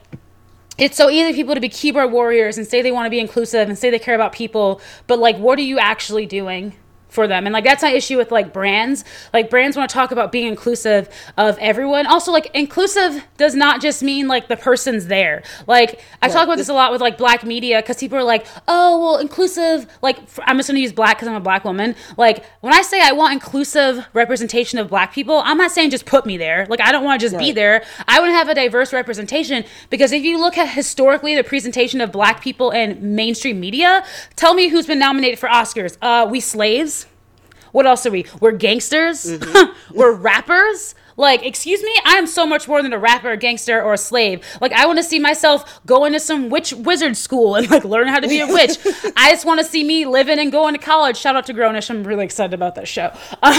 it's 0.77 0.97
so 0.97 1.09
easy 1.09 1.31
for 1.31 1.35
people 1.37 1.55
to 1.55 1.61
be 1.61 1.69
keyboard 1.69 2.11
warriors 2.11 2.57
and 2.57 2.67
say 2.67 2.81
they 2.81 2.91
want 2.91 3.05
to 3.05 3.09
be 3.09 3.21
inclusive 3.21 3.69
and 3.69 3.77
say 3.77 3.89
they 3.89 3.99
care 3.99 4.15
about 4.15 4.33
people, 4.33 4.81
but 5.07 5.17
like, 5.17 5.37
what 5.37 5.57
are 5.57 5.63
you 5.63 5.79
actually 5.79 6.25
doing? 6.25 6.75
For 7.11 7.27
them. 7.27 7.45
And 7.45 7.53
like 7.53 7.65
that's 7.65 7.83
my 7.83 7.91
issue 7.91 8.17
with 8.17 8.31
like 8.31 8.53
brands. 8.53 9.03
Like 9.33 9.49
brands 9.49 9.75
want 9.75 9.89
to 9.89 9.93
talk 9.93 10.11
about 10.11 10.31
being 10.31 10.47
inclusive 10.47 11.09
of 11.37 11.57
everyone. 11.59 12.07
Also 12.07 12.31
like 12.31 12.49
inclusive 12.53 13.23
does 13.37 13.53
not 13.53 13.81
just 13.81 14.01
mean 14.01 14.27
like 14.29 14.47
the 14.47 14.55
person's 14.57 15.07
there. 15.07 15.43
Like 15.67 15.99
i 16.21 16.29
talk 16.29 16.45
about 16.45 16.57
this 16.57 16.69
a 16.69 16.73
lot 16.73 16.91
with 16.91 17.01
like 17.01 17.17
black 17.17 17.43
media 17.43 17.81
because 17.81 17.97
people 17.97 18.17
are 18.17 18.23
like 18.23 18.47
oh 18.67 18.99
well 18.99 19.17
inclusive 19.17 19.85
like 20.01 20.17
I'm 20.47 20.57
just 20.57 20.69
going 20.69 20.77
to 20.77 20.81
use 20.81 20.93
black 20.93 21.17
because 21.17 21.27
i'm 21.27 21.35
a 21.35 21.41
black 21.41 21.65
woman. 21.65 21.95
Like 22.17 22.45
when 22.61 22.73
i 22.73 22.81
say 22.81 23.01
i 23.01 23.11
want 23.11 23.33
inclusive 23.33 24.05
representation 24.13 24.79
of 24.79 24.87
black 24.87 25.13
people 25.13 25.41
i'm 25.45 25.57
not 25.57 25.71
saying 25.71 25.89
just 25.89 26.05
put 26.05 26.25
me 26.25 26.37
there. 26.37 26.65
Like 26.67 26.79
i 26.79 26.93
don't 26.93 27.03
want 27.03 27.19
to 27.19 27.25
just 27.29 27.37
be 27.37 27.51
there. 27.51 27.83
I 28.07 28.19
want 28.19 28.29
to 28.29 28.35
have 28.35 28.47
a 28.47 28.55
diverse 28.55 28.93
representation 28.93 29.65
because 29.89 30.13
if 30.13 30.23
you 30.23 30.39
look 30.39 30.57
at 30.57 30.69
historically 30.69 31.35
the 31.35 31.43
presentation 31.43 31.99
of 31.99 32.11
black 32.11 32.41
people 32.41 32.71
in 32.71 33.15
mainstream 33.15 33.59
media, 33.59 34.05
tell 34.37 34.53
me 34.53 34.69
who's 34.69 34.87
been 34.87 34.99
nominated 34.99 35.37
for 35.37 35.49
Oscars. 35.49 35.97
Uh, 36.01 36.27
we 36.29 36.39
slaves. 36.39 37.00
What 37.71 37.85
else 37.85 38.05
are 38.05 38.11
we? 38.11 38.25
We're 38.39 38.51
gangsters. 38.51 39.25
Mm-hmm. 39.25 39.71
We're 39.97 40.11
rappers. 40.13 40.95
Like, 41.17 41.45
excuse 41.45 41.81
me, 41.83 41.93
I 42.05 42.15
am 42.15 42.27
so 42.27 42.45
much 42.45 42.67
more 42.67 42.81
than 42.81 42.93
a 42.93 42.99
rapper, 42.99 43.31
a 43.31 43.37
gangster, 43.37 43.81
or 43.81 43.93
a 43.93 43.97
slave. 43.97 44.45
Like, 44.59 44.71
I 44.71 44.85
want 44.85 44.99
to 44.99 45.03
see 45.03 45.19
myself 45.19 45.81
go 45.85 46.05
into 46.05 46.19
some 46.19 46.49
witch 46.49 46.73
wizard 46.73 47.17
school 47.17 47.55
and 47.55 47.69
like 47.69 47.83
learn 47.83 48.07
how 48.07 48.19
to 48.19 48.27
be 48.27 48.39
a 48.39 48.47
witch. 48.47 48.77
I 49.17 49.31
just 49.31 49.45
want 49.45 49.59
to 49.59 49.65
see 49.65 49.83
me 49.83 50.05
living 50.05 50.39
and 50.39 50.51
going 50.51 50.73
to 50.73 50.79
college. 50.79 51.17
Shout 51.17 51.35
out 51.35 51.45
to 51.47 51.53
Grownish. 51.53 51.89
I'm 51.89 52.03
really 52.03 52.25
excited 52.25 52.53
about 52.53 52.75
that 52.75 52.87
show. 52.87 53.11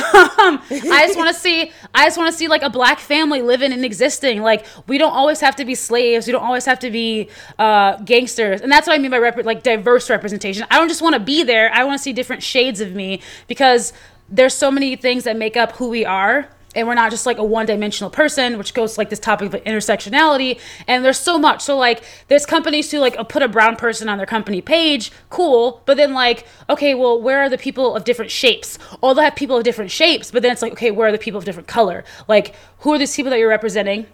Um, 0.43 0.61
I 0.71 1.05
just 1.07 1.17
want 1.17 1.29
to 1.29 1.41
see. 1.41 1.71
I 1.95 2.07
just 2.07 2.19
want 2.19 2.33
to 2.33 2.37
see 2.37 2.49
like 2.49 2.63
a 2.63 2.71
black 2.71 2.99
family 2.99 3.43
living 3.43 3.73
and 3.73 3.85
existing. 3.85 4.43
Like, 4.43 4.67
we 4.87 4.99
don't 4.99 5.13
always 5.13 5.41
have 5.41 5.55
to 5.57 5.65
be 5.65 5.75
slaves. 5.75 6.27
We 6.27 6.33
don't 6.33 6.43
always 6.43 6.65
have 6.65 6.79
to 6.81 6.91
be 6.91 7.29
uh, 7.59 7.97
gangsters. 7.99 8.61
And 8.61 8.73
that's 8.73 8.87
what 8.87 8.95
I 8.95 8.99
mean 8.99 9.11
by 9.11 9.19
rep- 9.19 9.45
like 9.45 9.63
diverse 9.63 10.11
representation. 10.11 10.67
I 10.71 10.79
don't 10.79 10.89
just 10.89 11.03
want 11.03 11.15
to 11.15 11.21
be 11.21 11.43
there. 11.43 11.71
I 11.73 11.85
want 11.85 11.99
to 11.99 12.03
see 12.03 12.13
different 12.13 12.43
shades 12.43 12.81
of 12.81 12.95
me 12.95 13.21
because 13.47 13.93
there's 14.29 14.55
so 14.55 14.71
many 14.71 14.97
things 14.97 15.25
that 15.25 15.37
make 15.37 15.57
up 15.57 15.73
who 15.73 15.89
we 15.89 16.05
are 16.05 16.49
and 16.75 16.87
we're 16.87 16.95
not 16.95 17.11
just 17.11 17.27
like 17.27 17.39
a 17.39 17.45
one-dimensional 17.45 18.11
person 18.11 18.59
which 18.59 18.75
goes 18.75 18.95
to 18.95 19.01
like 19.01 19.11
this 19.11 19.19
topic 19.19 19.53
of 19.53 19.63
intersectionality. 19.65 20.59
And 20.87 21.05
there's 21.05 21.19
so 21.19 21.39
much. 21.39 21.63
So 21.63 21.77
like 21.77 22.03
there's 22.29 22.47
companies 22.47 22.91
who 22.91 22.99
like 22.99 23.17
put 23.29 23.43
a 23.43 23.49
brown 23.49 23.77
person 23.77 24.09
on 24.09 24.19
their 24.19 24.27
company 24.27 24.61
page 24.61 25.13
cool. 25.31 25.83
But 25.87 25.97
then 25.97 26.15
like 26.15 26.47
okay 26.71 26.95
well 26.95 27.21
where 27.21 27.41
are 27.41 27.49
the 27.49 27.59
people 27.59 27.95
of 27.95 28.05
different 28.05 28.31
shapes? 28.31 28.79
All 29.01 29.15
they'll 29.15 29.25
have 29.25 29.37
people 29.37 29.57
of 29.57 29.65
different 29.65 29.91
shapes 29.91 30.31
but 30.31 30.43
then 30.43 30.53
it's 30.53 30.63
like 30.63 30.73
okay 30.73 30.91
where 30.91 31.09
are 31.09 31.13
the 31.13 31.19
people 31.19 31.39
of 31.39 31.45
different 31.45 31.69
color? 31.69 32.05
Like 32.29 32.55
who 32.79 32.93
are 32.93 32.99
these 32.99 33.15
people 33.15 33.31
that 33.31 33.39
you're 33.39 33.49
representing? 33.49 34.07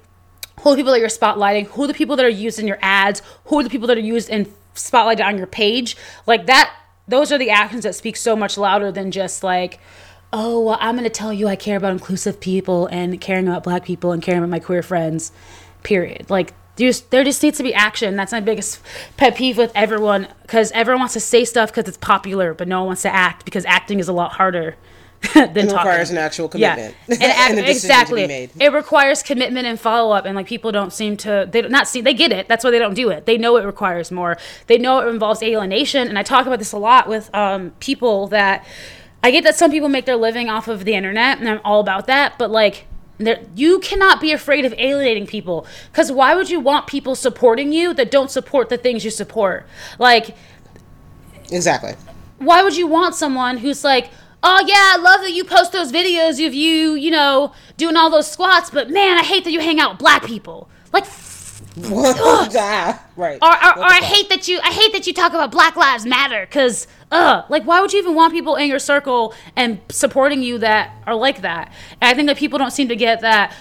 Who 0.60 0.70
are 0.70 0.72
the 0.72 0.78
people 0.78 0.92
that 0.92 1.00
you're 1.00 1.08
spotlighting? 1.08 1.66
Who 1.68 1.84
are 1.84 1.86
the 1.86 1.94
people 1.94 2.16
that 2.16 2.24
are 2.24 2.28
used 2.28 2.58
in 2.58 2.66
your 2.66 2.78
ads? 2.82 3.22
Who 3.46 3.60
are 3.60 3.62
the 3.62 3.70
people 3.70 3.86
that 3.86 3.96
are 3.96 4.00
used 4.00 4.28
in 4.28 4.52
spotlighted 4.74 5.24
on 5.24 5.38
your 5.38 5.46
page? 5.46 5.96
Like 6.26 6.46
that 6.46 6.74
those 7.06 7.32
are 7.32 7.38
the 7.38 7.50
actions 7.50 7.84
that 7.84 7.94
speak 7.94 8.16
so 8.16 8.36
much 8.36 8.58
louder 8.58 8.92
than 8.92 9.10
just 9.10 9.42
like 9.42 9.80
oh 10.32 10.60
well 10.60 10.78
i'm 10.80 10.94
going 10.94 11.04
to 11.04 11.10
tell 11.10 11.32
you 11.32 11.48
i 11.48 11.56
care 11.56 11.76
about 11.76 11.92
inclusive 11.92 12.38
people 12.40 12.86
and 12.88 13.20
caring 13.20 13.48
about 13.48 13.62
black 13.62 13.84
people 13.84 14.12
and 14.12 14.22
caring 14.22 14.38
about 14.38 14.50
my 14.50 14.58
queer 14.58 14.82
friends 14.82 15.32
period 15.82 16.28
like 16.28 16.52
there 16.76 17.24
just 17.24 17.42
needs 17.42 17.56
to 17.56 17.62
be 17.64 17.74
action 17.74 18.14
that's 18.14 18.30
my 18.30 18.40
biggest 18.40 18.80
pet 19.16 19.34
peeve 19.34 19.56
with 19.58 19.72
everyone 19.74 20.28
because 20.42 20.70
everyone 20.72 21.00
wants 21.00 21.14
to 21.14 21.20
say 21.20 21.44
stuff 21.44 21.70
because 21.70 21.88
it's 21.88 21.98
popular 21.98 22.54
but 22.54 22.68
no 22.68 22.80
one 22.80 22.88
wants 22.88 23.02
to 23.02 23.12
act 23.12 23.44
because 23.44 23.64
acting 23.64 23.98
is 23.98 24.08
a 24.08 24.12
lot 24.12 24.32
harder 24.32 24.76
than 25.34 25.42
It 25.48 25.54
talking. 25.54 25.68
It 25.70 25.72
requires 25.72 26.10
an 26.10 26.18
actual 26.18 26.48
commitment. 26.48 26.94
Yeah, 27.08 27.16
and, 27.20 27.22
And 27.58 27.58
a 27.58 27.62
decision 27.62 27.64
to 27.64 27.64
be 27.64 27.70
exactly. 27.72 28.26
made. 28.28 28.50
It 28.60 28.72
requires 28.72 29.20
commitment 29.20 29.66
and 29.66 29.80
follow 29.80 30.14
up, 30.14 30.24
and 30.26 30.36
like 30.36 30.46
people 30.46 30.70
don't 30.70 30.92
seem 30.92 31.16
to. 31.18 31.48
They 31.50 31.62
don't- 31.62 31.72
not 31.72 31.88
see. 31.88 32.00
They 32.00 32.14
get 32.14 32.30
it. 32.30 32.46
That's 32.46 32.62
why 32.62 32.70
they 32.70 32.78
don't 32.78 32.94
do 32.94 33.10
it. 33.10 33.26
They 33.26 33.36
know 33.36 33.56
it 33.56 33.64
requires 33.64 34.12
more. 34.12 34.38
They 34.68 34.78
know 34.78 35.00
it 35.00 35.10
involves 35.10 35.42
alienation, 35.42 36.06
and 36.06 36.20
I 36.20 36.22
talk 36.22 36.46
about 36.46 36.60
this 36.60 36.70
a 36.70 36.78
lot 36.78 37.08
with 37.08 37.34
um, 37.34 37.72
people 37.80 38.28
that. 38.28 38.64
I 39.22 39.30
get 39.30 39.44
that 39.44 39.56
some 39.56 39.70
people 39.70 39.88
make 39.88 40.06
their 40.06 40.16
living 40.16 40.48
off 40.48 40.68
of 40.68 40.84
the 40.84 40.94
internet, 40.94 41.38
and 41.38 41.48
I'm 41.48 41.60
all 41.64 41.80
about 41.80 42.06
that. 42.06 42.38
But 42.38 42.50
like, 42.50 42.86
there, 43.18 43.40
you 43.56 43.80
cannot 43.80 44.20
be 44.20 44.30
afraid 44.32 44.64
of 44.64 44.72
alienating 44.78 45.26
people, 45.26 45.66
because 45.90 46.12
why 46.12 46.34
would 46.34 46.50
you 46.50 46.60
want 46.60 46.86
people 46.86 47.14
supporting 47.14 47.72
you 47.72 47.92
that 47.94 48.10
don't 48.10 48.30
support 48.30 48.68
the 48.68 48.78
things 48.78 49.04
you 49.04 49.10
support? 49.10 49.66
Like, 49.98 50.36
Exactly. 51.50 51.94
why 52.38 52.62
would 52.62 52.76
you 52.76 52.86
want 52.86 53.14
someone 53.14 53.58
who's 53.58 53.82
like, 53.82 54.10
oh 54.42 54.62
yeah, 54.66 54.92
I 54.94 54.98
love 54.98 55.22
that 55.22 55.32
you 55.32 55.44
post 55.44 55.72
those 55.72 55.90
videos 55.90 56.44
of 56.46 56.54
you, 56.54 56.94
you 56.94 57.10
know, 57.10 57.52
doing 57.76 57.96
all 57.96 58.10
those 58.10 58.30
squats, 58.30 58.70
but 58.70 58.88
man, 58.88 59.18
I 59.18 59.24
hate 59.24 59.42
that 59.44 59.50
you 59.50 59.60
hang 59.60 59.80
out 59.80 59.92
with 59.92 59.98
black 59.98 60.24
people. 60.24 60.68
Like, 60.92 61.06
ah, 61.90 63.04
right. 63.16 63.38
or, 63.42 63.48
or, 63.48 63.78
or 63.78 63.84
I 63.84 64.00
hate 64.02 64.28
that 64.28 64.48
you, 64.48 64.60
I 64.62 64.70
hate 64.70 64.92
that 64.92 65.06
you 65.06 65.12
talk 65.12 65.32
about 65.32 65.50
Black 65.50 65.76
Lives 65.76 66.06
Matter, 66.06 66.46
cause, 66.50 66.86
uh, 67.10 67.42
like, 67.48 67.64
why 67.64 67.80
would 67.80 67.92
you 67.92 67.98
even 68.00 68.14
want 68.14 68.32
people 68.32 68.56
in 68.56 68.68
your 68.68 68.78
circle 68.78 69.34
and 69.56 69.80
supporting 69.90 70.42
you 70.42 70.58
that 70.58 70.94
are 71.06 71.14
like 71.14 71.42
that? 71.42 71.72
And 72.00 72.10
I 72.10 72.14
think 72.14 72.26
that 72.28 72.36
people 72.36 72.58
don't 72.58 72.72
seem 72.72 72.88
to 72.88 72.96
get 72.96 73.20
that 73.20 73.54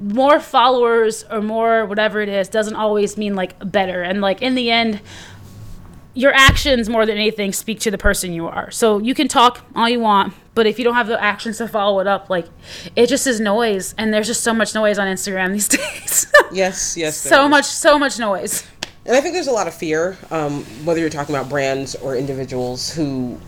more 0.00 0.40
followers 0.40 1.24
or 1.30 1.42
more 1.42 1.84
whatever 1.84 2.20
it 2.20 2.28
is 2.28 2.48
doesn't 2.48 2.76
always 2.76 3.16
mean 3.16 3.34
like 3.34 3.54
better. 3.70 4.02
And 4.02 4.20
like 4.20 4.42
in 4.42 4.54
the 4.54 4.70
end, 4.70 5.00
your 6.20 6.34
actions 6.34 6.88
more 6.88 7.06
than 7.06 7.16
anything 7.16 7.50
speak 7.52 7.80
to 7.80 7.90
the 7.90 7.96
person 7.96 8.32
you 8.32 8.46
are. 8.46 8.70
So 8.70 8.98
you 8.98 9.14
can 9.14 9.26
talk 9.26 9.64
all 9.74 9.88
you 9.88 10.00
want, 10.00 10.34
but 10.54 10.66
if 10.66 10.78
you 10.78 10.84
don't 10.84 10.94
have 10.94 11.06
the 11.06 11.20
actions 11.22 11.58
to 11.58 11.66
follow 11.66 11.98
it 12.00 12.06
up, 12.06 12.28
like 12.28 12.46
it 12.94 13.06
just 13.06 13.26
is 13.26 13.40
noise. 13.40 13.94
And 13.96 14.12
there's 14.12 14.26
just 14.26 14.42
so 14.42 14.52
much 14.52 14.74
noise 14.74 14.98
on 14.98 15.06
Instagram 15.06 15.52
these 15.52 15.68
days. 15.68 16.30
Yes, 16.52 16.96
yes. 16.96 17.16
so 17.16 17.44
is. 17.44 17.50
much, 17.50 17.64
so 17.64 17.98
much 17.98 18.18
noise. 18.18 18.66
And 19.06 19.16
I 19.16 19.20
think 19.22 19.32
there's 19.32 19.46
a 19.46 19.52
lot 19.52 19.66
of 19.66 19.74
fear, 19.74 20.18
um, 20.30 20.62
whether 20.84 21.00
you're 21.00 21.08
talking 21.08 21.34
about 21.34 21.48
brands 21.48 21.94
or 21.94 22.16
individuals 22.16 22.92
who 22.92 23.40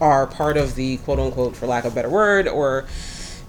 are 0.00 0.26
part 0.26 0.56
of 0.56 0.74
the 0.74 0.96
quote 0.98 1.18
unquote, 1.18 1.54
for 1.54 1.66
lack 1.66 1.84
of 1.84 1.92
a 1.92 1.94
better 1.94 2.08
word, 2.08 2.48
or 2.48 2.86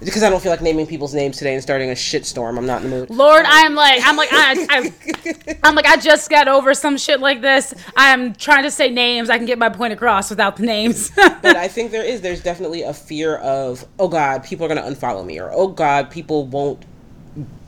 because 0.00 0.22
I 0.22 0.30
don't 0.30 0.42
feel 0.42 0.52
like 0.52 0.62
naming 0.62 0.86
people's 0.86 1.14
names 1.14 1.36
today 1.36 1.54
and 1.54 1.62
starting 1.62 1.90
a 1.90 1.94
shitstorm. 1.94 2.56
I'm 2.56 2.66
not 2.66 2.82
in 2.82 2.90
the 2.90 2.96
mood. 2.96 3.10
Lord, 3.10 3.44
I'm 3.46 3.74
like, 3.74 4.00
I'm 4.04 4.16
like, 4.16 4.28
I, 4.32 4.66
I, 4.70 5.58
I'm 5.64 5.74
like, 5.74 5.86
I 5.86 5.96
just 5.96 6.30
got 6.30 6.48
over 6.48 6.74
some 6.74 6.96
shit 6.96 7.20
like 7.20 7.40
this. 7.40 7.74
I'm 7.96 8.34
trying 8.34 8.62
to 8.62 8.70
say 8.70 8.90
names. 8.90 9.30
I 9.30 9.38
can 9.38 9.46
get 9.46 9.58
my 9.58 9.68
point 9.68 9.92
across 9.92 10.30
without 10.30 10.56
the 10.56 10.64
names. 10.64 11.10
but 11.16 11.56
I 11.56 11.68
think 11.68 11.90
there 11.90 12.04
is 12.04 12.20
there's 12.20 12.42
definitely 12.42 12.82
a 12.82 12.94
fear 12.94 13.36
of 13.36 13.84
oh 13.98 14.08
god 14.08 14.44
people 14.44 14.66
are 14.66 14.68
going 14.68 14.82
to 14.82 14.88
unfollow 14.88 15.24
me 15.24 15.40
or 15.40 15.50
oh 15.52 15.68
god 15.68 16.10
people 16.10 16.46
won't 16.46 16.84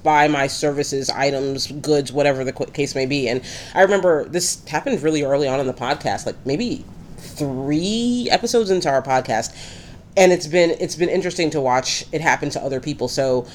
buy 0.02 0.28
my 0.28 0.46
services, 0.46 1.10
items, 1.10 1.70
goods, 1.70 2.12
whatever 2.12 2.44
the 2.44 2.52
case 2.52 2.94
may 2.94 3.06
be. 3.06 3.28
And 3.28 3.42
I 3.74 3.82
remember 3.82 4.24
this 4.24 4.64
happened 4.64 5.02
really 5.02 5.22
early 5.22 5.46
on 5.46 5.60
in 5.60 5.66
the 5.66 5.74
podcast, 5.74 6.26
like 6.26 6.36
maybe 6.46 6.84
three 7.18 8.28
episodes 8.30 8.70
into 8.70 8.88
our 8.88 9.02
podcast, 9.02 9.54
and 10.16 10.32
it's 10.32 10.46
been 10.46 10.70
it's 10.80 10.96
been 10.96 11.08
interesting 11.08 11.50
to 11.50 11.60
watch 11.60 12.04
it 12.12 12.20
happen 12.20 12.50
to 12.50 12.60
other 12.60 12.80
people. 12.80 13.08
So. 13.08 13.46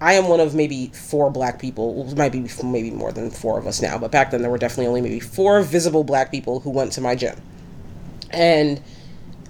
I 0.00 0.14
am 0.14 0.28
one 0.28 0.40
of 0.40 0.54
maybe 0.54 0.88
four 0.88 1.30
black 1.30 1.58
people. 1.58 2.06
It 2.10 2.18
might 2.18 2.32
be 2.32 2.46
maybe 2.62 2.90
more 2.90 3.12
than 3.12 3.30
four 3.30 3.58
of 3.58 3.66
us 3.66 3.80
now, 3.80 3.96
but 3.96 4.10
back 4.10 4.32
then 4.32 4.42
there 4.42 4.50
were 4.50 4.58
definitely 4.58 4.88
only 4.88 5.00
maybe 5.00 5.20
four 5.20 5.62
visible 5.62 6.04
black 6.04 6.30
people 6.30 6.60
who 6.60 6.70
went 6.70 6.92
to 6.94 7.00
my 7.00 7.14
gym. 7.14 7.40
And 8.30 8.82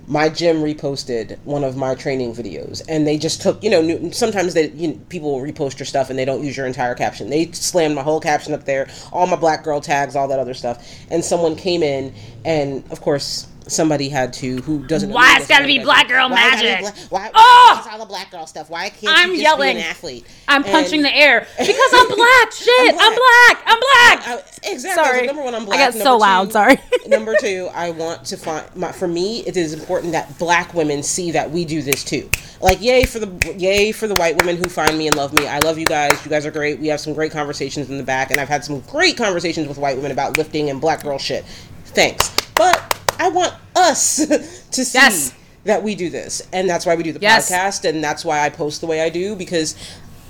my 0.06 0.28
gym 0.28 0.58
reposted 0.58 1.38
one 1.44 1.64
of 1.64 1.76
my 1.76 1.94
training 1.94 2.34
videos 2.34 2.82
and 2.88 3.06
they 3.06 3.16
just 3.16 3.40
took 3.40 3.62
you 3.62 3.70
know 3.70 3.80
new- 3.80 4.12
sometimes 4.12 4.54
they 4.54 4.68
you 4.70 4.88
know, 4.88 5.00
people 5.08 5.32
will 5.32 5.46
repost 5.46 5.78
your 5.78 5.86
stuff 5.86 6.10
and 6.10 6.18
they 6.18 6.24
don't 6.24 6.44
use 6.44 6.56
your 6.56 6.66
entire 6.66 6.94
caption 6.94 7.30
they 7.30 7.50
slammed 7.52 7.94
my 7.94 8.02
whole 8.02 8.20
caption 8.20 8.52
up 8.52 8.64
there 8.64 8.88
all 9.12 9.26
my 9.26 9.36
black 9.36 9.64
girl 9.64 9.80
tags 9.80 10.14
all 10.14 10.28
that 10.28 10.38
other 10.38 10.54
stuff 10.54 10.86
and 11.10 11.24
someone 11.24 11.56
came 11.56 11.82
in 11.82 12.12
and 12.44 12.84
of 12.90 13.00
course 13.00 13.46
somebody 13.66 14.08
had 14.08 14.32
to 14.34 14.56
who 14.62 14.86
doesn't 14.86 15.10
Why 15.10 15.36
it's 15.38 15.48
gotta 15.48 15.66
be 15.66 15.78
black 15.78 16.08
girl 16.08 16.28
why 16.28 16.36
it 16.36 16.50
gotta 16.50 16.62
be 16.62 16.68
magic? 16.68 17.10
black- 17.10 17.10
why 17.10 17.30
Oh! 17.34 17.76
it's 17.78 17.88
all 17.92 17.98
the 17.98 18.04
black 18.04 18.30
girl 18.30 18.46
stuff 18.46 18.68
why 18.68 18.90
can't 18.90 19.16
I'm 19.16 19.34
yelling. 19.34 19.76
be 19.76 19.80
an 19.82 19.86
athlete 19.88 20.26
I'm 20.48 20.62
And- 20.62 20.70
punching 20.72 21.02
the 21.02 21.14
air 21.14 21.46
because 21.58 21.92
I'm 21.94 22.08
black. 22.08 22.52
Shit, 22.52 22.88
I'm 22.90 22.94
black. 22.96 23.16
black. 23.16 23.62
I'm 23.66 23.80
black. 23.80 24.28
I- 24.28 24.42
exactly. 24.70 25.04
Sorry. 25.04 25.16
like, 25.18 25.26
number 25.26 25.42
one, 25.42 25.54
I'm 25.54 25.64
black. 25.64 25.78
I 25.80 25.84
got 25.86 25.94
Number 25.94 26.04
so 26.04 26.16
loud, 26.18 26.44
two- 26.46 26.50
sorry. 26.52 26.76
number 27.08 27.34
two, 27.40 27.68
I 27.74 27.90
want 27.90 28.24
to 28.26 28.36
find. 28.36 28.64
My, 28.76 28.92
for 28.92 29.08
me, 29.08 29.40
it 29.46 29.56
is 29.56 29.72
important 29.72 30.12
that 30.12 30.38
black 30.38 30.74
women 30.74 31.02
see 31.02 31.30
that 31.32 31.50
we 31.50 31.64
do 31.64 31.80
this 31.82 32.04
too. 32.04 32.28
Like, 32.60 32.80
yay 32.82 33.04
for 33.04 33.18
the 33.18 33.54
yay 33.56 33.92
for 33.92 34.06
the 34.06 34.14
white 34.14 34.36
women 34.36 34.56
who 34.56 34.68
find 34.68 34.96
me 34.98 35.06
and 35.06 35.16
love 35.16 35.32
me. 35.32 35.46
I 35.46 35.58
love 35.60 35.78
you 35.78 35.86
guys. 35.86 36.22
You 36.24 36.30
guys 36.30 36.44
are 36.46 36.50
great. 36.50 36.78
We 36.78 36.88
have 36.88 37.00
some 37.00 37.14
great 37.14 37.32
conversations 37.32 37.88
in 37.90 37.96
the 37.96 38.04
back, 38.04 38.30
and 38.30 38.38
I've 38.40 38.48
had 38.48 38.64
some 38.64 38.80
great 38.80 39.16
conversations 39.16 39.66
with 39.68 39.78
white 39.78 39.96
women 39.96 40.12
about 40.12 40.36
lifting 40.36 40.68
and 40.70 40.80
black 40.80 41.02
girl 41.02 41.18
shit. 41.18 41.44
Thanks, 41.86 42.30
but 42.54 42.93
I 43.24 43.28
want 43.28 43.54
us 43.74 44.16
to 44.26 44.84
see. 44.84 44.98
Yes. 44.98 45.32
That 45.64 45.82
we 45.82 45.94
do 45.94 46.10
this, 46.10 46.42
and 46.52 46.68
that's 46.68 46.84
why 46.84 46.94
we 46.94 47.02
do 47.02 47.12
the 47.12 47.20
Yes. 47.20 47.50
podcast, 47.50 47.88
and 47.88 48.04
that's 48.04 48.22
why 48.22 48.40
I 48.44 48.50
post 48.50 48.82
the 48.82 48.86
way 48.86 49.00
I 49.00 49.08
do 49.08 49.34
because 49.34 49.74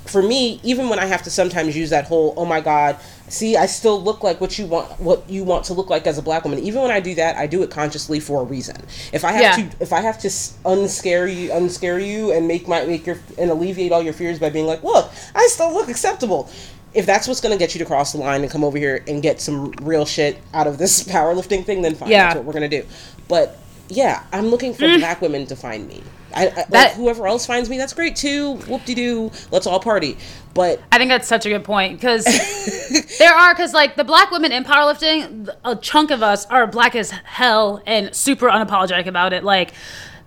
for 0.06 0.22
me, 0.22 0.60
even 0.62 0.88
when 0.88 1.00
I 1.00 1.06
have 1.06 1.22
to 1.24 1.30
sometimes 1.30 1.76
use 1.76 1.90
that 1.90 2.04
whole 2.04 2.34
"oh 2.36 2.44
my 2.44 2.60
god," 2.60 2.98
see, 3.28 3.56
I 3.56 3.66
still 3.66 4.00
look 4.00 4.22
like 4.22 4.40
what 4.40 4.60
you 4.60 4.66
want, 4.66 5.00
what 5.00 5.28
you 5.28 5.42
want 5.42 5.64
to 5.64 5.74
look 5.74 5.90
like 5.90 6.06
as 6.06 6.18
a 6.18 6.22
black 6.22 6.44
woman. 6.44 6.60
Even 6.60 6.82
when 6.82 6.92
I 6.92 7.00
do 7.00 7.16
that, 7.16 7.36
I 7.36 7.48
do 7.48 7.64
it 7.64 7.70
consciously 7.72 8.20
for 8.20 8.42
a 8.42 8.44
reason. 8.44 8.76
If 9.12 9.24
I 9.24 9.32
have 9.32 9.58
Yeah. 9.58 9.68
to, 9.70 9.76
if 9.80 9.92
I 9.92 10.02
have 10.02 10.20
to 10.20 10.28
unscare 10.28 11.26
you, 11.34 11.48
unscare 11.50 11.98
you, 12.06 12.30
and 12.30 12.46
make 12.46 12.68
my 12.68 12.84
make 12.84 13.04
your 13.04 13.18
and 13.36 13.50
alleviate 13.50 13.90
all 13.90 14.02
your 14.04 14.12
fears 14.12 14.38
by 14.38 14.50
being 14.50 14.66
like, 14.66 14.84
"Look, 14.84 15.10
I 15.34 15.48
still 15.50 15.72
look 15.72 15.88
acceptable." 15.88 16.48
If 16.94 17.06
that's 17.06 17.26
what's 17.26 17.40
going 17.40 17.52
to 17.52 17.58
get 17.58 17.74
you 17.74 17.78
to 17.80 17.84
cross 17.84 18.12
the 18.12 18.18
line 18.18 18.42
and 18.42 18.50
come 18.50 18.64
over 18.64 18.78
here 18.78 19.02
and 19.08 19.22
get 19.22 19.40
some 19.40 19.72
real 19.82 20.06
shit 20.06 20.38
out 20.52 20.66
of 20.66 20.78
this 20.78 21.02
powerlifting 21.12 21.64
thing, 21.64 21.82
then 21.82 21.94
fine. 21.94 22.10
Yeah. 22.10 22.24
That's 22.24 22.36
what 22.36 22.44
we're 22.44 22.52
going 22.52 22.70
to 22.70 22.82
do. 22.82 22.86
But 23.28 23.58
yeah, 23.88 24.24
I'm 24.32 24.46
looking 24.46 24.72
for 24.72 24.86
black 24.98 25.20
women 25.20 25.46
to 25.46 25.56
find 25.56 25.86
me. 25.86 26.02
I, 26.34 26.48
I 26.48 26.54
like, 26.56 26.68
Mm. 26.70 26.94
Whoever 26.96 27.26
else 27.26 27.46
finds 27.46 27.70
me, 27.70 27.78
that's 27.78 27.92
great 27.92 28.16
too. 28.16 28.54
Whoop 28.68 28.84
de 28.84 28.94
doo. 28.94 29.30
Let's 29.50 29.66
all 29.66 29.80
party. 29.80 30.16
But 30.52 30.80
I 30.92 30.98
think 30.98 31.08
that's 31.08 31.28
such 31.28 31.46
a 31.46 31.48
good 31.48 31.64
point 31.64 31.98
because 31.98 32.24
there 33.18 33.32
are 33.32 33.54
because 33.54 33.72
like 33.72 33.96
the 33.96 34.04
black 34.04 34.30
women 34.30 34.52
in 34.52 34.64
powerlifting, 34.64 35.48
a 35.64 35.76
chunk 35.76 36.10
of 36.10 36.22
us 36.22 36.46
are 36.46 36.66
black 36.66 36.94
as 36.94 37.10
hell 37.10 37.82
and 37.86 38.14
super 38.14 38.48
unapologetic 38.48 39.06
about 39.06 39.32
it. 39.32 39.44
Like, 39.44 39.72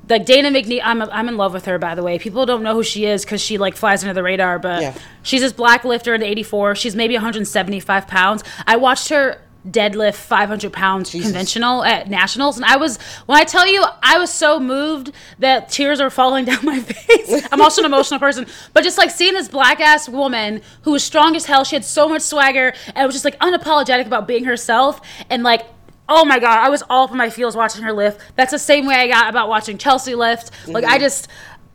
like 0.09 0.25
Dana 0.25 0.49
McNeil, 0.49 0.81
I'm 0.83 1.01
I'm 1.01 1.27
in 1.27 1.37
love 1.37 1.53
with 1.53 1.65
her 1.65 1.77
by 1.79 1.95
the 1.95 2.03
way. 2.03 2.17
People 2.19 2.45
don't 2.45 2.63
know 2.63 2.73
who 2.73 2.83
she 2.83 3.05
is 3.05 3.23
because 3.25 3.41
she 3.41 3.57
like 3.57 3.75
flies 3.75 4.03
under 4.03 4.13
the 4.13 4.23
radar, 4.23 4.59
but 4.59 4.81
Yeah. 4.81 4.97
she's 5.23 5.41
this 5.41 5.53
black 5.53 5.83
lifter 5.83 6.13
in 6.15 6.23
84. 6.23 6.75
She's 6.75 6.95
maybe 6.95 7.13
175 7.15 8.07
pounds. 8.07 8.43
I 8.65 8.77
watched 8.77 9.09
her 9.09 9.41
deadlift 9.67 10.15
500 10.15 10.71
pounds 10.71 11.11
conventional 11.11 11.83
at 11.83 12.09
nationals 12.09 12.55
and 12.55 12.63
i 12.63 12.77
was 12.77 12.97
when 13.25 13.37
i 13.37 13.43
tell 13.43 13.67
you 13.67 13.83
i 14.01 14.17
was 14.17 14.31
so 14.31 14.61
moved 14.61 15.11
that 15.39 15.67
tears 15.67 15.99
are 15.99 16.09
falling 16.09 16.45
down 16.49 16.63
my 16.63 16.79
face 16.79 17.45
i'm 17.51 17.59
also 17.61 17.81
an 17.81 17.85
emotional 17.85 18.17
person 18.17 18.45
but 18.71 18.81
just 18.85 18.97
like 18.97 19.09
seeing 19.09 19.33
this 19.33 19.49
black 19.49 19.81
ass 19.81 20.07
woman 20.07 20.61
who 20.83 20.91
was 20.91 21.03
strong 21.03 21.35
as 21.35 21.45
hell 21.47 21.65
she 21.65 21.75
had 21.75 21.83
so 21.83 22.07
much 22.07 22.21
swagger 22.21 22.71
and 22.95 23.05
was 23.05 23.13
just 23.13 23.25
like 23.25 23.37
unapologetic 23.39 24.05
about 24.05 24.25
being 24.25 24.45
herself 24.45 25.01
and 25.29 25.43
like 25.43 25.65
Oh 26.09 26.25
my 26.25 26.39
god, 26.39 26.59
I 26.59 26.69
was 26.69 26.83
all 26.89 27.05
up 27.05 27.11
in 27.11 27.17
my 27.17 27.29
feels 27.29 27.55
watching 27.55 27.83
her 27.83 27.93
lift. 27.93 28.21
That's 28.35 28.51
the 28.51 28.59
same 28.59 28.85
way 28.85 28.95
I 28.95 29.07
got 29.07 29.29
about 29.29 29.49
watching 29.49 29.77
Chelsea 29.77 30.15
lift. 30.15 30.51
Like 30.67 30.83
I 30.83 30.91
mm-hmm. 30.91 30.99
just 31.01 31.27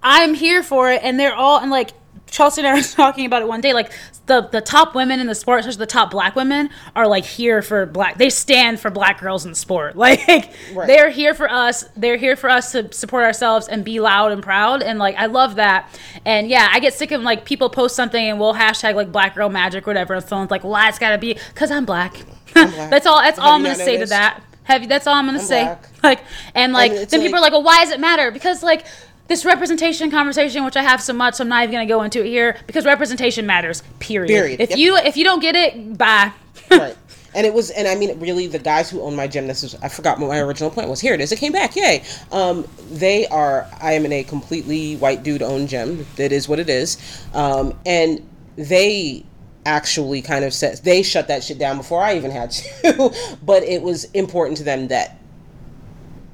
I'm 0.03 0.35
here 0.35 0.62
for 0.62 0.91
it 0.91 1.03
and 1.03 1.18
they're 1.18 1.35
all 1.35 1.61
and 1.61 1.70
like 1.70 1.93
Chelsea 2.33 2.62
and 2.62 2.68
I 2.68 2.74
were 2.74 2.83
talking 2.83 3.26
about 3.26 3.43
it 3.43 3.49
one 3.49 3.61
day. 3.61 3.74
Like 3.74 3.93
the 4.26 4.49
the 4.51 4.62
top 4.62 4.95
women 4.95 5.20
in 5.20 5.26
the 5.26 5.35
sport, 5.35 5.61
especially 5.61 5.78
the 5.80 5.87
top 5.87 6.11
black 6.11 6.35
women, 6.35 6.70
are 6.97 7.07
like 7.07 7.24
here 7.24 7.61
for 7.61 7.85
black. 7.85 8.16
They 8.16 8.30
stand 8.30 8.80
for 8.80 8.91
black 8.91 9.20
girls 9.20 9.47
in 9.47 9.55
sport. 9.55 9.97
Like 10.03 10.26
Right. 10.74 10.89
they're 10.89 11.11
here 11.11 11.35
for 11.35 11.49
us. 11.49 11.85
They're 11.97 12.16
here 12.16 12.35
for 12.35 12.51
us 12.51 12.72
to 12.72 12.93
support 12.93 13.22
ourselves 13.24 13.68
and 13.68 13.85
be 13.85 14.01
loud 14.01 14.33
and 14.33 14.43
proud. 14.43 14.83
And 14.83 14.99
like 14.99 15.14
I 15.16 15.26
love 15.26 15.57
that. 15.57 15.89
And 16.24 16.49
yeah, 16.49 16.68
I 16.72 16.80
get 16.80 16.95
sick 16.95 17.12
of 17.12 17.22
like 17.22 17.45
people 17.45 17.70
post 17.70 17.95
something 17.95 18.24
and 18.24 18.41
we'll 18.41 18.55
hashtag 18.55 18.95
like 18.95 19.12
Black 19.12 19.35
Girl 19.37 19.49
Magic 19.49 19.87
or 19.87 19.91
whatever. 19.91 20.14
And 20.14 20.24
someone's 20.24 20.51
like, 20.51 20.64
"Well, 20.64 20.89
it's 20.89 20.99
gotta 20.99 21.18
be 21.18 21.35
because 21.35 21.70
I'm 21.70 21.85
black." 21.85 22.24
that's 22.90 23.07
all. 23.07 23.20
That's 23.20 23.38
Have 23.38 23.46
all 23.46 23.53
I'm 23.55 23.62
gonna 23.62 23.74
say 23.74 23.96
to 23.98 24.07
that. 24.07 24.42
Have 24.64 24.82
you? 24.82 24.88
That's 24.88 25.07
all 25.07 25.14
I'm 25.14 25.26
gonna 25.26 25.38
say. 25.38 25.64
black. 25.64 25.88
Like 26.03 26.20
and 26.57 26.72
like 26.72 26.90
it's 26.92 27.12
then 27.12 27.20
people 27.20 27.38
are 27.38 27.42
like, 27.42 27.53
"Well, 27.53 27.62
why 27.62 27.84
does 27.84 27.92
it 27.92 28.00
matter?" 28.00 28.30
Because 28.32 28.62
like 28.62 28.84
this 29.28 29.44
representation 29.44 30.11
conversation, 30.11 30.64
which 30.64 30.76
I 30.76 30.82
have 30.82 31.00
so 31.00 31.12
much, 31.12 31.34
so 31.36 31.44
I'm 31.44 31.48
not 31.48 31.62
even 31.62 31.72
gonna 31.74 31.86
go 31.86 32.03
into 32.03 32.20
it 32.24 32.26
here 32.26 32.57
because 32.66 32.84
representation 32.84 33.46
matters. 33.46 33.82
Period. 34.00 34.28
Period. 34.28 34.61
If 34.61 34.70
Yep. 34.70 34.78
you 34.78 34.96
if 34.96 35.16
you 35.16 35.24
don't 35.24 35.40
get 35.40 35.55
it, 35.55 35.96
bye. 35.96 36.32
right. 36.70 36.96
And 37.34 37.46
it 37.46 37.55
was, 37.55 37.70
and 37.70 37.88
I 37.88 37.94
mean, 37.94 38.20
really, 38.20 38.46
the 38.46 38.59
guys 38.59 38.90
who 38.90 39.00
own 39.00 39.16
my 39.16 39.26
gym. 39.26 39.46
This 39.46 39.62
is, 39.62 39.74
I 39.76 39.88
forgot 39.88 40.18
what 40.18 40.28
my 40.28 40.38
original 40.40 40.70
point 40.70 40.88
was. 40.90 41.00
Here 41.00 41.14
it 41.14 41.20
is. 41.22 41.32
It 41.32 41.38
came 41.38 41.53
back. 41.53 41.74
Yay! 41.76 42.03
Um, 42.30 42.68
they 42.90 43.26
are. 43.28 43.66
I 43.80 43.92
am 43.94 44.05
in 44.05 44.12
a 44.12 44.22
completely 44.22 44.96
white 44.96 45.22
dude 45.22 45.40
owned 45.40 45.68
gym. 45.70 46.05
That 46.16 46.30
is 46.30 46.46
what 46.46 46.59
it 46.59 46.68
is. 46.68 46.98
Um, 47.32 47.72
and 47.86 48.28
they 48.57 49.24
actually 49.65 50.23
kind 50.23 50.45
of 50.45 50.53
says 50.53 50.81
they 50.81 51.03
shut 51.03 51.29
that 51.29 51.45
shit 51.45 51.59
down 51.59 51.77
before 51.77 52.03
I 52.03 52.17
even 52.17 52.31
had 52.31 52.51
to. 52.51 53.39
but 53.43 53.63
it 53.63 53.83
was 53.83 54.05
important 54.07 54.59
to 54.59 54.65
them 54.65 54.89
that 54.89 55.19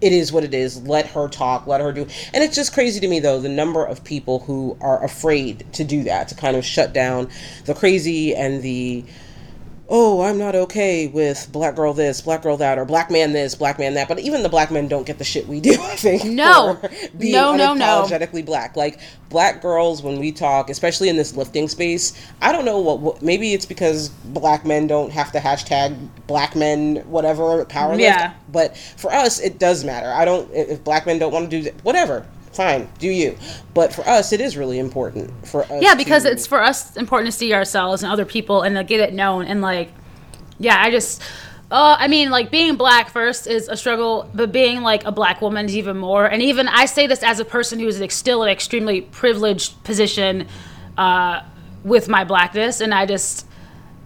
it 0.01 0.13
is 0.13 0.33
what 0.33 0.45
it 0.45 0.55
is. 0.55 0.81
Let 0.83 1.07
her 1.09 1.29
talk. 1.29 1.67
Let 1.67 1.81
her 1.81 1.93
do. 1.93 2.03
And 2.33 2.45
it's 2.45 2.55
just 2.55 2.73
crazy 2.73 3.01
to 3.01 3.09
me, 3.09 3.21
though, 3.21 3.41
the 3.41 3.49
number 3.49 3.85
of 3.85 4.05
people 4.05 4.41
who 4.41 4.77
are 4.81 5.03
afraid 5.05 5.71
to 5.75 5.85
do 5.85 6.05
that, 6.05 6.29
to 6.29 6.35
kind 6.35 6.57
of 6.57 6.65
shut 6.65 6.93
down 6.93 7.29
the 7.65 7.75
crazy 7.75 8.35
and 8.35 8.63
the, 8.63 9.05
oh, 9.91 10.21
I'm 10.21 10.37
not 10.37 10.55
okay 10.55 11.07
with 11.07 11.49
black 11.51 11.75
girl 11.75 11.95
this, 11.95 12.21
black 12.21 12.43
girl 12.43 12.59
that, 12.59 12.79
or 12.79 12.85
black 12.85 13.11
man 13.11 13.33
this, 13.33 13.55
black 13.55 13.79
man 13.79 13.95
that. 13.95 14.07
But 14.07 14.19
even 14.19 14.43
the 14.43 14.49
black 14.49 14.71
men 14.71 14.87
don't 14.87 15.07
get 15.07 15.19
the 15.19 15.25
shit 15.25 15.49
we 15.49 15.61
do, 15.61 15.73
I 15.81 15.97
think. 15.97 16.25
No. 16.25 16.79
being 17.17 17.33
No, 17.33 17.57
no, 17.57 17.73
no. 17.73 18.05
unapologetically 18.05 18.45
black. 18.45 18.77
Like, 18.77 19.01
black 19.31 19.63
girls, 19.63 20.03
when 20.03 20.19
we 20.19 20.31
talk, 20.31 20.69
especially 20.69 21.09
in 21.09 21.17
this 21.17 21.35
lifting 21.37 21.69
space, 21.69 22.21
I 22.43 22.53
don't 22.53 22.67
know 22.67 22.79
what, 22.79 23.01
what 23.01 23.23
maybe 23.23 23.55
it's 23.55 23.67
because 23.67 24.11
black 24.11 24.67
men 24.67 24.87
don't 24.87 25.11
have 25.11 25.33
to 25.33 25.39
hashtag 25.39 25.97
black 26.27 26.55
men, 26.55 26.97
whatever, 27.07 27.65
power 27.65 27.93
lift. 27.93 28.03
Yeah. 28.03 28.35
But 28.53 28.77
for 28.77 29.13
us, 29.13 29.41
it 29.41 29.59
does 29.59 29.85
matter. 29.85 30.13
I 30.13 30.25
don't. 30.25 30.51
If 30.53 30.85
black 30.85 31.07
men 31.07 31.19
don't 31.19 31.33
want 31.33 31.51
to 31.51 31.57
do 31.57 31.63
that, 31.65 31.83
whatever, 31.85 32.27
fine, 32.59 32.89
do 32.99 33.09
you. 33.09 33.39
But 33.73 33.93
for 33.93 34.07
us, 34.07 34.33
it 34.33 34.41
is 34.41 34.57
really 34.57 34.81
important 34.81 35.31
for 35.47 35.63
us. 35.63 35.81
Yeah, 35.81 35.95
because 35.95 36.25
to- 36.25 36.33
it's 36.33 36.47
for 36.47 36.61
us 36.61 36.97
important 36.97 37.33
to 37.33 37.39
see 37.39 37.55
ourselves 37.55 38.03
and 38.03 38.13
other 38.13 38.25
people 38.25 38.63
and 38.63 38.75
to 38.77 38.83
get 38.83 38.99
it 39.01 39.15
known 39.15 39.47
and 39.47 39.63
like, 39.63 39.91
yeah, 40.59 40.77
I 40.79 40.91
just. 40.91 41.23
Uh, 41.71 41.97
I 41.99 42.09
mean, 42.09 42.31
like 42.31 42.51
being 42.51 42.77
black 42.77 43.11
first 43.11 43.47
is 43.47 43.69
a 43.69 43.77
struggle, 43.77 44.29
but 44.35 44.51
being 44.53 44.81
like 44.81 45.05
a 45.05 45.13
black 45.13 45.43
woman 45.43 45.67
is 45.67 45.77
even 45.77 45.99
more. 45.99 46.25
And 46.25 46.41
even 46.41 46.67
I 46.67 46.87
say 46.87 47.07
this 47.07 47.23
as 47.23 47.41
a 47.41 47.45
person 47.45 47.79
who 47.79 47.87
is 47.87 48.03
still 48.09 48.43
in 48.43 48.49
an 48.49 48.53
extremely 48.55 49.03
privileged 49.03 49.85
position 49.85 50.49
uh, 50.97 51.43
with 51.85 52.09
my 52.09 52.25
blackness, 52.25 52.81
and 52.81 52.95
I 52.95 53.05
just 53.05 53.47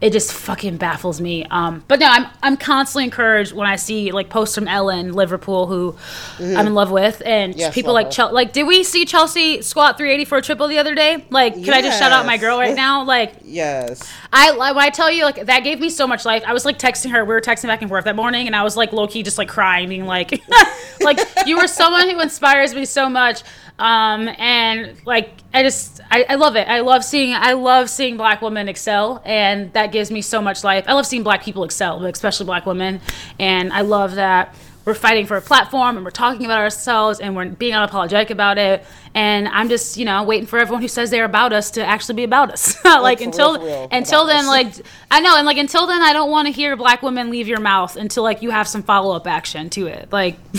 it 0.03 0.13
just 0.13 0.33
fucking 0.33 0.79
baffles 0.79 1.21
me. 1.21 1.45
Um, 1.47 1.85
but 1.87 2.01
no, 2.01 2.07
I'm 2.11 2.27
I'm 2.43 2.57
constantly 2.57 3.05
encouraged 3.05 3.53
when 3.53 3.69
I 3.69 3.77
see 3.77 4.11
like 4.11 4.29
posts 4.29 4.57
from 4.57 4.67
Ellen 4.67 5.13
Liverpool, 5.13 5.69
who 5.69 5.97
I'm 6.39 6.67
in 6.67 6.75
love 6.75 6.91
with, 6.91 7.23
and 7.25 7.53
Mm-hmm. 7.53 7.61
Yes, 7.61 7.75
people 7.75 7.93
like 7.95 8.07
her. 8.07 8.13
Chel- 8.13 8.33
like 8.35 8.53
did 8.53 8.67
we 8.67 8.83
see 8.83 9.05
Chelsea 9.05 9.63
squat 9.63 9.97
380 9.97 10.25
for 10.29 10.39
a 10.39 10.43
triple 10.43 10.67
the 10.67 10.79
other 10.79 10.95
day? 10.97 11.25
Like, 11.31 11.55
can 11.55 11.73
I 11.73 11.81
just 11.83 12.01
shout 12.01 12.11
out 12.11 12.27
my 12.27 12.37
girl 12.37 12.59
right 12.59 12.75
now? 12.75 13.05
Like, 13.05 13.35
yes, 13.45 14.13
I 14.33 14.51
when 14.51 14.79
I 14.79 14.91
tell 14.91 15.11
you 15.11 15.25
like 15.25 15.47
that 15.47 15.61
gave 15.61 15.79
me 15.79 15.89
so 15.89 16.07
much 16.09 16.25
life. 16.25 16.43
I 16.45 16.53
was 16.53 16.65
like 16.65 16.79
texting 16.81 17.13
her. 17.13 17.25
We 17.25 17.33
were 17.33 17.41
texting 17.41 17.69
back 17.69 17.81
and 17.81 17.89
forth 17.89 18.05
that 18.07 18.17
morning, 18.17 18.49
and 18.49 18.57
I 18.57 18.65
was 18.65 18.77
like 18.77 18.93
low 18.93 19.07
key 19.07 19.23
just 19.23 19.39
like 19.39 19.49
crying, 19.49 19.89
being 19.89 20.05
like, 20.07 20.43
like 21.01 21.21
you 21.47 21.59
were 21.59 21.69
someone 21.69 22.11
who 22.11 22.21
inspires 22.21 22.75
me 22.75 22.85
so 22.87 23.09
much. 23.09 23.43
Um, 23.79 24.29
and 24.39 24.95
like 25.07 25.31
I 25.53 25.63
just 25.63 26.01
I, 26.11 26.25
I 26.29 26.35
love 26.37 26.57
it. 26.57 26.69
I 26.69 26.81
love 26.81 27.05
seeing 27.05 27.35
I 27.35 27.53
love 27.53 27.91
seeing 27.91 28.17
black 28.17 28.43
women 28.43 28.69
excel, 28.69 29.23
and 29.25 29.73
that 29.73 29.93
gives 29.93 30.11
me 30.11 30.23
so 30.23 30.41
much 30.41 30.63
life. 30.63 30.85
I 30.87 30.93
love 30.93 31.07
seeing 31.07 31.23
black 31.23 31.43
people 31.43 31.65
excel, 31.65 32.01
but 32.01 32.13
especially 32.13 32.47
black 32.47 32.67
women, 32.67 33.01
and 33.39 33.73
I 33.73 33.81
love 33.81 34.15
that 34.17 34.55
we're 34.85 34.95
fighting 34.95 35.27
for 35.27 35.37
a 35.37 35.41
platform 35.43 35.97
and 35.97 36.05
we're 36.05 36.11
talking 36.11 36.45
about 36.45 36.59
ourselves 36.59 37.21
and 37.21 37.37
we're 37.37 37.49
being 37.49 37.73
unapologetic 37.73 38.31
about 38.31 38.59
it. 38.59 38.85
And 39.15 39.47
I'm 39.49 39.69
just, 39.69 39.97
you 39.97 40.05
know, 40.05 40.23
waiting 40.25 40.47
for 40.47 40.59
everyone 40.59 40.83
who 40.83 40.89
says 40.89 41.11
they're 41.11 41.25
about 41.25 41.53
us 41.53 41.73
to 41.73 41.85
actually 41.85 42.17
be 42.17 42.25
about 42.25 42.51
us. 42.51 42.77
like 42.85 43.19
for 43.19 43.25
until 43.25 43.59
real, 43.59 43.67
real, 43.67 43.89
until 43.93 44.27
then, 44.27 44.47
us. 44.47 44.49
like 44.49 44.87
I 45.11 45.21
know, 45.21 45.37
and 45.37 45.47
like 45.47 45.59
until 45.59 45.87
then, 45.87 46.03
I 46.03 46.13
don't 46.13 46.31
want 46.31 46.47
to 46.47 46.53
hear 46.53 46.77
black 46.77 47.03
women 47.03 47.31
leave 47.31 47.47
your 47.47 47.61
mouth 47.61 47.97
until 47.97 48.23
like 48.23 48.43
you 48.43 48.51
have 48.51 48.67
some 48.67 48.83
follow 48.83 49.15
up 49.15 49.27
action 49.27 49.71
to 49.71 49.87
it. 49.87 50.11
Like 50.11 50.37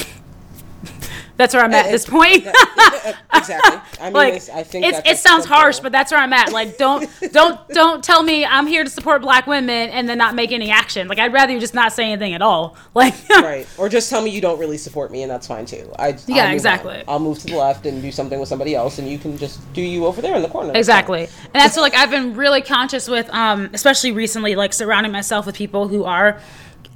that's 1.44 1.54
where 1.54 1.64
I'm 1.64 1.74
at 1.74 1.88
at 1.88 1.92
this 1.92 2.06
point. 2.06 2.48
exactly. 3.34 3.82
I 4.00 4.06
mean, 4.06 4.14
like 4.14 4.50
I 4.50 4.64
think 4.64 4.86
it's, 4.86 5.02
it 5.06 5.18
sounds 5.18 5.44
harsh, 5.44 5.80
but 5.82 5.92
that's 5.92 6.10
where 6.10 6.22
I'm 6.22 6.32
at. 6.32 6.54
Like 6.54 6.78
don't 6.78 7.10
don't 7.34 7.60
don't 7.70 8.02
tell 8.02 8.24
me 8.24 8.46
I'm 8.46 8.66
here 8.66 8.86
to 8.86 8.90
support 8.90 9.22
black 9.22 9.46
women 9.46 9.90
and 9.90 10.08
then 10.08 10.18
not 10.18 10.36
make 10.36 10.54
any 10.54 10.72
action. 10.72 11.10
Like 11.10 11.20
I'd 11.20 11.34
rather 11.34 11.52
you 11.52 11.60
just 11.60 11.74
not 11.74 11.92
say 11.92 12.06
anything 12.06 12.34
at 12.34 12.42
all. 12.42 12.78
Like 12.96 13.16
right, 13.30 13.68
or 13.80 13.90
just 13.90 14.08
tell 14.12 14.22
me 14.22 14.30
you 14.30 14.40
don't 14.40 14.60
really 14.60 14.78
support 14.78 15.12
me, 15.12 15.24
and 15.24 15.32
that's 15.32 15.48
fine 15.48 15.66
too. 15.66 15.92
I 15.98 16.10
I'll 16.10 16.18
Yeah, 16.28 16.46
on. 16.46 16.54
exactly. 16.54 17.04
I'll 17.08 17.20
move 17.20 17.40
to 17.40 17.48
the 17.48 17.58
left 17.58 17.88
and 17.88 18.04
do 18.04 18.12
something 18.12 18.40
with 18.40 18.48
somebody 18.48 18.76
else, 18.76 19.00
and 19.00 19.10
you 19.10 19.18
can 19.18 19.36
just 19.36 19.60
do 19.74 19.82
you 19.82 20.06
over 20.06 20.22
there 20.22 20.36
in 20.36 20.44
the 20.44 20.48
corner. 20.48 20.68
That's 20.68 20.80
Exactly. 20.80 21.24
And 21.24 21.56
that's 21.56 21.76
what, 21.76 21.82
like 21.82 21.96
I've 21.96 22.12
been 22.12 22.36
really 22.36 22.62
conscious 22.62 23.10
with 23.10 23.28
um 23.32 23.72
especially 23.74 24.12
recently 24.12 24.56
like 24.56 24.74
surrounding 24.74 25.12
myself 25.12 25.48
with 25.48 25.56
people 25.56 25.88
who 25.88 26.04
are 26.04 26.40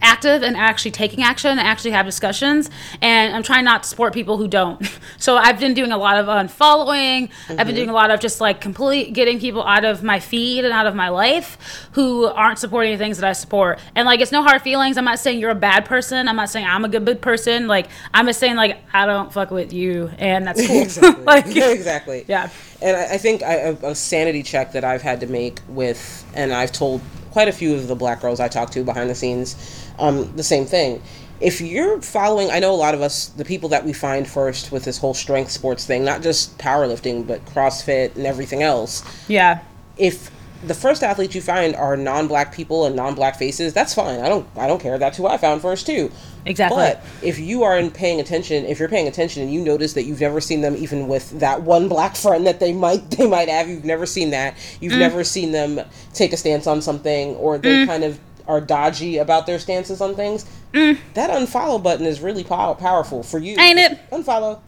active 0.01 0.43
and 0.43 0.55
actually 0.55 0.91
taking 0.91 1.23
action 1.23 1.51
and 1.51 1.59
actually 1.59 1.91
have 1.91 2.05
discussions 2.05 2.69
and 3.01 3.35
I'm 3.35 3.43
trying 3.43 3.65
not 3.65 3.83
to 3.83 3.89
support 3.89 4.13
people 4.13 4.37
who 4.37 4.47
don't. 4.47 4.81
So 5.19 5.35
I've 5.35 5.59
been 5.59 5.73
doing 5.73 5.91
a 5.91 5.97
lot 5.97 6.17
of 6.17 6.27
unfollowing. 6.27 7.31
I've 7.49 7.57
been 7.57 7.67
mm-hmm. 7.67 7.75
doing 7.75 7.89
a 7.89 7.93
lot 7.93 8.11
of 8.11 8.19
just 8.19 8.39
like 8.39 8.61
complete 8.61 9.13
getting 9.13 9.39
people 9.39 9.63
out 9.63 9.83
of 9.83 10.03
my 10.03 10.19
feed 10.19 10.63
and 10.63 10.71
out 10.71 10.85
of 10.85 10.95
my 10.95 11.09
life 11.09 11.89
who 11.93 12.25
aren't 12.25 12.59
supporting 12.59 12.91
the 12.91 12.97
things 12.97 13.17
that 13.17 13.27
I 13.27 13.33
support. 13.33 13.79
And 13.95 14.05
like 14.05 14.19
it's 14.19 14.31
no 14.31 14.43
hard 14.43 14.61
feelings. 14.61 14.95
I'm 14.95 15.05
not 15.05 15.19
saying 15.19 15.39
you're 15.39 15.49
a 15.49 15.55
bad 15.55 15.85
person. 15.85 16.27
I'm 16.27 16.35
not 16.35 16.49
saying 16.49 16.67
I'm 16.67 16.85
a 16.85 16.89
good 16.89 17.03
good 17.05 17.21
person. 17.21 17.67
Like 17.67 17.87
I'm 18.13 18.27
just 18.27 18.39
saying 18.39 18.55
like 18.55 18.77
I 18.93 19.05
don't 19.05 19.33
fuck 19.33 19.49
with 19.49 19.73
you 19.73 20.11
and 20.17 20.45
that's 20.45 20.65
cool. 20.65 20.77
Exactly. 20.87 21.23
like 21.25 21.45
yeah, 21.47 21.69
exactly. 21.71 22.25
yeah. 22.27 22.49
And 22.81 22.95
I, 22.95 23.15
I 23.15 23.17
think 23.17 23.43
I, 23.43 23.55
a, 23.55 23.73
a 23.87 23.95
sanity 23.95 24.43
check 24.43 24.73
that 24.73 24.83
I've 24.83 25.01
had 25.01 25.21
to 25.21 25.27
make 25.27 25.59
with, 25.67 26.25
and 26.35 26.53
I've 26.53 26.71
told 26.71 27.01
quite 27.31 27.47
a 27.47 27.51
few 27.51 27.75
of 27.75 27.87
the 27.87 27.95
black 27.95 28.21
girls 28.21 28.39
I 28.39 28.47
talk 28.47 28.69
to 28.71 28.83
behind 28.83 29.09
the 29.09 29.15
scenes, 29.15 29.55
um, 29.99 30.35
the 30.35 30.43
same 30.43 30.65
thing. 30.65 31.01
If 31.39 31.61
you're 31.61 32.01
following, 32.01 32.49
I 32.49 32.59
know 32.59 32.73
a 32.73 32.75
lot 32.75 32.95
of 32.95 33.01
us, 33.01 33.27
the 33.27 33.45
people 33.45 33.69
that 33.69 33.85
we 33.85 33.93
find 33.93 34.27
first 34.27 34.71
with 34.71 34.83
this 34.85 34.97
whole 34.97 35.13
strength 35.13 35.51
sports 35.51 35.85
thing, 35.85 36.03
not 36.03 36.23
just 36.23 36.57
powerlifting, 36.57 37.27
but 37.27 37.45
CrossFit 37.45 38.15
and 38.15 38.25
everything 38.25 38.63
else, 38.63 39.03
Yeah. 39.27 39.59
if 39.97 40.31
the 40.65 40.73
first 40.73 41.03
athletes 41.03 41.35
you 41.35 41.41
find 41.41 41.75
are 41.75 41.95
non-black 41.95 42.53
people 42.53 42.85
and 42.85 42.95
non-black 42.95 43.37
faces, 43.37 43.73
that's 43.73 43.93
fine. 43.93 44.19
I 44.21 44.29
don't 44.29 44.47
I 44.57 44.67
don't 44.67 44.81
care. 44.81 44.97
That's 44.97 45.17
who 45.17 45.27
I 45.27 45.37
found 45.37 45.61
first 45.61 45.85
too. 45.85 46.11
Exactly. 46.45 46.77
But 46.77 47.03
if 47.21 47.37
you 47.39 47.63
are 47.63 47.77
in 47.77 47.91
paying 47.91 48.19
attention, 48.21 48.65
if 48.65 48.79
you're 48.79 48.87
paying 48.89 49.07
attention 49.07 49.43
and 49.43 49.53
you 49.53 49.59
notice 49.61 49.93
that 49.93 50.03
you've 50.03 50.21
never 50.21 50.39
seen 50.41 50.61
them 50.61 50.75
even 50.77 51.07
with 51.07 51.39
that 51.39 51.61
one 51.63 51.87
black 51.89 52.15
friend 52.15 52.47
that 52.47 52.59
they 52.59 52.71
might 52.73 53.11
they 53.17 53.27
might 53.27 53.49
have, 53.49 53.67
you've 53.69 53.85
never 53.85 54.05
seen 54.05 54.29
that. 54.31 54.55
You've 54.81 54.93
Mm. 54.93 54.99
never 54.99 55.23
seen 55.23 55.51
them 55.51 55.81
take 56.13 56.33
a 56.33 56.37
stance 56.37 56.65
on 56.67 56.81
something 56.81 57.35
or 57.35 57.57
they 57.57 57.85
kind 57.85 58.03
of 58.03 58.19
are 58.47 58.61
dodgy 58.61 59.17
about 59.17 59.45
their 59.45 59.59
stances 59.59 59.99
on 60.01 60.15
things. 60.15 60.45
That 60.73 61.29
unfollow 61.31 61.81
button 61.83 62.05
is 62.05 62.21
really 62.21 62.43
pow- 62.45 62.75
powerful 62.75 63.21
for 63.23 63.39
you. 63.39 63.57
Mm. 63.57 63.59
Ain't 63.59 63.79
it? 63.79 63.99
Unfollow. 64.11 64.59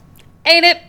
ain't 0.46 0.66
it? 0.66 0.82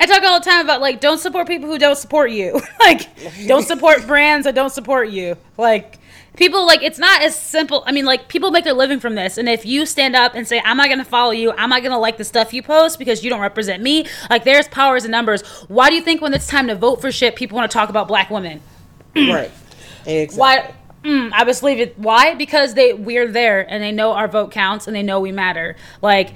I 0.00 0.06
talk 0.06 0.22
all 0.22 0.38
the 0.40 0.44
time 0.44 0.64
about 0.64 0.80
like 0.80 1.00
don't 1.00 1.18
support 1.18 1.46
people 1.46 1.68
who 1.68 1.78
don't 1.78 1.96
support 1.96 2.30
you. 2.30 2.60
like 2.80 3.08
don't 3.46 3.66
support 3.66 4.06
brands 4.06 4.44
that 4.44 4.54
don't 4.54 4.70
support 4.70 5.10
you. 5.10 5.36
Like 5.56 5.98
people 6.36 6.66
like 6.66 6.82
it's 6.82 6.98
not 6.98 7.22
as 7.22 7.36
simple. 7.36 7.82
I 7.86 7.92
mean 7.92 8.04
like 8.04 8.28
people 8.28 8.50
make 8.50 8.64
their 8.64 8.72
living 8.72 9.00
from 9.00 9.14
this 9.14 9.38
and 9.38 9.48
if 9.48 9.66
you 9.66 9.86
stand 9.86 10.16
up 10.16 10.34
and 10.34 10.46
say 10.46 10.60
I'm 10.64 10.76
not 10.76 10.86
going 10.86 10.98
to 10.98 11.04
follow 11.04 11.32
you, 11.32 11.52
I'm 11.52 11.70
not 11.70 11.82
going 11.82 11.92
to 11.92 11.98
like 11.98 12.16
the 12.16 12.24
stuff 12.24 12.52
you 12.52 12.62
post 12.62 12.98
because 12.98 13.22
you 13.22 13.30
don't 13.30 13.40
represent 13.40 13.82
me, 13.82 14.06
like 14.30 14.44
there's 14.44 14.68
powers 14.68 15.04
in 15.04 15.10
numbers. 15.10 15.42
Why 15.68 15.88
do 15.88 15.94
you 15.94 16.02
think 16.02 16.20
when 16.20 16.32
it's 16.34 16.46
time 16.46 16.68
to 16.68 16.74
vote 16.74 17.00
for 17.00 17.12
shit 17.12 17.36
people 17.36 17.56
want 17.56 17.70
to 17.70 17.74
talk 17.74 17.88
about 17.88 18.08
black 18.08 18.30
women? 18.30 18.60
right. 19.16 19.50
Exactly. 20.06 20.38
Why 20.38 20.74
Mm, 21.04 21.32
I 21.32 21.44
just 21.44 21.62
leave 21.62 21.80
it. 21.80 21.98
Why? 21.98 22.34
Because 22.34 22.74
they 22.74 22.92
we're 22.94 23.26
there 23.26 23.68
and 23.68 23.82
they 23.82 23.90
know 23.90 24.12
our 24.12 24.28
vote 24.28 24.52
counts 24.52 24.86
and 24.86 24.94
they 24.94 25.02
know 25.02 25.18
we 25.18 25.32
matter. 25.32 25.76
Like 26.00 26.32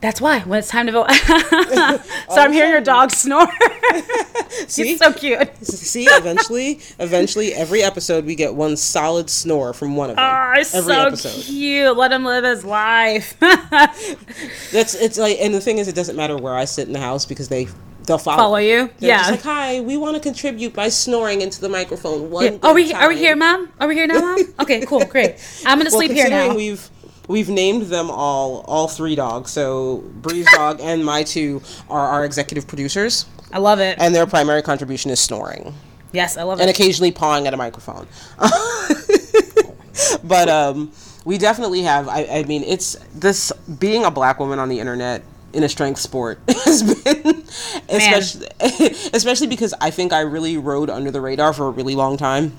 that's 0.00 0.20
why 0.20 0.40
when 0.40 0.58
it's 0.58 0.68
time 0.68 0.86
to 0.86 0.92
vote. 0.92 1.10
so 2.30 2.36
I'm 2.40 2.52
hearing 2.52 2.70
your 2.70 2.80
dog 2.80 3.10
snore. 3.10 3.46
See? 4.68 4.84
He's 4.88 4.98
so 4.98 5.12
cute. 5.12 5.64
See, 5.64 6.04
eventually, 6.04 6.80
eventually, 6.98 7.52
every 7.54 7.82
episode 7.82 8.24
we 8.24 8.34
get 8.34 8.54
one 8.54 8.76
solid 8.76 9.30
snore 9.30 9.72
from 9.72 9.96
one 9.96 10.10
of 10.10 10.16
them. 10.16 10.24
Ah, 10.24 10.52
oh, 10.54 10.58
he's 10.58 10.74
every 10.74 10.94
so 10.94 11.00
episode. 11.06 11.42
cute. 11.44 11.96
Let 11.96 12.12
him 12.12 12.24
live 12.24 12.44
his 12.44 12.64
life. 12.64 13.38
That's 13.40 14.94
it's 14.94 15.18
like, 15.18 15.38
and 15.40 15.54
the 15.54 15.60
thing 15.60 15.78
is, 15.78 15.88
it 15.88 15.94
doesn't 15.94 16.16
matter 16.16 16.36
where 16.36 16.54
I 16.54 16.64
sit 16.64 16.86
in 16.86 16.92
the 16.92 17.00
house 17.00 17.24
because 17.26 17.48
they 17.48 17.66
they'll 18.06 18.18
follow, 18.18 18.36
Follow 18.36 18.56
you? 18.58 18.90
They're 18.98 19.08
Yeah. 19.10 19.18
just 19.18 19.30
like, 19.32 19.42
hi, 19.42 19.80
we 19.80 19.96
want 19.96 20.14
to 20.14 20.20
contribute 20.20 20.72
by 20.74 20.88
snoring 20.88 21.40
into 21.40 21.60
the 21.60 21.68
microphone. 21.68 22.30
One. 22.30 22.44
Yeah. 22.44 22.58
Are 22.62 22.74
we 22.74 22.84
good 22.86 22.94
are 22.94 23.08
we 23.08 23.16
here, 23.16 23.36
mom? 23.36 23.70
Are 23.80 23.88
we 23.88 23.94
here 23.94 24.06
now, 24.06 24.20
mom? 24.20 24.38
Okay, 24.60 24.84
cool, 24.86 25.04
great. 25.04 25.36
I'm 25.64 25.78
gonna 25.78 25.90
Well, 25.90 25.98
sleep 26.00 26.12
here 26.12 26.28
now. 26.28 26.54
We've 26.54 26.88
we've 27.28 27.48
named 27.48 27.82
them 27.86 28.10
all 28.10 28.64
all 28.66 28.88
three 28.88 29.14
dogs. 29.14 29.50
So 29.50 30.04
Bri's 30.22 30.46
dog 30.52 30.80
and 30.80 31.04
my 31.04 31.22
two 31.22 31.62
are 31.88 32.08
our 32.08 32.24
executive 32.24 32.66
producers, 32.66 33.26
I 33.52 33.58
love 33.58 33.80
it. 33.80 33.98
and 34.00 34.14
their 34.14 34.26
primary 34.26 34.62
contribution 34.62 35.10
is 35.10 35.20
snoring. 35.20 35.74
yes, 36.12 36.36
I 36.36 36.42
love 36.42 36.60
and 36.60 36.68
it. 36.68 36.76
And 36.76 36.76
occasionally 36.76 37.12
pawing 37.12 37.46
at 37.46 37.54
a 37.54 37.56
microphone. 37.56 38.06
but 40.24 40.48
um, 40.48 40.92
we 41.24 41.38
definitely 41.38 41.82
have. 41.82 42.08
I, 42.08 42.24
I 42.26 42.42
mean, 42.44 42.62
it's 42.62 42.96
this 43.14 43.52
being 43.78 44.04
a 44.04 44.10
black 44.10 44.38
woman 44.40 44.58
on 44.58 44.68
the 44.68 44.80
internet 44.80 45.22
in 45.52 45.64
a 45.64 45.68
strength 45.68 46.00
sport 46.00 46.38
has 46.48 46.82
been, 47.02 47.44
especially, 47.88 48.46
especially 49.12 49.46
because 49.46 49.72
I 49.80 49.90
think 49.90 50.12
I 50.12 50.20
really 50.20 50.56
rode 50.58 50.90
under 50.90 51.10
the 51.10 51.20
radar 51.20 51.52
for 51.52 51.66
a 51.66 51.70
really 51.70 51.94
long 51.94 52.16
time, 52.16 52.56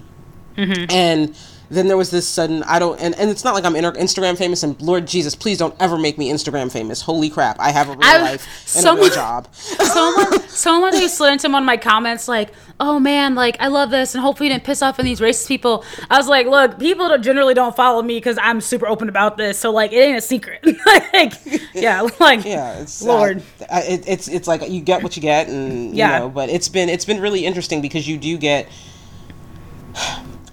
and. 0.57 1.35
Then 1.69 1.87
there 1.87 1.97
was 1.97 2.11
this 2.11 2.27
sudden 2.27 2.63
I 2.63 2.79
don't 2.79 2.99
and, 2.99 3.13
and 3.15 3.29
it's 3.29 3.43
not 3.43 3.53
like 3.53 3.65
I'm 3.65 3.73
Instagram 3.73 4.37
famous 4.37 4.63
and 4.63 4.79
Lord 4.81 5.05
Jesus 5.07 5.35
please 5.35 5.57
don't 5.57 5.75
ever 5.79 5.97
make 5.97 6.17
me 6.17 6.31
Instagram 6.31 6.71
famous. 6.71 7.01
Holy 7.01 7.29
crap 7.29 7.59
I 7.59 7.71
have 7.71 7.89
a 7.89 7.91
real 7.91 7.99
I- 8.03 8.21
life 8.21 8.75
and 8.77 8.85
a 8.87 8.93
real 9.01 9.09
job. 9.09 9.53
someone 9.53 10.39
someone 10.49 10.93
who 10.93 11.07
slid 11.07 11.33
into 11.33 11.49
one 11.49 11.63
of 11.63 11.65
my 11.65 11.77
comments 11.77 12.27
like 12.27 12.51
oh 12.79 12.99
man 12.99 13.33
like 13.35 13.57
i 13.59 13.67
love 13.67 13.89
this 13.89 14.13
and 14.15 14.21
hopefully 14.23 14.47
you 14.47 14.53
didn't 14.53 14.63
piss 14.63 14.81
off 14.81 14.99
any 14.99 15.11
of 15.11 15.17
these 15.19 15.27
racist 15.27 15.47
people. 15.47 15.83
I 16.09 16.17
was 16.17 16.27
like 16.27 16.47
look 16.47 16.79
people 16.79 17.09
don't, 17.09 17.21
generally 17.23 17.53
don't 17.53 17.75
follow 17.75 18.01
me 18.01 18.17
because 18.17 18.37
i'm 18.41 18.61
super 18.61 18.87
open 18.87 19.09
about 19.09 19.35
this 19.37 19.57
so 19.59 19.71
like 19.71 19.91
it 19.93 19.97
ain't 19.97 20.17
a 20.17 20.21
secret. 20.21 20.63
Like 21.13 21.33
yeah 21.73 22.01
like 22.19 22.45
yeah 22.45 22.79
it's 22.79 23.01
lord. 23.01 23.41
Uh, 23.69 23.81
it, 23.85 24.07
it's 24.07 24.27
it's 24.27 24.47
like 24.47 24.69
you 24.69 24.79
get 24.81 25.03
what 25.03 25.15
you 25.15 25.21
get 25.21 25.47
and 25.47 25.95
Yeah. 25.95 26.13
you 26.13 26.19
know 26.21 26.29
but 26.29 26.49
it's 26.49 26.69
been 26.69 26.87
it's 26.89 27.05
been 27.05 27.19
really 27.19 27.45
interesting 27.45 27.81
because 27.81 28.07
you 28.07 28.17
do 28.17 28.37
get 28.37 28.67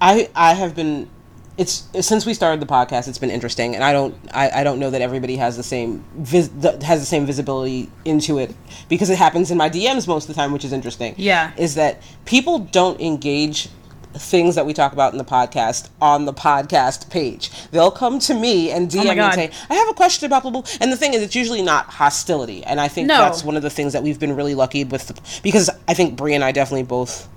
i 0.01 0.29
i 0.35 0.55
have 0.55 0.75
been 0.75 1.09
it's 1.57 1.89
since 2.01 2.27
we 2.27 2.35
started 2.35 2.61
the 2.61 2.67
podcast 2.67 3.07
it's 3.07 3.19
been 3.19 3.31
interesting 3.31 3.75
and 3.75 3.85
i 3.85 3.93
don't 3.93 4.15
i, 4.33 4.51
I 4.61 4.65
don't 4.65 4.79
know 4.81 4.91
that 4.91 5.01
everybody 5.01 5.37
has 5.37 5.57
the 5.57 5.63
same 5.63 6.05
vis, 6.17 6.49
the, 6.49 6.85
has 6.85 7.01
the 7.01 7.07
same 7.07 7.27
visibility 7.27 7.91
into 8.05 8.39
it 8.39 8.55
because 8.89 9.09
it 9.11 9.19
happens 9.19 9.51
in 9.51 9.59
my 9.59 9.71
dms 9.71 10.09
most 10.09 10.29
of 10.29 10.35
the 10.35 10.41
time 10.41 10.53
which 10.53 10.65
is 10.65 10.73
interesting 10.73 11.15
Yeah. 11.17 11.53
is 11.57 11.77
that 11.77 12.03
people 12.25 12.59
don't 12.59 13.01
engage 13.01 13.69
things 14.17 14.55
that 14.55 14.65
we 14.65 14.73
talk 14.73 14.93
about 14.93 15.11
in 15.13 15.19
the 15.19 15.25
podcast 15.25 15.89
on 16.01 16.25
the 16.25 16.33
podcast 16.33 17.11
page. 17.11 17.51
They'll 17.73 17.91
come 17.91 18.21
to 18.21 18.35
me 18.35 18.71
and 18.71 18.89
DM 18.89 19.01
oh 19.01 19.03
me 19.03 19.11
and 19.11 19.21
Oh 19.21 19.31
say, 19.33 19.51
I 19.69 19.75
have 19.75 19.89
a 19.89 19.93
question 19.93 20.27
about 20.27 20.43
blah, 20.43 20.53
blah, 20.53 20.61
blah. 20.63 20.71
And 20.81 20.93
the 20.93 20.97
thing 20.97 21.15
is, 21.15 21.21
it's 21.23 21.35
usually 21.35 21.63
not 21.63 21.87
hostility. 21.87 22.63
And 22.63 22.81
I 22.81 22.87
think 22.87 23.09
No. 23.09 23.19
that's 23.19 23.43
one 23.43 23.57
of 23.57 23.63
the 23.65 23.71
things 23.71 23.93
that 23.93 24.05
we've 24.05 24.21
been 24.21 24.37
really 24.37 24.55
lucky 24.55 24.85
with. 24.85 25.09
The, 25.09 25.21
because 25.43 25.69
I 25.89 25.95
think 25.95 26.15
Bri 26.17 26.33
and 26.33 26.45
I 26.45 26.53
definitely 26.53 26.85
both 26.85 27.29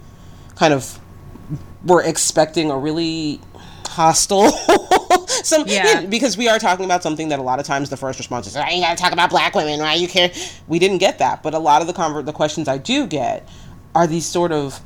kind 0.54 0.72
of 0.72 1.00
were 1.88 2.04
expecting 2.04 2.70
a 2.70 2.78
really 2.78 3.40
hostile 3.88 4.52
some 5.28 5.64
Yeah. 5.66 6.06
because 6.10 6.38
we 6.38 6.48
are 6.48 6.60
talking 6.60 6.86
about 6.86 7.02
something 7.02 7.30
that 7.30 7.40
a 7.40 7.42
lot 7.42 7.60
of 7.60 7.66
times 7.66 7.90
the 7.90 7.98
first 7.98 8.20
response 8.20 8.46
is 8.46 8.56
I 8.56 8.70
you 8.70 8.82
gotta 8.82 8.96
talk 8.98 9.12
about 9.12 9.30
black 9.32 9.56
women 9.56 9.80
why 9.80 9.96
you 9.96 10.08
care 10.08 10.32
we 10.68 10.78
didn't 10.78 11.00
get 11.00 11.18
that 11.20 11.42
but 11.42 11.56
a 11.56 11.60
lot 11.60 11.82
of 11.82 11.88
the 11.88 11.94
conver- 11.94 12.24
the 12.24 12.34
questions 12.34 12.68
i 12.68 12.78
do 12.78 13.08
get 13.08 13.48
are 13.96 14.06
these 14.06 14.26
sort 14.26 14.52
of 14.52 14.80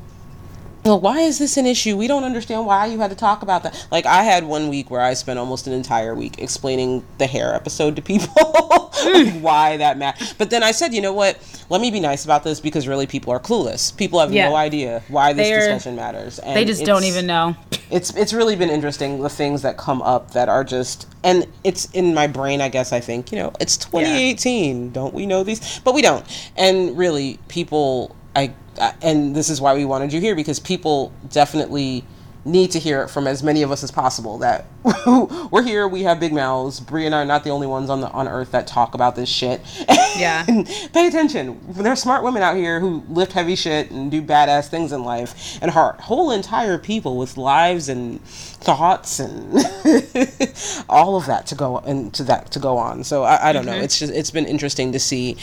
well, 0.84 1.00
why 1.00 1.20
is 1.22 1.38
this 1.40 1.58
an 1.58 1.66
issue? 1.66 1.96
We 1.96 2.08
don't 2.08 2.24
understand 2.24 2.66
why 2.66 2.88
you 2.88 3.00
had 3.00 3.12
to 3.12 3.16
talk 3.16 3.42
about 3.44 3.64
that. 3.64 3.88
Like 3.92 4.06
I 4.06 4.24
had 4.24 4.44
one 4.44 4.68
week 4.70 4.90
where 4.90 5.02
I 5.02 5.14
spent 5.14 5.38
almost 5.38 5.68
an 5.68 5.74
entire 5.74 6.16
week 6.16 6.40
explaining 6.40 7.06
the 7.18 7.28
hair 7.28 7.54
episode 7.54 7.96
to 7.98 8.02
people, 8.02 8.34
like 8.36 9.28
mm. 9.28 9.42
why 9.42 9.78
that 9.78 9.98
matters. 9.98 10.34
But 10.34 10.50
then 10.50 10.64
I 10.64 10.72
said, 10.72 10.94
you 10.94 11.02
know 11.02 11.14
what? 11.14 11.38
Let 11.70 11.82
me 11.82 11.92
be 11.92 12.00
nice 12.00 12.26
about 12.26 12.44
this 12.44 12.60
because 12.60 12.88
really 12.88 13.08
people 13.08 13.32
are 13.32 13.40
clueless. 13.40 13.96
People 13.96 14.20
have 14.20 14.34
Yeah. 14.34 14.50
no 14.50 14.56
idea 14.56 15.04
why 15.08 15.34
this 15.34 15.48
They're- 15.48 15.60
discussion 15.60 15.96
matters. 15.96 16.40
And 16.40 16.56
they 16.56 16.66
just 16.66 16.84
don't 16.84 17.04
even 17.04 17.28
know 17.28 17.56
It's 17.90 18.16
it's 18.16 18.34
really 18.34 18.56
been 18.56 18.70
interesting 18.70 19.22
the 19.22 19.30
things 19.30 19.62
that 19.62 19.78
come 19.78 20.02
up 20.02 20.32
that 20.32 20.50
are 20.50 20.64
just 20.64 21.08
and 21.24 21.46
it's 21.64 21.86
in 21.92 22.14
my 22.14 22.26
brain. 22.28 22.62
I 22.62 22.70
guess 22.70 22.92
I 22.94 23.00
think 23.02 23.32
you 23.32 23.38
know 23.38 23.52
it's 23.60 23.78
2018. 23.78 24.92
Don't 24.92 25.14
we 25.14 25.26
know 25.26 25.44
these? 25.44 25.80
But 25.80 25.94
we 25.94 26.02
don't. 26.02 26.26
And 26.58 26.98
really, 26.98 27.38
people. 27.48 28.16
I, 28.34 28.54
I 28.71 28.71
and 29.02 29.36
this 29.36 29.50
is 29.50 29.60
why 29.62 29.74
we 29.74 29.86
wanted 29.86 30.14
you 30.14 30.20
here 30.20 30.36
because 30.36 30.60
people 30.60 31.12
definitely 31.30 32.04
need 32.44 32.72
to 32.72 32.80
hear 32.80 33.04
it 33.04 33.10
from 33.10 33.28
as 33.28 33.44
many 33.44 33.62
of 33.62 33.72
us 33.72 33.84
as 33.84 33.92
possible. 33.92 34.40
That 34.40 34.66
we're 35.52 35.62
here, 35.64 35.88
we 35.88 36.04
have 36.04 36.20
big 36.20 36.34
mouths. 36.34 36.80
Bri 36.80 37.06
and 37.06 37.14
I 37.14 37.22
are 37.22 37.26
not 37.26 37.44
the 37.44 37.52
only 37.52 37.68
ones 37.68 37.90
on 37.90 38.02
the 38.02 38.10
on 38.10 38.28
Earth 38.28 38.52
that 38.52 38.68
talk 38.68 38.94
about 38.96 39.16
this 39.16 39.30
shit. 39.30 39.62
Yeah. 40.18 40.44
pay 40.92 41.08
attention. 41.08 41.58
There 41.70 41.92
are 41.92 41.96
smart 41.96 42.22
women 42.22 42.44
out 42.44 42.58
here 42.58 42.82
who 42.82 43.02
lift 43.08 43.32
heavy 43.32 43.56
shit 43.56 43.92
and 43.92 44.12
do 44.12 44.22
badass 44.22 44.68
things 44.68 44.92
in 44.92 45.06
life, 45.06 45.58
and 45.62 45.72
are 45.72 45.94
whole 45.94 46.32
entire 46.32 46.78
people 46.78 47.18
with 47.18 47.38
lives 47.38 47.88
and 47.88 48.22
thoughts 48.22 49.22
and 49.22 49.56
all 50.90 51.16
of 51.16 51.28
that 51.28 51.48
to 51.48 51.56
go 51.56 51.78
and 51.78 52.14
to 52.14 52.24
that 52.24 52.52
to 52.52 52.60
go 52.60 52.78
on. 52.78 53.06
So 53.06 53.24
I, 53.24 53.50
I 53.50 53.54
don't 53.54 53.66
know. 53.66 53.72
Mm-hmm. 53.72 53.86
It's 53.86 54.00
just 54.00 54.14
it's 54.14 54.32
been 54.32 54.46
interesting 54.46 54.92
to 54.92 55.00
see 55.00 55.38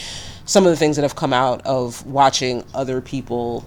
some 0.49 0.65
of 0.65 0.71
the 0.71 0.75
things 0.75 0.95
that 0.95 1.03
have 1.03 1.15
come 1.15 1.31
out 1.31 1.61
of 1.63 2.03
watching 2.07 2.63
other 2.73 3.01
people 3.01 3.63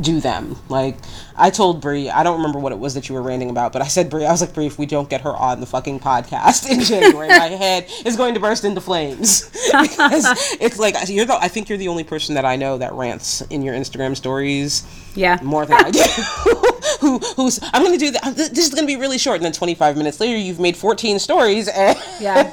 do 0.00 0.18
them. 0.20 0.56
Like 0.68 0.96
I 1.36 1.50
told 1.50 1.80
Bri, 1.82 2.08
I 2.08 2.22
don't 2.22 2.36
remember 2.38 2.58
what 2.58 2.72
it 2.72 2.78
was 2.78 2.94
that 2.94 3.08
you 3.08 3.14
were 3.16 3.20
ranting 3.22 3.50
about, 3.50 3.72
but 3.72 3.82
I 3.82 3.88
said 3.88 4.08
Bri, 4.08 4.24
I 4.24 4.30
was 4.30 4.40
like 4.40 4.54
Bri, 4.54 4.64
if 4.66 4.78
we 4.78 4.86
don't 4.86 5.10
get 5.10 5.20
her 5.22 5.36
on 5.36 5.60
the 5.60 5.66
fucking 5.66 6.00
podcast 6.00 6.70
in 6.70 6.80
January, 6.92 7.28
my 7.28 7.48
head 7.48 7.86
is 8.06 8.16
going 8.16 8.32
to 8.34 8.40
burst 8.40 8.64
into 8.64 8.80
flames 8.80 9.42
because 9.82 10.24
it's 10.60 10.78
like 10.78 10.94
you're 11.08 11.26
the. 11.26 11.34
I 11.34 11.48
think 11.48 11.68
you're 11.68 11.76
the 11.78 11.88
only 11.88 12.04
person 12.04 12.34
that 12.36 12.44
I 12.46 12.56
know 12.56 12.78
that 12.78 12.92
rants 12.94 13.42
in 13.50 13.60
your 13.62 13.74
Instagram 13.74 14.16
stories 14.16 14.84
Yeah. 15.16 15.38
more 15.42 15.66
than 15.66 15.84
I 15.84 15.90
do. 15.90 16.00
Who, 17.00 17.18
who's 17.36 17.60
I'm 17.62 17.82
gonna 17.84 17.98
do 17.98 18.10
that. 18.12 18.34
This 18.36 18.66
is 18.68 18.74
gonna 18.74 18.86
be 18.86 18.96
really 18.96 19.18
short, 19.18 19.36
and 19.36 19.44
then 19.44 19.52
25 19.52 19.96
minutes 19.96 20.18
later, 20.20 20.36
you've 20.38 20.58
made 20.60 20.76
14 20.76 21.18
stories, 21.18 21.68
and 21.68 21.98
Yeah. 22.20 22.52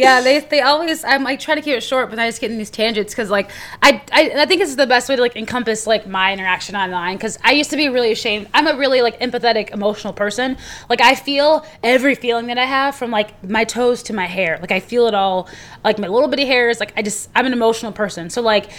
Yeah, 0.00 0.20
they, 0.22 0.40
they 0.40 0.60
always 0.62 1.04
I'm 1.04 1.22
like 1.24 1.40
try 1.40 1.54
to 1.54 1.60
keep 1.60 1.76
it 1.76 1.82
short, 1.82 2.10
but 2.10 2.18
I 2.18 2.26
just 2.26 2.40
get 2.40 2.50
in 2.50 2.58
these 2.58 2.70
tangents 2.70 3.12
because 3.12 3.28
like 3.30 3.50
I, 3.82 4.02
I 4.12 4.30
I 4.42 4.46
think 4.46 4.60
this 4.60 4.70
is 4.70 4.76
the 4.76 4.86
best 4.86 5.08
way 5.08 5.16
to 5.16 5.22
like 5.22 5.36
encompass 5.36 5.86
like 5.86 6.06
my 6.06 6.32
interaction 6.32 6.74
online 6.74 7.16
because 7.16 7.38
I 7.44 7.52
used 7.52 7.70
to 7.70 7.76
be 7.76 7.88
really 7.88 8.10
ashamed. 8.12 8.48
I'm 8.54 8.66
a 8.66 8.76
really 8.76 9.02
like 9.02 9.20
empathetic, 9.20 9.70
emotional 9.70 10.12
person. 10.12 10.56
Like 10.88 11.00
I 11.02 11.14
feel 11.14 11.66
every 11.82 12.14
feeling 12.14 12.46
that 12.46 12.58
I 12.58 12.64
have 12.64 12.94
from 12.96 13.10
like 13.10 13.44
my 13.44 13.64
toes 13.64 14.02
to 14.04 14.14
my 14.14 14.26
hair. 14.26 14.58
Like 14.60 14.72
I 14.72 14.80
feel 14.80 15.06
it 15.06 15.14
all, 15.14 15.48
like 15.84 15.98
my 15.98 16.08
little 16.08 16.28
bitty 16.28 16.46
hairs. 16.46 16.80
Like 16.80 16.92
I 16.96 17.02
just 17.02 17.28
I'm 17.34 17.46
an 17.46 17.52
emotional 17.52 17.92
person. 17.92 18.30
So 18.30 18.40
like 18.40 18.70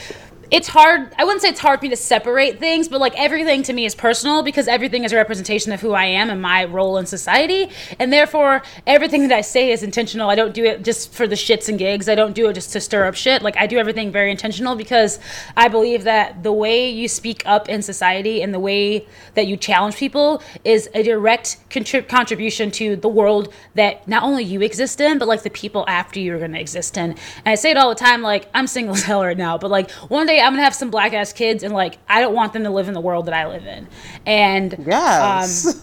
it's 0.52 0.68
hard 0.68 1.14
i 1.18 1.24
wouldn't 1.24 1.42
say 1.42 1.50
it's 1.50 1.60
hard 1.60 1.80
for 1.80 1.86
me 1.86 1.90
to 1.90 1.96
separate 1.96 2.60
things 2.60 2.88
but 2.88 3.00
like 3.00 3.18
everything 3.18 3.64
to 3.64 3.74
me 3.74 3.86
is 3.86 3.96
personal 3.96 4.44
because 4.44 4.68
everything 4.68 5.04
is 5.04 5.14
a 5.14 5.16
representation 5.16 5.72
of 5.72 5.82
who 5.82 5.94
i 5.94 6.06
am 6.06 6.30
and 6.30 6.42
my 6.42 6.66
role 6.66 6.98
in 6.98 7.06
society. 7.06 7.70
And 8.00 8.12
therefore 8.12 8.64
everything 8.88 9.28
that 9.28 9.36
i 9.36 9.42
say 9.42 9.72
is 9.72 9.84
intentional. 9.84 10.30
I 10.30 10.36
don't 10.36 10.54
do 10.54 10.64
it 10.66 10.84
just 10.84 11.14
for 11.14 11.28
the 11.28 11.36
shits 11.36 11.70
and 11.70 11.78
gigs. 11.78 12.10
I 12.10 12.16
don't 12.16 12.34
do 12.34 12.50
it 12.50 12.54
just 12.54 12.74
to 12.74 12.82
stir 12.82 13.06
up 13.06 13.16
shit. 13.16 13.42
Like 13.42 13.58
i 13.58 13.68
do 13.68 13.78
everything 13.78 14.12
very 14.12 14.32
intentional 14.32 14.76
because 14.76 15.20
i 15.56 15.68
believe 15.68 16.04
that 16.04 16.44
the 16.44 16.52
way 16.52 16.90
you 16.90 17.08
speak 17.08 17.44
up 17.46 17.70
in 17.70 17.82
society 17.82 18.42
and 18.42 18.54
the 18.54 18.60
way 18.60 19.06
that 19.36 19.48
you 19.48 19.58
challenge 19.58 19.96
people 19.96 20.42
is 20.64 20.90
a 20.94 21.04
direct 21.04 21.58
contrib- 21.70 22.08
contribution 22.08 22.72
to 22.72 22.96
the 22.96 23.08
world 23.08 23.54
that 23.76 24.08
not 24.08 24.24
only 24.24 24.44
you 24.44 24.62
exist 24.62 25.00
in 25.02 25.18
but 25.18 25.28
like 25.28 25.44
the 25.44 25.50
people 25.50 25.86
after 25.88 26.20
you 26.20 26.34
are 26.36 26.40
going 26.40 26.54
to 26.54 26.60
exist 26.60 26.98
in. 26.98 27.12
And 27.12 27.20
i 27.46 27.56
say 27.56 27.72
it 27.72 27.78
all 27.78 27.90
the 27.90 27.96
time 27.96 28.22
like 28.22 28.50
i'm 28.54 28.68
single 28.68 28.96
as 28.96 29.04
hell 29.04 29.24
right 29.24 29.38
now 29.38 29.58
but 29.58 29.70
like 29.72 29.92
one 30.10 30.26
day 30.28 30.41
i'm 30.42 30.54
gonna 30.54 30.64
have 30.64 30.76
some 30.76 30.90
black 30.90 31.14
ass 31.14 31.34
kids 31.34 31.64
and 31.64 31.74
like 31.74 31.98
i 32.10 32.22
don't 32.22 32.34
want 32.34 32.54
them 32.54 32.64
to 32.64 32.70
live 32.70 32.88
in 32.88 32.94
the 32.94 33.02
world 33.02 33.26
that 33.26 33.34
i 33.34 33.48
live 33.48 33.66
in. 33.66 33.88
And 34.26 34.76
yes, 34.86 35.66
um, 35.66 35.82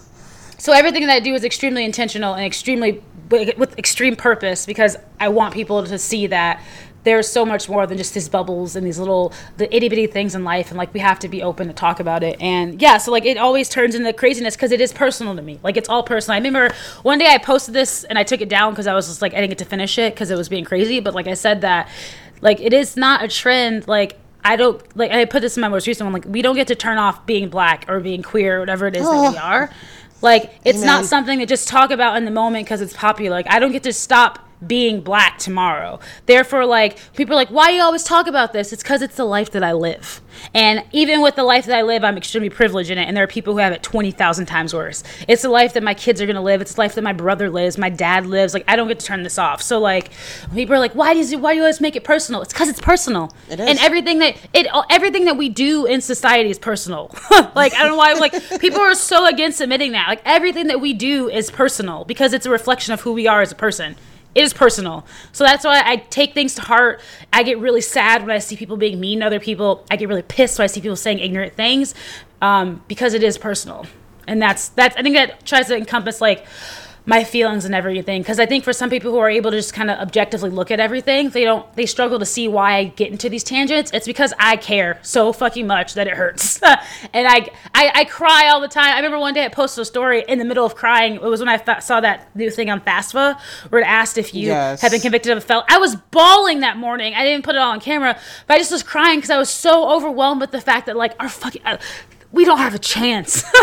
so 0.57 0.73
everything 0.73 1.07
that 1.07 1.13
I 1.13 1.19
do 1.19 1.33
is 1.33 1.43
extremely 1.43 1.85
intentional 1.85 2.33
and 2.33 2.45
extremely 2.45 3.03
with 3.29 3.77
extreme 3.77 4.15
purpose 4.15 4.65
because 4.65 4.97
I 5.19 5.29
want 5.29 5.53
people 5.53 5.85
to 5.85 5.97
see 5.99 6.27
that 6.27 6.63
there's 7.03 7.27
so 7.27 7.45
much 7.45 7.69
more 7.69 7.87
than 7.87 7.97
just 7.97 8.13
these 8.13 8.27
bubbles 8.27 8.75
and 8.75 8.85
these 8.85 8.97
little 8.99 9.31
the 9.57 9.73
itty 9.73 9.87
bitty 9.87 10.07
things 10.07 10.35
in 10.35 10.43
life 10.43 10.69
and 10.69 10.77
like 10.77 10.93
we 10.93 10.99
have 10.99 11.19
to 11.19 11.29
be 11.29 11.43
open 11.43 11.67
to 11.67 11.73
talk 11.73 11.99
about 11.99 12.23
it. 12.23 12.41
And 12.41 12.81
yeah 12.81 12.97
so 12.97 13.11
like 13.11 13.25
it 13.25 13.37
always 13.37 13.69
turns 13.69 13.95
into 13.95 14.11
craziness 14.13 14.55
because 14.55 14.71
it 14.71 14.81
is 14.81 14.91
personal 14.91 15.35
to 15.35 15.41
me. 15.41 15.59
Like 15.63 15.77
it's 15.77 15.87
all 15.87 16.03
personal. 16.03 16.35
I 16.35 16.37
remember 16.39 16.73
one 17.03 17.19
day 17.19 17.27
I 17.27 17.37
posted 17.37 17.73
this 17.73 18.03
and 18.03 18.17
I 18.17 18.23
took 18.23 18.41
it 18.41 18.49
down 18.49 18.73
because 18.73 18.87
I 18.87 18.93
was 18.95 19.07
just 19.07 19.21
like 19.21 19.33
I 19.33 19.37
didn't 19.37 19.49
get 19.49 19.59
to 19.59 19.65
finish 19.65 19.97
it 19.97 20.13
because 20.13 20.31
it 20.31 20.37
was 20.37 20.49
being 20.49 20.65
crazy 20.65 20.99
but 20.99 21.13
like 21.13 21.27
I 21.27 21.35
said 21.35 21.61
that 21.61 21.87
like 22.41 22.59
it 22.59 22.73
is 22.73 22.97
not 22.97 23.23
a 23.23 23.27
trend. 23.27 23.87
Like 23.87 24.17
I 24.43 24.55
don't 24.55 24.81
like 24.97 25.11
I 25.11 25.25
put 25.25 25.41
this 25.41 25.57
in 25.57 25.61
my 25.61 25.67
most 25.67 25.87
recent 25.87 26.05
one 26.05 26.13
like 26.13 26.25
we 26.25 26.41
don't 26.41 26.55
get 26.55 26.67
to 26.67 26.75
turn 26.75 26.97
off 26.97 27.25
being 27.25 27.49
black 27.49 27.85
or 27.87 27.99
being 27.99 28.23
queer 28.23 28.57
or 28.57 28.59
whatever 28.61 28.87
it 28.87 28.95
is 28.95 29.03
that 29.03 29.31
we 29.31 29.37
are. 29.37 29.69
Like 30.21 30.59
it's 30.65 30.81
not 30.81 31.05
something 31.05 31.39
to 31.39 31.45
just 31.45 31.67
talk 31.67 31.91
about 31.91 32.17
in 32.17 32.25
the 32.25 32.31
moment 32.31 32.65
because 32.65 32.81
it's 32.81 32.93
popular. 32.93 33.35
Like 33.35 33.51
I 33.51 33.59
don't 33.59 33.71
get 33.71 33.83
to 33.83 33.93
stop 33.93 34.48
being 34.65 35.01
black 35.01 35.37
tomorrow. 35.37 35.99
Therefore, 36.25 36.65
like 36.65 36.97
people 37.13 37.33
are 37.33 37.37
like, 37.37 37.49
why 37.49 37.67
do 37.67 37.75
you 37.75 37.81
always 37.81 38.03
talk 38.03 38.27
about 38.27 38.53
this? 38.53 38.73
It's 38.73 38.83
because 38.83 39.01
it's 39.01 39.15
the 39.15 39.25
life 39.25 39.51
that 39.51 39.63
I 39.63 39.73
live. 39.73 40.21
And 40.53 40.83
even 40.91 41.21
with 41.21 41.35
the 41.35 41.43
life 41.43 41.65
that 41.65 41.77
I 41.77 41.81
live, 41.81 42.03
I'm 42.03 42.17
extremely 42.17 42.49
privileged 42.49 42.89
in 42.89 42.97
it. 42.97 43.07
And 43.07 43.15
there 43.15 43.23
are 43.23 43.27
people 43.27 43.53
who 43.53 43.59
have 43.59 43.73
it 43.73 43.83
twenty 43.83 44.11
thousand 44.11 44.45
times 44.45 44.73
worse. 44.73 45.03
It's 45.27 45.41
the 45.41 45.49
life 45.49 45.73
that 45.73 45.83
my 45.83 45.93
kids 45.93 46.21
are 46.21 46.25
gonna 46.25 46.41
live. 46.41 46.61
It's 46.61 46.73
the 46.73 46.81
life 46.81 46.95
that 46.95 47.03
my 47.03 47.13
brother 47.13 47.49
lives. 47.49 47.77
My 47.77 47.89
dad 47.89 48.25
lives. 48.25 48.53
Like 48.53 48.63
I 48.67 48.75
don't 48.75 48.87
get 48.87 48.99
to 48.99 49.05
turn 49.05 49.23
this 49.23 49.37
off. 49.37 49.61
So 49.61 49.79
like 49.79 50.11
people 50.53 50.75
are 50.75 50.79
like, 50.79 50.93
why 50.93 51.13
do 51.13 51.19
you 51.19 51.37
why 51.37 51.53
do 51.53 51.57
you 51.57 51.63
always 51.63 51.81
make 51.81 51.95
it 51.95 52.03
personal? 52.03 52.41
It's 52.41 52.53
because 52.53 52.69
it's 52.69 52.81
personal. 52.81 53.31
It 53.49 53.59
is. 53.59 53.67
And 53.67 53.79
everything 53.79 54.19
that 54.19 54.37
it 54.53 54.67
everything 54.89 55.25
that 55.25 55.37
we 55.37 55.49
do 55.49 55.85
in 55.85 56.01
society 56.01 56.49
is 56.49 56.59
personal. 56.59 57.13
like 57.55 57.73
I 57.73 57.79
don't 57.79 57.89
know 57.89 57.95
why 57.97 58.13
like 58.13 58.33
people 58.59 58.81
are 58.81 58.95
so 58.95 59.25
against 59.27 59.61
admitting 59.61 59.93
that. 59.93 60.07
Like 60.07 60.21
everything 60.25 60.67
that 60.67 60.81
we 60.81 60.93
do 60.93 61.29
is 61.29 61.51
personal 61.51 62.05
because 62.05 62.33
it's 62.33 62.45
a 62.45 62.49
reflection 62.49 62.93
of 62.93 63.01
who 63.01 63.13
we 63.13 63.27
are 63.27 63.41
as 63.41 63.51
a 63.51 63.55
person. 63.55 63.95
It 64.35 64.43
is 64.43 64.53
personal. 64.53 65.05
So 65.31 65.43
that's 65.43 65.65
why 65.65 65.81
I 65.83 65.97
take 65.97 66.33
things 66.33 66.55
to 66.55 66.61
heart. 66.61 67.01
I 67.33 67.43
get 67.43 67.59
really 67.59 67.81
sad 67.81 68.21
when 68.21 68.35
I 68.35 68.39
see 68.39 68.55
people 68.55 68.77
being 68.77 68.99
mean 68.99 69.21
to 69.21 69.25
other 69.25 69.39
people. 69.39 69.85
I 69.89 69.95
get 69.95 70.07
really 70.07 70.21
pissed 70.21 70.59
when 70.59 70.63
I 70.65 70.67
see 70.67 70.81
people 70.81 70.95
saying 70.95 71.19
ignorant 71.19 71.53
things 71.53 71.95
um, 72.41 72.83
because 72.87 73.13
it 73.13 73.23
is 73.23 73.37
personal. 73.37 73.85
And 74.27 74.41
that's 74.41 74.69
that's 74.69 74.95
I 74.95 75.01
think 75.01 75.15
that 75.15 75.45
tries 75.45 75.67
to 75.67 75.75
encompass 75.75 76.21
like 76.21 76.45
my 77.09 77.23
feelings 77.23 77.65
and 77.65 77.73
everything. 77.73 78.21
Because 78.21 78.39
i 78.39 78.45
think 78.45 78.63
for 78.63 78.71
some 78.71 78.89
people 78.89 79.11
who 79.11 79.17
are 79.17 79.29
able 79.29 79.49
to 79.51 79.57
just 79.57 79.73
kind 79.73 79.89
of 79.89 79.97
objectively 79.99 80.51
look 80.51 80.69
at 80.69 80.79
everything 80.79 81.29
they 81.31 81.43
don't 81.43 81.65
they 81.75 81.85
struggle 81.85 82.19
to 82.19 82.25
see 82.25 82.47
why 82.47 82.69
i 82.75 82.83
get 82.85 83.11
into 83.11 83.27
these 83.29 83.43
tangents. 83.43 83.89
It's 83.91 84.05
because 84.05 84.31
i 84.51 84.55
care 84.57 84.99
so 85.01 85.33
fucking 85.33 85.65
much 85.67 85.95
that 85.95 86.07
it 86.07 86.13
hurts. 86.13 86.61
And 87.13 87.25
I, 87.27 87.37
I 87.73 87.91
i 88.01 88.03
cry 88.05 88.49
all 88.49 88.61
the 88.61 88.67
time. 88.67 88.91
I 88.93 88.97
remember 88.97 89.19
one 89.19 89.33
day 89.33 89.43
i 89.43 89.49
posted 89.49 89.81
a 89.81 89.85
story 89.85 90.23
in 90.27 90.37
the 90.37 90.45
middle 90.45 90.65
of 90.65 90.75
crying. 90.75 91.15
It 91.15 91.21
was 91.23 91.39
when 91.39 91.49
i 91.49 91.57
fa- 91.57 91.81
saw 91.81 91.99
that 92.01 92.17
new 92.35 92.51
thing 92.51 92.69
on 92.69 92.79
FAFSA 92.81 93.39
where 93.69 93.81
it 93.81 93.85
asked 93.85 94.17
if 94.17 94.33
you 94.33 94.47
Yes. 94.47 94.81
had 94.81 94.91
been 94.91 95.01
convicted 95.01 95.31
of 95.31 95.39
a 95.39 95.41
felony. 95.41 95.65
I 95.69 95.77
was 95.79 95.95
bawling 95.95 96.59
that 96.61 96.77
morning. 96.77 97.13
I 97.15 97.23
didn't 97.25 97.43
put 97.43 97.55
it 97.55 97.59
all 97.63 97.71
on 97.71 97.79
camera 97.79 98.13
but 98.45 98.53
i 98.55 98.57
just 98.59 98.71
was 98.71 98.83
crying 98.83 99.17
because 99.17 99.31
i 99.31 99.37
was 99.37 99.49
so 99.49 99.89
overwhelmed 99.95 100.41
with 100.41 100.51
the 100.51 100.61
fact 100.61 100.85
that 100.87 100.95
like 100.95 101.13
our 101.19 101.29
fucking 101.29 101.61
uh, 101.65 101.77
we 102.31 102.45
don't 102.45 102.59
have 102.59 102.75
a 102.75 102.79
chance. 102.95 103.43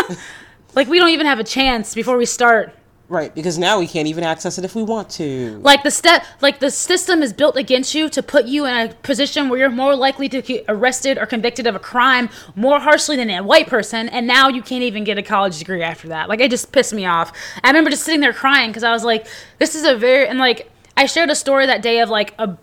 Like 0.75 0.87
we 0.89 0.99
don't 0.99 1.09
even 1.09 1.25
have 1.25 1.39
a 1.39 1.43
chance 1.43 1.95
before 1.95 2.17
we 2.17 2.27
start 2.27 2.71
right, 3.09 3.33
because 3.33 3.57
now 3.57 3.79
we 3.79 3.87
can't 3.87 4.07
even 4.07 4.23
access 4.23 4.57
it 4.57 4.65
if 4.65 4.75
we 4.75 4.83
want 4.83 5.09
to. 5.11 5.59
like 5.63 5.83
the 5.83 5.91
step 5.91 6.25
like 6.41 6.59
the 6.59 6.71
system 6.71 7.21
is 7.21 7.33
built 7.33 7.57
against 7.57 7.95
you 7.95 8.09
to 8.09 8.21
put 8.21 8.45
you 8.45 8.65
in 8.65 8.73
a 8.73 8.93
position 8.95 9.49
where 9.49 9.59
you're 9.59 9.69
more 9.69 9.95
likely 9.95 10.29
to 10.29 10.41
get 10.41 10.65
arrested 10.67 11.17
or 11.17 11.25
convicted 11.25 11.67
of 11.67 11.75
a 11.75 11.79
crime 11.79 12.29
more 12.55 12.79
harshly 12.79 13.15
than 13.15 13.29
a 13.29 13.41
white 13.41 13.67
person 13.67 14.09
and 14.09 14.27
now 14.27 14.47
you 14.49 14.61
can't 14.61 14.83
even 14.83 15.03
get 15.03 15.17
a 15.17 15.23
college 15.23 15.57
degree 15.59 15.81
after 15.83 16.07
that 16.07 16.29
like 16.29 16.39
it 16.39 16.51
just 16.51 16.71
pissed 16.71 16.93
me 16.93 17.05
off 17.05 17.31
i 17.63 17.67
remember 17.67 17.89
just 17.89 18.03
sitting 18.03 18.21
there 18.21 18.33
crying 18.33 18.69
because 18.69 18.83
i 18.83 18.91
was 18.91 19.03
like 19.03 19.27
this 19.59 19.75
is 19.75 19.83
a 19.83 19.95
very 19.95 20.27
and 20.27 20.39
like 20.39 20.69
i 20.95 21.05
shared 21.05 21.29
a 21.29 21.35
story 21.35 21.65
that 21.65 21.81
day 21.81 21.99
of 21.99 22.09
like 22.09 22.33
a 22.39 22.57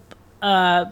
uh, 0.45 0.85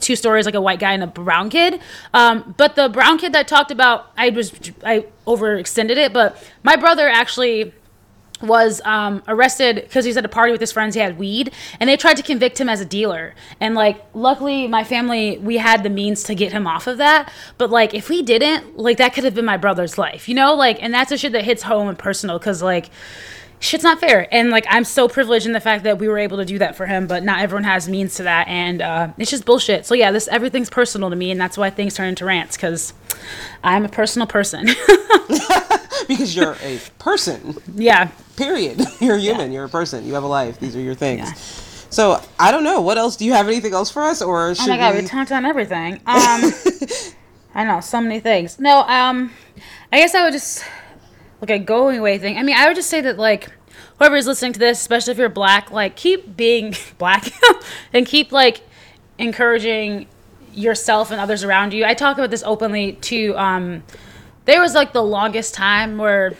two 0.00 0.16
stories, 0.16 0.46
like 0.46 0.54
a 0.54 0.60
white 0.60 0.78
guy 0.78 0.94
and 0.94 1.02
a 1.02 1.06
brown 1.06 1.50
kid. 1.50 1.78
Um, 2.14 2.54
but 2.56 2.74
the 2.74 2.88
brown 2.88 3.18
kid 3.18 3.34
that 3.34 3.46
talked 3.46 3.70
about, 3.70 4.10
I 4.16 4.30
was 4.30 4.50
I 4.82 5.06
overextended 5.26 5.96
it, 5.96 6.14
but 6.14 6.42
my 6.62 6.76
brother 6.76 7.06
actually 7.06 7.74
was 8.42 8.80
um, 8.84 9.22
arrested 9.28 9.76
because 9.76 10.04
he 10.04 10.08
was 10.08 10.16
at 10.16 10.24
a 10.24 10.28
party 10.28 10.52
with 10.52 10.60
his 10.60 10.72
friends. 10.72 10.94
He 10.94 11.00
had 11.00 11.18
weed, 11.18 11.52
and 11.80 11.88
they 11.88 11.96
tried 11.96 12.16
to 12.16 12.22
convict 12.22 12.60
him 12.60 12.68
as 12.68 12.80
a 12.80 12.84
dealer. 12.84 13.34
And 13.60 13.74
like, 13.74 14.04
luckily, 14.14 14.66
my 14.66 14.84
family 14.84 15.38
we 15.38 15.56
had 15.58 15.82
the 15.82 15.90
means 15.90 16.22
to 16.24 16.34
get 16.34 16.52
him 16.52 16.66
off 16.66 16.86
of 16.86 16.98
that. 16.98 17.32
But 17.58 17.70
like, 17.70 17.94
if 17.94 18.08
we 18.08 18.22
didn't, 18.22 18.78
like, 18.78 18.98
that 18.98 19.14
could 19.14 19.24
have 19.24 19.34
been 19.34 19.44
my 19.44 19.56
brother's 19.56 19.98
life, 19.98 20.28
you 20.28 20.34
know? 20.34 20.54
Like, 20.54 20.82
and 20.82 20.92
that's 20.92 21.12
a 21.12 21.18
shit 21.18 21.32
that 21.32 21.44
hits 21.44 21.62
home 21.62 21.88
and 21.88 21.98
personal 21.98 22.38
because 22.38 22.62
like. 22.62 22.90
Shit's 23.60 23.84
not 23.84 23.98
fair, 23.98 24.28
and 24.30 24.50
like 24.50 24.66
I'm 24.68 24.84
so 24.84 25.08
privileged 25.08 25.46
in 25.46 25.52
the 25.52 25.60
fact 25.60 25.84
that 25.84 25.98
we 25.98 26.06
were 26.06 26.18
able 26.18 26.36
to 26.36 26.44
do 26.44 26.58
that 26.58 26.76
for 26.76 26.84
him, 26.84 27.06
but 27.06 27.22
not 27.22 27.40
everyone 27.40 27.64
has 27.64 27.88
means 27.88 28.16
to 28.16 28.24
that, 28.24 28.46
and 28.46 28.82
uh, 28.82 29.08
it's 29.16 29.30
just 29.30 29.46
bullshit. 29.46 29.86
So 29.86 29.94
yeah, 29.94 30.10
this 30.10 30.28
everything's 30.28 30.68
personal 30.68 31.08
to 31.08 31.16
me, 31.16 31.30
and 31.30 31.40
that's 31.40 31.56
why 31.56 31.70
things 31.70 31.94
turn 31.94 32.08
into 32.08 32.26
rants 32.26 32.58
because 32.58 32.92
I'm 33.62 33.86
a 33.86 33.88
personal 33.88 34.26
person. 34.26 34.66
because 36.08 36.34
you're 36.36 36.56
a 36.62 36.80
person. 36.98 37.56
yeah, 37.74 38.10
Period. 38.36 38.80
You're 39.00 39.18
human. 39.18 39.52
You're 39.52 39.64
a 39.64 39.68
person. 39.68 40.04
You 40.06 40.14
have 40.14 40.24
a 40.24 40.28
life. 40.28 40.58
These 40.58 40.76
are 40.76 40.80
your 40.80 40.94
things. 40.94 41.20
Yeah. 41.28 41.32
So 41.90 42.20
I 42.38 42.50
don't 42.50 42.64
know. 42.64 42.80
What 42.80 42.98
else? 42.98 43.16
Do 43.16 43.24
you 43.24 43.32
have 43.34 43.46
anything 43.46 43.72
else 43.72 43.90
for 43.90 44.02
us, 44.02 44.20
or 44.20 44.54
should 44.54 44.64
Oh 44.66 44.68
my 44.68 44.76
god, 44.78 44.94
we? 44.96 45.02
we 45.02 45.06
talked 45.06 45.30
on 45.32 45.44
everything. 45.44 46.00
Um, 46.06 46.52
I 47.56 47.62
know 47.64 47.80
so 47.80 48.00
many 48.00 48.18
things. 48.18 48.58
No, 48.58 48.80
um, 48.80 49.30
I 49.92 49.98
guess 49.98 50.12
I 50.14 50.24
would 50.24 50.32
just 50.32 50.64
like 51.40 51.50
a 51.50 51.58
going 51.58 51.98
away 51.98 52.18
thing. 52.18 52.36
I 52.36 52.42
mean, 52.42 52.56
I 52.56 52.66
would 52.66 52.74
just 52.74 52.90
say 52.90 53.00
that 53.02 53.16
like 53.16 53.48
whoever 53.98 54.16
is 54.16 54.26
listening 54.26 54.52
to 54.54 54.58
this, 54.58 54.80
especially 54.80 55.12
if 55.12 55.18
you're 55.18 55.28
black, 55.28 55.70
like 55.70 55.94
keep 55.94 56.36
being 56.36 56.74
black 56.98 57.32
and 57.92 58.04
keep 58.06 58.32
like 58.32 58.62
encouraging 59.18 60.06
yourself 60.52 61.10
and 61.12 61.20
others 61.20 61.44
around 61.44 61.72
you. 61.72 61.84
I 61.84 61.94
talk 61.94 62.16
about 62.18 62.30
this 62.30 62.42
openly 62.44 62.94
too. 62.94 63.36
um 63.36 63.82
there 64.46 64.60
was 64.60 64.74
like 64.74 64.92
the 64.92 65.02
longest 65.02 65.54
time 65.54 65.96
where 65.96 66.34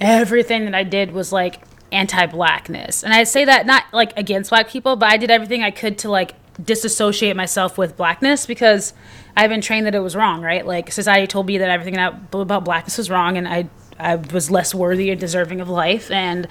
everything 0.00 0.64
that 0.64 0.74
I 0.74 0.84
did 0.84 1.12
was 1.12 1.32
like 1.32 1.62
anti-blackness. 1.92 3.04
And 3.04 3.12
I 3.12 3.24
say 3.24 3.44
that 3.44 3.66
not 3.66 3.84
like 3.92 4.16
against 4.16 4.50
black 4.50 4.68
people, 4.68 4.96
but 4.96 5.10
I 5.10 5.16
did 5.16 5.30
everything 5.30 5.62
I 5.62 5.70
could 5.70 5.98
to 5.98 6.10
like 6.10 6.34
disassociate 6.62 7.36
myself 7.36 7.78
with 7.78 7.96
blackness 7.96 8.46
because 8.46 8.92
I've 9.36 9.50
been 9.50 9.60
trained 9.60 9.86
that 9.86 9.94
it 9.94 10.00
was 10.00 10.14
wrong, 10.14 10.42
right? 10.42 10.64
Like 10.66 10.92
society 10.92 11.26
told 11.26 11.46
me 11.46 11.58
that 11.58 11.68
everything 11.68 11.96
about 11.96 12.64
blackness 12.64 12.98
was 12.98 13.10
wrong 13.10 13.36
and 13.36 13.48
I 13.48 13.68
I 13.96 14.16
was 14.16 14.50
less 14.50 14.74
worthy 14.74 15.10
and 15.10 15.20
deserving 15.20 15.60
of 15.60 15.68
life 15.68 16.10
and 16.10 16.48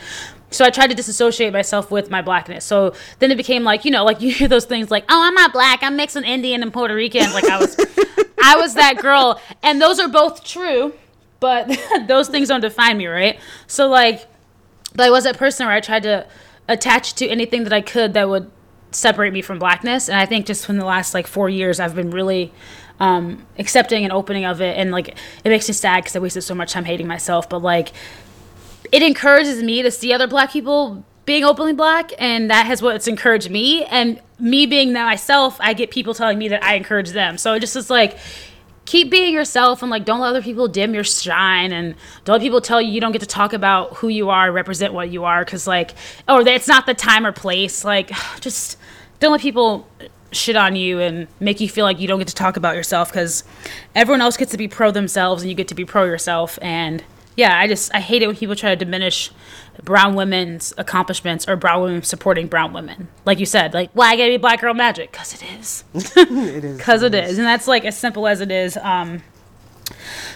so 0.50 0.64
I 0.64 0.70
tried 0.70 0.88
to 0.88 0.96
disassociate 0.96 1.52
myself 1.52 1.90
with 1.92 2.10
my 2.10 2.22
blackness. 2.22 2.64
So 2.64 2.94
then 3.20 3.32
it 3.32 3.38
became 3.38 3.64
like, 3.64 3.86
you 3.86 3.92
know, 3.92 4.06
like 4.06 4.22
you 4.22 4.32
hear 4.32 4.48
those 4.48 4.66
things 4.66 4.92
like, 4.92 5.04
"Oh, 5.10 5.22
I'm 5.22 5.34
not 5.34 5.52
black. 5.52 5.84
I'm 5.84 5.96
mixed 5.96 6.16
with 6.16 6.26
Indian 6.26 6.62
and 6.62 6.72
Puerto 6.72 6.96
Rican." 6.96 7.34
Like 7.34 7.46
I 7.46 7.58
was 7.58 7.76
I 8.44 8.56
was 8.58 8.76
that 8.76 8.98
girl. 8.98 9.42
And 9.62 9.82
those 9.82 10.00
are 10.00 10.08
both 10.08 10.44
true, 10.44 10.94
but 11.44 11.70
those 12.08 12.30
things 12.30 12.48
don't 12.48 12.62
define 12.62 12.98
me, 12.98 13.08
right? 13.08 13.38
So 13.68 13.88
like 13.88 14.28
but 14.96 15.08
I 15.08 15.10
was 15.10 15.24
that 15.24 15.38
person 15.38 15.66
where 15.66 15.76
I 15.76 15.80
tried 15.80 16.04
to 16.04 16.26
attach 16.68 17.16
to 17.16 17.28
anything 17.28 17.64
that 17.64 17.74
I 17.74 17.82
could 17.82 18.14
that 18.14 18.30
would 18.30 18.50
separate 18.92 19.34
me 19.34 19.42
from 19.42 19.60
blackness. 19.60 20.08
And 20.08 20.20
I 20.20 20.26
think 20.26 20.46
just 20.46 20.70
in 20.70 20.78
the 20.78 20.86
last 20.86 21.14
like 21.14 21.28
four 21.28 21.50
years, 21.50 21.80
I've 21.80 21.96
been 21.96 22.12
really 22.12 22.54
um, 23.00 23.46
accepting 23.58 24.04
and 24.04 24.14
opening 24.14 24.46
of 24.46 24.62
it. 24.62 24.78
And 24.78 24.92
like, 24.92 25.10
it 25.10 25.50
makes 25.50 25.68
me 25.68 25.74
sad 25.74 26.04
because 26.04 26.16
I 26.16 26.20
wasted 26.20 26.44
so 26.44 26.56
much 26.56 26.74
time 26.74 26.86
hating 26.86 27.08
myself. 27.08 27.50
But 27.50 27.60
like, 27.60 27.92
it 28.92 29.02
encourages 29.02 29.64
me 29.64 29.82
to 29.82 29.92
see 29.92 30.14
other 30.14 30.28
black 30.28 30.52
people 30.52 31.04
being 31.26 31.44
openly 31.44 31.74
black. 31.74 32.12
And 32.20 32.52
that 32.52 32.66
has 32.68 32.82
what's 32.82 33.08
encouraged 33.08 33.50
me. 33.50 33.84
And 33.86 34.22
me 34.40 34.66
being 34.66 34.94
that 34.94 35.06
myself, 35.06 35.58
I 35.60 35.74
get 35.74 35.90
people 35.90 36.14
telling 36.14 36.38
me 36.38 36.50
that 36.50 36.64
I 36.64 36.76
encourage 36.76 37.10
them. 37.10 37.38
So 37.38 37.54
it 37.54 37.62
just 37.62 37.76
is 37.76 37.90
like, 37.90 38.18
keep 38.86 39.10
being 39.10 39.34
yourself 39.34 39.82
and 39.82 39.90
like 39.90 40.06
don't 40.06 40.20
let 40.20 40.30
other 40.30 40.42
people 40.42 40.68
dim 40.68 40.94
your 40.94 41.04
shine 41.04 41.72
and 41.72 41.96
don't 42.26 42.36
let 42.36 42.42
people 42.42 42.62
tell 42.62 42.82
you 42.82 42.92
you 42.92 43.00
don't 43.00 43.14
get 43.14 43.22
to 43.22 43.28
talk 43.28 43.54
about 43.54 43.96
who 43.98 44.10
you 44.10 44.30
are 44.30 44.52
represent 44.52 44.94
what 44.94 45.10
you 45.10 45.24
are 45.24 45.46
because 45.46 45.66
like 45.68 45.94
or 46.28 46.42
it's 46.42 46.68
not 46.68 46.86
the 46.86 46.94
time 46.94 47.26
or 47.26 47.32
place. 47.32 47.84
Like 47.84 48.12
just 48.40 48.78
don't 49.20 49.32
let 49.32 49.42
people 49.42 49.88
shit 50.32 50.56
on 50.56 50.76
you 50.76 51.00
and 51.00 51.28
make 51.40 51.60
you 51.60 51.70
feel 51.70 51.86
like 51.86 52.00
you 52.00 52.08
don't 52.08 52.20
get 52.20 52.28
to 52.28 52.36
talk 52.36 52.58
about 52.58 52.76
yourself 52.76 53.10
because 53.10 53.44
everyone 53.96 54.22
else 54.22 54.36
gets 54.36 54.52
to 54.52 54.58
be 54.58 54.68
pro 54.68 54.92
themselves 54.92 55.44
and 55.44 55.50
you 55.50 55.56
get 55.56 55.68
to 55.68 55.76
be 55.76 55.86
pro 55.86 56.06
yourself. 56.06 56.58
And 56.62 57.04
yeah 57.36 57.60
i 57.60 57.68
just 57.68 57.94
i 57.94 58.00
hate 58.00 58.22
it 58.22 58.28
when 58.28 58.36
people 58.36 58.56
try 58.56 58.70
to 58.70 58.76
diminish 58.76 59.32
brown 59.82 60.16
women's 60.16 60.74
accomplishments 60.78 61.48
or 61.48 61.56
brown 61.56 61.82
women 61.82 62.04
supporting 62.04 62.48
brown 62.48 62.74
women. 62.74 63.08
Like 63.26 63.40
you 63.40 63.46
said, 63.46 63.74
like 63.74 63.90
why 63.94 64.16
gotta 64.16 64.30
be 64.30 64.38
black 64.38 64.62
girl 64.62 64.74
magic? 64.74 65.12
Because 65.12 65.34
it 65.34 65.44
is. 65.60 65.84
it 65.94 66.64
is. 66.64 66.78
Because 66.84 67.04
it, 67.04 67.14
it 67.14 67.24
is. 67.24 67.32
is, 67.32 67.38
and 67.40 67.48
that's 67.48 67.68
like 67.68 67.86
as 67.86 67.98
simple 67.98 68.28
as 68.28 68.42
it 68.42 68.52
is. 68.52 68.78
Um, 68.78 69.24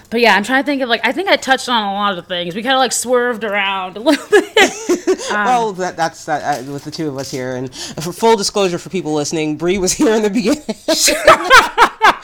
but 0.09 0.21
yeah, 0.21 0.35
I'm 0.35 0.43
trying 0.43 0.63
to 0.63 0.65
think 0.65 0.81
of 0.81 0.89
like 0.89 1.01
I 1.05 1.11
think 1.11 1.29
I 1.29 1.35
touched 1.35 1.69
on 1.69 1.83
a 1.83 1.93
lot 1.93 2.17
of 2.17 2.27
things. 2.27 2.55
We 2.55 2.63
kind 2.63 2.75
of 2.75 2.79
like 2.79 2.93
swerved 2.93 3.43
around 3.43 3.97
a 3.97 3.99
little 3.99 4.25
bit. 4.29 5.19
um, 5.31 5.45
well, 5.45 5.73
that, 5.73 5.97
that's 5.97 6.25
that 6.25 6.67
uh, 6.67 6.71
with 6.71 6.83
the 6.83 6.91
two 6.91 7.07
of 7.07 7.17
us 7.17 7.29
here, 7.29 7.55
and 7.55 7.73
for 7.75 8.11
full 8.11 8.35
disclosure 8.35 8.77
for 8.77 8.89
people 8.89 9.13
listening, 9.13 9.57
Bri 9.57 9.77
was 9.77 9.93
here 9.93 10.13
in 10.13 10.23
the 10.23 10.29
beginning. 10.29 10.63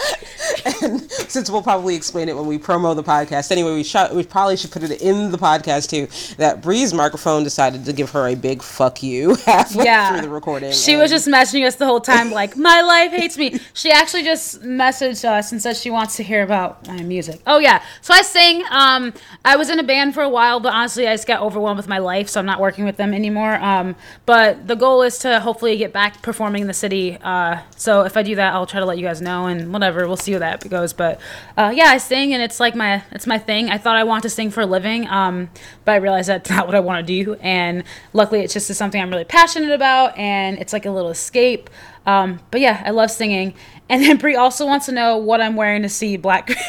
and 0.84 1.12
since 1.12 1.50
we'll 1.50 1.64
probably 1.64 1.96
explain 1.96 2.30
it 2.30 2.36
when 2.36 2.46
we 2.46 2.58
promo 2.58 2.96
the 2.96 3.04
podcast 3.04 3.52
anyway, 3.52 3.74
we 3.74 3.84
shot. 3.84 4.14
We 4.14 4.24
probably 4.24 4.58
should 4.58 4.72
put 4.72 4.84
it 4.84 5.02
in 5.02 5.32
the 5.32 5.38
podcast 5.38 5.90
too. 5.90 6.08
That 6.38 6.62
Bri's 6.62 6.94
microphone 6.94 7.44
decided 7.44 7.86
to 7.86 7.94
give 7.94 8.12
her 8.12 8.28
a 8.28 8.36
big 8.36 8.62
fuck 8.62 9.04
you 9.04 9.36
halfway 9.46 9.86
yeah. 9.86 10.12
through 10.12 10.22
the 10.22 10.30
recording. 10.30 10.72
She 10.72 10.96
was 10.96 11.10
just 11.10 11.28
messaging 11.28 11.66
us 11.66 11.76
the 11.76 11.86
whole 11.86 12.02
time, 12.02 12.32
like 12.32 12.56
my 12.58 12.82
life 12.82 13.12
hates 13.12 13.38
me. 13.38 13.60
She 13.74 13.92
actually 13.92 14.24
just 14.24 14.62
messaged 14.62 15.26
us 15.26 15.52
and 15.52 15.62
said 15.62 15.78
she 15.78 15.90
wants 15.90 16.16
to 16.18 16.24
hear 16.24 16.44
about 16.44 16.88
my 16.88 17.02
music. 17.02 17.42
Oh 17.48 17.60
yeah, 17.60 17.84
so 18.02 18.14
I 18.14 18.22
sing. 18.22 18.64
Um, 18.70 19.14
I 19.46 19.56
was 19.56 19.70
in 19.70 19.80
a 19.80 19.84
band 19.84 20.14
for 20.14 20.24
a 20.24 20.30
while, 20.30 20.60
but 20.60 20.74
honestly, 20.74 21.08
I 21.08 21.14
just 21.14 21.28
got 21.28 21.42
overwhelmed 21.42 21.78
with 21.78 21.88
my 21.88 22.00
life, 22.00 22.30
so 22.30 22.40
I'm 22.40 22.46
not 22.46 22.60
working 22.60 22.86
with 22.86 22.98
them 22.98 23.14
anymore. 23.14 23.56
Um, 23.56 23.96
but 24.26 24.68
the 24.68 24.76
goal 24.76 25.02
is 25.02 25.18
to 25.20 25.40
hopefully 25.40 25.78
get 25.78 25.94
back 25.94 26.22
performing 26.22 26.62
in 26.62 26.68
the 26.68 26.74
city. 26.74 27.18
Uh, 27.22 27.62
so 27.76 28.02
if 28.02 28.18
I 28.18 28.24
do 28.24 28.36
that, 28.36 28.54
I'll 28.54 28.66
try 28.66 28.80
to 28.80 28.86
let 28.86 28.98
you 28.98 29.04
guys 29.04 29.22
know, 29.22 29.48
and 29.48 29.72
whatever, 29.84 30.08
we'll 30.08 30.18
see 30.18 30.34
how 30.34 30.40
that 30.40 30.68
goes. 30.70 30.94
But 30.94 31.20
uh, 31.58 31.74
yeah, 31.76 31.86
I 31.86 31.98
sing, 31.98 32.34
and 32.34 32.42
it's 32.42 32.60
like 32.60 32.76
my 32.76 33.04
it's 33.12 33.28
my 33.28 33.38
thing. 33.38 33.70
I 33.70 33.78
thought 33.78 33.96
I 33.96 34.04
want 34.04 34.24
to 34.24 34.30
sing 34.30 34.50
for 34.50 34.62
a 34.62 34.66
living, 34.66 35.08
um, 35.08 35.50
but 35.86 35.94
I 35.94 35.96
realized 35.98 36.30
that's 36.30 36.50
not 36.50 36.66
what 36.66 36.76
I 36.76 36.80
want 36.80 37.06
to 37.06 37.24
do. 37.24 37.36
And 37.36 37.84
luckily, 38.14 38.42
it's 38.42 38.54
just 38.54 38.74
something 38.74 39.02
I'm 39.02 39.10
really 39.10 39.26
passionate 39.26 39.72
about, 39.72 40.18
and 40.18 40.58
it's 40.60 40.74
like 40.74 40.86
a 40.86 40.92
little 40.92 41.12
escape. 41.12 41.70
Um, 42.06 42.40
but 42.52 42.62
yeah, 42.62 42.82
I 42.86 42.92
love 42.92 43.12
singing. 43.12 43.54
And 43.90 44.02
then 44.02 44.18
Bri 44.18 44.36
also 44.36 44.66
wants 44.66 44.86
to 44.88 44.92
know 44.92 45.18
what 45.18 45.42
I'm 45.42 45.56
wearing 45.56 45.82
to 45.84 45.90
see 45.90 46.18
Black. 46.18 46.50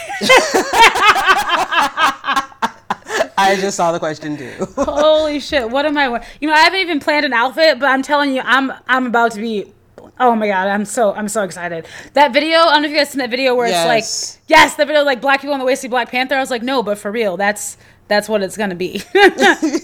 I 3.36 3.56
just 3.60 3.76
saw 3.76 3.92
the 3.92 3.98
question 3.98 4.36
too. 4.36 4.52
Holy 4.76 5.40
shit! 5.40 5.70
What 5.70 5.86
am 5.86 5.96
I 5.96 6.08
wearing? 6.08 6.26
You 6.40 6.48
know, 6.48 6.54
I 6.54 6.60
haven't 6.60 6.80
even 6.80 7.00
planned 7.00 7.26
an 7.26 7.32
outfit, 7.32 7.78
but 7.78 7.86
I'm 7.86 8.02
telling 8.02 8.34
you, 8.34 8.42
I'm 8.44 8.72
I'm 8.88 9.06
about 9.06 9.32
to 9.32 9.40
be 9.40 9.72
Oh 10.18 10.36
my 10.36 10.46
god, 10.46 10.68
I'm 10.68 10.84
so 10.84 11.12
I'm 11.12 11.28
so 11.28 11.42
excited. 11.42 11.86
That 12.12 12.32
video, 12.32 12.58
I 12.58 12.74
don't 12.74 12.82
know 12.82 12.88
if 12.88 12.92
you 12.92 12.98
guys 12.98 13.10
seen 13.10 13.18
that 13.18 13.30
video 13.30 13.54
where 13.54 13.66
yes. 13.66 13.84
it's 13.84 14.36
like 14.36 14.42
yes, 14.48 14.76
the 14.76 14.86
video 14.86 15.02
like 15.02 15.20
black 15.20 15.40
people 15.40 15.54
on 15.54 15.58
the 15.58 15.66
way 15.66 15.74
to 15.74 15.76
see 15.76 15.88
Black 15.88 16.10
Panther. 16.10 16.36
I 16.36 16.40
was 16.40 16.50
like, 16.50 16.62
no, 16.62 16.82
but 16.82 16.98
for 16.98 17.10
real, 17.10 17.36
that's 17.36 17.76
that's 18.06 18.28
what 18.28 18.42
it's 18.42 18.56
gonna 18.56 18.76
be. 18.76 19.02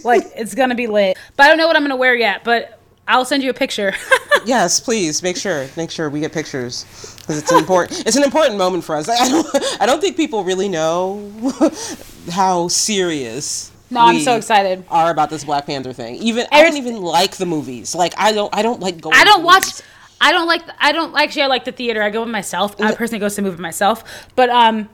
like 0.05 0.25
it's 0.37 0.55
gonna 0.55 0.77
be 0.77 0.87
lit. 0.87 1.19
But 1.37 1.45
I 1.45 1.49
don't 1.49 1.59
know 1.59 1.67
what 1.67 1.77
I'm 1.77 1.83
gonna 1.83 1.97
wear 1.97 2.15
yet, 2.15 2.45
but 2.45 2.79
I'll 3.09 3.25
send 3.25 3.43
you 3.43 3.51
a 3.51 3.55
picture. 3.55 3.93
yes, 4.45 4.79
please 4.79 5.21
make 5.21 5.37
sure 5.37 5.67
make 5.77 5.91
sure 5.91 6.09
we 6.09 6.21
get 6.21 6.33
pictures 6.33 6.85
because 7.19 7.39
it's 7.39 7.51
important. 7.51 8.01
it's 8.07 8.17
an 8.17 8.23
important 8.23 8.57
moment 8.57 8.85
for 8.85 8.95
us. 8.95 9.09
I 9.09 9.29
don't 9.29 9.47
I 9.81 9.87
don't 9.87 10.01
think 10.01 10.17
people 10.17 10.45
really 10.45 10.69
know 10.69 11.33
how 12.31 12.69
serious 12.69 13.73
no, 13.91 14.01
I'm 14.01 14.21
so 14.21 14.37
excited. 14.37 14.85
Are 14.89 15.11
about 15.11 15.31
this 15.31 15.43
Black 15.43 15.67
Panther 15.67 15.93
thing. 15.93 16.15
Even 16.17 16.47
I 16.53 16.63
don't 16.63 16.77
even 16.77 17.03
like 17.03 17.37
the 17.37 17.47
movies. 17.47 17.95
Like 17.95 18.15
I 18.17 18.31
don't 18.31 18.55
I 18.55 18.63
don't 18.63 18.79
like 18.79 19.01
going. 19.01 19.17
I 19.17 19.25
don't 19.25 19.43
watch. 19.43 19.65
Movies. 19.65 19.83
I 20.21 20.33
don't 20.33 20.47
like. 20.47 20.63
I 20.79 20.93
don't 20.93 21.17
actually. 21.17 21.43
I 21.43 21.47
like 21.47 21.65
the 21.65 21.73
theater. 21.73 22.03
I 22.03 22.11
go 22.11 22.21
with 22.21 22.31
myself. 22.31 22.81
I 22.81 22.95
personally 22.95 23.21
go 23.21 23.29
to 23.29 23.35
the 23.35 23.43
movie 23.43 23.61
myself. 23.61 24.29
But 24.37 24.51
um, 24.51 24.89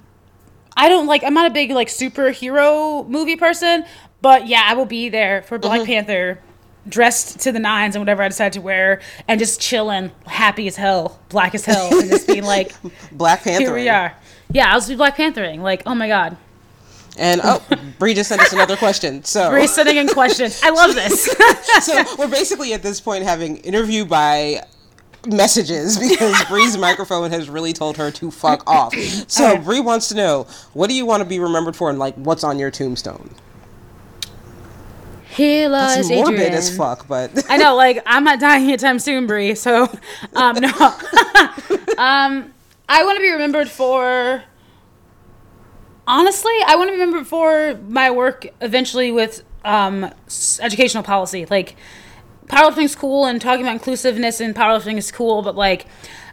I 0.77 0.89
don't 0.89 1.07
like. 1.07 1.25
I'm 1.25 1.35
not 1.35 1.47
a 1.47 1.51
big 1.51 1.71
like 1.71 1.89
superhero 1.89 3.07
movie 3.09 3.37
person. 3.37 3.85
But 4.23 4.47
yeah, 4.47 4.63
I 4.65 4.75
will 4.75 4.87
be 4.87 5.09
there 5.09 5.43
for 5.43 5.59
Black 5.59 5.81
mm-hmm. 5.81 5.87
Panther, 5.87 6.41
dressed 6.89 7.41
to 7.41 7.53
the 7.53 7.59
nines 7.59 7.95
and 7.95 8.03
whatever 8.03 8.23
I 8.23 8.29
decide 8.29 8.55
to 8.55 8.61
wear, 8.61 9.01
and 9.29 9.39
just 9.39 9.61
chilling, 9.61 10.11
happy 10.27 10.67
as 10.67 10.77
hell, 10.77 11.21
black 11.29 11.55
as 11.55 11.65
hell, 11.65 11.97
and 11.99 12.11
just 12.11 12.27
being 12.27 12.45
like, 12.45 12.73
Black 13.13 13.45
Panther. 13.45 13.65
Here 13.65 13.75
we 13.75 13.89
are. 13.89 14.15
Yeah, 14.51 14.73
I'll 14.73 14.79
just 14.79 14.89
be 14.89 14.97
Black 14.97 15.17
Panthering. 15.17 15.63
Like, 15.63 15.83
oh 15.87 15.95
my 15.95 16.09
god. 16.09 16.37
And 17.19 17.41
oh, 17.45 17.63
Bri 17.99 18.15
just 18.15 18.29
sent 18.29 18.43
us 18.43 18.53
another 18.53 18.77
question. 18.77 19.25
So 19.25 19.49
Bri's 19.51 19.75
sending 19.75 19.97
in 19.97 20.09
questions. 20.09 20.61
I 20.63 20.71
love 20.71 20.95
this. 20.95 21.25
so 21.83 22.05
we're 22.19 22.29
basically 22.29 22.75
at 22.75 22.83
this 22.83 23.01
point 23.01 23.25
having 23.25 23.57
interview 23.59 24.05
by 24.05 24.63
messages 25.27 25.99
because 26.09 26.45
Bri's 26.45 26.77
microphone 26.77 27.31
has 27.31 27.49
really 27.49 27.73
told 27.73 27.97
her 27.97 28.11
to 28.13 28.31
fuck 28.31 28.69
off. 28.69 28.95
So 29.29 29.55
right. 29.55 29.65
Bri 29.65 29.81
wants 29.81 30.09
to 30.09 30.15
know, 30.15 30.47
what 30.73 30.89
do 30.89 30.95
you 30.95 31.07
want 31.07 31.23
to 31.23 31.29
be 31.29 31.39
remembered 31.39 31.77
for, 31.77 31.91
and 31.91 31.99
like, 31.99 32.15
what's 32.17 32.45
on 32.45 32.59
your 32.59 32.71
tombstone? 32.71 33.31
Here 35.37 35.69
lies 35.69 35.97
That's 35.97 36.09
morbid 36.09 36.41
Adrienne. 36.41 36.55
as 36.55 36.75
fuck, 36.75 37.07
but 37.07 37.45
I 37.51 37.59
know, 37.59 37.77
like, 37.77 38.03
I'm 38.07 38.25
not 38.25 38.41
dying 38.41 38.65
anytime 38.65 38.99
soon, 38.99 39.27
Bri. 39.27 39.55
So, 39.55 39.83
um, 40.35 40.57
no, 40.57 40.69
um, 41.99 42.55
I 42.89 43.05
want 43.05 43.17
to 43.17 43.21
be 43.21 43.31
remembered 43.31 43.69
for. 43.69 44.43
Honestly, 46.09 46.55
I 46.67 46.77
want 46.77 46.89
to 46.89 46.93
be 46.93 47.01
remembered 47.01 47.27
for 47.27 47.79
my 47.89 48.13
work 48.13 48.47
eventually 48.61 49.11
with 49.11 49.43
um, 49.65 50.11
educational 50.61 51.03
policy, 51.03 51.45
like 51.47 51.77
powerlifting's 52.47 52.95
cool 52.95 53.27
and 53.27 53.41
talking 53.41 53.63
about 53.63 53.75
inclusiveness 53.75 54.41
and 54.41 54.55
powerlifting 54.55 54.97
is 54.97 55.11
cool, 55.13 55.43
but 55.43 55.57
like 55.57 55.87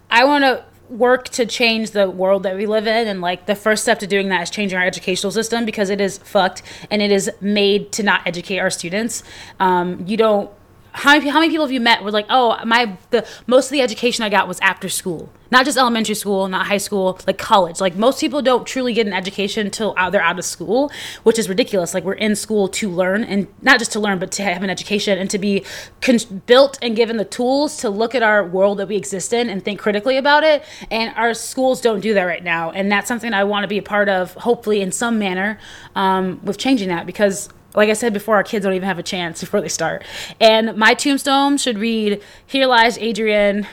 I 0.10 0.26
want 0.26 0.44
to 0.44 0.64
work 0.90 1.30
to 1.30 1.46
change 1.46 1.92
the 1.92 2.10
world 2.10 2.44
that 2.44 2.56
we 2.56 2.66
live 2.66 2.86
in 2.86 3.08
and 3.08 3.22
like 3.22 3.46
the 3.46 3.56
first 3.56 3.84
step 3.84 4.00
to 4.00 4.08
doing 4.08 4.30
that 4.30 4.44
is 4.44 4.50
changing 4.50 4.78
our 4.78 4.86
educational 4.86 5.32
system 5.32 5.66
because 5.66 5.90
it 5.90 6.00
is 6.00 6.18
fucked 6.20 6.62
and 6.92 7.02
it 7.02 7.12
is 7.12 7.32
made 7.42 7.92
to 7.92 8.04
not 8.04 8.22
educate 8.28 8.60
our 8.60 8.70
students. 8.70 9.24
Um, 9.60 10.04
you 10.06 10.18
don't 10.18 10.52
how 10.94 11.18
many, 11.18 11.30
how 11.30 11.40
many 11.40 11.50
people 11.50 11.66
have 11.66 11.72
you 11.72 11.80
met 11.80 12.04
were 12.04 12.12
like, 12.12 12.28
oh, 12.30 12.64
my 12.66 12.98
the 13.10 13.28
most 13.48 13.66
of 13.66 13.72
the 13.72 13.82
education 13.82 14.24
I 14.24 14.30
got 14.30 14.48
was 14.48 14.60
after 14.60 14.88
school, 14.88 15.32
not 15.50 15.66
just 15.66 15.76
elementary 15.76 16.14
school, 16.14 16.48
not 16.48 16.68
high 16.68 16.78
school, 16.78 17.20
like 17.26 17.40
college. 17.40 17.82
Like 17.82 17.96
most 17.96 18.20
people 18.20 18.44
don't 18.44 18.66
truly 18.66 18.94
get 18.94 19.08
an 19.08 19.14
education 19.14 19.66
until 19.66 19.96
they're 20.12 20.22
out 20.22 20.38
of 20.38 20.46
school, 20.46 20.92
which 21.24 21.40
is 21.40 21.50
ridiculous. 21.50 21.96
Like 21.96 22.04
we're 22.04 22.14
in 22.14 22.36
school 22.36 22.68
to 22.70 22.90
learn, 22.90 23.24
and 23.24 23.48
not 23.64 23.80
just 23.80 23.92
to 23.94 24.00
learn, 24.00 24.20
but 24.20 24.32
to 24.34 24.44
have 24.44 24.62
an 24.62 24.70
education 24.70 25.18
and 25.18 25.30
to 25.32 25.40
be 25.40 25.66
con- 26.02 26.42
built 26.46 26.78
and 26.82 26.96
given 26.96 27.18
the 27.18 27.26
tools 27.26 27.78
to 27.78 27.90
look 27.90 28.14
at 28.14 28.22
our 28.22 28.46
world 28.46 28.78
that 28.78 28.88
we 28.88 28.96
exist 28.96 29.34
in 29.34 29.50
and 29.50 29.66
think 29.66 29.80
critically 29.80 30.18
about 30.18 30.44
it. 30.44 30.64
And 30.92 31.14
our 31.16 31.34
schools 31.34 31.82
don't 31.82 32.02
do 32.02 32.14
that 32.14 32.24
right 32.24 32.44
now, 32.44 32.70
and 32.70 32.92
that's 32.92 33.08
something 33.08 33.34
I 33.34 33.46
want 33.46 33.64
to 33.64 33.68
be 33.68 33.80
a 33.80 33.84
part 33.84 34.10
of, 34.10 34.36
hopefully 34.36 34.82
in 34.82 34.92
some 34.92 35.18
manner, 35.18 35.60
um, 35.96 36.40
with 36.44 36.60
changing 36.60 36.90
that 36.90 37.08
because 37.08 37.50
like 37.76 37.90
I 37.90 37.94
said 37.94 38.14
before, 38.14 38.36
our 38.36 38.44
kids 38.44 38.64
don't 38.64 38.74
even 38.74 38.88
have 38.88 39.00
a 39.00 39.04
chance 39.04 39.40
before 39.42 39.62
they 39.62 39.70
start. 39.70 40.04
And 40.40 40.76
my 40.78 40.94
tombstone 40.94 41.58
should 41.58 41.78
read, 41.78 42.22
Here 42.46 42.68
lies 42.68 42.98
Adrienne, 42.98 43.68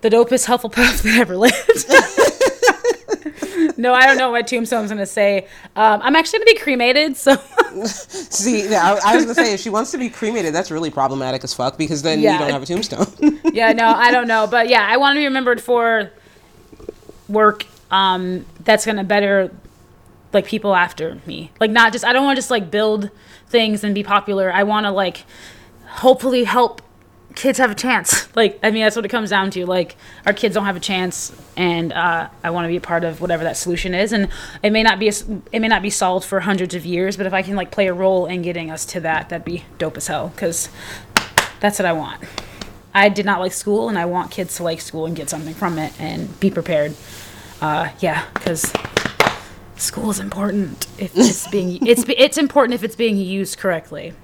the 0.00 0.10
dopest 0.10 0.46
Hufflepuff 0.46 1.02
that 1.04 1.18
ever 1.18 1.36
lived. 1.36 1.54
no, 3.78 3.92
I 3.94 4.06
don't 4.06 4.16
know 4.18 4.30
what 4.30 4.38
my 4.38 4.42
tombstone's 4.42 4.90
gonna 4.90 5.06
say. 5.06 5.46
Um, 5.76 6.00
I'm 6.02 6.14
actually 6.16 6.40
gonna 6.40 6.52
be 6.52 6.58
cremated, 6.58 7.16
so 7.16 7.34
See, 7.86 8.72
I, 8.74 8.98
I 9.04 9.16
was 9.16 9.24
gonna 9.24 9.34
say 9.34 9.54
if 9.54 9.60
she 9.60 9.70
wants 9.70 9.90
to 9.92 9.98
be 9.98 10.08
cremated, 10.10 10.54
that's 10.54 10.70
really 10.70 10.90
problematic 10.90 11.42
as 11.44 11.54
fuck 11.54 11.76
because 11.78 12.02
then 12.02 12.20
Yeah. 12.20 12.34
you 12.34 12.38
don't 12.40 12.50
have 12.50 12.62
a 12.62 12.66
tombstone. 12.66 13.40
yeah, 13.52 13.72
no, 13.72 13.86
I 13.88 14.10
don't 14.10 14.28
know, 14.28 14.46
but 14.46 14.68
yeah, 14.68 14.86
I 14.88 14.96
want 14.98 15.16
to 15.16 15.20
be 15.20 15.24
remembered 15.24 15.60
for 15.60 16.10
work 17.28 17.66
um, 17.90 18.44
that's 18.64 18.84
gonna 18.86 19.04
better 19.04 19.50
like 20.34 20.46
people 20.46 20.74
after 20.74 21.20
me. 21.26 21.50
Like 21.60 21.70
not 21.70 21.92
just 21.92 22.04
I 22.04 22.12
don't 22.12 22.24
want 22.24 22.36
to 22.36 22.38
just 22.38 22.50
like 22.50 22.70
build 22.70 23.10
things 23.48 23.84
and 23.84 23.94
be 23.94 24.02
popular. 24.02 24.52
I 24.52 24.64
want 24.64 24.86
to 24.86 24.90
like 24.90 25.24
hopefully 25.86 26.44
help 26.44 26.82
kids 27.34 27.58
have 27.58 27.70
a 27.70 27.74
chance. 27.74 28.28
Like 28.34 28.58
I 28.64 28.72
mean 28.72 28.82
that's 28.82 28.96
what 28.96 29.04
it 29.04 29.10
comes 29.10 29.30
down 29.30 29.52
to. 29.52 29.64
Like 29.64 29.94
our 30.26 30.32
kids 30.32 30.56
don't 30.56 30.64
have 30.64 30.74
a 30.74 30.80
chance, 30.80 31.32
and 31.56 31.92
uh, 31.92 32.28
I 32.42 32.50
want 32.50 32.64
to 32.64 32.68
be 32.68 32.76
a 32.76 32.80
part 32.80 33.04
of 33.04 33.20
whatever 33.20 33.44
that 33.44 33.56
solution 33.56 33.94
is. 33.94 34.12
And 34.12 34.28
it 34.60 34.70
may 34.70 34.82
not 34.82 34.98
be 34.98 35.08
a 35.08 35.12
it 35.52 35.60
may 35.60 35.68
not 35.68 35.80
be 35.80 35.90
solved 35.90 36.26
for 36.26 36.40
hundreds 36.40 36.74
of 36.74 36.84
years, 36.84 37.16
but 37.16 37.26
if 37.26 37.32
I 37.32 37.42
can 37.42 37.54
like 37.54 37.70
play 37.70 37.86
a 37.86 37.94
role 37.94 38.26
in 38.26 38.42
getting 38.42 38.72
us 38.72 38.84
to 38.86 39.00
that, 39.00 39.28
that'd 39.28 39.44
be 39.44 39.64
dope 39.78 39.96
as 39.96 40.08
hell. 40.08 40.30
Because 40.30 40.68
that's 41.60 41.78
what 41.78 41.86
I 41.86 41.92
want. 41.92 42.24
I 42.92 43.08
did 43.08 43.24
not 43.24 43.38
like 43.38 43.52
school, 43.52 43.88
and 43.88 43.96
I 43.96 44.06
want 44.06 44.32
kids 44.32 44.56
to 44.56 44.64
like 44.64 44.80
school 44.80 45.06
and 45.06 45.14
get 45.14 45.30
something 45.30 45.54
from 45.54 45.78
it 45.78 45.92
and 46.00 46.38
be 46.40 46.50
prepared. 46.50 46.96
Uh, 47.60 47.90
yeah, 48.00 48.24
because 48.34 48.72
school 49.84 50.10
is 50.10 50.20
important 50.20 50.86
if 50.98 51.16
it's 51.16 51.46
being 51.52 51.86
it's 51.86 52.04
it's 52.08 52.38
important 52.38 52.74
if 52.74 52.82
it's 52.82 52.96
being 52.96 53.16
used 53.16 53.58
correctly. 53.58 54.14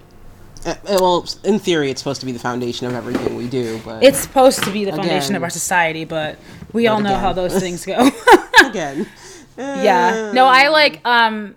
Uh, 0.67 0.75
well, 0.85 1.27
in 1.45 1.59
theory, 1.59 1.91
it's 1.91 2.03
supposed 2.03 2.21
to 2.21 2.27
be 2.27 2.33
the 2.33 2.39
foundation 2.39 2.87
of 2.87 2.93
everything 2.93 3.35
we 3.35 3.49
do, 3.49 3.81
but 3.83 4.03
It's 4.03 4.19
supposed 4.19 4.63
to 4.65 4.71
be 4.71 4.85
the 4.85 4.93
foundation 4.93 5.35
of 5.35 5.43
our 5.43 5.49
society, 5.49 6.05
but 6.05 6.39
we 6.75 6.87
all 6.87 7.01
know 7.01 7.17
how 7.17 7.33
those 7.33 7.59
things 7.59 7.87
go. 7.87 8.11
again, 8.67 9.09
yeah. 9.59 10.33
No, 10.33 10.47
I 10.47 10.69
like 10.69 11.01
um 11.07 11.55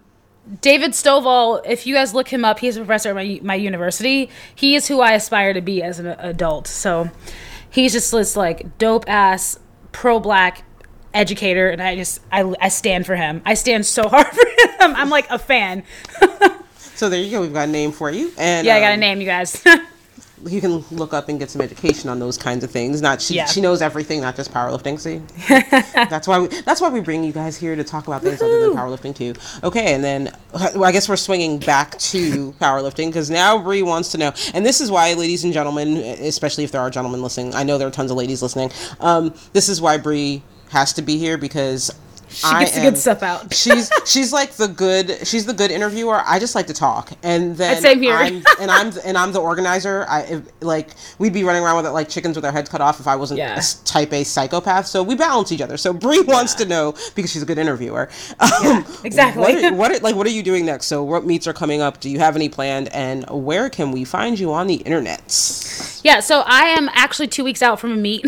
David 0.62 0.92
Stovall, 0.92 1.62
if 1.66 1.88
you 1.88 1.96
guys 1.96 2.14
look 2.14 2.28
him 2.28 2.44
up, 2.44 2.60
he's 2.60 2.76
a 2.76 2.82
professor 2.82 3.10
at 3.10 3.16
my, 3.16 3.40
my 3.44 3.56
university. 3.56 4.30
He 4.54 4.76
is 4.76 4.88
who 4.88 5.00
I 5.00 5.14
aspire 5.14 5.54
to 5.54 5.62
be 5.62 5.82
as 5.82 6.00
an 6.00 6.08
adult. 6.08 6.68
So 6.68 7.10
he's 7.70 7.94
just 7.94 8.12
this 8.12 8.36
like 8.36 8.78
dope 8.78 9.10
ass 9.10 9.60
pro 9.94 10.20
black 10.20 10.64
educator 11.14 11.70
and 11.70 11.82
I 11.82 11.96
just 11.96 12.22
I, 12.32 12.54
I 12.60 12.70
stand 12.70 13.06
for 13.06 13.16
him. 13.16 13.42
I 13.46 13.54
stand 13.54 13.86
so 13.86 14.08
hard 14.10 14.28
for 14.28 14.46
him. 14.48 14.96
I'm 14.96 15.10
like 15.10 15.30
a 15.30 15.40
fan. 15.40 15.84
so 16.78 17.10
there 17.10 17.22
you 17.22 17.32
go. 17.32 17.42
We've 17.42 17.54
got 17.54 17.68
a 17.70 17.72
name 17.72 17.92
for 17.92 18.10
you, 18.10 18.32
and 18.38 18.66
Yeah, 18.66 18.76
I 18.76 18.80
got 18.80 18.92
a 18.92 18.94
um, 18.96 19.00
name 19.00 19.20
you 19.22 19.26
guys. 19.28 19.64
You 20.46 20.60
can 20.60 20.84
look 20.92 21.14
up 21.14 21.30
and 21.30 21.40
get 21.40 21.50
some 21.50 21.62
education 21.62 22.10
on 22.10 22.20
those 22.20 22.38
kinds 22.38 22.66
of 22.66 22.70
things. 22.72 23.02
Not 23.02 23.22
she, 23.22 23.36
Yeah. 23.36 23.46
she 23.46 23.62
knows 23.62 23.82
everything, 23.82 24.20
not 24.20 24.36
just 24.36 24.52
powerlifting. 24.52 25.00
See, 25.00 25.22
that's 25.94 26.28
why 26.28 26.40
we, 26.40 26.48
that's 26.64 26.82
why 26.82 26.90
we 26.90 27.00
bring 27.00 27.24
you 27.24 27.32
guys 27.32 27.58
here 27.58 27.78
to 27.78 27.84
talk 27.86 28.08
about 28.08 28.24
things 28.24 28.42
other 28.42 28.60
than 28.60 28.72
powerlifting 28.76 29.16
too. 29.16 29.36
Okay, 29.64 29.94
and 29.94 30.04
then 30.04 30.36
well, 30.54 30.84
I 30.84 30.92
guess 30.92 31.08
we're 31.08 31.16
swinging 31.16 31.60
back 31.60 31.98
to 32.00 32.52
powerlifting 32.60 33.08
because 33.08 33.30
now 33.30 33.58
Bri 33.58 33.84
wants 33.84 34.12
to 34.12 34.18
know, 34.18 34.34
and 34.54 34.66
this 34.66 34.82
is 34.82 34.92
why, 34.92 35.14
ladies 35.14 35.46
and 35.46 35.54
gentlemen, 35.54 35.96
especially 35.96 36.66
if 36.66 36.72
there 36.74 36.82
are 36.82 36.90
gentlemen 36.90 37.22
listening, 37.22 37.56
I 37.56 37.64
know 37.64 37.78
there 37.78 37.88
are 37.88 37.92
tons 37.92 38.12
of 38.12 38.18
ladies 38.18 38.42
listening. 38.42 38.70
Um, 39.00 39.34
this 39.54 39.70
is 39.70 39.80
why 39.80 39.98
Bri 39.98 40.44
has 40.74 40.94
to 40.94 41.02
be 41.02 41.18
here 41.18 41.38
because 41.38 41.92
she 42.34 42.52
gets 42.52 42.72
the 42.72 42.82
good 42.82 42.98
stuff 42.98 43.22
out. 43.22 43.54
she's 43.64 43.92
she's 44.06 44.34
like 44.34 44.54
the 44.54 44.68
good 44.68 45.26
she's 45.26 45.46
the 45.46 45.54
good 45.54 45.72
interviewer. 45.72 46.22
I 46.26 46.40
just 46.40 46.56
like 46.56 46.68
to 46.68 46.74
talk, 46.74 47.12
and 47.22 47.56
then 47.56 47.82
Same 47.82 48.02
here. 48.02 48.16
I'm, 48.16 48.44
and 48.60 48.72
I'm 48.72 48.92
and 49.06 49.18
I'm 49.18 49.32
the 49.32 49.40
organizer. 49.42 50.06
I 50.10 50.22
if, 50.22 50.42
like 50.62 50.90
we'd 51.20 51.34
be 51.34 51.44
running 51.44 51.64
around 51.64 51.78
with 51.78 51.86
it 51.86 51.92
like 51.92 52.10
chickens 52.10 52.36
with 52.36 52.44
our 52.46 52.52
heads 52.52 52.70
cut 52.70 52.82
off 52.82 53.00
if 53.00 53.08
I 53.08 53.16
wasn't 53.16 53.38
Yeah. 53.38 53.60
a 53.60 53.86
type 53.86 54.12
A 54.14 54.24
psychopath. 54.24 54.88
So 54.88 55.04
we 55.04 55.16
balance 55.16 55.52
each 55.52 55.62
other. 55.62 55.78
So 55.78 55.94
Bri 55.94 56.22
wants 56.22 56.56
to 56.56 56.66
know 56.66 56.96
because 57.16 57.32
she's 57.32 57.44
a 57.44 57.46
good 57.46 57.60
interviewer. 57.60 58.10
Um, 58.40 58.86
exactly. 59.04 59.42
What 59.42 59.64
are, 59.64 59.74
what 59.76 59.92
are, 59.92 60.00
like 60.00 60.16
what 60.16 60.26
are 60.26 60.32
you 60.32 60.44
doing 60.44 60.66
next? 60.66 60.88
So 60.88 61.04
what 61.04 61.26
meets 61.26 61.46
are 61.48 61.54
coming 61.54 61.82
up? 61.82 62.00
Do 62.00 62.10
you 62.10 62.20
have 62.20 62.36
any 62.36 62.50
planned? 62.50 62.90
And 62.94 63.26
where 63.30 63.70
can 63.70 63.92
we 63.92 64.04
find 64.04 64.40
you 64.40 64.52
on 64.52 64.68
the 64.68 64.76
internet? 64.76 65.22
Yeah, 66.04 66.20
so 66.20 66.42
I 66.48 66.64
am 66.66 66.90
actually 66.94 67.28
two 67.28 67.44
weeks 67.44 67.62
out 67.62 67.80
from 67.80 67.92
a 67.92 67.96
meet, 67.96 68.26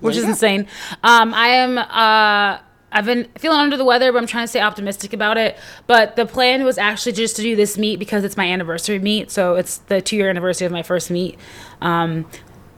which 0.00 0.16
is 0.16 0.24
go. 0.24 0.30
insane. 0.30 0.66
Um, 1.02 1.34
I 1.34 1.48
am. 1.48 1.78
Uh, 1.78 2.60
I've 2.92 3.04
been 3.04 3.28
feeling 3.38 3.60
under 3.60 3.76
the 3.76 3.84
weather, 3.84 4.10
but 4.12 4.18
I'm 4.18 4.26
trying 4.26 4.44
to 4.44 4.48
stay 4.48 4.60
optimistic 4.60 5.12
about 5.12 5.38
it. 5.38 5.56
But 5.86 6.16
the 6.16 6.26
plan 6.26 6.64
was 6.64 6.76
actually 6.76 7.12
just 7.12 7.36
to 7.36 7.42
do 7.42 7.54
this 7.54 7.78
meet 7.78 7.98
because 7.98 8.24
it's 8.24 8.36
my 8.36 8.46
anniversary 8.46 8.98
meet. 8.98 9.30
So 9.30 9.54
it's 9.54 9.78
the 9.78 10.00
two 10.00 10.16
year 10.16 10.28
anniversary 10.28 10.66
of 10.66 10.72
my 10.72 10.82
first 10.82 11.10
meet. 11.10 11.38
Um, 11.80 12.26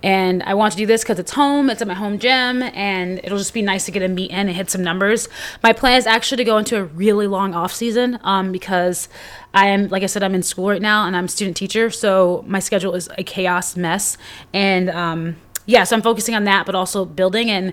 and 0.02 0.42
I 0.42 0.54
want 0.54 0.72
to 0.72 0.78
do 0.78 0.84
this 0.84 1.02
because 1.02 1.18
it's 1.18 1.30
home, 1.30 1.70
it's 1.70 1.80
at 1.80 1.86
my 1.86 1.94
home 1.94 2.18
gym, 2.18 2.62
and 2.62 3.20
it'll 3.22 3.38
just 3.38 3.54
be 3.54 3.62
nice 3.62 3.84
to 3.84 3.92
get 3.92 4.02
a 4.02 4.08
meet 4.08 4.30
in 4.30 4.36
and 4.36 4.50
hit 4.50 4.68
some 4.68 4.82
numbers. 4.82 5.28
My 5.62 5.72
plan 5.72 5.96
is 5.96 6.06
actually 6.06 6.38
to 6.38 6.44
go 6.44 6.58
into 6.58 6.76
a 6.76 6.84
really 6.84 7.28
long 7.28 7.54
off 7.54 7.72
season 7.72 8.18
um, 8.22 8.50
because 8.50 9.08
I 9.54 9.68
am, 9.68 9.88
like 9.88 10.02
I 10.02 10.06
said, 10.06 10.22
I'm 10.24 10.34
in 10.34 10.42
school 10.42 10.70
right 10.70 10.82
now 10.82 11.06
and 11.06 11.16
I'm 11.16 11.26
a 11.26 11.28
student 11.28 11.56
teacher, 11.56 11.88
so 11.90 12.44
my 12.48 12.58
schedule 12.58 12.94
is 12.94 13.08
a 13.16 13.22
chaos 13.22 13.76
mess. 13.76 14.18
And 14.52 14.90
um, 14.90 15.36
yeah, 15.66 15.84
so 15.84 15.96
I'm 15.96 16.02
focusing 16.02 16.34
on 16.34 16.44
that, 16.44 16.66
but 16.66 16.74
also 16.74 17.04
building. 17.04 17.50
And 17.50 17.72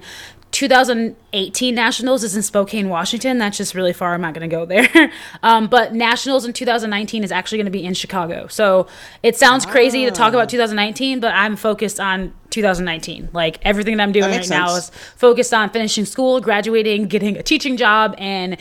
2018 0.51 1.75
Nationals 1.75 2.23
is 2.23 2.35
in 2.35 2.41
Spokane, 2.41 2.89
Washington. 2.89 3.37
That's 3.37 3.57
just 3.57 3.75
really 3.75 3.93
far. 3.93 4.13
I'm 4.13 4.21
not 4.21 4.33
going 4.33 4.49
to 4.49 4.55
go 4.55 4.65
there. 4.65 5.11
um, 5.43 5.67
but 5.67 5.93
Nationals 5.93 6.45
in 6.45 6.53
2019 6.53 7.23
is 7.23 7.31
actually 7.31 7.59
going 7.59 7.65
to 7.65 7.71
be 7.71 7.83
in 7.83 7.93
Chicago. 7.93 8.47
So 8.47 8.87
it 9.21 9.37
sounds 9.37 9.65
crazy 9.65 10.05
to 10.05 10.11
talk 10.11 10.33
about 10.33 10.49
2019, 10.49 11.19
but 11.19 11.33
I'm 11.35 11.55
focused 11.55 11.99
on 11.99 12.33
2019. 12.49 13.29
Like 13.31 13.59
everything 13.61 13.97
that 13.97 14.03
I'm 14.03 14.11
doing 14.11 14.25
right 14.25 14.37
makes 14.37 14.49
now 14.49 14.73
is 14.75 14.89
focused 15.15 15.53
on 15.53 15.69
finishing 15.69 16.05
school, 16.05 16.41
graduating, 16.41 17.07
getting 17.07 17.37
a 17.37 17.43
teaching 17.43 17.77
job, 17.77 18.15
and 18.17 18.57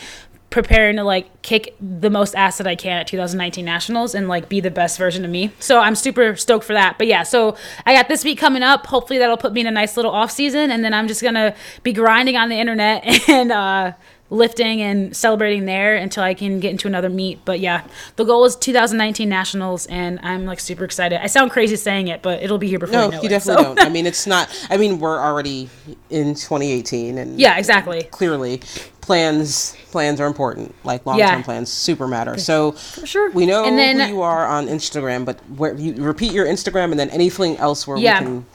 preparing 0.50 0.96
to 0.96 1.04
like 1.04 1.42
kick 1.42 1.76
the 1.80 2.08
most 2.08 2.34
ass 2.34 2.58
that 2.58 2.66
I 2.66 2.74
can 2.74 2.98
at 2.98 3.06
2019 3.06 3.64
Nationals 3.64 4.14
and 4.14 4.28
like 4.28 4.48
be 4.48 4.60
the 4.60 4.70
best 4.70 4.98
version 4.98 5.24
of 5.24 5.30
me. 5.30 5.50
So 5.58 5.78
I'm 5.78 5.94
super 5.94 6.36
stoked 6.36 6.64
for 6.64 6.72
that. 6.72 6.96
But 6.96 7.06
yeah, 7.06 7.22
so 7.22 7.56
I 7.84 7.94
got 7.94 8.08
this 8.08 8.24
week 8.24 8.38
coming 8.38 8.62
up. 8.62 8.86
Hopefully 8.86 9.18
that'll 9.18 9.36
put 9.36 9.52
me 9.52 9.60
in 9.60 9.66
a 9.66 9.70
nice 9.70 9.96
little 9.96 10.10
off 10.10 10.30
season 10.30 10.70
and 10.70 10.82
then 10.82 10.94
I'm 10.94 11.06
just 11.06 11.22
gonna 11.22 11.54
be 11.82 11.92
grinding 11.92 12.36
on 12.36 12.48
the 12.48 12.56
internet 12.56 13.04
and 13.28 13.52
uh 13.52 13.92
lifting 14.30 14.82
and 14.82 15.16
celebrating 15.16 15.64
there 15.64 15.96
until 15.96 16.22
I 16.22 16.34
can 16.34 16.60
get 16.60 16.70
into 16.70 16.86
another 16.86 17.08
meet. 17.08 17.42
But 17.44 17.60
yeah, 17.60 17.82
the 18.16 18.24
goal 18.24 18.44
is 18.44 18.56
2019 18.56 19.28
Nationals 19.28 19.86
and 19.86 20.20
I'm 20.22 20.44
like 20.44 20.60
super 20.60 20.84
excited. 20.84 21.22
I 21.22 21.26
sound 21.28 21.50
crazy 21.50 21.76
saying 21.76 22.08
it, 22.08 22.20
but 22.22 22.42
it'll 22.42 22.58
be 22.58 22.68
here 22.68 22.78
before 22.78 22.92
No, 22.92 23.04
you 23.06 23.10
know 23.12 23.20
you 23.22 23.26
it, 23.26 23.30
definitely 23.30 23.64
so. 23.64 23.74
don't. 23.74 23.86
I 23.86 23.88
mean, 23.90 24.06
it's 24.06 24.26
not. 24.26 24.48
I 24.70 24.76
mean, 24.76 24.98
we're 24.98 25.18
already 25.18 25.70
in 26.10 26.34
2018, 26.34 27.16
and 27.18 27.40
yeah, 27.40 27.56
exactly. 27.58 28.02
clearly 28.04 28.60
plans 29.00 29.74
plans 29.90 30.20
are 30.20 30.26
important 30.26 30.74
like 30.84 31.06
long-term 31.06 31.26
Yeah. 31.26 31.42
plans 31.42 31.72
super 31.72 32.06
matter 32.06 32.36
so 32.36 32.72
for 32.72 33.06
sure. 33.06 33.30
we 33.30 33.46
know 33.46 33.64
And 33.64 33.78
then- 33.78 33.98
who 34.00 34.06
you 34.16 34.20
are 34.20 34.46
on 34.46 34.66
instagram 34.66 35.24
but 35.24 35.38
where 35.56 35.74
you 35.74 35.94
repeat 35.94 36.30
your 36.32 36.44
instagram 36.44 36.90
and 36.90 37.00
then 37.00 37.08
anything 37.08 37.56
else 37.56 37.86
where 37.86 37.96
Yeah. 37.96 38.20
we 38.20 38.26
can 38.26 38.46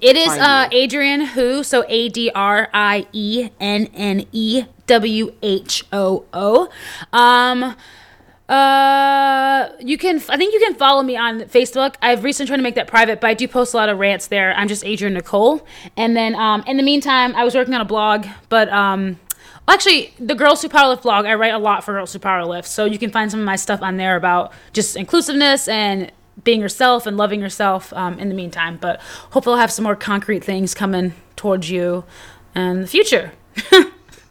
It 0.00 0.16
is 0.16 0.28
uh? 0.28 0.68
Adrienne 0.72 1.28
Whoo, 1.34 1.62
so 1.62 1.84
A 1.88 2.08
D 2.08 2.30
R 2.34 2.68
I 2.72 3.06
E 3.12 3.50
N 3.60 3.88
N 3.94 4.26
E 4.32 4.64
W 4.86 5.34
H 5.42 5.84
O 5.92 6.24
O. 6.32 6.68
Um, 7.12 7.74
uh, 8.48 9.68
you 9.78 9.98
can, 9.98 10.16
I 10.28 10.36
think 10.38 10.54
you 10.54 10.60
can 10.60 10.74
follow 10.74 11.02
me 11.02 11.16
on 11.16 11.40
Facebook. 11.42 11.96
I've 12.00 12.24
recently 12.24 12.48
tried 12.48 12.56
to 12.56 12.62
make 12.62 12.76
that 12.76 12.86
private, 12.86 13.20
but 13.20 13.28
I 13.28 13.34
do 13.34 13.46
post 13.46 13.74
a 13.74 13.76
lot 13.76 13.90
of 13.90 13.98
rants 13.98 14.28
there. 14.28 14.54
I'm 14.54 14.68
just 14.68 14.84
Adrienne 14.84 15.14
Nicole. 15.14 15.66
And 15.96 16.16
then, 16.16 16.34
um, 16.34 16.64
in 16.66 16.78
the 16.78 16.82
meantime, 16.82 17.34
I 17.34 17.44
was 17.44 17.54
working 17.54 17.74
on 17.74 17.80
a 17.80 17.86
blog, 17.86 18.26
but, 18.48 18.68
um, 18.70 19.18
Actually, 19.68 20.14
the 20.18 20.34
Girls 20.34 20.62
Who 20.62 20.68
Powerlift 20.70 21.02
blog, 21.02 21.26
I 21.26 21.34
write 21.34 21.52
a 21.52 21.58
lot 21.58 21.84
for 21.84 21.92
Girls 21.92 22.14
Who 22.14 22.18
Powerlift. 22.18 22.64
So 22.64 22.86
you 22.86 22.98
can 22.98 23.10
find 23.10 23.30
some 23.30 23.40
of 23.40 23.44
my 23.44 23.56
stuff 23.56 23.82
on 23.82 23.98
there 23.98 24.16
about 24.16 24.50
just 24.72 24.96
inclusiveness 24.96 25.68
and 25.68 26.10
being 26.44 26.60
yourself 26.60 27.06
and 27.06 27.16
loving 27.16 27.40
yourself 27.40 27.92
um, 27.94 28.18
in 28.18 28.28
the 28.28 28.34
meantime. 28.34 28.78
But 28.80 29.00
hopefully, 29.30 29.54
I'll 29.54 29.60
have 29.60 29.72
some 29.72 29.84
more 29.84 29.96
concrete 29.96 30.44
things 30.44 30.74
coming 30.74 31.14
towards 31.36 31.70
you 31.70 32.04
in 32.54 32.82
the 32.82 32.86
future. 32.86 33.32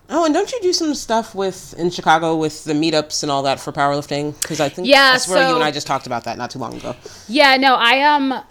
oh 0.10 0.26
and 0.26 0.34
don't 0.34 0.52
you 0.52 0.60
do 0.62 0.72
some 0.72 0.94
stuff 0.94 1.36
with 1.36 1.74
in 1.78 1.90
chicago 1.90 2.36
with 2.36 2.64
the 2.64 2.72
meetups 2.72 3.24
and 3.24 3.32
all 3.32 3.44
that 3.44 3.60
for 3.60 3.74
powerlifting 3.74 4.40
because 4.42 4.62
i 4.62 4.70
think 4.70 4.88
Yeah, 4.88 5.12
that's 5.12 5.28
where 5.28 5.50
you 5.50 5.56
and 5.56 5.64
i 5.64 5.70
just 5.70 5.86
talked 5.86 6.08
about 6.08 6.24
that 6.24 6.38
not 6.38 6.50
too 6.50 6.60
long 6.60 6.76
ago 6.76 6.96
Yeah, 7.28 7.58
no, 7.58 7.76
I 7.76 8.04
um 8.04 8.42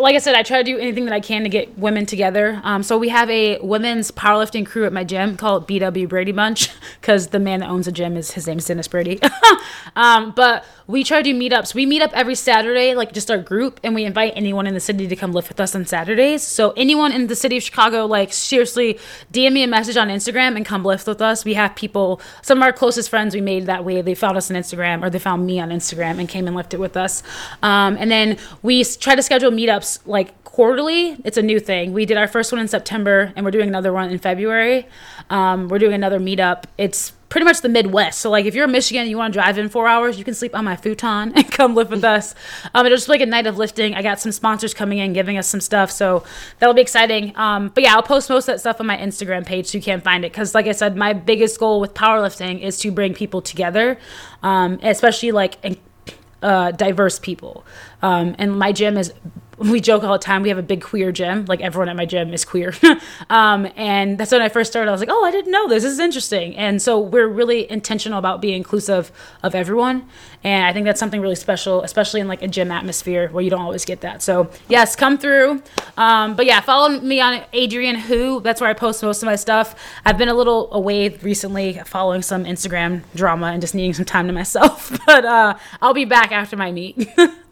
like 0.00 0.16
I 0.16 0.18
said, 0.18 0.34
I 0.34 0.42
try 0.42 0.58
to 0.58 0.64
do 0.64 0.78
anything 0.78 1.04
that 1.04 1.14
I 1.14 1.20
can 1.20 1.42
to 1.42 1.48
get 1.48 1.78
women 1.78 2.06
together. 2.06 2.60
Um, 2.64 2.82
so 2.82 2.98
we 2.98 3.10
have 3.10 3.28
a 3.30 3.58
women's 3.60 4.10
powerlifting 4.10 4.66
crew 4.66 4.86
at 4.86 4.92
my 4.92 5.04
gym 5.04 5.36
called 5.36 5.68
BW 5.68 6.08
Brady 6.08 6.32
Bunch 6.32 6.70
because 7.00 7.28
the 7.28 7.38
man 7.38 7.60
that 7.60 7.68
owns 7.68 7.86
the 7.86 7.92
gym 7.92 8.16
is 8.16 8.32
his 8.32 8.46
name 8.46 8.58
is 8.58 8.64
Dennis 8.64 8.88
Brady. 8.88 9.20
um, 9.96 10.32
but 10.34 10.64
we 10.90 11.04
try 11.04 11.22
to 11.22 11.32
do 11.32 11.38
meetups. 11.38 11.74
We 11.74 11.86
meet 11.86 12.02
up 12.02 12.10
every 12.14 12.34
Saturday, 12.34 12.94
like 12.94 13.12
just 13.12 13.30
our 13.30 13.38
group, 13.38 13.78
and 13.84 13.94
we 13.94 14.04
invite 14.04 14.32
anyone 14.34 14.66
in 14.66 14.74
the 14.74 14.80
city 14.80 15.06
to 15.06 15.16
come 15.16 15.32
lift 15.32 15.48
with 15.48 15.60
us 15.60 15.74
on 15.74 15.86
Saturdays. 15.86 16.42
So 16.42 16.72
anyone 16.72 17.12
in 17.12 17.28
the 17.28 17.36
city 17.36 17.56
of 17.56 17.62
Chicago, 17.62 18.06
like 18.06 18.32
seriously, 18.32 18.98
DM 19.32 19.52
me 19.52 19.62
a 19.62 19.66
message 19.68 19.96
on 19.96 20.08
Instagram 20.08 20.56
and 20.56 20.66
come 20.66 20.84
lift 20.84 21.06
with 21.06 21.22
us. 21.22 21.44
We 21.44 21.54
have 21.54 21.74
people, 21.76 22.20
some 22.42 22.58
of 22.58 22.62
our 22.62 22.72
closest 22.72 23.08
friends 23.08 23.34
we 23.34 23.40
made 23.40 23.66
that 23.66 23.84
way. 23.84 24.02
They 24.02 24.14
found 24.14 24.36
us 24.36 24.50
on 24.50 24.56
Instagram 24.56 25.04
or 25.04 25.10
they 25.10 25.18
found 25.18 25.46
me 25.46 25.60
on 25.60 25.70
Instagram 25.70 26.18
and 26.18 26.28
came 26.28 26.46
and 26.46 26.56
lifted 26.56 26.80
with 26.80 26.96
us. 26.96 27.22
Um, 27.62 27.96
and 27.98 28.10
then 28.10 28.36
we 28.62 28.84
try 28.84 29.14
to 29.14 29.22
schedule 29.22 29.50
meetups 29.50 30.00
like 30.06 30.42
quarterly. 30.44 31.16
It's 31.24 31.36
a 31.36 31.42
new 31.42 31.60
thing. 31.60 31.92
We 31.92 32.04
did 32.04 32.16
our 32.16 32.26
first 32.26 32.50
one 32.50 32.60
in 32.60 32.68
September, 32.68 33.32
and 33.36 33.44
we're 33.44 33.52
doing 33.52 33.68
another 33.68 33.92
one 33.92 34.10
in 34.10 34.18
February. 34.18 34.88
Um, 35.30 35.68
we're 35.68 35.78
doing 35.78 35.94
another 35.94 36.18
meetup. 36.18 36.64
It's 36.76 37.12
pretty 37.30 37.44
much 37.44 37.62
the 37.62 37.68
Midwest. 37.68 38.20
So 38.20 38.28
like 38.28 38.44
if 38.44 38.54
you're 38.54 38.66
in 38.66 38.72
Michigan 38.72 39.02
and 39.02 39.10
you 39.10 39.16
want 39.16 39.32
to 39.32 39.38
drive 39.38 39.56
in 39.56 39.68
four 39.70 39.86
hours, 39.86 40.18
you 40.18 40.24
can 40.24 40.34
sleep 40.34 40.54
on 40.54 40.64
my 40.64 40.76
futon 40.76 41.32
and 41.36 41.50
come 41.50 41.74
live 41.74 41.90
with 41.90 42.04
us. 42.04 42.34
Um, 42.74 42.84
it'll 42.84 42.96
just 42.96 43.06
be 43.06 43.12
like 43.12 43.20
a 43.22 43.26
night 43.26 43.46
of 43.46 43.56
lifting. 43.56 43.94
I 43.94 44.02
got 44.02 44.20
some 44.20 44.32
sponsors 44.32 44.74
coming 44.74 44.98
in, 44.98 45.14
giving 45.14 45.38
us 45.38 45.46
some 45.46 45.60
stuff, 45.60 45.90
so 45.90 46.24
that'll 46.58 46.74
be 46.74 46.82
exciting. 46.82 47.34
Um, 47.36 47.68
but 47.68 47.84
yeah, 47.84 47.94
I'll 47.94 48.02
post 48.02 48.28
most 48.28 48.48
of 48.48 48.54
that 48.54 48.58
stuff 48.58 48.80
on 48.80 48.86
my 48.86 48.98
Instagram 48.98 49.46
page 49.46 49.68
so 49.68 49.78
you 49.78 49.82
can't 49.82 50.02
find 50.02 50.24
it. 50.24 50.32
Because 50.32 50.54
like 50.54 50.66
I 50.66 50.72
said, 50.72 50.96
my 50.96 51.12
biggest 51.12 51.58
goal 51.58 51.80
with 51.80 51.94
powerlifting 51.94 52.60
is 52.60 52.78
to 52.80 52.90
bring 52.90 53.14
people 53.14 53.40
together, 53.40 53.98
um, 54.42 54.80
especially 54.82 55.30
like 55.30 55.78
uh, 56.42 56.72
diverse 56.72 57.20
people. 57.20 57.64
Um, 58.02 58.34
and 58.38 58.58
my 58.58 58.72
gym 58.72 58.96
is 58.96 59.12
we 59.60 59.80
joke 59.80 60.02
all 60.04 60.14
the 60.14 60.18
time. 60.18 60.42
We 60.42 60.48
have 60.48 60.58
a 60.58 60.62
big 60.62 60.80
queer 60.80 61.12
gym. 61.12 61.44
Like 61.44 61.60
everyone 61.60 61.90
at 61.90 61.96
my 61.96 62.06
gym 62.06 62.32
is 62.32 62.46
queer. 62.46 62.72
um, 63.30 63.68
and 63.76 64.16
that's 64.16 64.32
when 64.32 64.40
I 64.40 64.48
first 64.48 64.70
started. 64.72 64.88
I 64.88 64.92
was 64.92 65.00
like, 65.00 65.10
oh, 65.12 65.24
I 65.24 65.30
didn't 65.30 65.52
know 65.52 65.68
this. 65.68 65.82
This 65.82 65.92
is 65.92 65.98
interesting. 65.98 66.56
And 66.56 66.80
so 66.80 66.98
we're 66.98 67.28
really 67.28 67.70
intentional 67.70 68.18
about 68.18 68.40
being 68.40 68.56
inclusive 68.56 69.12
of 69.42 69.54
everyone. 69.54 70.08
And 70.42 70.64
I 70.64 70.72
think 70.72 70.86
that's 70.86 70.98
something 70.98 71.20
really 71.20 71.34
special, 71.34 71.82
especially 71.82 72.20
in 72.20 72.28
like 72.28 72.40
a 72.40 72.48
gym 72.48 72.70
atmosphere 72.70 73.28
where 73.28 73.44
you 73.44 73.50
don't 73.50 73.60
always 73.60 73.84
get 73.84 74.00
that. 74.00 74.22
So 74.22 74.50
yes, 74.68 74.96
come 74.96 75.18
through. 75.18 75.62
Um, 75.98 76.36
but 76.36 76.46
yeah, 76.46 76.62
follow 76.62 76.98
me 76.98 77.20
on 77.20 77.42
Adrienne 77.54 78.02
Whoo. 78.08 78.40
That's 78.40 78.62
where 78.62 78.70
I 78.70 78.74
post 78.74 79.02
most 79.02 79.22
of 79.22 79.26
my 79.26 79.36
stuff. 79.36 79.74
I've 80.06 80.16
been 80.16 80.30
a 80.30 80.34
little 80.34 80.72
away 80.72 81.10
recently, 81.10 81.74
following 81.84 82.22
some 82.22 82.44
Instagram 82.44 83.02
drama 83.14 83.48
and 83.48 83.60
just 83.60 83.74
needing 83.74 83.92
some 83.92 84.06
time 84.06 84.26
to 84.26 84.32
myself. 84.32 84.98
but 85.06 85.26
uh, 85.26 85.58
I'll 85.82 85.94
be 85.94 86.06
back 86.06 86.32
after 86.32 86.56
my 86.56 86.72
meet. 86.72 87.06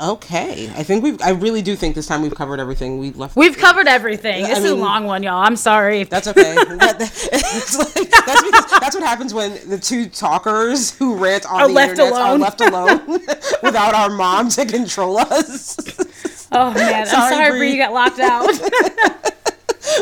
Okay, 0.00 0.70
I 0.76 0.84
think 0.84 1.02
we've. 1.02 1.20
I 1.20 1.30
really 1.30 1.60
do 1.60 1.74
think 1.74 1.96
this 1.96 2.06
time 2.06 2.22
we've 2.22 2.34
covered 2.34 2.60
everything. 2.60 2.98
We 2.98 3.10
left. 3.10 3.34
We've 3.34 3.56
covered 3.58 3.88
everything. 3.88 4.44
This 4.44 4.58
I 4.58 4.62
is 4.62 4.70
a 4.70 4.74
long 4.76 5.06
one, 5.06 5.24
y'all. 5.24 5.42
I'm 5.42 5.56
sorry. 5.56 6.04
That's 6.10 6.28
okay. 6.28 6.54
That- 6.78 6.98
that- 7.00 7.94
like- 7.96 8.10
that's 8.10 8.42
because 8.44 8.80
that's 8.80 8.94
what 8.94 9.02
happens 9.04 9.34
when 9.34 9.58
the 9.68 9.78
two 9.78 10.08
talkers 10.08 10.94
who 10.96 11.16
rant 11.16 11.44
on 11.46 11.62
Are 11.62 11.66
the 11.68 11.74
left 11.74 11.90
internet 11.98 12.12
are 12.12 12.38
left 12.38 12.60
alone 12.60 13.06
without 13.62 13.94
our 13.94 14.10
mom 14.10 14.48
to 14.50 14.64
control 14.66 15.18
us. 15.18 15.76
oh 16.52 16.72
man, 16.74 17.06
Sorry, 17.06 17.22
I'm 17.22 17.32
sorry, 17.32 17.50
Bri. 17.50 17.58
Bri, 17.58 17.70
you 17.72 17.76
got 17.78 17.92
locked 17.92 18.20
out. 18.20 18.48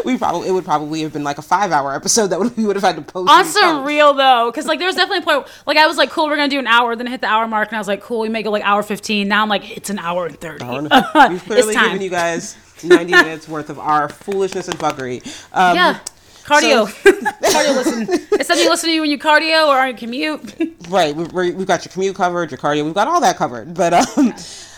We 0.05 0.19
probably 0.19 0.49
it 0.49 0.53
would 0.53 0.65
probably 0.65 1.03
have 1.03 1.13
been 1.13 1.25
like 1.25 1.39
a 1.39 1.43
five 1.43 1.73
hour 1.73 1.95
episode 1.95 2.29
that 2.29 2.41
we 2.57 2.65
would 2.65 2.77
have 2.77 2.83
had 2.83 2.97
to 2.97 3.03
post. 3.03 3.31
On 3.31 3.65
and 3.65 3.87
real 3.87 4.15
though, 4.15 4.51
because 4.51 4.67
like 4.67 4.79
there 4.79 4.87
was 4.87 4.97
definitely 4.97 5.19
a 5.19 5.23
point 5.23 5.49
like 5.67 5.77
I 5.77 5.87
was 5.87 5.97
like, 5.97 6.11
cool, 6.11 6.27
we're 6.27 6.37
gonna 6.37 6.49
do 6.49 6.59
an 6.59 6.67
hour, 6.67 6.95
then 6.97 7.07
hit 7.07 7.21
the 7.21 7.27
hour 7.27 7.47
mark, 7.47 7.69
and 7.69 7.77
I 7.77 7.81
was 7.81 7.89
like, 7.89 8.03
cool, 8.03 8.21
we 8.21 8.29
make 8.29 8.47
it 8.47 8.51
like 8.51 8.65
hour 8.65 8.83
fifteen. 8.83 9.29
Now 9.29 9.43
I'm 9.43 9.49
like, 9.49 9.77
it's 9.77 9.91
an 9.91 9.99
hour 9.99 10.27
and 10.27 10.41
thirty. 10.41 10.65
We've 11.29 11.45
clearly 11.45 11.75
time. 11.75 11.87
given 11.87 12.03
you 12.03 12.11
guys 12.11 12.57
90 12.83 13.13
minutes 13.13 13.49
worth 13.49 13.71
of 13.71 13.79
our 13.79 14.09
foolishness 14.09 14.69
and 14.69 14.79
fuckery. 14.79 15.25
Um, 15.53 15.77
yeah, 15.77 16.01
cardio, 16.45 16.87
cardio. 17.43 17.77
Listen, 17.77 18.07
it's 18.33 18.49
something 18.49 18.65
you 18.65 18.71
listen 18.71 18.89
to 18.89 18.95
you 18.95 19.01
when 19.01 19.11
you 19.11 19.19
cardio 19.19 19.67
or 19.67 19.79
on 19.79 19.89
your 19.89 19.97
commute. 19.97 20.41
Right, 20.89 21.15
we, 21.15 21.53
we've 21.53 21.67
got 21.67 21.85
your 21.85 21.93
commute 21.93 22.17
covered, 22.17 22.51
your 22.51 22.59
cardio, 22.59 22.85
we've 22.85 22.95
got 22.95 23.09
all 23.09 23.21
that 23.21 23.37
covered. 23.37 23.75
But 23.75 23.95
um, 23.95 24.35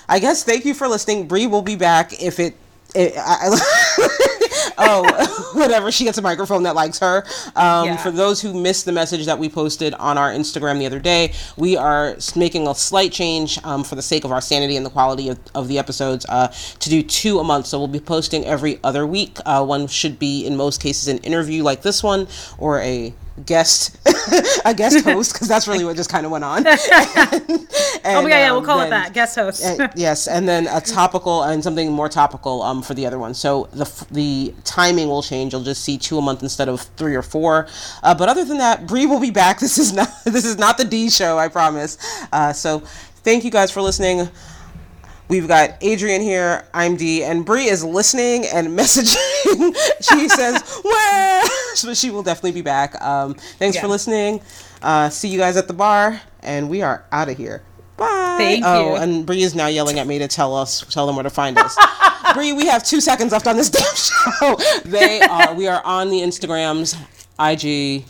I 0.08 0.18
guess 0.18 0.44
thank 0.44 0.64
you 0.64 0.74
for 0.74 0.88
listening. 0.88 1.28
Bri 1.28 1.46
will 1.46 1.62
be 1.62 1.76
back 1.76 2.22
if 2.22 2.38
it. 2.38 2.54
It 2.94 3.14
I, 3.16 3.48
I- 3.50 4.08
oh, 4.78 5.50
whatever. 5.58 5.90
She 5.90 6.04
gets 6.04 6.18
a 6.18 6.22
microphone 6.22 6.62
that 6.64 6.74
likes 6.74 6.98
her. 7.00 7.24
Um, 7.56 7.86
Yeah. 7.86 7.96
For 7.96 8.10
those 8.10 8.40
who 8.40 8.54
missed 8.60 8.84
the 8.84 8.92
message 8.92 9.26
that 9.26 9.38
we 9.38 9.48
posted 9.48 9.94
on 9.94 10.18
our 10.18 10.30
Instagram 10.32 10.78
the 10.78 10.86
other 10.86 10.98
day, 11.00 11.32
we 11.56 11.76
are 11.76 12.16
making 12.36 12.66
a 12.68 12.74
slight 12.74 13.12
change 13.12 13.62
um, 13.64 13.84
for 13.84 13.94
the 13.94 14.02
sake 14.02 14.24
of 14.24 14.32
our 14.32 14.40
sanity 14.40 14.76
and 14.76 14.84
the 14.86 14.90
quality 14.90 15.28
of, 15.28 15.38
of 15.54 15.68
the 15.68 15.78
episodes 15.78 16.26
uh, 16.28 16.48
to 16.78 16.90
do 16.90 17.02
two 17.02 17.38
a 17.38 17.44
month. 17.44 17.66
So 17.66 17.78
we'll 17.78 17.88
be 17.88 18.00
posting 18.00 18.44
every 18.44 18.78
other 18.84 19.06
week. 19.06 19.38
Uh, 19.44 19.64
one 19.64 19.86
should 19.86 20.18
be, 20.18 20.46
in 20.46 20.56
most 20.56 20.80
cases, 20.80 21.08
an 21.08 21.18
interview 21.18 21.62
like 21.62 21.82
this 21.82 22.02
one 22.02 22.28
or 22.58 22.80
a 22.80 23.12
guest 23.46 23.96
a 24.64 24.74
guest 24.74 25.04
host 25.04 25.32
because 25.32 25.48
that's 25.48 25.68
really 25.68 25.84
what 25.84 25.96
just 25.96 26.10
kind 26.10 26.24
of 26.26 26.32
went 26.32 26.44
on 26.44 26.64
oh 26.66 28.26
yeah, 28.26 28.38
yeah, 28.38 28.52
we'll 28.52 28.62
call 28.62 28.80
it 28.80 28.90
then- 28.90 28.90
that. 28.90 29.12
Guest 29.12 29.36
host. 29.36 29.64
uh, 29.64 29.88
yes, 29.94 30.26
and 30.28 30.48
then 30.48 30.66
a 30.68 30.80
topical 30.80 31.42
and 31.42 31.62
something 31.62 31.90
more 31.92 32.08
topical 32.08 32.62
um, 32.62 32.82
for 32.82 32.94
the 32.94 33.06
other 33.06 33.18
one. 33.18 33.34
So 33.34 33.68
the 33.72 33.84
the 34.10 34.54
timing 34.64 35.08
will 35.08 35.22
change. 35.22 35.52
You'll 35.52 35.62
just 35.62 35.84
see 35.84 35.98
two 35.98 36.18
a 36.18 36.22
month 36.22 36.42
instead 36.42 36.68
of 36.68 36.80
three 36.96 37.14
or 37.14 37.22
four. 37.22 37.66
Uh, 38.02 38.14
but 38.14 38.28
other 38.28 38.44
than 38.44 38.58
that, 38.58 38.86
Bri 38.86 39.06
will 39.06 39.20
be 39.20 39.30
back. 39.30 39.58
This 39.60 39.78
is 39.78 39.92
not 39.92 40.08
this 40.24 40.44
is 40.44 40.58
not 40.58 40.78
the 40.78 40.84
Di 40.84 41.10
show. 41.10 41.38
I 41.38 41.48
promise. 41.48 41.98
Uh, 42.32 42.52
so 42.52 42.80
thank 43.24 43.44
you 43.44 43.50
guys 43.50 43.70
for 43.70 43.82
listening. 43.82 44.28
We've 45.28 45.46
got 45.46 45.82
Adrienne 45.82 46.22
here. 46.22 46.64
I'm 46.72 46.96
Di, 46.96 47.22
and 47.22 47.44
Bri 47.44 47.64
is 47.64 47.84
listening 47.84 48.46
and 48.46 48.68
messaging. 48.78 49.76
she 50.00 50.28
says, 50.28 50.62
"Where?" 50.82 51.44
So 51.74 51.94
she 51.94 52.10
will 52.10 52.24
definitely 52.24 52.52
be 52.52 52.62
back. 52.62 53.00
Um, 53.00 53.34
thanks 53.34 53.78
for 53.78 53.86
listening. 53.86 54.40
Uh, 54.82 55.10
see 55.10 55.28
you 55.28 55.38
guys 55.38 55.56
at 55.56 55.68
the 55.68 55.74
bar, 55.74 56.20
and 56.42 56.68
we 56.68 56.82
are 56.82 57.04
out 57.12 57.28
of 57.28 57.36
here. 57.36 57.62
Bye. 57.96 58.36
Thank 58.38 58.64
oh, 58.66 58.94
you. 58.94 58.96
and 58.96 59.26
Bri 59.26 59.42
is 59.42 59.54
now 59.54 59.66
yelling 59.66 59.98
at 59.98 60.06
me 60.06 60.18
to 60.18 60.26
tell 60.28 60.56
us, 60.56 60.80
tell 60.92 61.06
them 61.06 61.14
where 61.14 61.22
to 61.22 61.30
find 61.30 61.58
us. 61.58 61.76
Bri, 62.34 62.52
we 62.52 62.66
have 62.66 62.82
two 62.82 63.00
seconds 63.00 63.32
left 63.32 63.46
on 63.46 63.56
this 63.56 63.70
damn 63.70 63.94
show. 63.94 64.56
They 64.84 65.20
are. 65.20 65.54
We 65.54 65.68
are 65.68 65.82
on 65.84 66.10
the 66.10 66.20
Instagrams, 66.20 66.96
IG, 67.38 68.04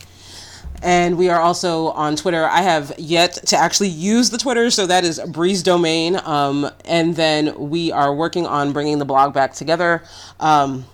and 0.81 1.17
we 1.17 1.29
are 1.29 1.39
also 1.39 1.89
on 1.89 2.15
Twitter. 2.15 2.45
I 2.45 2.61
have 2.61 2.93
yet 2.97 3.33
to 3.47 3.57
actually 3.57 3.89
use 3.89 4.29
the 4.29 4.37
Twitter, 4.37 4.69
so 4.69 4.85
that 4.87 5.03
is 5.03 5.19
Bri's 5.27 5.63
domain. 5.63 6.19
Um, 6.23 6.69
and 6.85 7.15
then 7.15 7.69
we 7.69 7.91
are 7.91 8.13
working 8.13 8.45
on 8.45 8.71
bringing 8.71 8.99
the 8.99 9.05
blog 9.05 9.33
back 9.33 9.53
together. 9.53 10.03
Um, 10.39 10.85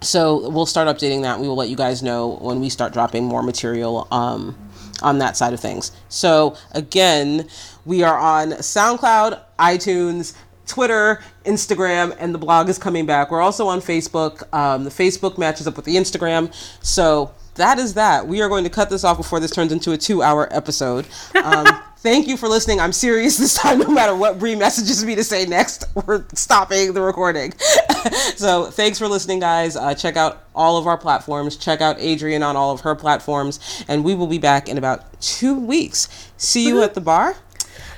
so 0.00 0.48
we'll 0.50 0.66
start 0.66 0.88
updating 0.88 1.22
that. 1.22 1.38
We 1.38 1.46
will 1.46 1.56
let 1.56 1.68
you 1.68 1.76
guys 1.76 2.02
know 2.02 2.36
when 2.40 2.60
we 2.60 2.68
start 2.68 2.92
dropping 2.92 3.24
more 3.24 3.42
material 3.42 4.08
um, 4.10 4.58
on 5.00 5.18
that 5.18 5.36
side 5.36 5.52
of 5.52 5.60
things. 5.60 5.92
So 6.08 6.56
again, 6.72 7.48
we 7.84 8.02
are 8.02 8.18
on 8.18 8.50
SoundCloud, 8.50 9.40
iTunes, 9.58 10.34
Twitter, 10.66 11.22
Instagram, 11.44 12.16
and 12.18 12.34
the 12.34 12.38
blog 12.38 12.68
is 12.68 12.78
coming 12.78 13.06
back. 13.06 13.30
We're 13.30 13.42
also 13.42 13.68
on 13.68 13.80
Facebook. 13.80 14.52
Um, 14.54 14.84
the 14.84 14.90
Facebook 14.90 15.38
matches 15.38 15.66
up 15.68 15.76
with 15.76 15.84
the 15.84 15.96
Instagram. 15.96 16.52
So 16.84 17.32
that 17.54 17.78
is 17.78 17.94
that. 17.94 18.26
We 18.26 18.40
are 18.40 18.48
going 18.48 18.64
to 18.64 18.70
cut 18.70 18.90
this 18.90 19.04
off 19.04 19.16
before 19.16 19.40
this 19.40 19.50
turns 19.50 19.72
into 19.72 19.92
a 19.92 19.98
two-hour 19.98 20.48
episode. 20.52 21.06
Um, 21.34 21.66
thank 21.98 22.26
you 22.26 22.36
for 22.36 22.48
listening. 22.48 22.80
I'm 22.80 22.92
serious 22.92 23.36
this 23.38 23.54
time. 23.54 23.78
No 23.78 23.88
matter 23.88 24.14
what 24.16 24.38
Bri 24.38 24.54
messages 24.56 25.04
me 25.04 25.14
to 25.14 25.24
say 25.24 25.44
next, 25.46 25.84
we're 25.94 26.24
stopping 26.34 26.94
the 26.94 27.02
recording. 27.02 27.52
so 28.36 28.66
thanks 28.66 28.98
for 28.98 29.08
listening, 29.08 29.40
guys. 29.40 29.76
Uh, 29.76 29.94
check 29.94 30.16
out 30.16 30.44
all 30.54 30.76
of 30.78 30.86
our 30.86 30.96
platforms. 30.96 31.56
Check 31.56 31.80
out 31.80 32.00
Adrienne 32.00 32.42
on 32.42 32.56
all 32.56 32.72
of 32.72 32.80
her 32.80 32.94
platforms, 32.94 33.84
and 33.88 34.04
we 34.04 34.14
will 34.14 34.26
be 34.26 34.38
back 34.38 34.68
in 34.68 34.78
about 34.78 35.20
two 35.20 35.58
weeks. 35.58 36.30
See 36.36 36.66
you 36.66 36.82
at 36.82 36.94
the 36.94 37.00
bar. 37.00 37.36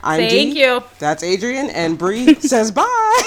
I'm 0.03 0.21
Thank 0.21 0.55
Di. 0.55 0.61
you. 0.61 0.85
That's 0.99 1.23
Adrienne, 1.23 1.71
and 1.71 1.99
Bri 1.99 2.35
says 2.41 2.71
bye. 2.71 3.21